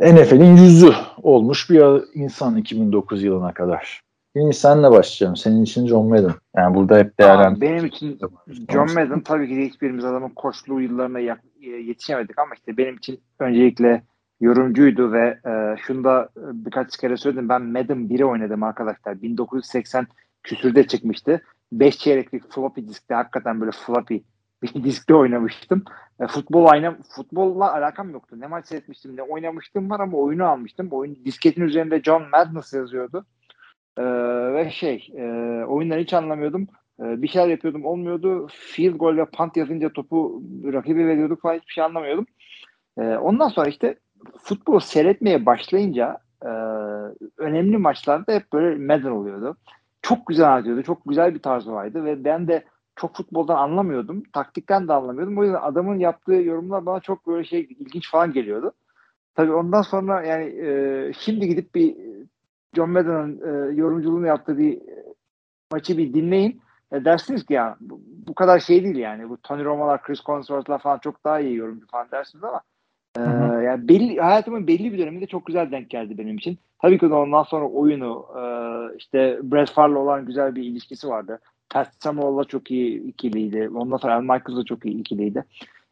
Ee, 0.00 0.14
NFL'in 0.14 0.56
yüzü 0.56 0.92
olmuş 1.22 1.70
bir 1.70 2.14
insan 2.14 2.56
2009 2.56 3.22
yılına 3.22 3.52
kadar. 3.52 4.07
Şimdi 4.38 4.54
senle 4.54 4.90
başlayacağım. 4.90 5.36
Senin 5.36 5.62
için 5.62 5.86
John 5.86 6.06
Madden. 6.06 6.34
Yani 6.56 6.74
burada 6.74 6.98
hep 6.98 7.20
değerlendir. 7.20 7.60
benim 7.60 7.86
için 7.86 8.18
John 8.72 8.94
Madden 8.94 9.20
tabii 9.20 9.48
ki 9.48 9.56
de 9.56 9.66
hiçbirimiz 9.66 10.04
adamın 10.04 10.28
koçluğu 10.28 10.80
yıllarına 10.80 11.20
e, 11.20 11.36
yetişemedik 11.66 12.38
ama 12.38 12.54
işte 12.54 12.76
benim 12.76 12.96
için 12.96 13.20
öncelikle 13.38 14.02
yorumcuydu 14.40 15.12
ve 15.12 15.38
e, 15.46 15.76
şunu 15.86 16.04
da 16.04 16.28
e, 16.36 16.42
birkaç 16.52 16.96
kere 16.96 17.16
söyledim. 17.16 17.48
Ben 17.48 17.62
Madden 17.62 17.98
1'i 17.98 18.24
oynadım 18.24 18.62
arkadaşlar. 18.62 19.22
1980 19.22 20.06
küsürde 20.42 20.86
çıkmıştı. 20.86 21.42
5 21.72 21.98
çeyreklik 21.98 22.52
floppy 22.52 22.80
diskte 22.80 23.14
hakikaten 23.14 23.60
böyle 23.60 23.72
floppy 23.72 24.16
bir 24.62 24.84
diskte 24.84 25.14
oynamıştım. 25.14 25.84
E, 26.20 26.26
futbol 26.26 26.66
aynı 26.66 26.96
futbolla 27.16 27.74
alakam 27.74 28.10
yoktu. 28.10 28.36
Ne 28.40 28.46
maç 28.46 28.66
seyretmiştim 28.66 29.16
ne 29.16 29.22
oynamıştım 29.22 29.90
var 29.90 30.00
ama 30.00 30.18
oyunu 30.18 30.44
almıştım. 30.44 30.88
Oyun 30.90 31.18
disketin 31.24 31.62
üzerinde 31.62 32.02
John 32.02 32.22
Madness 32.30 32.72
yazıyordu. 32.72 33.26
E, 33.98 34.04
ve 34.54 34.70
şey 34.70 35.08
e, 35.16 35.24
oyunları 35.64 36.00
hiç 36.00 36.14
anlamıyordum. 36.14 36.66
E, 37.00 37.22
bir 37.22 37.28
şeyler 37.28 37.48
yapıyordum 37.48 37.84
olmuyordu. 37.84 38.46
Field 38.50 38.94
goal 38.96 39.16
ve 39.16 39.24
punt 39.24 39.56
yazınca 39.56 39.92
topu 39.92 40.42
rakibe 40.64 41.06
veriyorduk 41.06 41.42
falan 41.42 41.54
hiçbir 41.54 41.72
şey 41.72 41.84
anlamıyordum. 41.84 42.26
E, 42.98 43.02
ondan 43.02 43.48
sonra 43.48 43.68
işte 43.68 43.98
futbol 44.38 44.78
seyretmeye 44.78 45.46
başlayınca 45.46 46.18
e, 46.44 46.48
önemli 47.38 47.78
maçlarda 47.78 48.32
hep 48.32 48.52
böyle 48.52 48.86
Madden 48.86 49.10
oluyordu. 49.10 49.56
Çok 50.02 50.26
güzel 50.26 50.52
anlatıyordu. 50.52 50.82
Çok 50.82 51.02
güzel 51.06 51.34
bir 51.34 51.42
tarzı 51.42 51.72
vardı 51.72 52.04
ve 52.04 52.24
ben 52.24 52.48
de 52.48 52.64
çok 52.96 53.16
futboldan 53.16 53.56
anlamıyordum. 53.56 54.22
Taktikten 54.32 54.88
de 54.88 54.92
anlamıyordum. 54.92 55.38
O 55.38 55.44
yüzden 55.44 55.60
adamın 55.62 55.98
yaptığı 55.98 56.34
yorumlar 56.34 56.86
bana 56.86 57.00
çok 57.00 57.26
böyle 57.26 57.44
şey 57.44 57.60
ilginç 57.60 58.10
falan 58.10 58.32
geliyordu. 58.32 58.72
Tabii 59.34 59.52
ondan 59.52 59.82
sonra 59.82 60.26
yani 60.26 60.44
e, 60.44 61.12
şimdi 61.18 61.48
gidip 61.48 61.74
bir 61.74 61.96
John 62.76 62.90
Madden'ın 62.90 63.40
e, 63.40 63.74
yorumculuğunu 63.74 64.26
yaptığı 64.26 64.58
bir 64.58 64.72
e, 64.76 65.04
maçı 65.72 65.98
bir 65.98 66.14
dinleyin. 66.14 66.60
E, 66.92 67.04
dersiniz 67.04 67.46
ki 67.46 67.52
ya 67.52 67.76
bu, 67.80 68.00
bu 68.26 68.34
kadar 68.34 68.60
şey 68.60 68.84
değil 68.84 68.96
yani. 68.96 69.28
Bu 69.28 69.36
Tony 69.36 69.64
Romo'lar, 69.64 70.02
Chris 70.02 70.20
Collinsworth'lar 70.20 70.78
falan 70.78 70.98
çok 70.98 71.24
daha 71.24 71.40
iyi 71.40 71.56
yorumcu 71.56 71.86
falan 71.86 72.10
dersiniz 72.12 72.44
ama 72.44 72.60
e, 73.16 73.20
Hı 73.20 73.24
hı. 73.24 73.62
yani 73.62 73.88
belli, 73.88 74.20
hayatımın 74.20 74.66
belli 74.66 74.92
bir 74.92 74.98
döneminde 74.98 75.26
çok 75.26 75.46
güzel 75.46 75.70
denk 75.70 75.90
geldi 75.90 76.18
benim 76.18 76.36
için. 76.36 76.58
Tabii 76.82 76.98
ki 76.98 77.10
de 77.10 77.14
ondan 77.14 77.42
sonra 77.42 77.68
oyunu 77.68 78.26
e, 78.36 78.42
işte 78.96 79.38
Brett 79.42 79.70
Favre'la 79.70 79.98
olan 79.98 80.26
güzel 80.26 80.54
bir 80.54 80.62
ilişkisi 80.62 81.08
vardı. 81.08 81.40
Pat 81.70 81.88
Summerall'la 82.02 82.44
çok 82.44 82.70
iyi 82.70 83.02
ikiliydi. 83.02 83.70
Ondan 83.74 83.96
sonra 83.96 84.14
Al 84.14 84.20
Michaels'la 84.20 84.64
çok 84.64 84.84
iyi 84.86 85.00
ikiliydi. 85.00 85.44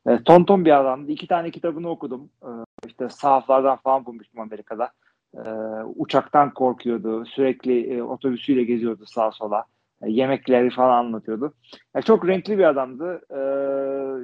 E, 0.07 0.23
ton 0.23 0.44
ton 0.44 0.65
bir 0.65 0.81
adamdı. 0.81 1.12
İki 1.12 1.27
tane 1.27 1.51
kitabını 1.51 1.89
okudum. 1.89 2.31
E, 2.43 2.51
işte 2.86 3.09
sahaflardan 3.09 3.77
falan 3.77 4.05
bulmuştum 4.07 4.40
Amerika'da. 4.40 4.90
E, 5.35 5.51
uçaktan 5.97 6.55
korkuyordu. 6.55 7.24
Sürekli 7.27 7.97
e, 7.97 8.03
otobüsüyle 8.03 8.65
geziyordu 8.65 9.05
sağa 9.07 9.32
sola. 9.32 9.65
E, 10.03 10.11
yemekleri 10.11 10.70
falan 10.70 10.98
anlatıyordu. 11.05 11.53
E, 11.94 12.03
çok 12.03 12.28
renkli 12.28 12.59
bir 12.59 12.65
adamdı. 12.65 13.20
E, 13.31 13.39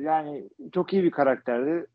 yani 0.02 0.48
çok 0.72 0.92
iyi 0.92 1.04
bir 1.04 1.10
karakterdi. 1.10 1.86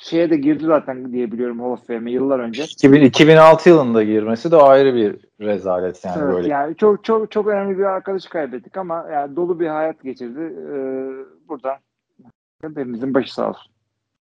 Şeye 0.00 0.30
de 0.30 0.36
girdi 0.36 0.64
zaten 0.64 1.12
diye 1.12 1.32
biliyorum 1.32 1.60
Hall 1.60 1.70
of 1.70 1.86
Fame'e 1.86 2.12
yıllar 2.12 2.38
önce. 2.38 2.64
2000, 2.64 3.00
2006 3.00 3.68
yılında 3.68 4.02
girmesi 4.02 4.50
de 4.50 4.56
ayrı 4.56 4.94
bir 4.94 5.16
rezalet 5.40 6.04
yani 6.04 6.22
Evet, 6.22 6.34
böyle. 6.34 6.48
yani 6.48 6.76
çok 6.76 7.04
çok 7.04 7.30
çok 7.30 7.46
önemli 7.46 7.78
bir 7.78 7.84
arkadaş 7.84 8.26
kaybettik 8.26 8.76
ama 8.76 9.06
yani 9.12 9.36
dolu 9.36 9.60
bir 9.60 9.66
hayat 9.66 10.02
geçirdi. 10.02 10.40
Ee, 10.40 11.48
buradan 11.48 11.76
hepimizin 12.62 13.14
başı 13.14 13.34
sağ 13.34 13.48
olsun. 13.48 13.72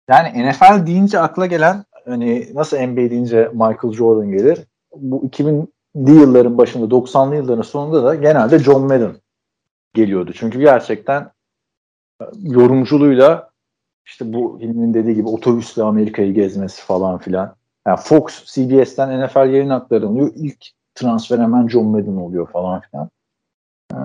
Yani 0.10 0.50
NFL 0.50 0.88
deyince 0.88 1.20
akla 1.20 1.46
gelen 1.46 1.84
hani 2.06 2.48
nasıl 2.54 2.78
NBA 2.78 3.10
deyince 3.10 3.50
Michael 3.54 3.94
Jordan 3.94 4.32
gelir. 4.32 4.60
Bu 4.96 5.26
2000'li 5.26 6.12
yılların 6.12 6.58
başında 6.58 6.86
90'lı 6.86 7.36
yılların 7.36 7.62
sonunda 7.62 8.04
da 8.04 8.16
genelde 8.16 8.60
John 8.60 8.82
Madden 8.82 9.16
geliyordu. 9.94 10.32
Çünkü 10.36 10.60
gerçekten 10.60 11.32
e, 12.22 12.26
yorumculuğuyla 12.42 13.50
işte 14.06 14.34
bu 14.34 14.60
Hilmi'nin 14.60 14.94
dediği 14.94 15.16
gibi 15.16 15.28
otobüsle 15.28 15.84
Amerika'yı 15.84 16.34
gezmesi 16.34 16.82
falan 16.82 17.18
filan. 17.18 17.56
Yani 17.88 18.00
Fox, 18.04 18.46
CBS'ten 18.46 19.26
NFL 19.26 19.38
yayın 19.38 19.70
hakları 19.70 20.08
alıyor. 20.08 20.32
İlk 20.36 20.66
transfer 20.96 21.40
hemen 21.40 21.68
John 21.68 21.86
Madden 21.86 22.16
oluyor 22.16 22.48
falan 22.52 22.82
filan. 22.82 23.10
Ee, 23.94 23.98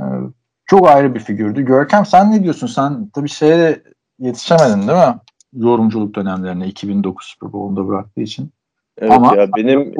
çok 0.66 0.89
ayrı 0.89 1.15
bir 1.15 1.20
figürdü. 1.20 1.62
Görkem 1.62 2.07
sen 2.07 2.33
ne 2.33 2.43
diyorsun? 2.43 2.66
Sen 2.66 3.09
tabii 3.15 3.29
şeye 3.29 3.83
yetişemedin 4.19 4.89
değil 4.89 4.99
mi? 4.99 5.15
Yorumculuk 5.53 6.15
dönemlerine 6.15 6.66
2009 6.66 7.27
Super 7.27 7.53
Bowl'da 7.53 7.89
bıraktığı 7.89 8.20
için. 8.20 8.51
Evet 8.99 9.12
Ama 9.12 9.37
ya 9.37 9.49
benim 9.57 9.95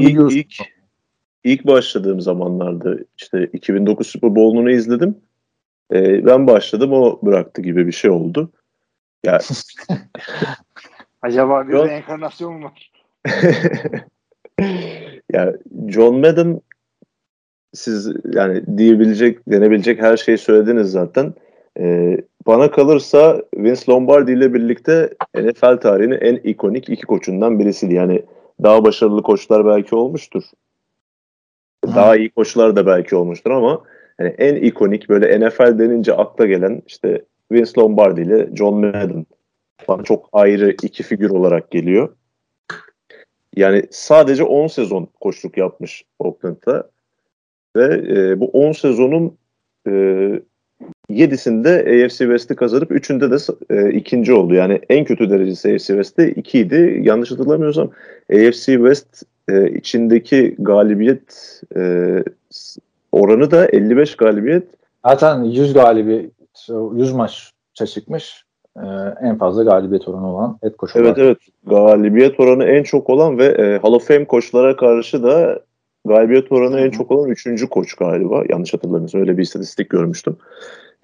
ilk, 0.00 0.32
ilk, 0.32 0.54
ilk 1.44 1.66
başladığım 1.66 2.20
zamanlarda 2.20 2.96
işte 3.18 3.46
2009 3.52 4.06
Super 4.06 4.36
Bowl'unu 4.36 4.70
izledim. 4.70 5.16
Ee, 5.92 6.26
ben 6.26 6.46
başladım 6.46 6.92
o 6.92 7.18
bıraktı 7.22 7.62
gibi 7.62 7.86
bir 7.86 7.92
şey 7.92 8.10
oldu. 8.10 8.52
Ya 9.24 9.38
Acaba 11.22 11.68
bir 11.68 11.72
Yok. 11.72 11.90
enkarnasyon 11.90 12.54
mu 12.54 12.64
var? 12.64 12.92
ya 15.32 15.54
John 15.88 16.20
Madden 16.20 16.60
siz 17.72 18.12
yani 18.32 18.78
diyebilecek, 18.78 19.50
denebilecek 19.50 20.02
her 20.02 20.16
şeyi 20.16 20.38
söylediniz 20.38 20.90
zaten. 20.90 21.34
Ee, 21.80 22.18
bana 22.46 22.70
kalırsa 22.70 23.42
Vince 23.56 23.82
Lombardi 23.88 24.32
ile 24.32 24.54
birlikte 24.54 25.10
NFL 25.34 25.76
tarihinin 25.76 26.18
en 26.20 26.36
ikonik 26.36 26.88
iki 26.88 27.06
koçundan 27.06 27.58
birisiydi. 27.58 27.94
Yani 27.94 28.22
daha 28.62 28.84
başarılı 28.84 29.22
koçlar 29.22 29.66
belki 29.66 29.94
olmuştur. 29.96 30.42
Daha 31.86 32.16
iyi 32.16 32.30
koçlar 32.30 32.76
da 32.76 32.86
belki 32.86 33.16
olmuştur 33.16 33.50
ama 33.50 33.82
yani 34.18 34.34
en 34.38 34.54
ikonik 34.54 35.08
böyle 35.08 35.40
NFL 35.40 35.78
denince 35.78 36.12
akla 36.12 36.46
gelen 36.46 36.82
işte 36.86 37.24
Vince 37.52 37.72
Lombardi 37.78 38.20
ile 38.20 38.56
John 38.56 38.74
Madden 38.74 39.26
bana 39.88 40.02
çok 40.02 40.28
ayrı 40.32 40.70
iki 40.82 41.02
figür 41.02 41.30
olarak 41.30 41.70
geliyor. 41.70 42.16
Yani 43.56 43.82
sadece 43.90 44.44
10 44.44 44.66
sezon 44.66 45.08
koçluk 45.20 45.56
yapmış 45.56 46.04
Oakland'da 46.18 46.90
ve 47.76 47.84
e, 48.16 48.40
bu 48.40 48.46
10 48.46 48.72
sezonun 48.72 49.38
e, 49.88 49.92
7'sinde 51.10 52.04
AFC 52.04 52.18
West'i 52.18 52.56
kazanıp 52.56 52.90
3'ünde 52.90 53.30
de 53.30 53.54
e, 53.74 53.92
ikinci 53.92 54.32
oldu. 54.32 54.54
Yani 54.54 54.80
en 54.88 55.04
kötü 55.04 55.30
derecesi 55.30 55.74
AFC 55.74 55.86
West'te 55.86 56.30
2 56.30 56.58
idi. 56.58 57.00
Yanlış 57.02 57.30
hatırlamıyorsam 57.30 57.90
AFC 58.32 58.64
West 58.64 59.22
e, 59.48 59.70
içindeki 59.70 60.56
galibiyet 60.58 61.60
e, 61.76 62.24
oranı 63.12 63.50
da 63.50 63.66
55 63.66 64.16
galibiyet. 64.16 64.66
Zaten 65.06 65.44
100 65.44 65.74
galibi 65.74 66.30
100 66.94 67.12
maç 67.12 67.52
çıkmış. 67.74 68.44
Ee, 68.76 69.14
en 69.22 69.38
fazla 69.38 69.62
galibiyet 69.62 70.08
oranı 70.08 70.34
olan 70.34 70.58
head 70.62 70.74
coach 70.78 70.96
Evet 70.96 71.18
evet. 71.18 71.38
Galibiyet 71.66 72.40
oranı 72.40 72.64
en 72.64 72.82
çok 72.82 73.10
olan 73.10 73.38
ve 73.38 73.44
e, 73.44 73.78
Hall 73.78 73.92
of 73.92 74.08
Fame 74.08 74.24
koçlara 74.24 74.76
karşı 74.76 75.22
da 75.22 75.60
galibiyet 76.04 76.52
oranı 76.52 76.80
en 76.80 76.90
çok 76.90 77.10
olan 77.10 77.30
3. 77.30 77.68
koç 77.70 77.94
galiba. 77.94 78.42
Yanlış 78.48 78.74
hatırlamıyorsam 78.74 79.20
öyle 79.20 79.38
bir 79.38 79.42
istatistik 79.42 79.90
görmüştüm. 79.90 80.36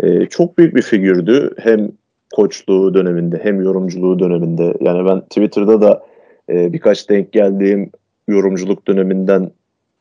E, 0.03 0.27
çok 0.27 0.59
büyük 0.59 0.75
bir 0.75 0.83
figürdü. 0.83 1.55
Hem 1.59 1.93
koçluğu 2.35 2.95
döneminde 2.95 3.41
hem 3.43 3.63
yorumculuğu 3.63 4.19
döneminde. 4.19 4.75
Yani 4.81 5.09
ben 5.09 5.21
Twitter'da 5.21 5.81
da 5.81 6.03
e, 6.49 6.73
birkaç 6.73 7.09
denk 7.09 7.33
geldiğim 7.33 7.91
yorumculuk 8.29 8.89
döneminden 8.89 9.51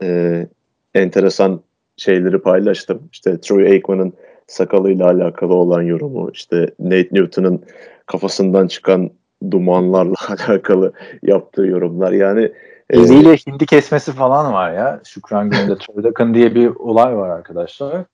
e, 0.04 0.48
enteresan 0.96 1.62
şeyleri 1.98 2.40
paylaştım. 2.40 3.10
İşte 3.12 3.42
Troy 3.42 3.72
Aikman'ın 3.72 4.14
sakalıyla 4.48 5.06
alakalı 5.06 5.54
olan 5.54 5.82
yorumu, 5.82 6.30
işte 6.34 6.70
Nate 6.80 7.10
Newton'ın 7.12 7.62
kafasından 8.06 8.68
çıkan 8.68 9.10
dumanlarla 9.52 10.16
alakalı 10.48 10.94
yaptığı 11.24 11.66
yorumlar. 11.66 12.12
Yani 12.12 12.52
Eliyle 12.90 13.36
hindi 13.48 13.66
kesmesi 13.66 14.12
falan 14.12 14.54
var 14.54 14.74
ya. 14.74 15.02
Şükran 15.06 15.50
gününde 15.50 15.78
Troy 15.78 16.34
diye 16.34 16.56
bir 16.56 16.68
olay 16.68 17.18
var 17.18 17.30
arkadaşlar. 17.30 18.06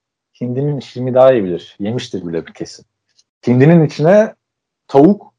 Hindinin 0.42 0.78
işini 0.78 1.14
daha 1.14 1.34
iyi 1.34 1.44
bilir. 1.44 1.76
Yemiştir 1.80 2.28
bile 2.28 2.48
bir 2.48 2.54
kesin. 2.54 2.86
Hindinin 3.48 3.86
içine 3.86 4.36
tavuk, 4.88 5.34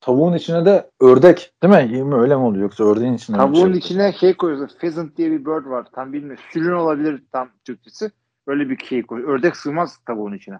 tavuğun 0.00 0.34
içine 0.34 0.64
de 0.64 0.90
ördek 1.00 1.52
değil 1.62 1.74
mi? 1.74 1.96
Yemi 1.96 2.14
öyle 2.14 2.36
mi 2.36 2.42
oluyor 2.42 2.62
yoksa 2.62 2.84
ördeğin 2.84 3.14
içine 3.14 3.36
Tavuğun 3.36 3.54
şey 3.54 3.78
içine 3.78 4.12
şey 4.12 4.36
koyuyorsun. 4.36 4.78
Pheasant 4.78 5.16
diye 5.16 5.30
bir 5.30 5.40
bird 5.40 5.66
var. 5.66 5.86
Tam 5.94 6.12
bilmiyorum. 6.12 6.44
Sülün 6.52 6.72
olabilir 6.72 7.22
tam 7.32 7.48
Türkçesi. 7.64 8.10
Böyle 8.46 8.70
bir 8.70 8.78
şey 8.84 9.02
koy. 9.02 9.24
Ördek 9.24 9.56
sığmaz 9.56 9.98
tavuğun 10.06 10.32
içine. 10.32 10.58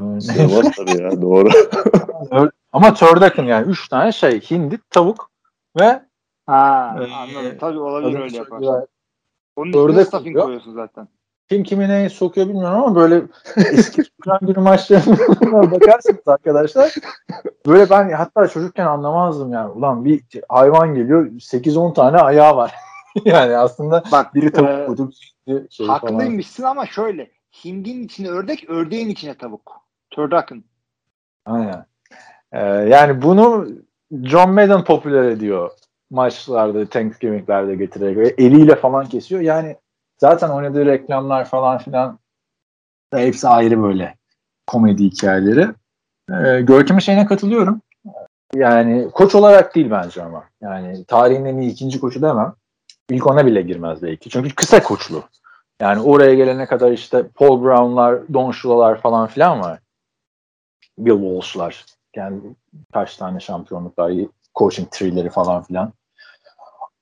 Sığmaz 0.00 0.70
tabii 0.76 1.02
ya 1.02 1.22
doğru. 1.22 1.48
Ama 2.72 2.94
turducken 2.94 3.44
yani. 3.44 3.70
Üç 3.70 3.88
tane 3.88 4.12
şey. 4.12 4.40
Hindi, 4.40 4.78
tavuk 4.90 5.30
ve 5.80 6.02
Ha 6.46 6.96
Ee, 7.00 7.12
anladım. 7.12 7.58
Tabii 7.60 7.78
olabilir 7.78 8.20
öyle 8.20 8.36
yapar. 8.36 8.60
yapar. 8.60 8.86
Onun 9.56 9.68
içine 9.70 9.82
Ördek 9.82 10.06
stuffing 10.06 10.24
koyuyor. 10.24 10.44
koyuyorsun 10.44 10.74
zaten. 10.74 11.08
Kim 11.52 11.62
kimi 11.62 11.88
neye 11.88 12.08
sokuyor 12.08 12.48
bilmiyorum 12.48 12.82
ama 12.82 12.94
böyle 12.96 13.22
eski 13.56 14.04
Şükran 14.04 14.38
günü 14.42 14.58
maçlarına 14.58 15.70
bakarsınız 15.70 16.28
arkadaşlar. 16.28 16.94
Böyle 17.66 17.90
ben 17.90 18.10
hatta 18.10 18.48
çocukken 18.48 18.86
anlamazdım 18.86 19.52
yani. 19.52 19.70
Ulan 19.70 20.04
bir 20.04 20.22
hayvan 20.48 20.94
geliyor 20.94 21.26
8-10 21.26 21.94
tane 21.94 22.16
ayağı 22.16 22.56
var. 22.56 22.74
yani 23.24 23.56
aslında 23.56 24.02
Bak 24.12 24.34
biri 24.34 24.46
e, 24.46 24.50
tavuk 24.50 24.86
koydu, 24.86 25.12
biri 25.46 25.66
şey 25.70 25.86
falan. 25.86 25.98
haklıymışsın 25.98 26.62
ama 26.62 26.86
şöyle. 26.86 27.30
Hindinin 27.64 28.04
içine 28.04 28.28
ördek, 28.28 28.70
ördeğin 28.70 29.08
içine 29.08 29.34
tavuk. 29.34 29.72
Turducken. 30.10 30.64
Aynen. 31.46 31.86
Ee, 32.52 32.66
yani 32.66 33.22
bunu 33.22 33.68
John 34.12 34.50
Madden 34.50 34.84
popüler 34.84 35.24
ediyor 35.24 35.70
maçlarda, 36.10 36.86
Thanksgiving'lerde 36.86 37.74
getirerek. 37.74 38.16
Ve 38.16 38.34
eliyle 38.38 38.76
falan 38.76 39.06
kesiyor. 39.06 39.40
Yani 39.40 39.76
zaten 40.22 40.48
oynadığı 40.48 40.86
reklamlar 40.86 41.44
falan 41.44 41.78
filan 41.78 42.18
da 43.12 43.18
hepsi 43.18 43.48
ayrı 43.48 43.82
böyle 43.82 44.14
komedi 44.66 45.04
hikayeleri. 45.04 45.68
Ee, 46.30 46.60
Görkem'in 46.60 47.00
şeyine 47.00 47.26
katılıyorum. 47.26 47.80
Yani 48.54 49.10
koç 49.10 49.34
olarak 49.34 49.74
değil 49.74 49.90
bence 49.90 50.22
ama. 50.22 50.44
Yani 50.60 51.04
tarihin 51.04 51.44
en 51.44 51.56
iyi 51.56 51.70
ikinci 51.70 52.00
koçu 52.00 52.22
demem. 52.22 52.54
İlk 53.10 53.26
ona 53.26 53.46
bile 53.46 53.62
girmez 53.62 54.02
belki. 54.02 54.30
Çünkü 54.30 54.54
kısa 54.54 54.82
koçlu. 54.82 55.22
Yani 55.80 56.00
oraya 56.00 56.34
gelene 56.34 56.66
kadar 56.66 56.92
işte 56.92 57.28
Paul 57.28 57.64
Brown'lar, 57.64 58.34
Don 58.34 58.50
Shula'lar 58.50 59.00
falan 59.00 59.26
filan 59.26 59.60
var. 59.60 59.78
Bill 60.98 61.20
Walsh'lar. 61.20 61.84
Yani 62.16 62.40
kaç 62.92 63.16
tane 63.16 63.40
şampiyonluklar, 63.40 64.12
coaching 64.54 64.90
tree'leri 64.90 65.30
falan 65.30 65.62
filan. 65.62 65.92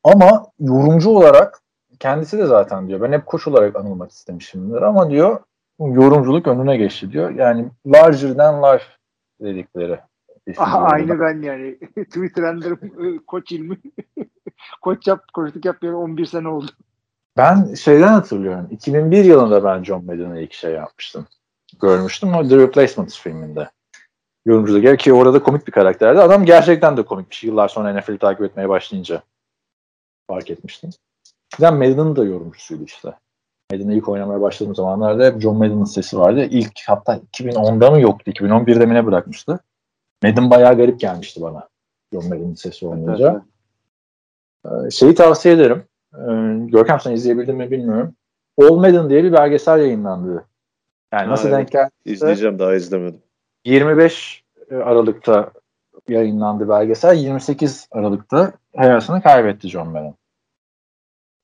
Ama 0.04 0.46
yorumcu 0.60 1.10
olarak 1.10 1.59
kendisi 2.00 2.38
de 2.38 2.46
zaten 2.46 2.88
diyor 2.88 3.00
ben 3.00 3.12
hep 3.12 3.26
koç 3.26 3.46
olarak 3.46 3.76
anılmak 3.76 4.10
istemişimdir 4.10 4.82
ama 4.82 5.10
diyor 5.10 5.40
yorumculuk 5.80 6.46
önüne 6.46 6.76
geçti 6.76 7.12
diyor. 7.12 7.30
Yani 7.30 7.68
larger 7.86 8.34
than 8.34 8.62
life 8.62 8.84
dedikleri. 9.40 10.00
Aha, 10.56 10.78
aynı 10.80 11.20
ben 11.20 11.42
yani. 11.42 11.78
Twitter 12.04 12.42
handle'ım 12.42 12.78
e, 13.14 13.18
koç 13.26 13.52
ilmi. 13.52 13.76
koç 14.82 15.06
yap, 15.06 15.24
koçluk 15.34 15.64
yapmayalı 15.64 15.98
11 15.98 16.26
sene 16.26 16.48
oldu. 16.48 16.70
Ben 17.36 17.74
şeyden 17.74 18.08
hatırlıyorum. 18.08 18.68
2001 18.70 19.24
yılında 19.24 19.64
ben 19.64 19.84
John 19.84 20.04
Madden'a 20.04 20.40
ilk 20.40 20.52
şey 20.52 20.72
yapmıştım. 20.72 21.26
Görmüştüm 21.82 22.34
o 22.34 22.48
The 22.48 22.56
Replacements 22.56 23.18
filminde. 23.18 23.70
Yorumculuk 24.46 24.84
ya 24.84 24.96
ki 24.96 25.12
orada 25.12 25.42
komik 25.42 25.66
bir 25.66 25.72
karakterdi. 25.72 26.20
Adam 26.20 26.44
gerçekten 26.44 26.96
de 26.96 27.02
komikmiş. 27.02 27.44
Yıllar 27.44 27.68
sonra 27.68 27.92
NFL'i 27.92 28.18
takip 28.18 28.42
etmeye 28.42 28.68
başlayınca 28.68 29.22
fark 30.26 30.50
etmiştim. 30.50 30.90
Ben 31.60 31.74
Madden'ın 31.74 32.16
da 32.16 32.24
yorumcusuydu 32.24 32.84
işte. 32.84 33.14
Madden'ı 33.72 33.94
ilk 33.94 34.08
oynamaya 34.08 34.40
başladığım 34.40 34.74
zamanlarda 34.74 35.24
hep 35.26 35.40
John 35.40 35.56
Madden'ın 35.56 35.84
sesi 35.84 36.18
vardı. 36.18 36.40
İlk 36.50 36.80
hatta 36.86 37.20
2010'da 37.32 37.90
mı 37.90 38.00
yoktu? 38.00 38.30
2011'de 38.30 38.86
mi 38.86 38.94
ne 38.94 39.06
bırakmıştı? 39.06 39.60
Madden 40.22 40.50
bayağı 40.50 40.76
garip 40.76 41.00
gelmişti 41.00 41.42
bana. 41.42 41.68
John 42.12 42.24
Madden'ın 42.28 42.54
sesi 42.54 42.86
olmayınca. 42.86 43.42
Ee, 44.66 44.90
şeyi 44.90 45.14
tavsiye 45.14 45.54
ederim. 45.54 45.84
Ee, 46.14 46.18
Görkem 46.70 47.00
sen 47.00 47.12
izleyebildin 47.12 47.56
mi 47.56 47.70
bilmiyorum. 47.70 48.14
All 48.62 48.76
Madden 48.76 49.10
diye 49.10 49.24
bir 49.24 49.32
belgesel 49.32 49.78
yayınlandı. 49.78 50.44
Yani 51.12 51.24
Ha, 51.24 51.30
nasıl 51.30 51.48
evet. 51.48 51.58
denk 51.58 51.70
geldi? 51.72 51.90
İzleyeceğim 52.04 52.58
daha 52.58 52.74
izlemedim. 52.74 53.22
25 53.64 54.44
Aralık'ta 54.70 55.50
yayınlandı 56.08 56.68
belgesel. 56.68 57.16
28 57.16 57.88
Aralık'ta 57.90 58.52
hayatını 58.76 59.22
kaybetti 59.22 59.68
John 59.68 59.88
Madden. 59.88 60.14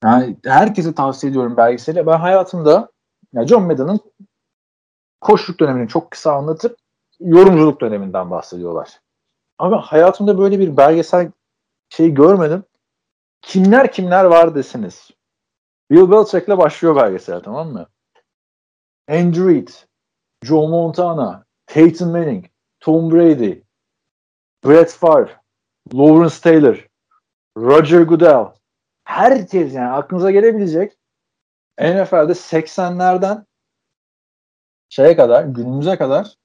Yani 0.07 0.37
herkese 0.45 0.95
tavsiye 0.95 1.31
ediyorum 1.31 1.57
belgeseli. 1.57 2.07
Ben 2.07 2.17
hayatımda 2.17 2.91
ya 3.33 3.47
John 3.47 3.63
Madden'ın 3.63 3.99
koşluk 5.21 5.59
dönemini 5.59 5.87
çok 5.87 6.11
kısa 6.11 6.33
anlatıp 6.33 6.77
yorumculuk 7.19 7.81
döneminden 7.81 8.31
bahsediyorlar. 8.31 8.99
Ama 9.57 9.81
hayatımda 9.81 10.37
böyle 10.37 10.59
bir 10.59 10.77
belgesel 10.77 11.31
şey 11.89 12.13
görmedim. 12.13 12.63
Kimler 13.41 13.91
kimler 13.91 14.25
var 14.25 14.55
desiniz. 14.55 15.11
Bill 15.91 16.11
Belichick'le 16.11 16.57
başlıyor 16.57 16.95
belgesel 16.95 17.39
tamam 17.43 17.71
mı? 17.71 17.87
Andrew 19.09 19.53
Reid, 19.53 19.69
Joe 20.43 20.67
Montana, 20.67 21.45
Peyton 21.67 22.09
Manning, 22.09 22.45
Tom 22.79 23.11
Brady, 23.11 23.61
Brett 24.65 24.91
Favre, 24.91 25.41
Lawrence 25.93 26.35
Taylor, 26.41 26.87
Roger 27.57 28.01
Goodell. 28.01 28.57
Herkes 29.07 29.73
yani 29.73 29.89
aklınıza 29.89 30.31
gelebilecek 30.31 30.93
NFL'de 31.79 32.31
80'lerden 32.31 33.45
şeye 34.89 35.15
kadar, 35.15 35.43
günümüze 35.43 35.97
kadar 35.97 36.35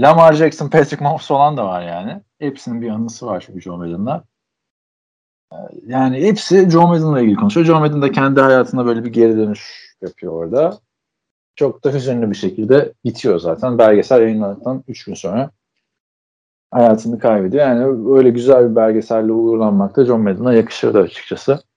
Lamar 0.00 0.32
Jackson, 0.32 0.68
Patrick 0.68 1.04
Mahomes 1.04 1.26
falan 1.26 1.56
da 1.56 1.66
var 1.66 1.82
yani. 1.82 2.22
Hepsinin 2.38 2.82
bir 2.82 2.88
anısı 2.90 3.26
var 3.26 3.44
çünkü 3.46 3.60
Joe 3.60 3.76
Madden'la. 3.76 4.24
Ee, 5.52 5.56
Yani 5.86 6.22
hepsi 6.22 6.70
Joe 6.70 6.86
Madden'la 6.86 7.20
ilgili 7.20 7.36
konuşuyor. 7.36 7.66
Joe 7.66 7.80
Madden 7.80 8.02
da 8.02 8.12
kendi 8.12 8.40
hayatında 8.40 8.86
böyle 8.86 9.04
bir 9.04 9.12
geri 9.12 9.36
dönüş 9.36 9.94
yapıyor 10.02 10.32
orada. 10.32 10.78
Çok 11.56 11.84
da 11.84 11.92
hüzünlü 11.92 12.30
bir 12.30 12.36
şekilde 12.36 12.92
bitiyor 13.04 13.38
zaten. 13.38 13.78
Belgesel 13.78 14.20
yayınlandıktan 14.20 14.84
3 14.88 15.04
gün 15.04 15.14
sonra 15.14 15.50
hayatını 16.70 17.18
kaybediyor. 17.18 17.66
Yani 17.66 18.12
öyle 18.16 18.30
güzel 18.30 18.70
bir 18.70 18.76
belgeselle 18.76 19.32
uğurlanmak 19.32 19.96
da 19.96 20.04
John 20.04 20.20
Madden'a 20.20 20.52
yakışırdı 20.52 20.98
açıkçası. 20.98 21.69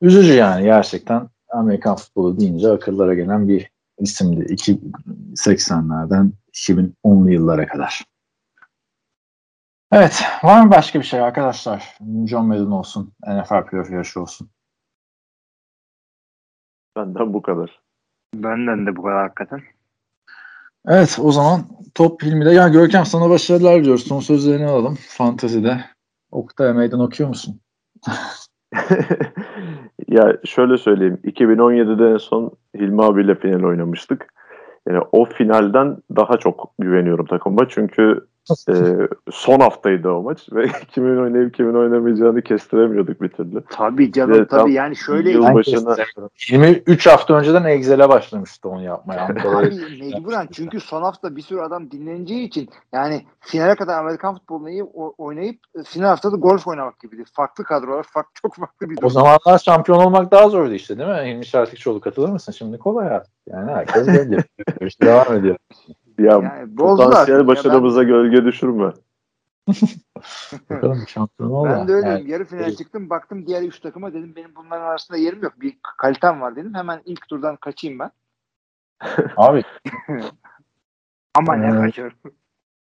Üzücü 0.00 0.32
yani 0.32 0.64
gerçekten 0.64 1.28
Amerikan 1.48 1.96
futbolu 1.96 2.40
deyince 2.40 2.70
akıllara 2.70 3.14
gelen 3.14 3.48
bir 3.48 3.70
isimdi. 3.98 4.56
80'lerden 5.32 6.32
2010'lu 6.52 7.30
yıllara 7.30 7.66
kadar. 7.66 8.04
Evet. 9.92 10.22
Var 10.42 10.62
mı 10.62 10.70
başka 10.70 10.98
bir 10.98 11.04
şey 11.04 11.20
arkadaşlar? 11.20 11.96
John 12.26 12.46
Madden 12.46 12.70
olsun. 12.70 13.12
NFL 13.26 13.66
playoff 13.66 13.90
yarışı 13.90 14.20
olsun. 14.20 14.50
Benden 16.96 17.34
bu 17.34 17.42
kadar. 17.42 17.80
Benden 18.34 18.86
de 18.86 18.96
bu 18.96 19.02
kadar 19.02 19.22
hakikaten. 19.22 19.62
Evet 20.86 21.18
o 21.22 21.32
zaman 21.32 21.64
top 21.94 22.20
filmiyle. 22.20 22.52
Ya 22.52 22.68
Görkem 22.68 23.06
sana 23.06 23.30
başarılar 23.30 23.80
diliyoruz. 23.80 24.06
Son 24.06 24.20
sözlerini 24.20 24.66
alalım. 24.66 24.98
Fantezide. 25.08 25.84
Oktay 26.30 26.72
meydan 26.72 27.00
okuyor 27.00 27.28
musun? 27.28 27.60
ya 30.08 30.36
şöyle 30.44 30.78
söyleyeyim. 30.78 31.18
2017'de 31.24 32.10
en 32.10 32.16
son 32.16 32.50
Hilmi 32.76 33.04
abiyle 33.04 33.34
final 33.34 33.64
oynamıştık. 33.64 34.26
Yani 34.88 35.02
o 35.12 35.24
finalden 35.24 35.96
daha 36.16 36.36
çok 36.36 36.70
güveniyorum 36.78 37.26
takıma. 37.26 37.68
Çünkü 37.68 38.20
e, 38.68 39.08
son 39.30 39.60
haftaydı 39.60 40.08
o 40.08 40.22
maç 40.22 40.48
ve 40.52 40.68
kimin 40.94 41.22
oynayıp 41.22 41.54
kimin 41.54 41.74
oynamayacağını 41.74 42.42
kestiremiyorduk 42.42 43.22
bir 43.22 43.28
türlü. 43.28 43.64
Tabii 43.70 44.12
canım 44.12 44.46
tam 44.46 44.60
tabii 44.60 44.72
yani 44.72 44.96
şöyle 44.96 45.30
yıl 45.30 45.42
Ben 45.42 45.54
başına 45.54 45.96
23 46.50 47.06
hafta 47.06 47.34
önceden 47.34 47.64
Excel'e 47.64 48.08
başlamıştı 48.08 48.68
onu 48.68 48.82
yapmaya. 48.82 49.24
Abi 49.24 49.70
mecburen 50.00 50.48
çünkü 50.52 50.80
son 50.80 51.02
hafta 51.02 51.36
bir 51.36 51.42
sürü 51.42 51.60
adam 51.60 51.90
dinleneceği 51.90 52.46
için 52.46 52.68
yani 52.92 53.22
finale 53.40 53.74
kadar 53.74 53.98
Amerikan 53.98 54.34
futbolunu 54.34 54.64
oynayıp, 54.64 54.88
oynayıp 55.18 55.60
final 55.84 56.08
haftada 56.08 56.36
golf 56.36 56.66
oynamak 56.66 57.00
gibidir. 57.00 57.28
Farklı 57.32 57.64
kadrolar, 57.64 58.02
farklı, 58.02 58.32
çok 58.42 58.54
farklı 58.54 58.90
bir 58.90 58.94
o 58.94 59.00
durum. 59.00 59.10
zamanlar 59.10 59.58
şampiyon 59.58 59.98
olmak 59.98 60.30
daha 60.30 60.48
zordu 60.48 60.72
işte 60.72 60.98
değil 60.98 61.08
mi? 61.08 61.30
Hilmi 61.30 61.46
Şarkıçoğlu 61.46 62.00
katılır 62.00 62.28
mısın? 62.28 62.52
Şimdi 62.52 62.78
kolay 62.78 63.08
artık. 63.08 63.32
Yani 63.46 63.70
herkes 63.70 64.08
belli. 64.08 64.44
işte 64.80 65.06
devam 65.06 65.34
ediyor. 65.34 65.56
Ya 66.18 66.32
Yani 66.32 66.76
potansiyel 66.76 67.38
Ya 67.38 67.46
başarımıza 67.46 68.02
gölge 68.02 68.44
düşürme. 68.44 68.92
Bakalım 70.70 71.04
şampiyon 71.08 71.50
ol 71.50 71.64
Ben 71.64 71.88
de 71.88 71.92
öyleyim. 71.92 72.16
Yani, 72.16 72.30
Yarı 72.30 72.44
final 72.44 72.74
çıktım. 72.74 73.10
Baktım 73.10 73.46
diğer 73.46 73.62
üç 73.62 73.80
takıma 73.80 74.14
dedim 74.14 74.32
benim 74.36 74.54
bunların 74.56 74.84
arasında 74.84 75.18
yerim 75.18 75.42
yok. 75.42 75.52
Bir 75.60 75.78
kalitem 75.98 76.40
var 76.40 76.56
dedim. 76.56 76.74
Hemen 76.74 77.00
ilk 77.04 77.28
turdan 77.28 77.56
kaçayım 77.56 77.98
ben. 77.98 78.10
abi 79.36 79.62
Ama 81.34 81.56
ne 81.56 81.66
Evet. 81.66 81.80
kaçıyorum. 81.80 82.16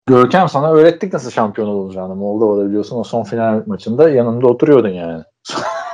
Görkem 0.06 0.48
sana 0.48 0.72
öğrettik 0.72 1.12
nasıl 1.12 1.30
şampiyon 1.30 1.68
olacağını. 1.68 2.14
Moldova'da 2.14 2.66
biliyorsun 2.68 2.96
o 2.98 3.04
son 3.04 3.22
final 3.24 3.62
maçında 3.66 4.10
yanında 4.10 4.46
oturuyordun 4.46 4.88
yani. 4.88 5.24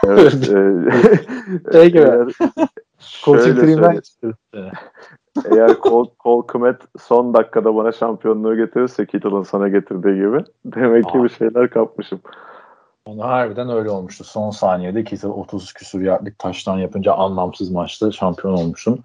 Evet, 0.07 0.35
e, 0.35 1.73
Şey 1.73 1.93
gibi. 1.93 2.35
Coaching 3.25 3.61
şöyle. 3.61 4.01
Eğer 5.51 5.81
Cole, 5.83 6.11
Cole 6.21 6.47
Kmet 6.47 6.77
son 7.01 7.35
dakikada 7.35 7.77
bana 7.77 7.93
şampiyonluğu 7.93 8.57
getirirse 8.57 9.07
Kittle'ın 9.07 9.43
sana 9.43 9.69
getirdiği 9.69 10.15
gibi 10.15 10.39
demek 10.65 11.05
ki 11.05 11.19
Aa. 11.19 11.25
bir 11.25 11.29
şeyler 11.29 11.71
kapmışım. 11.71 12.21
Onu 13.07 13.25
harbiden 13.25 13.71
öyle 13.71 13.91
olmuştu. 13.91 14.25
Son 14.25 14.51
saniyede 14.51 15.05
Kittle 15.05 15.29
30 15.29 15.73
küsur 15.73 16.01
yardlık 16.01 16.39
taştan 16.39 16.79
yapınca 16.79 17.13
anlamsız 17.13 17.71
maçta 17.71 18.13
şampiyon 18.13 18.55
olmuşsun. 18.55 19.01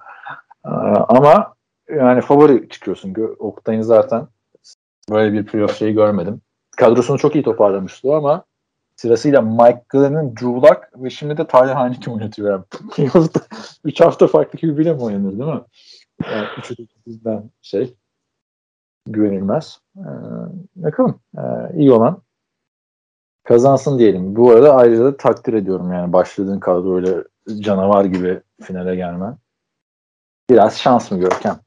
Ee, 0.65 0.69
ama 1.07 1.53
yani 1.95 2.21
favori 2.21 2.69
çıkıyorsun. 2.69 3.15
Oktay'ın 3.39 3.81
zaten 3.81 4.27
böyle 5.09 5.33
bir 5.33 5.45
playoff 5.45 5.77
şeyi 5.77 5.93
görmedim. 5.93 6.41
Kadrosunu 6.77 7.17
çok 7.17 7.35
iyi 7.35 7.43
toparlamıştı 7.43 8.15
ama 8.15 8.43
sırasıyla 8.95 9.41
Mike 9.41 9.83
Glenn'in 9.89 10.35
Drew 10.35 10.47
Luck 10.47 10.79
ve 10.95 11.09
şimdi 11.09 11.37
de 11.37 11.47
Tyler 11.47 11.75
Heineke 11.75 12.11
oynatıyor. 12.11 12.51
Yani 12.51 12.63
playoff'ta 12.95 13.39
3 13.83 14.01
hafta 14.01 14.27
farklı 14.27 14.59
gibi 14.59 14.77
bile 14.77 14.93
mi 14.93 15.01
oynanır 15.01 15.39
değil 15.39 15.53
mi? 15.53 15.61
Yani 16.31 16.47
üçü 16.57 16.77
de 16.77 16.81
bizden 17.07 17.49
şey 17.61 17.95
güvenilmez. 19.07 19.79
Ee, 19.97 20.01
bakalım. 20.75 21.19
Ee, 21.37 21.41
iyi 21.75 21.91
olan 21.91 22.21
kazansın 23.43 23.99
diyelim. 23.99 24.35
Bu 24.35 24.51
arada 24.51 24.75
ayrıca 24.75 25.03
da 25.05 25.17
takdir 25.17 25.53
ediyorum 25.53 25.91
yani 25.93 26.13
başladığın 26.13 26.59
kadroyla 26.59 27.23
canavar 27.59 28.05
gibi 28.05 28.41
finale 28.61 28.95
gelmen. 28.95 29.37
Biraz 30.49 30.77
şans 30.77 31.11
mı 31.11 31.19
Görkem? 31.19 31.59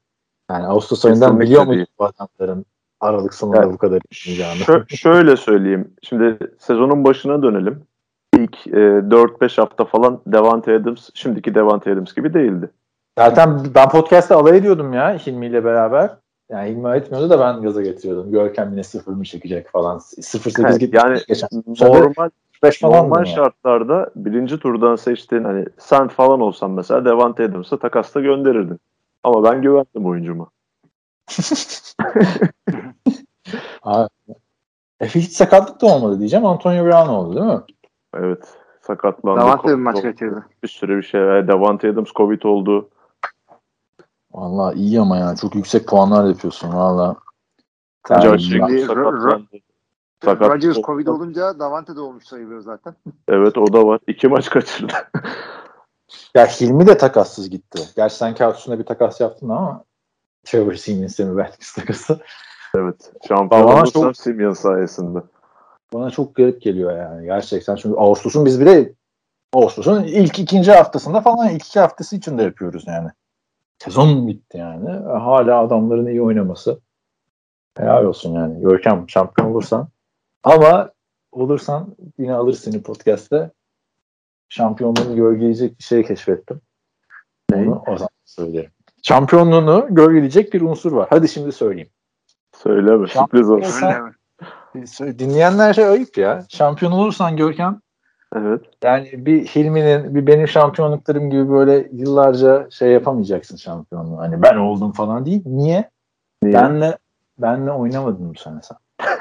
Yani 0.51 0.65
Ağustos 0.67 1.05
ayından 1.05 1.39
biliyor 1.39 1.67
değil. 1.67 1.85
bu 1.99 2.05
adamların 2.05 2.65
Aralık 2.99 3.33
sonunda 3.33 3.57
Evet. 3.63 3.73
bu 3.73 3.77
kadar 3.77 4.01
oynayacağını? 4.27 4.59
Şö- 4.59 4.95
şöyle 4.97 5.37
söyleyeyim. 5.37 5.93
Şimdi 6.01 6.37
sezonun 6.59 7.03
başına 7.03 7.43
dönelim. 7.43 7.83
İlk 8.37 8.67
e, 8.67 8.71
4-5 8.71 9.61
hafta 9.61 9.85
falan 9.85 10.21
Devante 10.27 10.75
Adams 10.75 11.09
şimdiki 11.13 11.55
Devante 11.55 11.91
Adams 11.93 12.13
gibi 12.13 12.33
değildi. 12.33 12.69
Zaten 13.17 13.61
ben 13.75 13.89
podcast'ta 13.89 14.37
alay 14.37 14.57
ediyordum 14.57 14.93
ya 14.93 15.17
Hilmi 15.17 15.45
ile 15.45 15.65
beraber. 15.65 16.09
Yani 16.49 16.69
Hilmi 16.69 16.89
etmiyordu 16.97 17.29
da 17.29 17.39
ben 17.39 17.61
gaza 17.61 17.81
getiriyordum. 17.81 18.31
Görkem 18.31 18.71
yine 18.71 18.83
sıfır 18.83 19.13
mı 19.13 19.23
çekecek 19.23 19.69
falan. 19.69 19.97
0-8 19.97 20.67
Evet, 20.67 20.79
gitti. 20.79 20.97
yani 20.97 21.19
geçen. 21.27 21.49
Normal 21.81 22.29
5 22.63 22.79
falan 22.79 23.03
normal 23.03 23.25
şartlarda 23.25 24.09
birinci 24.15 24.59
turdan 24.59 24.95
seçtiğin 24.95 25.43
hani 25.43 25.65
sen 25.77 26.07
falan 26.07 26.41
olsan 26.41 26.71
mesela 26.71 27.05
Devante 27.05 27.43
Adams'a 27.43 27.79
takasta 27.79 28.19
gönderirdin. 28.21 28.79
Ama 29.23 29.43
ben 29.43 29.61
güvendim 29.61 30.05
oyuncuma. 30.05 30.47
Abi. 33.83 34.09
E, 34.99 35.07
hiç 35.07 35.31
sakatlık 35.31 35.81
da 35.81 35.85
olmadı 35.85 36.19
diyeceğim. 36.19 36.45
Antonio 36.45 36.85
Brown 36.85 37.09
oldu 37.09 37.35
değil 37.35 37.45
mi? 37.45 37.61
Evet. 38.15 38.43
Sakatlandı. 38.81 39.41
Davante 39.41 39.67
bir 39.67 39.73
maç 39.73 40.01
kaçırdı. 40.01 40.45
Bir 40.63 40.67
sürü 40.67 40.97
bir 40.97 41.03
şey. 41.03 41.21
var. 41.21 41.47
Devante 41.47 41.89
Adams 41.89 42.11
Covid 42.11 42.43
oldu. 42.43 42.89
Vallahi 44.33 44.75
iyi 44.79 45.01
ama 45.01 45.17
ya. 45.17 45.35
Çok 45.35 45.55
yüksek 45.55 45.87
puanlar 45.87 46.25
yapıyorsun 46.27 46.73
valla. 46.73 47.15
Yani 48.09 48.41
şimdi. 48.41 48.85
Sakat 50.25 50.49
Rodgers. 50.49 50.81
Covid 50.81 51.07
olunca 51.07 51.59
Davante 51.59 51.95
de 51.95 51.99
olmuş 51.99 52.23
sayılıyor 52.25 52.61
zaten. 52.61 52.95
Evet 53.27 53.57
o 53.57 53.73
da 53.73 53.87
var. 53.87 53.99
İki 54.07 54.27
maç 54.27 54.49
kaçırdı. 54.49 54.93
Ya 56.35 56.45
Hilmi 56.45 56.87
de 56.87 56.97
takassız 56.97 57.49
gitti. 57.49 57.83
Gerçi 57.95 58.15
sen 58.15 58.35
kağıt 58.35 58.57
üstünde 58.57 58.79
bir 58.79 58.83
takas 58.85 59.21
yaptın 59.21 59.49
ama 59.49 59.83
Trevor 60.43 60.73
Siemens'e 60.73 61.25
mi 61.25 61.37
belki 61.37 61.57
takası. 61.75 62.19
evet. 62.75 63.11
Şampiyon 63.27 63.63
olursan 63.63 64.01
çok- 64.01 64.17
Simeon 64.17 64.53
sayesinde. 64.53 65.19
Bana 65.93 66.09
çok 66.09 66.35
garip 66.35 66.61
geliyor 66.61 66.97
yani. 66.97 67.25
Gerçekten 67.25 67.75
çünkü 67.75 67.97
Ağustos'un 67.99 68.45
biz 68.45 68.61
bile 68.61 68.93
Ağustos'un 69.53 70.03
ilk 70.03 70.39
ikinci 70.39 70.71
haftasında 70.71 71.21
falan 71.21 71.49
ilk 71.49 71.65
iki 71.65 71.79
haftası 71.79 72.15
içinde 72.15 72.43
yapıyoruz 72.43 72.83
yani. 72.87 73.09
Sezon 73.79 74.27
bitti 74.27 74.57
yani. 74.57 74.89
Hala 75.05 75.59
adamların 75.59 76.05
iyi 76.05 76.21
oynaması. 76.21 76.79
Helal 77.77 78.05
olsun 78.05 78.33
yani. 78.33 78.61
Görkem 78.61 79.05
şampiyon 79.09 79.51
olursan. 79.51 79.87
Ama 80.43 80.91
olursan 81.31 81.95
yine 82.17 82.33
alır 82.33 82.53
seni 82.53 82.81
podcast'te. 82.83 83.51
Şampiyonluğunu 84.49 85.15
gölgeleyecek 85.15 85.79
bir 85.79 85.83
şey 85.83 86.03
keşfettim. 86.03 86.61
Onu 87.53 87.83
o 87.87 87.97
zaman 87.97 88.09
söylerim. 88.25 88.71
Şampiyonluğunu 89.03 89.87
gölgeleyecek 89.89 90.53
bir 90.53 90.61
unsur 90.61 90.91
var. 90.91 91.07
Hadi 91.09 91.27
şimdi 91.29 91.51
söyleyeyim. 91.51 91.89
Söyleme. 92.55 93.07
Sürpriz 93.07 93.49
olsun. 93.49 93.87
Söyle- 94.85 95.19
Dinleyenler 95.19 95.73
şey 95.73 95.85
ayıp 95.85 96.17
ya. 96.17 96.45
Şampiyon 96.49 96.91
olursan 96.91 97.37
Görkem 97.37 97.81
Evet. 98.35 98.61
yani 98.83 99.25
bir 99.25 99.45
Hilmi'nin 99.45 100.15
bir 100.15 100.27
benim 100.27 100.47
şampiyonluklarım 100.47 101.29
gibi 101.29 101.49
böyle 101.49 101.89
yıllarca 101.91 102.67
şey 102.71 102.91
yapamayacaksın 102.91 103.57
şampiyonluğu. 103.57 104.17
Hani 104.17 104.41
ben 104.41 104.55
oldum 104.55 104.91
falan 104.91 105.25
değil. 105.25 105.41
Niye? 105.45 105.89
Niye? 106.43 106.53
Benle 106.53 106.97
benle 107.37 107.71
oynamadın 107.71 108.29
bu 108.35 108.39
sene 108.39 108.59
sen. 108.61 108.77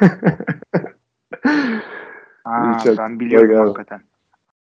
Çok 2.84 2.99
ben 2.99 3.20
biliyorum 3.20 3.49
güzel. 3.49 3.62
hakikaten. 3.65 4.00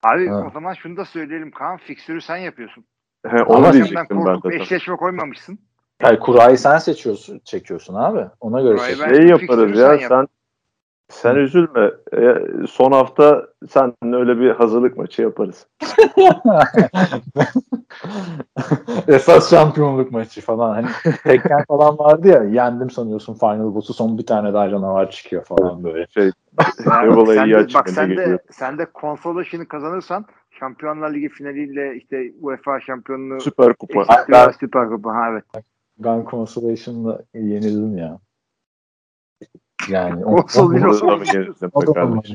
Abi 0.03 0.29
Ha. 0.29 0.45
o 0.47 0.51
zaman 0.51 0.75
şunu 0.75 0.97
da 0.97 1.05
söyleyelim 1.05 1.51
Kaan. 1.51 1.77
Fiksürü 1.77 2.21
sen 2.21 2.37
yapıyorsun. 2.37 2.85
He, 3.27 3.43
onu 3.43 3.57
Ama 3.57 3.73
diyecektim 3.73 4.25
ben 4.27 4.43
de. 4.53 4.57
eşleşme 4.57 4.97
koymamışsın. 4.97 5.59
Yani 6.03 6.19
kurayı 6.19 6.59
sen 6.59 6.79
seçiyorsun, 6.79 7.41
çekiyorsun 7.45 7.95
abi. 7.95 8.27
Ona 8.41 8.61
göre 8.61 8.77
Kurayı 8.77 8.97
seç. 8.97 9.07
ben- 9.07 9.15
Şey 9.15 9.27
yaparız 9.27 9.75
sen 9.75 9.81
ya 9.87 9.93
yap. 9.95 10.03
sen 10.09 10.27
sen 11.09 11.35
üzülme. 11.37 11.91
E, 12.17 12.35
son 12.71 12.93
hafta 12.93 13.47
sen 13.69 13.95
öyle 14.03 14.41
bir 14.41 14.51
hazırlık 14.51 14.97
maçı 14.97 15.23
yaparız. 15.23 15.67
Esas 19.09 19.51
şampiyonluk 19.51 20.13
maçı 20.13 20.41
falan. 20.41 20.75
Hani 20.75 20.87
Tekken 21.25 21.65
falan 21.69 21.99
vardı 21.99 22.29
ya 22.29 22.43
yendim 22.43 22.91
sanıyorsun 22.91 23.35
Final 23.35 23.75
Boss'u 23.75 23.95
son 23.95 24.19
bir 24.19 24.27
tane 24.27 24.53
daha 24.55 24.71
canavar 24.71 25.11
çıkıyor 25.11 25.45
falan 25.45 25.85
böyle. 25.85 26.07
Şey, 26.07 26.31
Yani 26.87 27.07
Evala'yı 27.13 27.39
sen 27.39 27.47
iyi 27.47 27.55
de, 27.55 27.75
bak 27.75 27.91
sen 27.91 28.17
de, 28.17 28.39
sen 28.51 28.79
de 28.79 28.87
Consolation'ı 29.01 29.69
kazanırsan 29.69 30.27
Şampiyonlar 30.51 31.15
Ligi 31.15 31.29
finaliyle 31.29 31.97
işte 31.97 32.33
UEFA 32.41 32.81
şampiyonluğu 32.81 33.41
Süper 33.41 33.73
kupa. 33.75 34.05
Ben- 34.29 34.51
Süper 34.61 34.89
Kupa. 34.89 35.15
Ha 35.15 35.29
evet. 35.33 35.45
Gun 35.99 36.27
Consolation'la 36.31 37.23
yenildim 37.35 37.99
ya. 37.99 38.19
Yani 39.89 40.25
o, 40.57 40.63
mı 40.69 41.25
gelirsin 41.33 41.71
o 41.73 41.87
da 41.87 42.05
olmadı. 42.05 42.29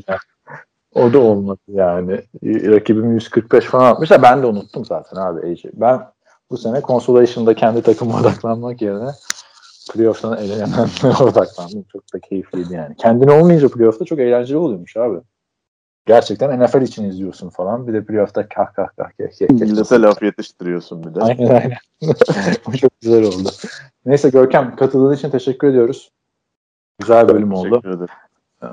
O 0.96 1.14
da 1.14 1.20
olmadı 1.20 1.62
yani. 1.68 2.22
Rakibim 2.44 3.14
145 3.14 3.66
falan 3.66 3.92
atmış 3.92 4.10
da 4.10 4.22
ben 4.22 4.44
de 4.44 4.46
unuttum 4.46 4.86
zaten 4.86 5.18
abi 5.18 5.52
AJ. 5.52 5.66
Ben 5.74 6.02
bu 6.50 6.58
sene 6.58 6.82
Consolation'da 6.82 7.54
kendi 7.54 7.82
takıma 7.82 8.20
odaklanmak 8.22 8.82
yerine 8.82 9.12
playoff'tan 9.94 10.38
elenenlere 10.38 11.24
odaklandım. 11.24 11.86
Çok 11.92 12.14
da 12.14 12.20
keyifliydi 12.20 12.74
yani. 12.74 12.96
Kendine 12.96 13.32
olmayınca 13.32 13.70
playoff'ta 13.70 14.06
çok 14.06 14.20
eğlenceli 14.20 14.58
oluyormuş 14.58 14.98
abi. 14.98 15.18
Gerçekten 16.06 16.64
NFL 16.64 16.82
için 16.82 17.04
izliyorsun 17.04 17.50
falan. 17.50 17.88
Bir 17.88 17.94
de 17.94 18.06
playoff'ta 18.06 18.48
kah 18.48 18.74
kah 18.74 18.88
kah 18.98 19.10
kah 19.18 19.40
kah. 19.40 19.50
Millete 19.50 20.02
laf 20.02 20.24
yetiştiriyorsun 20.24 21.04
bir 21.04 21.16
de. 21.16 21.22
Aynen 21.22 21.48
aynen. 21.48 21.78
o 22.68 22.72
çok 22.72 23.02
güzel 23.02 23.24
oldu. 23.24 23.50
Neyse 24.06 24.30
Görkem 24.30 24.76
katıldığın 24.76 25.16
için 25.16 25.30
teşekkür 25.30 25.68
ediyoruz. 25.68 26.12
Güzel 27.00 27.28
bir 27.28 27.34
bölüm 27.34 27.54
oldu. 27.54 27.82
Teşekkür 27.82 27.90
ederim. 27.90 28.14
Ee, 28.64 28.70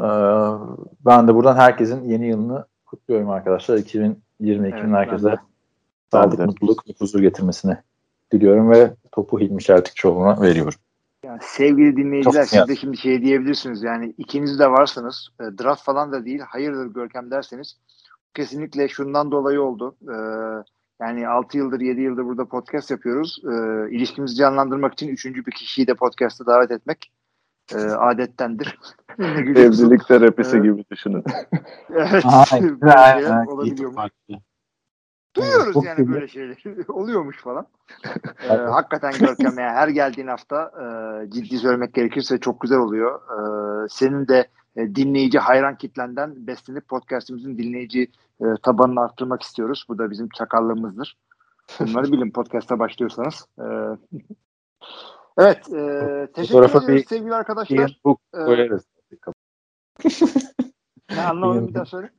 ben 1.06 1.28
de 1.28 1.34
buradan 1.34 1.56
herkesin 1.56 2.04
yeni 2.04 2.26
yılını 2.26 2.64
kutluyorum 2.86 3.30
arkadaşlar. 3.30 3.78
2022'nin 3.78 4.14
Evet, 4.60 4.94
herkese 4.94 5.36
sağlık, 6.10 6.38
mutluluk 6.38 6.88
ve 6.88 6.92
huzur 6.98 7.20
getirmesini 7.20 7.76
diliyorum 8.32 8.70
ve 8.70 8.94
topu 9.12 9.40
Hilmi 9.40 9.62
Şertikçioğlu'na 9.62 10.40
veriyorum. 10.40 10.74
Yani 11.24 11.38
sevgili 11.42 11.96
dinleyiciler 11.96 12.42
Çok 12.42 12.50
siz 12.50 12.68
de 12.68 12.76
şimdi 12.76 12.96
şey 12.96 13.22
diyebilirsiniz 13.22 13.82
yani 13.82 14.14
ikiniz 14.18 14.58
de 14.58 14.70
varsınız 14.70 15.28
e, 15.40 15.44
draft 15.44 15.82
falan 15.82 16.12
da 16.12 16.24
değil 16.24 16.40
hayırdır 16.40 16.86
Görkem 16.86 17.30
derseniz 17.30 17.76
kesinlikle 18.34 18.88
şundan 18.88 19.30
dolayı 19.30 19.62
oldu. 19.62 19.96
E, 20.02 20.14
yani 21.00 21.28
6 21.28 21.58
yıldır 21.58 21.80
7 21.80 22.00
yıldır 22.00 22.24
burada 22.24 22.44
podcast 22.44 22.90
yapıyoruz. 22.90 23.42
E, 23.44 23.50
ilişkimizi 23.90 24.34
canlandırmak 24.34 24.92
için 24.92 25.08
üçüncü 25.08 25.46
bir 25.46 25.52
kişiyi 25.52 25.86
de 25.86 25.94
podcast'a 25.94 26.46
davet 26.46 26.70
etmek 26.70 27.10
e, 27.74 27.78
adettendir. 27.78 28.78
Evlilik 29.18 30.06
terapisi 30.08 30.56
Evet. 30.56 30.64
gibi 30.64 30.84
düşünün. 30.90 31.24
Evet. 31.90 32.24
İyi, 32.24 33.48
olabiliyormuş. 33.48 33.94
farklı. 33.96 34.34
Duyuyoruz 35.36 35.72
Çok 35.72 35.84
yani 35.84 35.96
güzel. 35.96 36.14
böyle 36.14 36.28
şeyler. 36.28 36.56
Oluyormuş 36.88 37.42
falan. 37.42 37.66
Ee, 38.50 38.52
hakikaten 38.52 39.12
Görkem 39.12 39.58
yani 39.58 39.72
her 39.72 39.88
geldiğin 39.88 40.28
hafta 40.28 40.72
e, 41.26 41.30
ciddi 41.30 41.58
söylemek 41.58 41.94
gerekirse 41.94 42.38
çok 42.38 42.60
güzel 42.60 42.78
oluyor. 42.78 43.20
Ee, 43.20 43.86
senin 43.90 44.28
de 44.28 44.48
e, 44.76 44.94
dinleyici 44.94 45.38
hayran 45.38 45.76
kitlenden 45.76 46.46
beslenip 46.46 46.88
podcastimizin 46.88 47.58
dinleyici 47.58 48.10
e, 48.40 48.44
tabanını 48.62 49.00
arttırmak 49.00 49.42
istiyoruz. 49.42 49.84
Bu 49.88 49.98
da 49.98 50.10
bizim 50.10 50.28
çakallığımızdır. 50.28 51.16
Bunları 51.80 52.12
bilin 52.12 52.30
podcast'a 52.30 52.78
başlıyorsanız. 52.78 53.46
Ee, 53.58 53.62
evet. 55.38 55.72
E, 55.72 56.28
teşekkür 56.34 56.62
ediyoruz 56.64 56.88
bir- 56.88 57.04
sevgili 57.06 57.34
arkadaşlar. 57.34 57.76
Ian 57.76 57.90
Book 58.04 58.20
Ee, 58.34 58.44
koyarız. 58.44 58.84
Ne 61.10 61.22
anlamadım 61.22 61.68
bir 61.68 61.74
daha 61.74 61.84
söyle. 61.84 62.10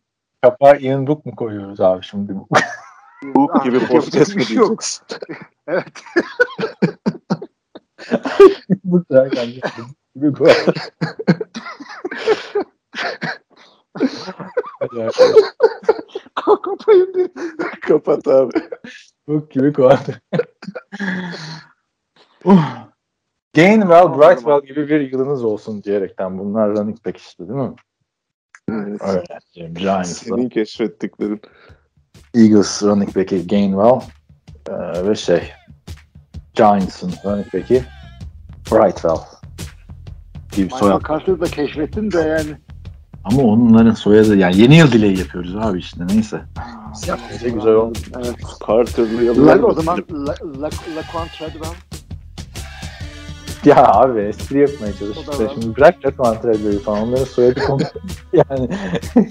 Kapağa 0.41 0.75
Ian 0.77 1.07
Book 1.07 1.25
mu 1.25 1.35
koyuyoruz 1.35 1.81
abi 1.81 2.03
şimdi? 2.03 2.33
Book 3.23 3.63
gibi 3.63 3.79
podcast 3.87 4.35
yok. 4.35 4.47
diyeceksin? 4.47 5.05
Evet. 5.67 6.03
Derken 9.11 9.45
gibi 10.15 10.33
arkadaşlar. 14.81 15.35
Kapayın 16.63 17.13
bir. 17.13 17.31
Kapat 17.81 18.27
abi. 18.27 18.51
Book 19.27 19.51
gibi 19.51 19.73
koyardı. 19.73 20.21
uh. 22.45 22.90
Gainwell, 23.55 24.19
Brightwell 24.19 24.61
gibi 24.61 24.89
bir 24.89 25.11
yılınız 25.11 25.43
olsun 25.43 25.83
diyerekten 25.83 26.39
bunlar 26.39 26.69
running 26.69 27.05
back 27.05 27.17
işte 27.17 27.47
değil 27.47 27.59
mi? 27.59 27.73
Evet. 28.71 29.01
Öyle. 29.01 29.73
Giants'la. 29.73 30.35
Senin 30.35 30.49
keşfettiklerin. 30.49 31.41
Eagles 32.35 32.83
running 32.83 33.15
back'i 33.15 33.47
Gainwell 33.47 34.01
ee, 34.69 35.09
ve 35.09 35.15
şey 35.15 35.51
Giants'ın 36.55 37.13
running 37.25 37.53
back'i 37.53 37.83
Brightwell 38.71 39.17
gibi 40.51 40.63
Michael 40.63 40.79
soyad. 40.79 41.01
Carter'ı 41.07 41.41
da 41.41 41.45
keşfettin 41.45 42.11
de 42.11 42.19
yani. 42.19 42.57
Ama 43.23 43.41
onların 43.41 43.93
soyadı 43.93 44.37
yani 44.37 44.57
yeni 44.57 44.77
yıl 44.77 44.91
dileği 44.91 45.19
yapıyoruz 45.19 45.55
abi 45.55 45.79
işte 45.79 46.07
neyse. 46.07 46.41
Yapınca 47.07 47.49
güzel 47.49 47.73
oldu. 47.73 47.97
Evet. 48.15 48.35
Carter'layalım. 48.67 49.47
La, 49.47 49.61
o 49.61 49.73
zaman 49.73 50.03
La, 50.11 50.35
La, 50.61 50.69
Laquan 50.95 51.27
Treadwell. 51.37 51.75
Ya 53.65 53.85
abi 53.87 54.19
espri 54.21 54.59
yapmaya 54.59 54.93
çalış. 54.93 55.17
O 55.17 55.39
da. 55.39 55.49
Şimdi 55.53 55.75
bırak 55.77 56.05
Laquan 56.05 56.41
Treadwell'i 56.41 56.79
falan 56.79 57.01
onların 57.01 57.23
soyadı 57.25 57.59
konu 57.65 57.81
yani. 58.33 58.69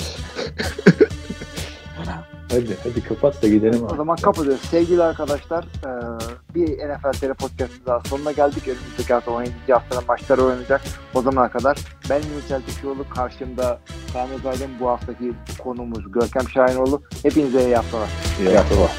hadi 2.51 2.77
hadi 2.83 3.05
kapat 3.05 3.43
da 3.43 3.49
gidelim 3.49 3.83
O 3.83 3.87
abi. 3.87 3.97
zaman 3.97 4.17
kapatıyoruz. 4.17 4.61
Sevgili 4.61 5.03
arkadaşlar 5.03 5.65
e, 5.65 5.91
bir 6.55 6.69
NFL 6.69 7.13
TR 7.13 7.35
podcast'ın 7.35 7.87
daha 7.87 8.01
sonuna 8.09 8.33
geldik. 8.33 8.69
Önümüzdeki 8.69 9.15
hafta 9.15 9.31
17. 9.31 9.53
haftanın 9.73 10.05
maçları 10.09 10.45
oynanacak. 10.45 10.81
O 11.15 11.23
zamana 11.23 11.51
kadar 11.51 11.79
ben 12.11 12.17
Ümit 12.17 12.49
Çeltikçioğlu 12.49 13.09
karşımda 13.15 13.79
Kaan 14.13 14.29
Özaydın 14.31 14.71
bu 14.81 14.89
haftaki 14.89 15.33
konumuz 15.63 16.13
Görkem 16.13 16.49
Şahinoğlu. 16.49 17.03
Hepinize 17.23 17.65
iyi 17.65 17.77
haftalar. 17.77 18.09
İyi 18.41 18.57
haftalar. 18.57 18.91